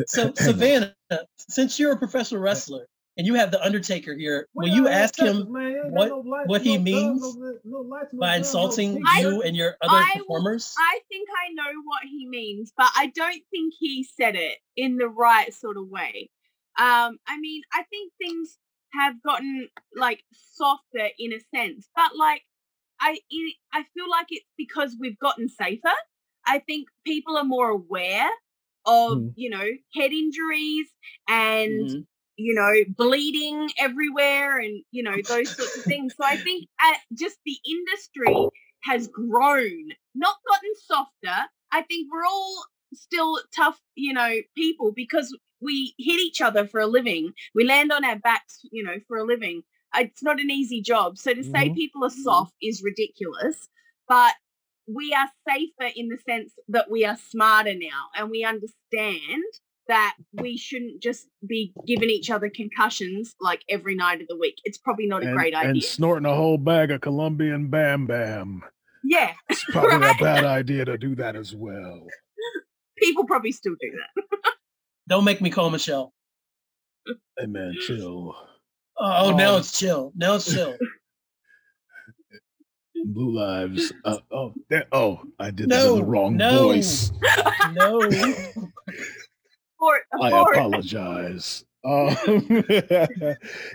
So 0.08 0.34
Savannah, 0.36 0.96
since 1.38 1.80
you're 1.80 1.94
a 1.94 1.98
professional 1.98 2.42
wrestler 2.42 2.88
and 3.18 3.28
you 3.28 3.36
have 3.36 3.52
the 3.52 3.64
Undertaker 3.64 4.16
here, 4.16 4.48
will 4.54 4.70
you 4.70 4.88
ask 4.88 5.20
him 5.20 5.48
what- 5.50 6.48
what 6.48 6.62
he 6.62 6.78
means 6.78 7.38
by 8.14 8.38
insulting 8.38 9.04
I- 9.06 9.22
you 9.22 9.42
and 9.42 9.56
your 9.56 9.76
other 9.82 9.98
I 9.98 10.14
performers? 10.16 10.74
I 10.78 11.00
think 11.10 11.28
I 11.46 11.54
know 11.54 11.82
what 11.84 12.04
he 12.04 12.28
means, 12.28 12.72
but 12.78 12.90
I 12.96 13.08
don't 13.08 13.44
think 13.52 13.74
he 13.78 14.04
said 14.04 14.36
it 14.36 14.58
in 14.78 14.98
the 14.98 15.10
right 15.10 15.54
sort 15.54 15.78
of 15.78 15.88
way. 15.90 16.30
Um, 16.78 17.20
I 17.28 17.38
mean, 17.40 17.62
I 17.74 17.84
think 17.84 18.14
things 18.22 18.58
have 18.94 19.22
gotten 19.22 19.68
like 19.96 20.24
softer 20.32 21.10
in 21.20 21.34
a 21.34 21.40
sense, 21.54 21.90
but 21.96 22.16
like 22.16 22.44
I, 23.02 23.20
I 23.74 23.84
feel 23.94 24.10
like 24.10 24.28
it's 24.30 24.46
because 24.58 24.96
we've 25.00 25.20
gotten 25.20 25.48
safer. 25.50 25.92
I 26.50 26.60
think 26.60 26.88
people 27.06 27.38
are 27.38 27.44
more 27.46 27.70
aware 27.70 28.30
of 28.86 29.20
Mhm. 29.20 29.34
you 29.36 29.50
know 29.50 29.66
head 29.96 30.12
injuries 30.12 30.88
and 31.28 31.90
Mhm. 31.90 32.08
you 32.38 32.56
know, 32.56 32.74
bleeding 32.96 33.70
everywhere 33.78 34.60
and, 34.60 34.84
you 34.92 35.04
know, 35.04 35.18
those 35.28 35.54
sorts 35.56 35.78
of 35.78 35.86
things. 35.86 36.14
So 36.16 36.26
I 36.26 36.38
think 36.44 36.68
uh, 36.82 36.94
just 37.14 37.38
the 37.46 37.58
industry 37.70 38.50
has 38.84 39.08
grown, 39.10 39.90
not 40.16 40.38
gotten 40.48 40.72
softer. 40.86 41.50
I 41.72 41.82
think 41.84 42.08
we're 42.12 42.26
all 42.26 42.66
still 42.94 43.40
tough, 43.56 43.80
you 43.96 44.14
know, 44.14 44.38
people 44.56 44.94
because 44.96 45.38
we 45.62 45.94
hit 45.98 46.20
each 46.22 46.42
other 46.42 46.66
for 46.66 46.80
a 46.80 46.88
living. 46.88 47.34
We 47.54 47.66
land 47.66 47.92
on 47.92 48.06
our 48.06 48.18
backs, 48.18 48.62
you 48.72 48.84
know, 48.84 49.00
for 49.08 49.18
a 49.18 49.26
living. 49.26 49.64
It's 49.96 50.24
not 50.24 50.40
an 50.40 50.50
easy 50.50 50.82
job. 50.82 51.18
So 51.18 51.34
to 51.34 51.44
say 51.44 51.70
Mhm. 51.70 51.76
people 51.76 52.06
are 52.06 52.10
soft 52.10 52.54
is 52.62 52.82
ridiculous, 52.84 53.70
but 54.08 54.34
we 54.94 55.14
are 55.14 55.28
safer 55.48 55.92
in 55.96 56.08
the 56.10 56.18
sense 56.28 56.54
that 56.70 56.90
we 56.90 57.06
are 57.06 57.18
smarter 57.30 57.74
now 57.74 58.08
and 58.16 58.30
we 58.30 58.44
understand 58.44 59.44
that 59.88 60.16
we 60.34 60.56
shouldn't 60.58 61.02
just 61.02 61.28
be 61.48 61.74
giving 61.88 62.10
each 62.10 62.30
other 62.30 62.50
concussions 62.50 63.36
like 63.42 63.64
every 63.70 63.96
night 63.96 64.22
of 64.22 64.28
the 64.28 64.38
week. 64.38 64.56
It's 64.64 64.78
probably 64.78 65.08
not 65.08 65.24
a 65.24 65.28
and, 65.28 65.36
great 65.38 65.54
and 65.56 65.70
idea. 65.70 65.82
snorting 65.82 66.26
a 66.26 66.36
whole 66.36 66.58
bag 66.58 66.92
of 66.92 67.02
Colombian 67.02 67.70
Bam 67.70 68.06
Bam. 68.06 68.62
yeah, 69.04 69.34
It's 69.50 69.64
probably 69.66 69.98
Right. 69.98 70.20
a 70.20 70.24
bad 70.24 70.44
idea 70.44 70.86
to 70.86 70.98
do 70.98 71.16
that 71.16 71.36
as 71.36 71.56
well. 71.56 72.06
people 72.98 73.26
probably 73.26 73.52
still 73.52 73.76
do 73.80 73.92
that. 73.92 74.54
Don't 75.08 75.24
make 75.24 75.42
me 75.42 75.50
call 75.50 75.70
Michelle. 75.72 76.14
Hey 77.38 77.48
man, 77.48 77.74
chill. 77.82 78.36
Oh, 79.00 79.36
now 79.36 79.54
Um, 79.56 79.60
it's 79.62 79.80
chill. 79.80 80.12
Now 80.16 80.36
it's 80.36 80.54
chill. 80.54 80.76
Blue 83.06 83.36
lives. 83.36 83.94
Uh, 84.06 84.18
oh, 84.32 84.54
that, 84.70 84.88
oh, 84.92 85.22
I 85.40 85.52
did 85.52 85.70
that 85.70 85.88
in 85.88 85.96
the 85.98 86.04
wrong 86.04 86.38
no. 86.38 86.70
voice. 86.70 87.12
no. 87.74 88.02
For, 89.80 90.00
I 90.22 90.28
apologize. 90.30 91.64
Um, 91.86 92.18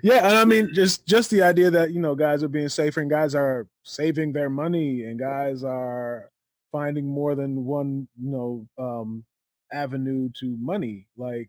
yeah, 0.02 0.26
and 0.26 0.36
I 0.36 0.44
mean, 0.44 0.74
just 0.74 1.06
just 1.06 1.30
the 1.30 1.42
idea 1.42 1.70
that 1.70 1.92
you 1.92 2.00
know 2.00 2.14
guys 2.14 2.42
are 2.42 2.48
being 2.48 2.68
safer 2.68 3.00
and 3.00 3.08
guys 3.08 3.34
are 3.34 3.66
saving 3.82 4.32
their 4.32 4.50
money 4.50 5.04
and 5.04 5.18
guys 5.18 5.64
are 5.64 6.30
finding 6.70 7.06
more 7.06 7.34
than 7.34 7.64
one 7.64 8.06
you 8.20 8.30
know 8.30 8.66
um, 8.78 9.24
avenue 9.72 10.28
to 10.40 10.56
money, 10.60 11.06
like 11.16 11.48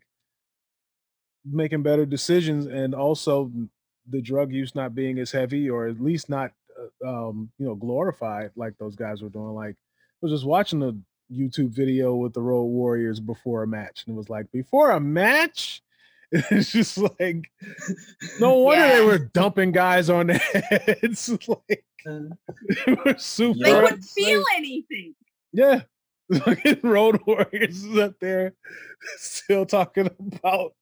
making 1.44 1.82
better 1.82 2.06
decisions 2.06 2.66
and 2.66 2.94
also 2.94 3.52
the 4.08 4.22
drug 4.22 4.52
use 4.52 4.74
not 4.74 4.94
being 4.94 5.18
as 5.18 5.32
heavy 5.32 5.68
or 5.68 5.86
at 5.86 6.00
least 6.00 6.28
not 6.28 6.52
um, 7.06 7.50
you 7.58 7.66
know 7.66 7.74
glorified 7.74 8.50
like 8.56 8.74
those 8.78 8.96
guys 8.96 9.22
were 9.22 9.28
doing. 9.28 9.54
Like 9.54 9.74
I 9.74 10.18
was 10.22 10.32
just 10.32 10.46
watching 10.46 10.82
a 10.82 10.92
YouTube 11.32 11.70
video 11.70 12.14
with 12.14 12.32
the 12.34 12.40
Road 12.42 12.64
Warriors 12.66 13.20
before 13.20 13.62
a 13.62 13.66
match, 13.66 14.04
and 14.06 14.14
it 14.14 14.16
was 14.18 14.30
like 14.30 14.50
before 14.52 14.90
a 14.92 15.00
match. 15.00 15.82
It's 16.32 16.72
just 16.72 16.98
like 16.98 17.48
no 18.40 18.54
wonder 18.58 18.88
they 18.88 19.04
were 19.04 19.18
dumping 19.18 19.70
guys 19.70 20.10
on 20.10 20.26
their 20.26 20.38
heads. 20.38 21.28
like 21.46 21.84
they 22.04 22.92
were 23.04 23.14
super. 23.16 23.58
they 23.60 23.70
Yeah. 23.70 23.80
couldn't 23.80 23.98
upset. 24.00 24.24
feel 24.24 24.42
anything. 24.56 25.14
Yeah. 25.52 25.82
Fucking 26.36 26.80
Road 26.82 27.20
Warriors 27.28 27.84
is 27.84 27.96
up 27.98 28.14
there 28.20 28.54
still 29.18 29.64
talking 29.66 30.08
about, 30.18 30.72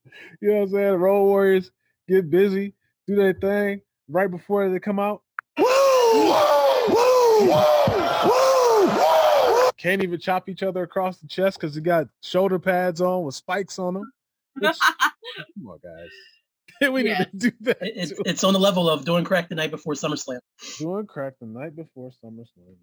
you 0.41 0.49
know 0.49 0.55
what 0.55 0.61
I'm 0.63 0.69
saying? 0.71 0.93
Road 0.95 1.25
Warriors 1.25 1.71
get 2.09 2.31
busy, 2.31 2.73
do 3.07 3.15
their 3.15 3.33
thing 3.33 3.81
right 4.09 4.31
before 4.31 4.67
they 4.69 4.79
come 4.79 4.97
out. 4.99 5.21
Can't 9.77 10.01
even 10.01 10.19
chop 10.19 10.49
each 10.49 10.63
other 10.63 10.83
across 10.83 11.17
the 11.17 11.27
chest 11.27 11.59
because 11.59 11.75
they 11.75 11.81
got 11.81 12.07
shoulder 12.23 12.57
pads 12.57 13.01
on 13.01 13.23
with 13.23 13.35
spikes 13.35 13.77
on 13.77 13.93
them. 13.95 14.11
Which- 14.55 14.77
come 14.79 15.67
on, 15.67 15.79
guys. 15.83 16.09
we 16.91 17.03
Yes. 17.05 17.19
need 17.33 17.39
to 17.41 17.51
do 17.51 17.57
that. 17.61 17.81
It- 17.81 17.93
it's, 17.95 18.13
it's 18.25 18.43
on 18.43 18.53
the 18.53 18.59
level 18.59 18.89
of 18.89 19.05
doing 19.05 19.23
crack 19.23 19.49
the 19.49 19.55
night 19.55 19.71
before 19.71 19.93
SummerSlam. 19.93 20.39
Doing 20.79 21.05
crack 21.05 21.33
the 21.39 21.45
night 21.45 21.75
before 21.75 22.11
SummerSlam. 22.23 22.75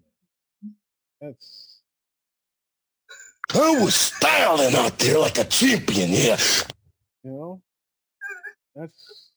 That's 1.21 1.79
I 3.53 3.79
was 3.81 3.95
styling 3.95 4.73
out 4.75 4.97
there 4.99 5.19
like 5.19 5.37
a 5.37 5.43
champion, 5.43 6.09
yeah. 6.11 6.37
you 7.23 7.31
know, 7.31 7.61
that's. 8.75 9.29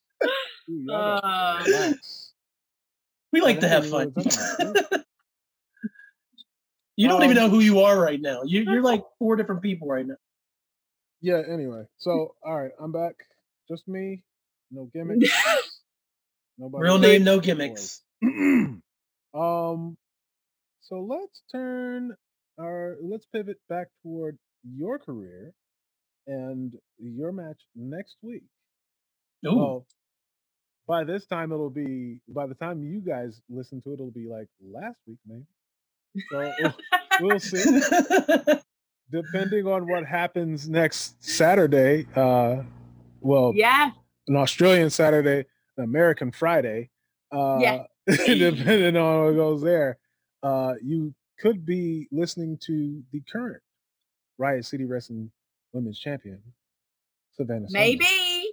Ooh, 0.71 0.85
y'all 0.87 1.21
Uh. 1.23 1.93
We 3.37 3.43
like 3.43 3.61
to 3.61 3.69
have 3.69 3.87
fun. 3.87 4.13
what 4.15 4.25
we're 4.25 4.31
talking 4.31 4.75
you 6.97 7.07
don't 7.07 7.23
even 7.23 7.37
Um, 7.37 7.45
know 7.45 7.51
who 7.51 7.61
you 7.61 7.81
are 7.81 8.01
right 8.01 8.19
now. 8.19 8.45
You, 8.45 8.63
you're 8.63 8.81
like 8.81 9.05
four 9.19 9.37
different 9.37 9.61
people 9.61 9.89
right 9.89 10.07
now. 10.07 10.17
Yeah. 11.21 11.43
Anyway, 11.47 11.83
so 11.99 12.35
all 12.43 12.59
right, 12.59 12.71
I'm 12.81 12.93
back. 12.93 13.17
Just 13.69 13.87
me. 13.87 14.23
No 14.71 14.89
gimmicks. 14.95 15.29
Nobody. 16.57 16.83
Real 16.83 16.99
name, 16.99 17.25
no 17.25 17.41
gimmicks. 17.41 18.01
um. 18.25 18.81
So 19.35 21.01
let's 21.01 21.43
turn 21.53 22.17
our 22.59 22.97
let's 23.03 23.27
pivot 23.35 23.59
back 23.69 23.89
toward 24.03 24.39
your 24.65 24.99
career 24.99 25.53
and 26.27 26.73
your 26.99 27.33
match 27.33 27.61
next 27.75 28.17
week. 28.23 28.45
Ooh. 29.47 29.57
Well, 29.57 29.87
by 30.87 31.05
this 31.05 31.27
time 31.27 31.53
it'll 31.53 31.71
be 31.71 32.21
by 32.29 32.47
the 32.47 32.55
time 32.55 32.83
you 32.83 33.01
guys 33.01 33.41
listen 33.49 33.81
to 33.83 33.91
it, 33.91 33.95
it'll 33.95 34.11
be 34.11 34.29
like 34.29 34.49
last 34.63 34.99
week 35.07 35.19
maybe. 35.27 35.45
So 36.31 36.73
we'll 37.21 37.41
see. 37.41 37.63
Depending 39.11 39.67
on 39.67 39.87
what 39.89 40.05
happens 40.05 40.69
next 40.69 41.23
Saturday, 41.23 42.07
uh, 42.17 42.63
well, 43.21 43.53
yeah, 43.55 43.91
an 44.27 44.37
Australian 44.37 44.91
Saturday, 44.91 45.45
an 45.77 45.85
American 45.85 46.33
Friday. 46.33 46.91
Uh, 47.33 47.59
Yeah. 47.61 47.83
depending 48.07 48.97
on 49.03 49.25
what 49.25 49.35
goes 49.35 49.63
there, 49.63 49.99
uh, 50.43 50.75
you 50.83 51.15
could 51.41 51.67
be 51.67 52.09
listening 52.13 52.57
to 52.67 53.03
the 53.13 53.21
current 53.31 53.63
Riot 54.39 54.65
City 54.65 54.85
Wrestling 54.85 55.31
Women's 55.73 55.99
Champion, 55.99 56.41
Savannah. 57.33 57.69
Sanders. 57.69 57.73
maybe. 57.73 58.53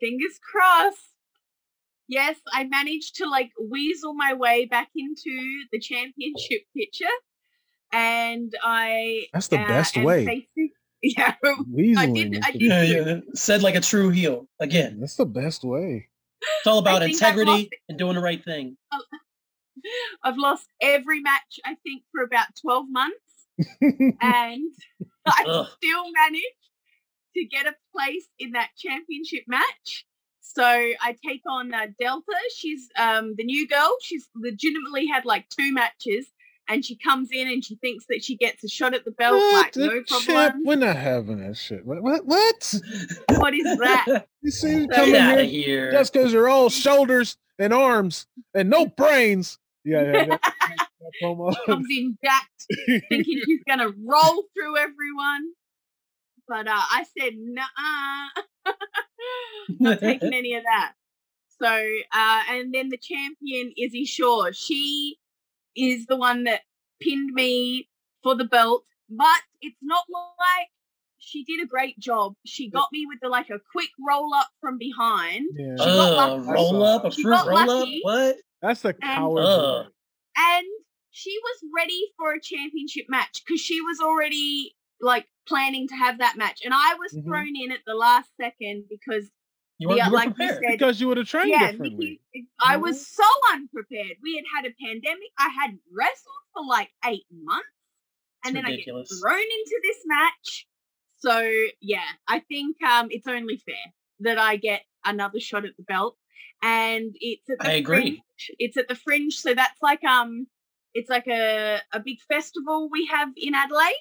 Fingers 0.00 0.38
crossed. 0.42 1.14
Yes, 2.08 2.36
I 2.52 2.64
managed 2.64 3.16
to 3.16 3.28
like 3.28 3.50
weasel 3.60 4.14
my 4.14 4.32
way 4.32 4.64
back 4.64 4.88
into 4.96 5.64
the 5.72 5.78
championship 5.78 6.62
picture, 6.76 7.04
and 7.92 8.52
I. 8.62 9.26
That's 9.32 9.48
the 9.48 9.60
uh, 9.60 9.68
best 9.68 9.96
way. 9.98 10.24
facing- 10.24 10.70
yeah, 11.02 11.34
Weaseling 11.44 12.32
did- 12.32 12.42
I 12.44 12.50
did. 12.52 12.62
Yeah, 12.62 12.82
yeah. 12.82 13.20
Said 13.34 13.62
like 13.62 13.74
a 13.74 13.80
true 13.80 14.08
heel. 14.08 14.48
Again, 14.58 14.98
That's 15.00 15.16
the 15.16 15.26
best 15.26 15.62
way. 15.64 16.08
it's 16.40 16.66
all 16.66 16.78
about 16.78 17.02
integrity 17.02 17.50
lost 17.50 17.68
and 17.88 17.98
doing 17.98 18.14
the 18.14 18.22
right 18.22 18.42
thing. 18.42 18.76
I've 20.24 20.36
lost 20.38 20.66
every 20.80 21.20
match 21.20 21.60
I 21.64 21.76
think 21.84 22.02
for 22.10 22.22
about 22.24 22.48
twelve 22.60 22.86
months, 22.88 23.16
and 23.80 24.72
I 25.26 25.44
Ugh. 25.46 25.66
still 25.76 26.04
managed 26.12 26.44
to 27.36 27.44
get 27.44 27.66
a 27.66 27.74
place 27.94 28.26
in 28.38 28.52
that 28.52 28.70
championship 28.78 29.44
match. 29.46 30.06
So 30.58 30.64
I 30.64 31.16
take 31.24 31.42
on 31.48 31.72
uh, 31.72 31.86
Delta. 32.00 32.32
She's 32.56 32.88
um, 32.98 33.34
the 33.36 33.44
new 33.44 33.68
girl. 33.68 33.96
She's 34.02 34.28
legitimately 34.34 35.06
had 35.06 35.24
like 35.24 35.46
two 35.50 35.72
matches, 35.72 36.26
and 36.68 36.84
she 36.84 36.96
comes 36.98 37.28
in 37.32 37.46
and 37.48 37.64
she 37.64 37.76
thinks 37.76 38.06
that 38.08 38.24
she 38.24 38.36
gets 38.36 38.64
a 38.64 38.68
shot 38.68 38.92
at 38.94 39.04
the 39.04 39.12
belt. 39.12 39.40
Like 39.52 39.72
The 39.72 39.86
no 39.86 40.02
champ- 40.02 40.24
problem. 40.26 40.62
We're 40.64 40.74
not 40.76 40.96
having 40.96 41.38
that 41.46 41.56
shit. 41.56 41.86
What? 41.86 42.02
What? 42.02 42.26
what? 42.26 42.74
What 43.30 43.54
is 43.54 43.64
that? 43.78 44.26
You 44.42 44.50
see, 44.50 44.80
So- 44.82 44.86
come 44.88 45.06
Get 45.10 45.14
in 45.14 45.14
out 45.16 45.38
of 45.40 45.46
here 45.48 45.64
here. 45.64 45.92
just 45.92 46.12
because 46.12 46.32
you're 46.32 46.48
all 46.48 46.70
shoulders 46.70 47.36
and 47.58 47.72
arms 47.72 48.26
and 48.54 48.68
no 48.70 48.86
brains. 48.96 49.58
Yeah, 49.84 50.02
yeah. 50.12 50.24
That, 50.26 50.40
that 51.00 51.56
comes 51.66 51.86
in 51.90 52.18
jacked, 52.24 52.66
thinking 53.08 53.40
she's 53.46 53.60
gonna 53.68 53.90
roll 54.04 54.44
through 54.54 54.76
everyone. 54.76 55.52
But 56.48 56.66
uh, 56.66 56.72
I 56.74 57.04
said, 57.18 57.34
nah, 57.36 58.72
not 59.80 60.00
taking 60.00 60.32
any 60.32 60.54
of 60.54 60.64
that. 60.64 60.92
So, 61.60 61.66
uh, 61.66 62.42
and 62.50 62.72
then 62.72 62.88
the 62.88 62.96
champion, 62.96 63.72
Izzy 63.76 64.04
Shaw, 64.04 64.50
she 64.52 65.18
is 65.76 66.06
the 66.06 66.16
one 66.16 66.44
that 66.44 66.60
pinned 67.00 67.32
me 67.34 67.88
for 68.22 68.34
the 68.36 68.44
belt, 68.44 68.84
but 69.10 69.40
it's 69.60 69.76
not 69.82 70.04
like 70.10 70.68
she 71.18 71.44
did 71.44 71.62
a 71.62 71.66
great 71.66 71.98
job. 71.98 72.34
She 72.46 72.70
got 72.70 72.88
me 72.92 73.06
with 73.06 73.18
the 73.20 73.28
like 73.28 73.50
a 73.50 73.58
quick 73.72 73.90
roll 74.08 74.32
up 74.34 74.48
from 74.60 74.78
behind, 74.78 75.46
Yeah, 75.54 75.76
She 75.84 75.90
got 75.90 76.12
Uh, 76.12 76.36
lucky. 76.38 76.52
roll 76.52 76.82
up, 76.84 77.04
a 77.04 77.10
She 77.10 77.22
fruit 77.22 77.32
got 77.34 77.46
roll 77.48 77.70
up. 77.70 77.88
What? 78.02 78.36
that's 78.62 78.84
a 78.84 78.92
coward. 78.92 79.44
Uh. 79.44 79.84
and 80.36 80.66
she 81.10 81.36
was 81.42 81.70
ready 81.76 82.00
for 82.16 82.32
a 82.34 82.40
championship 82.40 83.06
match 83.08 83.42
because 83.44 83.60
she 83.60 83.80
was 83.80 83.98
already 84.00 84.76
like 85.00 85.26
planning 85.48 85.88
to 85.88 85.94
have 85.96 86.18
that 86.18 86.36
match, 86.36 86.60
and 86.64 86.74
I 86.74 86.94
was 86.98 87.12
Mhm. 87.14 87.24
thrown 87.24 87.56
in 87.56 87.72
at 87.72 87.80
the 87.86 87.94
last 87.94 88.30
second 88.40 88.86
because 88.90 89.30
You 89.80 89.88
were, 89.90 89.96
Yeah, 89.96 90.06
you 90.06 90.12
were 90.12 90.16
like 90.18 90.38
you 90.38 90.48
said, 90.48 90.60
because 90.66 91.00
you 91.00 91.08
would 91.08 91.18
have 91.18 91.28
trained 91.28 91.50
yeah, 91.50 91.70
differently. 91.70 92.20
Nikki, 92.34 92.48
I 92.60 92.76
was 92.78 93.06
so 93.06 93.24
unprepared. 93.52 94.16
We 94.22 94.34
had 94.36 94.44
had 94.56 94.64
a 94.70 94.74
pandemic. 94.84 95.30
I 95.38 95.48
hadn't 95.50 95.80
wrestled 95.92 96.44
for 96.52 96.64
like 96.66 96.90
eight 97.06 97.26
months, 97.32 97.68
and 98.44 98.56
It's 98.56 98.64
then 98.66 98.72
ridiculous. 98.72 99.08
I 99.10 99.14
get 99.14 99.20
thrown 99.20 99.42
into 99.42 99.80
this 99.84 99.98
match. 100.06 100.66
So 101.18 101.52
yeah, 101.80 102.08
I 102.28 102.40
think 102.40 102.82
um, 102.82 103.08
it's 103.10 103.26
only 103.28 103.56
fair 103.58 103.92
that 104.20 104.38
I 104.38 104.56
get 104.56 104.82
another 105.04 105.40
shot 105.40 105.64
at 105.64 105.76
the 105.76 105.84
belt, 105.84 106.16
and 106.62 107.14
it's 107.20 107.48
at 107.50 107.58
the 107.60 107.68
I 107.68 107.72
agree. 107.74 108.02
Fringe. 108.02 108.50
It's 108.58 108.76
at 108.76 108.88
the 108.88 108.96
Fringe, 108.96 109.34
so 109.34 109.54
that's 109.54 109.80
like 109.82 110.02
um, 110.04 110.46
it's 110.94 111.10
like 111.10 111.28
a 111.28 111.80
a 111.92 112.00
big 112.00 112.18
festival 112.28 112.88
we 112.90 113.06
have 113.06 113.28
in 113.36 113.54
Adelaide. 113.54 113.94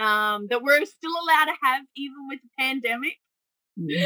Um, 0.00 0.46
that 0.50 0.62
we're 0.62 0.84
still 0.84 1.12
allowed 1.12 1.46
to 1.46 1.52
have 1.62 1.82
even 1.96 2.16
with 2.28 2.40
the 2.42 2.48
pandemic. 2.58 3.16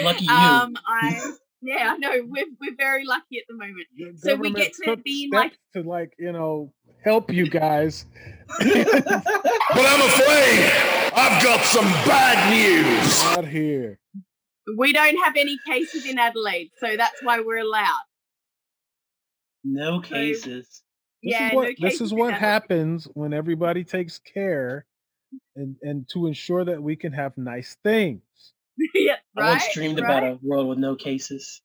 Lucky 0.02 0.24
you. 0.24 0.30
Um, 0.32 0.74
I 0.86 1.32
yeah, 1.62 1.92
I 1.94 1.96
know 1.98 2.10
we're 2.26 2.46
we're 2.60 2.76
very 2.76 3.04
lucky 3.04 3.38
at 3.38 3.44
the 3.48 3.54
moment. 3.54 3.86
The 3.96 4.12
so 4.18 4.34
we 4.36 4.52
get 4.52 4.72
to 4.84 4.96
be 4.96 5.30
like- 5.32 5.58
to 5.74 5.82
like 5.82 6.12
you 6.18 6.32
know 6.32 6.72
help 7.04 7.32
you 7.32 7.48
guys. 7.48 8.06
But 9.74 9.86
I'm 9.86 10.00
afraid 10.08 10.72
I've 11.16 11.42
got 11.42 11.60
some 11.64 11.84
bad 12.06 12.50
news. 12.52 13.22
Out 13.24 13.46
here, 13.46 13.98
We 14.76 14.92
don't 14.92 15.16
have 15.24 15.34
any 15.36 15.58
cases 15.66 16.06
in 16.06 16.18
Adelaide, 16.18 16.70
so 16.78 16.96
that's 16.96 17.20
why 17.22 17.40
we're 17.40 17.58
allowed. 17.58 18.04
no 19.64 20.00
cases. 20.00 20.66
this 21.22 21.32
yeah, 21.32 21.48
is 21.48 21.54
what 21.54 21.68
no 21.78 21.88
this 21.88 22.00
is 22.00 22.12
what 22.12 22.34
happens 22.34 23.08
when 23.14 23.32
everybody 23.32 23.82
takes 23.84 24.18
care, 24.18 24.86
and 25.56 25.76
and 25.82 26.08
to 26.10 26.26
ensure 26.26 26.64
that 26.64 26.82
we 26.82 26.96
can 26.96 27.12
have 27.12 27.36
nice 27.36 27.76
things. 27.82 28.22
yeah, 28.94 29.16
I 29.36 29.50
once 29.50 29.72
dreamed 29.72 30.00
right? 30.00 30.04
about 30.04 30.22
a 30.24 30.38
world 30.42 30.68
with 30.68 30.78
no 30.78 30.96
cases. 30.96 31.60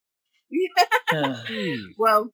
Ah, 1.11 1.43
Jeez. 1.47 1.78
Well, 1.97 2.32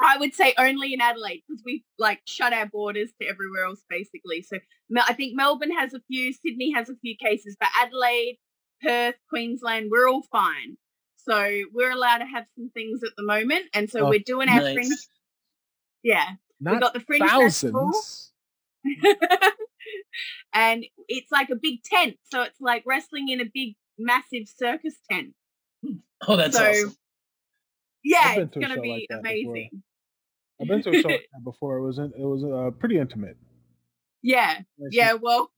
I 0.00 0.16
would 0.18 0.34
say 0.34 0.54
only 0.58 0.94
in 0.94 1.00
Adelaide 1.00 1.42
because 1.46 1.62
we've 1.64 1.82
like 1.98 2.20
shut 2.26 2.52
our 2.52 2.66
borders 2.66 3.10
to 3.20 3.28
everywhere 3.28 3.64
else 3.66 3.82
basically. 3.88 4.42
So 4.42 4.58
I 5.06 5.12
think 5.12 5.36
Melbourne 5.36 5.72
has 5.76 5.92
a 5.94 6.00
few, 6.08 6.32
Sydney 6.32 6.72
has 6.72 6.88
a 6.88 6.96
few 6.96 7.16
cases, 7.16 7.56
but 7.60 7.68
Adelaide, 7.80 8.38
Perth, 8.82 9.16
Queensland, 9.28 9.88
we're 9.90 10.08
all 10.08 10.22
fine. 10.32 10.76
So 11.16 11.62
we're 11.72 11.90
allowed 11.90 12.18
to 12.18 12.26
have 12.26 12.46
some 12.56 12.70
things 12.70 13.02
at 13.04 13.10
the 13.16 13.22
moment, 13.22 13.66
and 13.74 13.90
so 13.90 14.06
Oh, 14.06 14.08
we're 14.08 14.20
doing 14.24 14.48
our 14.48 14.60
nice. 14.60 14.72
fringe. 14.72 15.06
Yeah, 16.02 16.26
we 16.60 16.72
Not 16.72 16.80
got 16.80 16.94
the 16.94 17.00
fringe 17.00 17.28
festival. 17.30 17.92
and 20.54 20.84
it's 21.08 21.30
like 21.30 21.50
a 21.50 21.56
big 21.56 21.82
tent, 21.84 22.16
so 22.24 22.42
it's 22.42 22.60
like 22.60 22.82
wrestling 22.86 23.28
in 23.28 23.40
a 23.40 23.44
big, 23.52 23.74
massive 23.98 24.48
circus 24.48 24.94
tent. 25.10 25.34
Oh, 26.26 26.36
that's 26.36 26.56
So, 26.56 26.64
awesome. 26.70 26.96
Yeah, 28.04 28.34
it's 28.40 28.56
gonna 28.56 28.80
be 28.80 28.90
like 28.90 29.06
that 29.10 29.22
before. 29.22 29.52
amazing. 29.52 29.82
I've 30.60 30.68
been 30.68 30.82
to 30.82 30.90
a 30.90 31.00
show 31.00 31.08
like 31.08 31.26
before. 31.44 31.78
It 31.78 31.82
was 31.82 31.98
in, 31.98 32.12
it 32.18 32.24
was 32.24 32.44
uh, 32.44 32.70
pretty 32.78 32.98
intimate. 32.98 33.36
Yeah, 34.22 34.60
yeah. 34.90 35.14
Well, 35.14 35.50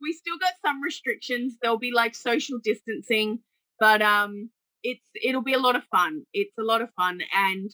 we 0.00 0.12
still 0.12 0.38
got 0.38 0.54
some 0.64 0.82
restrictions. 0.82 1.56
There'll 1.60 1.78
be 1.78 1.92
like 1.92 2.14
social 2.14 2.58
distancing, 2.62 3.40
but 3.78 4.02
um, 4.02 4.50
it's 4.82 5.04
it'll 5.22 5.42
be 5.42 5.54
a 5.54 5.58
lot 5.58 5.76
of 5.76 5.84
fun. 5.84 6.24
It's 6.32 6.56
a 6.58 6.62
lot 6.62 6.82
of 6.82 6.88
fun, 6.96 7.20
and 7.32 7.70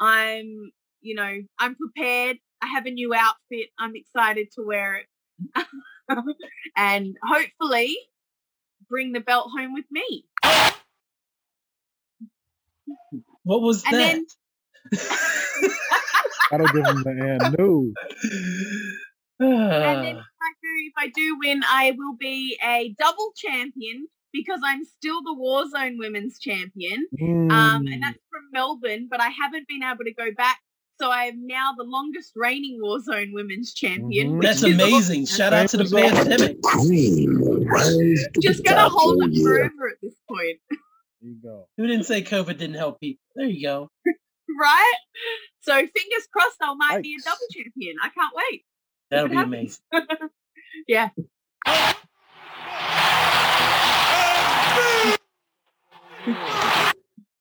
I'm 0.00 0.72
you 1.00 1.14
know 1.14 1.40
I'm 1.58 1.76
prepared. 1.76 2.38
I 2.62 2.68
have 2.74 2.86
a 2.86 2.90
new 2.90 3.14
outfit. 3.14 3.68
I'm 3.78 3.94
excited 3.96 4.48
to 4.56 4.62
wear 4.66 4.96
it, 4.96 5.66
and 6.76 7.16
hopefully 7.24 7.96
bring 8.88 9.12
the 9.12 9.20
belt 9.20 9.48
home 9.56 9.74
with 9.74 9.86
me. 9.90 10.24
What 13.44 13.62
was 13.62 13.82
And 13.86 13.94
that? 13.94 13.98
then 13.98 14.26
don't 16.50 16.72
give 16.72 16.86
him 16.86 17.02
the 17.02 17.38
end. 17.40 17.56
No. 17.58 17.92
And 19.40 20.04
then 20.04 20.16
if 20.16 20.24
I 20.42 20.52
do, 20.62 20.68
if 20.86 20.92
I 20.98 21.08
do 21.08 21.38
win, 21.42 21.62
I 21.66 21.92
will 21.96 22.16
be 22.18 22.58
a 22.62 22.94
double 22.98 23.32
champion 23.36 24.08
because 24.32 24.60
I'm 24.64 24.84
still 24.84 25.22
the 25.22 25.34
Warzone 25.34 25.98
Women's 25.98 26.38
Champion. 26.38 27.06
Um, 27.20 27.84
Mm. 27.86 27.92
and 27.92 28.02
that's 28.02 28.18
from 28.30 28.42
Melbourne, 28.52 29.08
but 29.10 29.20
I 29.20 29.28
haven't 29.30 29.66
been 29.66 29.82
able 29.82 30.04
to 30.04 30.12
go 30.14 30.30
back. 30.36 30.58
So 31.00 31.10
I 31.10 31.24
am 31.24 31.46
now 31.46 31.72
the 31.78 31.84
longest 31.84 32.32
reigning 32.36 32.78
Warzone 32.84 33.32
Women's 33.32 33.72
Champion. 33.72 34.32
Mhm. 34.32 34.42
that's 34.42 34.62
is 34.62 34.74
amazing. 34.74 35.24
Shout 35.24 35.54
out 35.54 35.70
to 35.70 35.78
the 35.78 35.86
Same 35.86 36.10
result. 36.10 36.28
pandemic. 36.28 36.60
Queen 36.60 37.40
will 37.40 37.64
rise 37.64 38.26
to 38.34 38.40
Just 38.42 38.58
the 38.58 38.64
gonna 38.68 38.88
hold 38.90 39.18
for 39.22 39.30
it 39.30 39.42
forever 39.42 39.88
at 39.92 39.96
this 40.02 40.14
point, 40.28 40.58
There 41.22 41.30
you 41.30 41.36
go. 41.42 41.68
Who 41.78 41.86
didn't 41.86 42.04
say 42.04 42.22
COVID 42.22 42.58
didn't 42.58 42.74
help 42.74 43.00
people? 43.00 43.22
There 43.34 43.46
you 43.46 43.62
go. 43.66 43.90
right? 44.60 44.94
So 45.62 45.72
fingers 45.74 46.26
crossed, 46.30 46.58
I 46.60 46.74
might 46.74 47.02
be 47.02 47.16
a 47.18 47.22
double 47.24 47.46
champion. 47.50 47.96
I 48.02 48.10
can't 48.10 48.34
wait. 48.34 48.64
That'll 49.10 49.28
be 49.28 49.36
happens. 49.36 49.80
amazing. 49.92 50.28
yeah. 50.86 51.08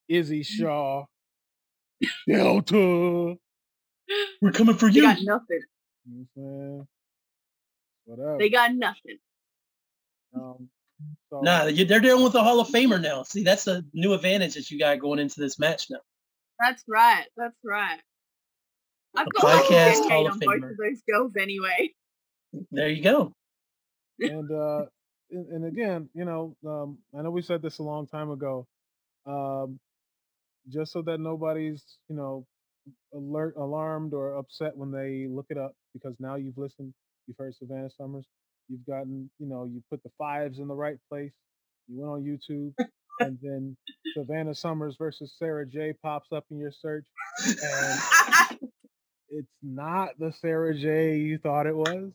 Izzy 0.08 0.44
Shaw. 0.44 1.06
Delta. 2.28 3.36
We're 4.42 4.52
coming 4.52 4.76
for 4.76 4.88
you. 4.88 5.02
They 5.02 5.08
you. 5.20 5.26
got 5.26 5.40
nothing. 5.40 5.62
You 6.06 6.12
know 6.12 6.26
what 6.34 6.44
I'm 6.44 6.64
saying? 6.66 6.88
What? 8.06 8.40
They 8.40 8.50
got 8.50 8.74
nothing. 8.76 9.18
Um, 10.36 10.70
so, 11.30 11.42
Nah, 11.42 11.66
you- 11.66 11.86
they're 11.86 12.00
dealing 12.00 12.24
with 12.24 12.34
the 12.34 12.44
Hall 12.44 12.60
of 12.60 12.68
Famer 12.70 13.02
now. 13.02 13.24
See, 13.24 13.44
that's 13.44 13.68
a 13.68 13.84
new 13.94 14.14
advantage 14.14 14.56
that 14.56 14.70
you 14.72 14.80
got 14.80 15.00
going 15.00 15.20
into 15.20 15.40
this 15.40 15.60
match 15.60 15.90
now. 15.90 16.00
That's 16.60 16.84
right. 16.88 17.26
That's 17.38 17.56
right. 17.64 18.00
I've 19.16 19.28
A 19.28 19.30
got 19.32 19.44
like 19.44 19.66
a 19.70 19.74
podcast 19.74 20.10
Hall 20.10 20.28
of 20.28 20.34
on 20.34 20.40
both 20.40 20.56
of 20.72 20.78
those 20.78 21.02
girls 21.10 21.36
anyway. 21.40 21.94
There 22.72 22.90
you 22.90 23.02
go. 23.04 23.34
and 24.20 24.52
uh 24.52 24.86
and, 25.32 25.48
and 25.48 25.66
again 25.66 26.10
you 26.14 26.26
know 26.26 26.56
um 26.68 26.98
i 27.18 27.22
know 27.22 27.30
we 27.32 27.42
said 27.42 27.62
this 27.62 27.78
a 27.80 27.84
long 27.84 28.06
time 28.08 28.32
ago 28.32 28.68
um 29.26 29.80
just 30.68 30.92
so 30.92 31.02
that 31.04 31.20
nobody's 31.20 31.84
you 32.10 32.16
know 32.18 32.46
alert 33.14 33.56
alarmed 33.58 34.14
or 34.14 34.36
upset 34.38 34.76
when 34.78 34.92
they 34.92 35.28
look 35.30 35.48
it 35.50 35.58
up 35.58 35.74
because 35.94 36.16
now 36.20 36.36
you've 36.36 36.58
listened 36.58 36.94
you've 37.28 37.38
heard 37.38 37.56
savannah 37.56 37.90
summers 37.98 38.26
you've 38.70 38.86
gotten 38.88 39.30
you 39.40 39.48
know 39.48 39.66
you 39.66 39.84
put 39.90 40.04
the 40.04 40.12
fives 40.18 40.60
in 40.60 40.68
the 40.68 40.76
right 40.76 40.98
place 41.10 41.32
you 41.88 42.00
went 42.02 42.12
on 42.12 42.24
youtube 42.24 42.74
and 43.22 43.38
then 43.42 43.78
savannah 44.18 44.56
summers 44.56 44.96
versus 44.98 45.36
sarah 45.40 45.66
j 45.68 45.94
pops 46.04 46.32
up 46.34 46.46
in 46.52 46.60
your 46.60 46.72
search 46.72 47.06
and 47.64 48.04
it's 49.30 49.48
not 49.64 50.12
the 50.20 50.32
sarah 50.42 50.76
j 50.76 51.18
you 51.18 51.38
thought 51.40 51.68
it 51.68 51.76
was 51.76 52.12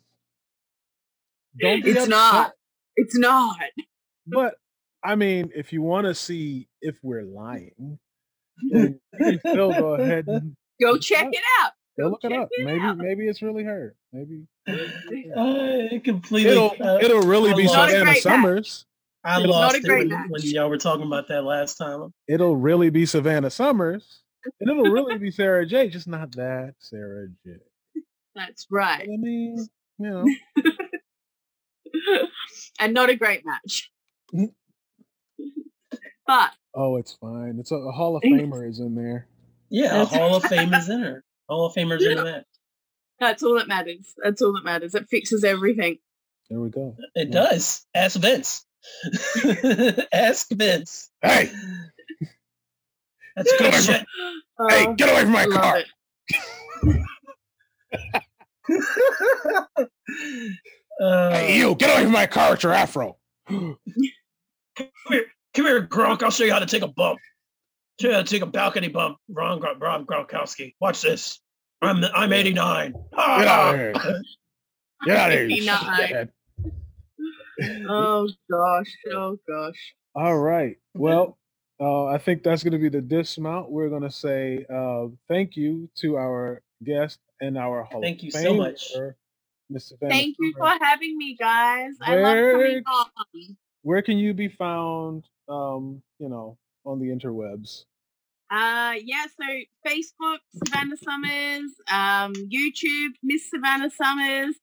don't 1.61 1.85
be 1.85 1.93
It's 1.93 1.99
upset. 1.99 2.11
not. 2.11 2.53
It's 2.97 3.19
not. 3.19 3.57
But 4.27 4.57
I 5.05 5.17
mean, 5.17 5.53
if 5.57 5.73
you 5.73 5.83
want 5.83 6.07
to 6.07 6.15
see 6.15 6.69
if 6.83 6.97
we're 7.03 7.25
lying, 7.25 7.99
then 8.71 9.01
still 9.41 9.73
go 9.73 9.95
ahead 9.95 10.27
and 10.29 10.57
Go 10.81 10.99
check 10.99 11.29
it 11.33 11.43
out. 11.63 11.73
go 11.99 12.05
Go 12.05 12.11
look 12.11 12.25
it 12.25 12.33
up. 12.33 12.49
it 12.53 12.65
maybe 12.65 12.81
out. 12.81 12.97
maybe 12.99 13.29
it's 13.29 13.43
really 13.43 13.65
her. 13.65 13.95
Maybe 14.13 14.47
Uh, 14.67 14.75
it 15.93 16.05
completely. 16.05 16.51
it'll 16.53 16.75
uh, 16.81 16.99
it'll 17.01 17.23
really 17.23 17.53
I 17.53 17.57
be 17.57 17.65
lost- 17.67 17.77
Not 17.77 17.89
a 17.89 17.93
Savannah 17.93 18.05
great 18.05 18.15
match. 18.15 18.23
Summers. 18.23 18.87
I 19.25 19.41
it'll- 19.41 19.53
lost 19.53 19.77
it 19.77 19.85
when, 19.89 20.11
when 20.29 20.43
y'all 20.43 20.69
were 20.69 20.79
talking 20.79 21.07
about 21.07 21.29
that 21.29 21.43
last 21.45 21.77
time. 21.77 22.13
It'll 22.29 22.57
really 22.57 22.91
be 22.91 23.07
Savannah 23.07 23.51
Summers. 23.51 24.21
And 24.61 24.69
it'll 24.71 24.85
really 24.93 25.17
be 25.27 25.31
Sarah 25.31 25.65
J, 25.65 25.89
just 25.89 26.07
not 26.09 26.33
that 26.33 26.75
Sarah 26.79 27.29
J. 27.47 27.53
That's 28.35 28.67
right. 28.71 29.03
I 29.03 29.17
mean, 29.17 29.67
you 29.99 30.11
know, 30.11 30.27
and 32.81 32.93
not 32.93 33.11
a 33.11 33.17
great 33.17 33.43
match. 33.47 33.91
But 36.27 36.51
oh, 36.75 36.97
it's 36.97 37.13
fine. 37.15 37.57
It's 37.61 37.71
a, 37.71 37.77
a 37.77 37.93
Hall 37.93 38.17
of 38.17 38.23
Famer 38.23 38.69
is 38.69 38.81
in 38.81 38.95
there. 38.95 39.27
Yeah, 39.71 40.03
a 40.03 40.05
Hall 40.07 40.37
of 40.37 40.43
Famers 40.45 40.89
in 40.89 41.01
her. 41.01 41.25
Hall 41.49 41.67
of 41.67 41.75
Famers 41.75 42.01
in 42.09 42.17
the 42.17 42.25
match. 42.25 42.45
that's 43.21 43.43
all 43.43 43.55
that 43.57 43.69
matters. 43.69 44.15
That's 44.23 44.41
all 44.43 44.53
that 44.55 44.65
matters. 44.65 44.95
It 44.95 45.09
fixes 45.11 45.45
everything. 45.45 45.99
There 46.51 46.61
we 46.61 46.71
go. 46.71 46.97
It 47.15 47.29
Yeah. 47.29 47.33
does. 47.45 47.87
Ask 47.95 48.19
Vince. 48.19 48.65
Ask 50.13 50.51
Vince. 50.51 51.11
Hey, 51.23 51.51
That's 53.37 53.53
good 53.59 53.75
Hey, 53.75 53.81
shit. 53.81 54.01
hey, 54.71 54.87
Oh, 54.87 54.95
get 54.95 55.11
away 55.11 55.23
from 55.23 55.33
my 55.33 55.47
car. 55.47 55.79
Uh, 61.01 61.31
Hey, 61.33 61.59
you 61.59 61.75
get 61.75 61.91
away 61.91 62.05
from 62.05 62.13
my 62.13 62.27
car 62.27 62.53
with 62.53 62.63
your 62.63 62.73
afro. 62.73 63.17
come 63.49 63.77
here, 65.09 65.27
come 65.55 65.67
here, 65.67 65.87
Gronk. 65.87 66.23
I'll 66.23 66.31
show 66.31 66.45
you 66.45 66.53
how 66.53 66.59
to 66.59 66.67
take 66.67 66.83
a 66.83 66.89
bump. 66.89 67.19
Show 68.01 68.09
you 68.09 68.15
how 68.15 68.23
to 68.23 68.29
take 68.29 68.43
a 68.43 68.47
balcony 68.47 68.89
bump. 68.89 69.19
Ron, 69.29 69.61
Gron- 69.61 69.81
Ron 69.81 70.07
Gronkowski. 70.07 70.75
Watch 70.81 71.03
this. 71.03 71.41
I'm 71.81 72.05
I'm 72.15 72.33
89. 72.33 72.95
Ah! 73.17 73.33
Get 73.45 73.49
out 73.49 73.75
of 73.75 73.81
here. 73.81 73.93
Get 75.07 75.17
out 75.17 75.33
of 75.33 75.39
here. 75.39 75.47
89. 75.47 76.31
Oh 77.89 78.29
gosh. 78.51 78.97
Oh 79.13 79.39
gosh. 79.49 79.95
All 80.15 80.37
right. 80.39 80.77
Well, 80.95 81.39
uh, 81.81 82.07
I 82.07 82.19
think 82.19 82.43
that's 82.43 82.63
going 82.63 82.73
to 82.73 82.79
be 82.79 82.89
the 82.89 83.01
dismount. 83.01 83.71
We're 83.71 83.89
going 83.89 84.03
to 84.03 84.11
say 84.11 84.65
uh, 84.73 85.07
thank 85.29 85.57
you 85.57 85.89
to 85.99 86.17
our 86.17 86.63
guest 86.83 87.19
and 87.41 87.59
our 87.59 87.83
host. 87.83 88.03
Thank 88.03 88.23
you 88.23 88.31
so 88.31 88.55
much. 88.55 88.93
Famer, 88.95 89.15
Miss 89.71 89.89
Savannah 89.89 90.15
Thank 90.15 90.37
you 90.39 90.55
for 90.57 90.73
having 90.81 91.17
me, 91.17 91.37
guys. 91.37 91.93
I 92.01 92.17
love 92.17 92.37
coming 92.53 92.83
on. 92.87 93.57
Where 93.83 94.03
can 94.03 94.19
you 94.19 94.35
be 94.35 94.49
found? 94.49 95.25
Um, 95.49 96.03
you 96.19 96.29
know, 96.29 96.59
on 96.85 96.99
the 97.01 97.07
interwebs. 97.07 97.85
Uh, 98.51 98.95
yeah, 99.03 99.25
so 99.37 99.45
Facebook, 99.87 100.39
Savannah 100.65 100.97
Summers, 100.97 101.73
um, 101.91 102.33
YouTube, 102.35 103.13
Miss 103.23 103.51
Savannah 103.51 103.91
Summers, 103.91 104.55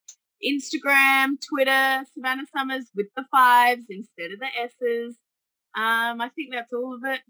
Instagram, 0.44 1.34
Twitter, 1.48 2.04
Savannah 2.14 2.46
Summers 2.56 2.86
with 2.94 3.06
the 3.16 3.24
fives 3.30 3.84
instead 3.90 4.32
of 4.32 4.38
the 4.40 4.46
S's. 4.64 5.16
Um, 5.76 6.20
I 6.20 6.30
think 6.34 6.50
that's 6.52 6.72
all 6.72 6.94
of 6.94 7.02
it. 7.04 7.20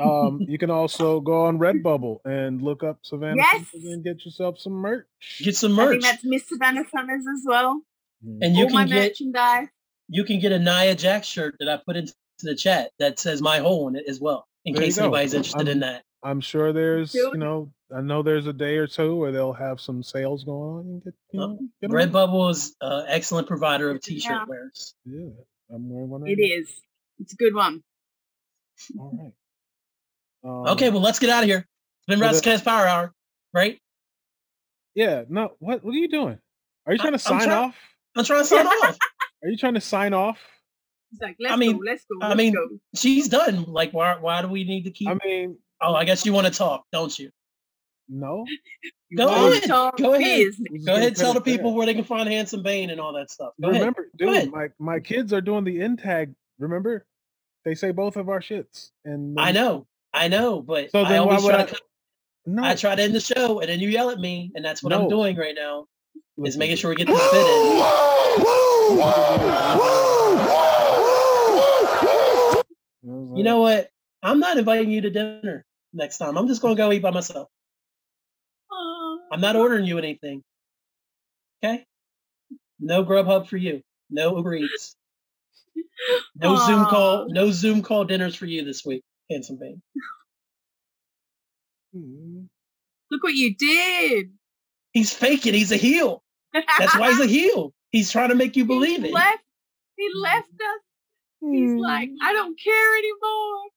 Um, 0.00 0.40
you 0.48 0.58
can 0.58 0.70
also 0.70 1.20
go 1.20 1.44
on 1.46 1.58
Redbubble 1.60 2.18
and 2.24 2.60
look 2.62 2.82
up 2.84 2.98
Savannah 3.02 3.36
Yes. 3.36 3.66
Summers 3.70 3.84
and 3.86 4.04
get 4.04 4.24
yourself 4.24 4.58
some 4.58 4.74
merch. 4.74 5.06
Get 5.42 5.56
some 5.56 5.72
I 5.78 5.84
merch, 5.84 5.90
think 5.92 6.02
that's 6.02 6.24
Miss 6.24 6.48
Savannah 6.48 6.84
Summers 6.94 7.24
as 7.26 7.42
well. 7.46 7.82
Mhm. 8.24 8.38
and 8.42 8.56
you 8.56 8.64
all 8.64 8.70
my 8.70 8.82
can 8.82 8.88
get 8.88 9.02
merchandise. 9.10 9.68
you 10.08 10.24
can 10.24 10.38
get 10.40 10.50
a 10.52 10.58
Nia 10.58 10.94
Jax 10.94 11.26
shirt 11.26 11.56
that 11.60 11.68
I 11.68 11.76
put 11.84 11.96
into 11.96 12.14
the 12.44 12.54
chat 12.54 12.90
that 12.98 13.18
says 13.18 13.40
my 13.40 13.58
hole 13.58 13.88
in 13.88 13.96
it 13.96 14.04
as 14.08 14.20
well. 14.20 14.46
In 14.64 14.74
There 14.74 14.82
case 14.82 14.98
anybody's 14.98 15.32
interested 15.34 15.68
in 15.68 15.78
Um, 15.78 15.80
that. 15.88 16.02
I'm 16.22 16.40
sure 16.40 16.72
there's, 16.72 17.14
you 17.14 17.36
know, 17.36 17.72
I 17.94 18.00
know 18.00 18.22
there's 18.22 18.46
a 18.48 18.52
day 18.52 18.76
or 18.78 18.86
two 18.88 19.14
where 19.16 19.30
they'll 19.32 19.52
have 19.52 19.80
some 19.80 20.02
sales 20.02 20.42
going 20.44 20.78
on 20.78 20.80
and 20.86 21.04
get, 21.04 21.14
you 21.32 21.38
know, 21.40 21.58
get 21.80 21.90
'em 21.90 21.96
on. 21.96 21.96
Redbubble 22.28 22.50
is 22.50 22.74
an 22.80 23.04
excellent 23.08 23.46
provider 23.46 23.90
of 23.90 24.00
t-shirt 24.02 24.32
Yeah. 24.32 24.44
wearers. 24.46 24.94
Yeah, 25.04 25.28
I'm 25.70 25.88
wearing 25.88 26.10
one. 26.10 26.22
right 26.22 26.32
It 26.32 26.38
now. 26.40 26.62
is. 26.62 26.80
It's 27.20 27.32
a 27.32 27.36
good 27.36 27.54
one. 27.54 27.82
All 28.98 29.12
right. 29.16 29.32
Um, 30.44 30.66
Okay, 30.74 30.90
well 30.90 31.00
let's 31.00 31.18
get 31.20 31.30
out 31.30 31.44
of 31.44 31.48
here. 31.48 31.58
It's 31.58 32.06
been 32.08 32.18
well, 32.20 32.32
the- 32.32 32.38
Rasslecast 32.40 32.64
Power 32.64 32.86
Hour, 32.86 33.14
right? 33.54 33.80
Yeah. 34.94 35.24
No. 35.28 35.54
What? 35.60 35.84
What 35.84 35.94
are 35.94 35.98
you 35.98 36.08
doing? 36.08 36.38
Are 36.86 36.92
you 36.92 36.98
I- 36.98 37.02
trying 37.02 37.12
to 37.18 37.32
I'm 37.32 37.40
sign 37.40 37.48
try- 37.48 37.54
off? 37.56 37.76
I'm 38.16 38.24
trying 38.24 38.40
to 38.42 38.46
sign 38.46 38.66
off. 38.66 38.98
Are 39.42 39.48
you 39.48 39.56
trying 39.56 39.74
to 39.74 39.80
sign 39.80 40.12
off? 40.14 40.40
It's 41.12 41.22
like, 41.22 41.36
let's 41.40 41.58
mean- 41.58 41.76
go, 41.76 41.82
let's 41.86 42.04
go, 42.04 42.18
I 42.24 42.28
let's 42.28 42.38
mean- 42.38 42.54
go. 42.54 42.68
She's 42.94 43.28
done. 43.28 43.64
Like, 43.64 43.92
why? 43.92 44.16
Why 44.18 44.42
do 44.42 44.48
we 44.48 44.64
need 44.64 44.84
to 44.84 44.90
keep? 44.90 45.08
I 45.08 45.14
mean, 45.24 45.58
oh, 45.80 45.94
I 45.94 46.04
guess 46.04 46.26
you 46.26 46.32
want 46.32 46.46
to 46.46 46.52
talk, 46.52 46.84
don't 46.92 47.16
you? 47.18 47.30
no. 48.08 48.44
You 49.08 49.18
Go 49.18 49.26
wanna- 49.28 49.50
ahead. 49.58 49.68
Go 49.98 50.14
ahead. 50.14 50.38
business. 50.46 50.66
we're 50.68 50.78
just 50.78 50.86
Go 50.88 50.94
ahead, 50.96 51.14
tell 51.14 51.32
the 51.32 51.40
people 51.40 51.74
where 51.74 51.86
they 51.86 51.94
can 51.94 52.02
find 52.02 52.28
Handsome 52.28 52.64
Bane 52.64 52.90
and 52.90 53.00
all 53.00 53.12
that 53.12 53.30
stuff. 53.30 53.52
Go 53.62 53.68
remember, 53.68 54.08
Go 54.18 54.34
dude, 54.34 54.50
my 54.52 54.70
my 54.80 54.98
kids 54.98 55.32
are 55.32 55.40
doing 55.40 55.62
the 55.62 55.80
in 55.80 55.96
tag. 55.96 56.34
Remember, 56.58 57.06
they 57.64 57.76
say 57.76 57.92
both 57.92 58.16
of 58.16 58.28
our 58.28 58.40
shits, 58.40 58.90
and 59.04 59.38
I 59.38 59.52
know, 59.52 59.86
I 60.12 60.26
know, 60.26 60.60
but 60.60 60.90
So 60.90 61.04
I 61.04 61.08
then 61.08 61.20
why 61.24 61.36
always 61.36 61.44
would 61.44 61.50
try 61.50 61.60
I? 61.60 61.66
to. 61.66 61.70
cut- 61.74 61.80
No, 62.46 62.64
I 62.64 62.74
try 62.74 62.96
to 62.96 63.02
end 63.02 63.14
the 63.14 63.20
show, 63.20 63.60
and 63.60 63.68
then 63.68 63.78
you 63.78 63.90
yell 63.90 64.10
at 64.10 64.18
me, 64.18 64.50
and 64.56 64.64
that's 64.64 64.82
what 64.82 64.92
I'm 64.92 65.08
doing 65.08 65.36
right 65.36 65.54
now. 65.54 65.86
Is 66.44 66.56
making 66.56 66.78
sure 66.78 66.90
we 66.90 66.96
get 66.96 67.06
this 67.06 67.30
bit 67.30 67.46
in. 67.46 67.76
I 73.06 73.36
You 73.36 73.44
know 73.44 73.60
what? 73.60 73.90
I'm 74.22 74.40
not 74.40 74.58
inviting 74.58 74.90
you 74.90 75.02
to 75.02 75.10
dinner 75.10 75.64
next 75.92 76.18
time. 76.18 76.36
I'm 76.36 76.48
just 76.48 76.62
gonna 76.62 76.74
go 76.74 76.90
eat 76.92 77.02
by 77.02 77.10
myself. 77.10 77.48
I'm 79.32 79.40
not 79.40 79.56
ordering 79.56 79.84
you 79.86 79.98
anything. 79.98 80.42
Okay? 81.64 81.84
No 82.78 83.04
Grubhub 83.04 83.48
for 83.48 83.56
you. 83.56 83.82
No 84.10 84.36
Uber 84.36 84.54
Eats. 84.54 84.96
No 86.36 86.56
Zoom 86.56 86.84
call. 86.86 87.26
No 87.28 87.50
Zoom 87.50 87.82
call 87.82 88.04
dinners 88.04 88.34
for 88.36 88.46
you 88.46 88.64
this 88.64 88.84
week, 88.84 89.02
handsome 89.30 89.58
Bane. 89.58 89.82
"Hmm, 91.92 92.44
Look 93.10 93.22
what 93.22 93.34
you 93.34 93.54
did. 93.54 94.32
He's 94.92 95.12
faking. 95.12 95.54
He's 95.54 95.72
a 95.72 95.76
heel. 95.76 96.22
That's 96.52 96.96
why 96.96 97.10
he's 97.10 97.20
a 97.20 97.26
heel. 97.38 97.72
He's 97.90 98.10
trying 98.10 98.28
to 98.30 98.34
make 98.34 98.56
you 98.56 98.64
believe 98.64 99.02
he 99.02 99.08
it. 99.08 99.12
Left, 99.14 99.42
he 99.96 100.08
left 100.14 100.48
us. 100.48 100.82
He's 101.52 101.80
like, 101.80 102.08
hmm. 102.08 102.16
I 102.22 102.32
don't 102.32 102.58
care 102.58 102.98
anymore. 102.98 103.70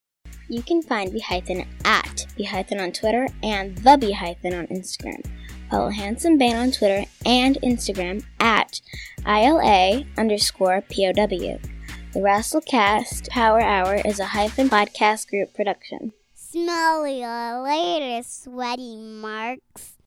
You 0.47 0.63
can 0.63 0.81
find 0.81 1.11
Behython 1.11 1.67
at 1.85 2.25
Behython 2.37 2.81
on 2.81 2.91
Twitter 2.91 3.27
and 3.43 3.77
the 3.77 3.97
Behython 3.97 4.57
on 4.57 4.67
Instagram. 4.67 5.23
Follow 5.69 5.89
Handsome 5.89 6.39
Bane 6.39 6.55
on 6.55 6.71
Twitter 6.71 7.05
and 7.25 7.59
Instagram 7.61 8.23
at 8.39 8.81
ILA 9.27 10.05
underscore 10.17 10.81
POW. 10.81 11.59
The 12.11 12.19
Rasslecast 12.19 13.29
Power 13.29 13.61
Hour 13.61 14.01
is 14.03 14.19
a 14.19 14.25
hyphen 14.25 14.67
podcast 14.67 15.29
group 15.29 15.53
production. 15.53 16.13
Smell 16.33 17.07
you 17.07 17.27
later, 17.63 18.23
sweaty 18.27 18.97
marks. 18.97 19.97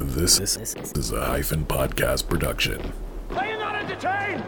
This 0.00 0.40
is 0.40 1.12
a 1.12 1.24
hyphen 1.24 1.64
podcast 1.64 2.28
production. 2.28 2.92
Are 3.30 3.46
you 3.46 3.58
not 3.58 3.76
entertained? 3.76 4.42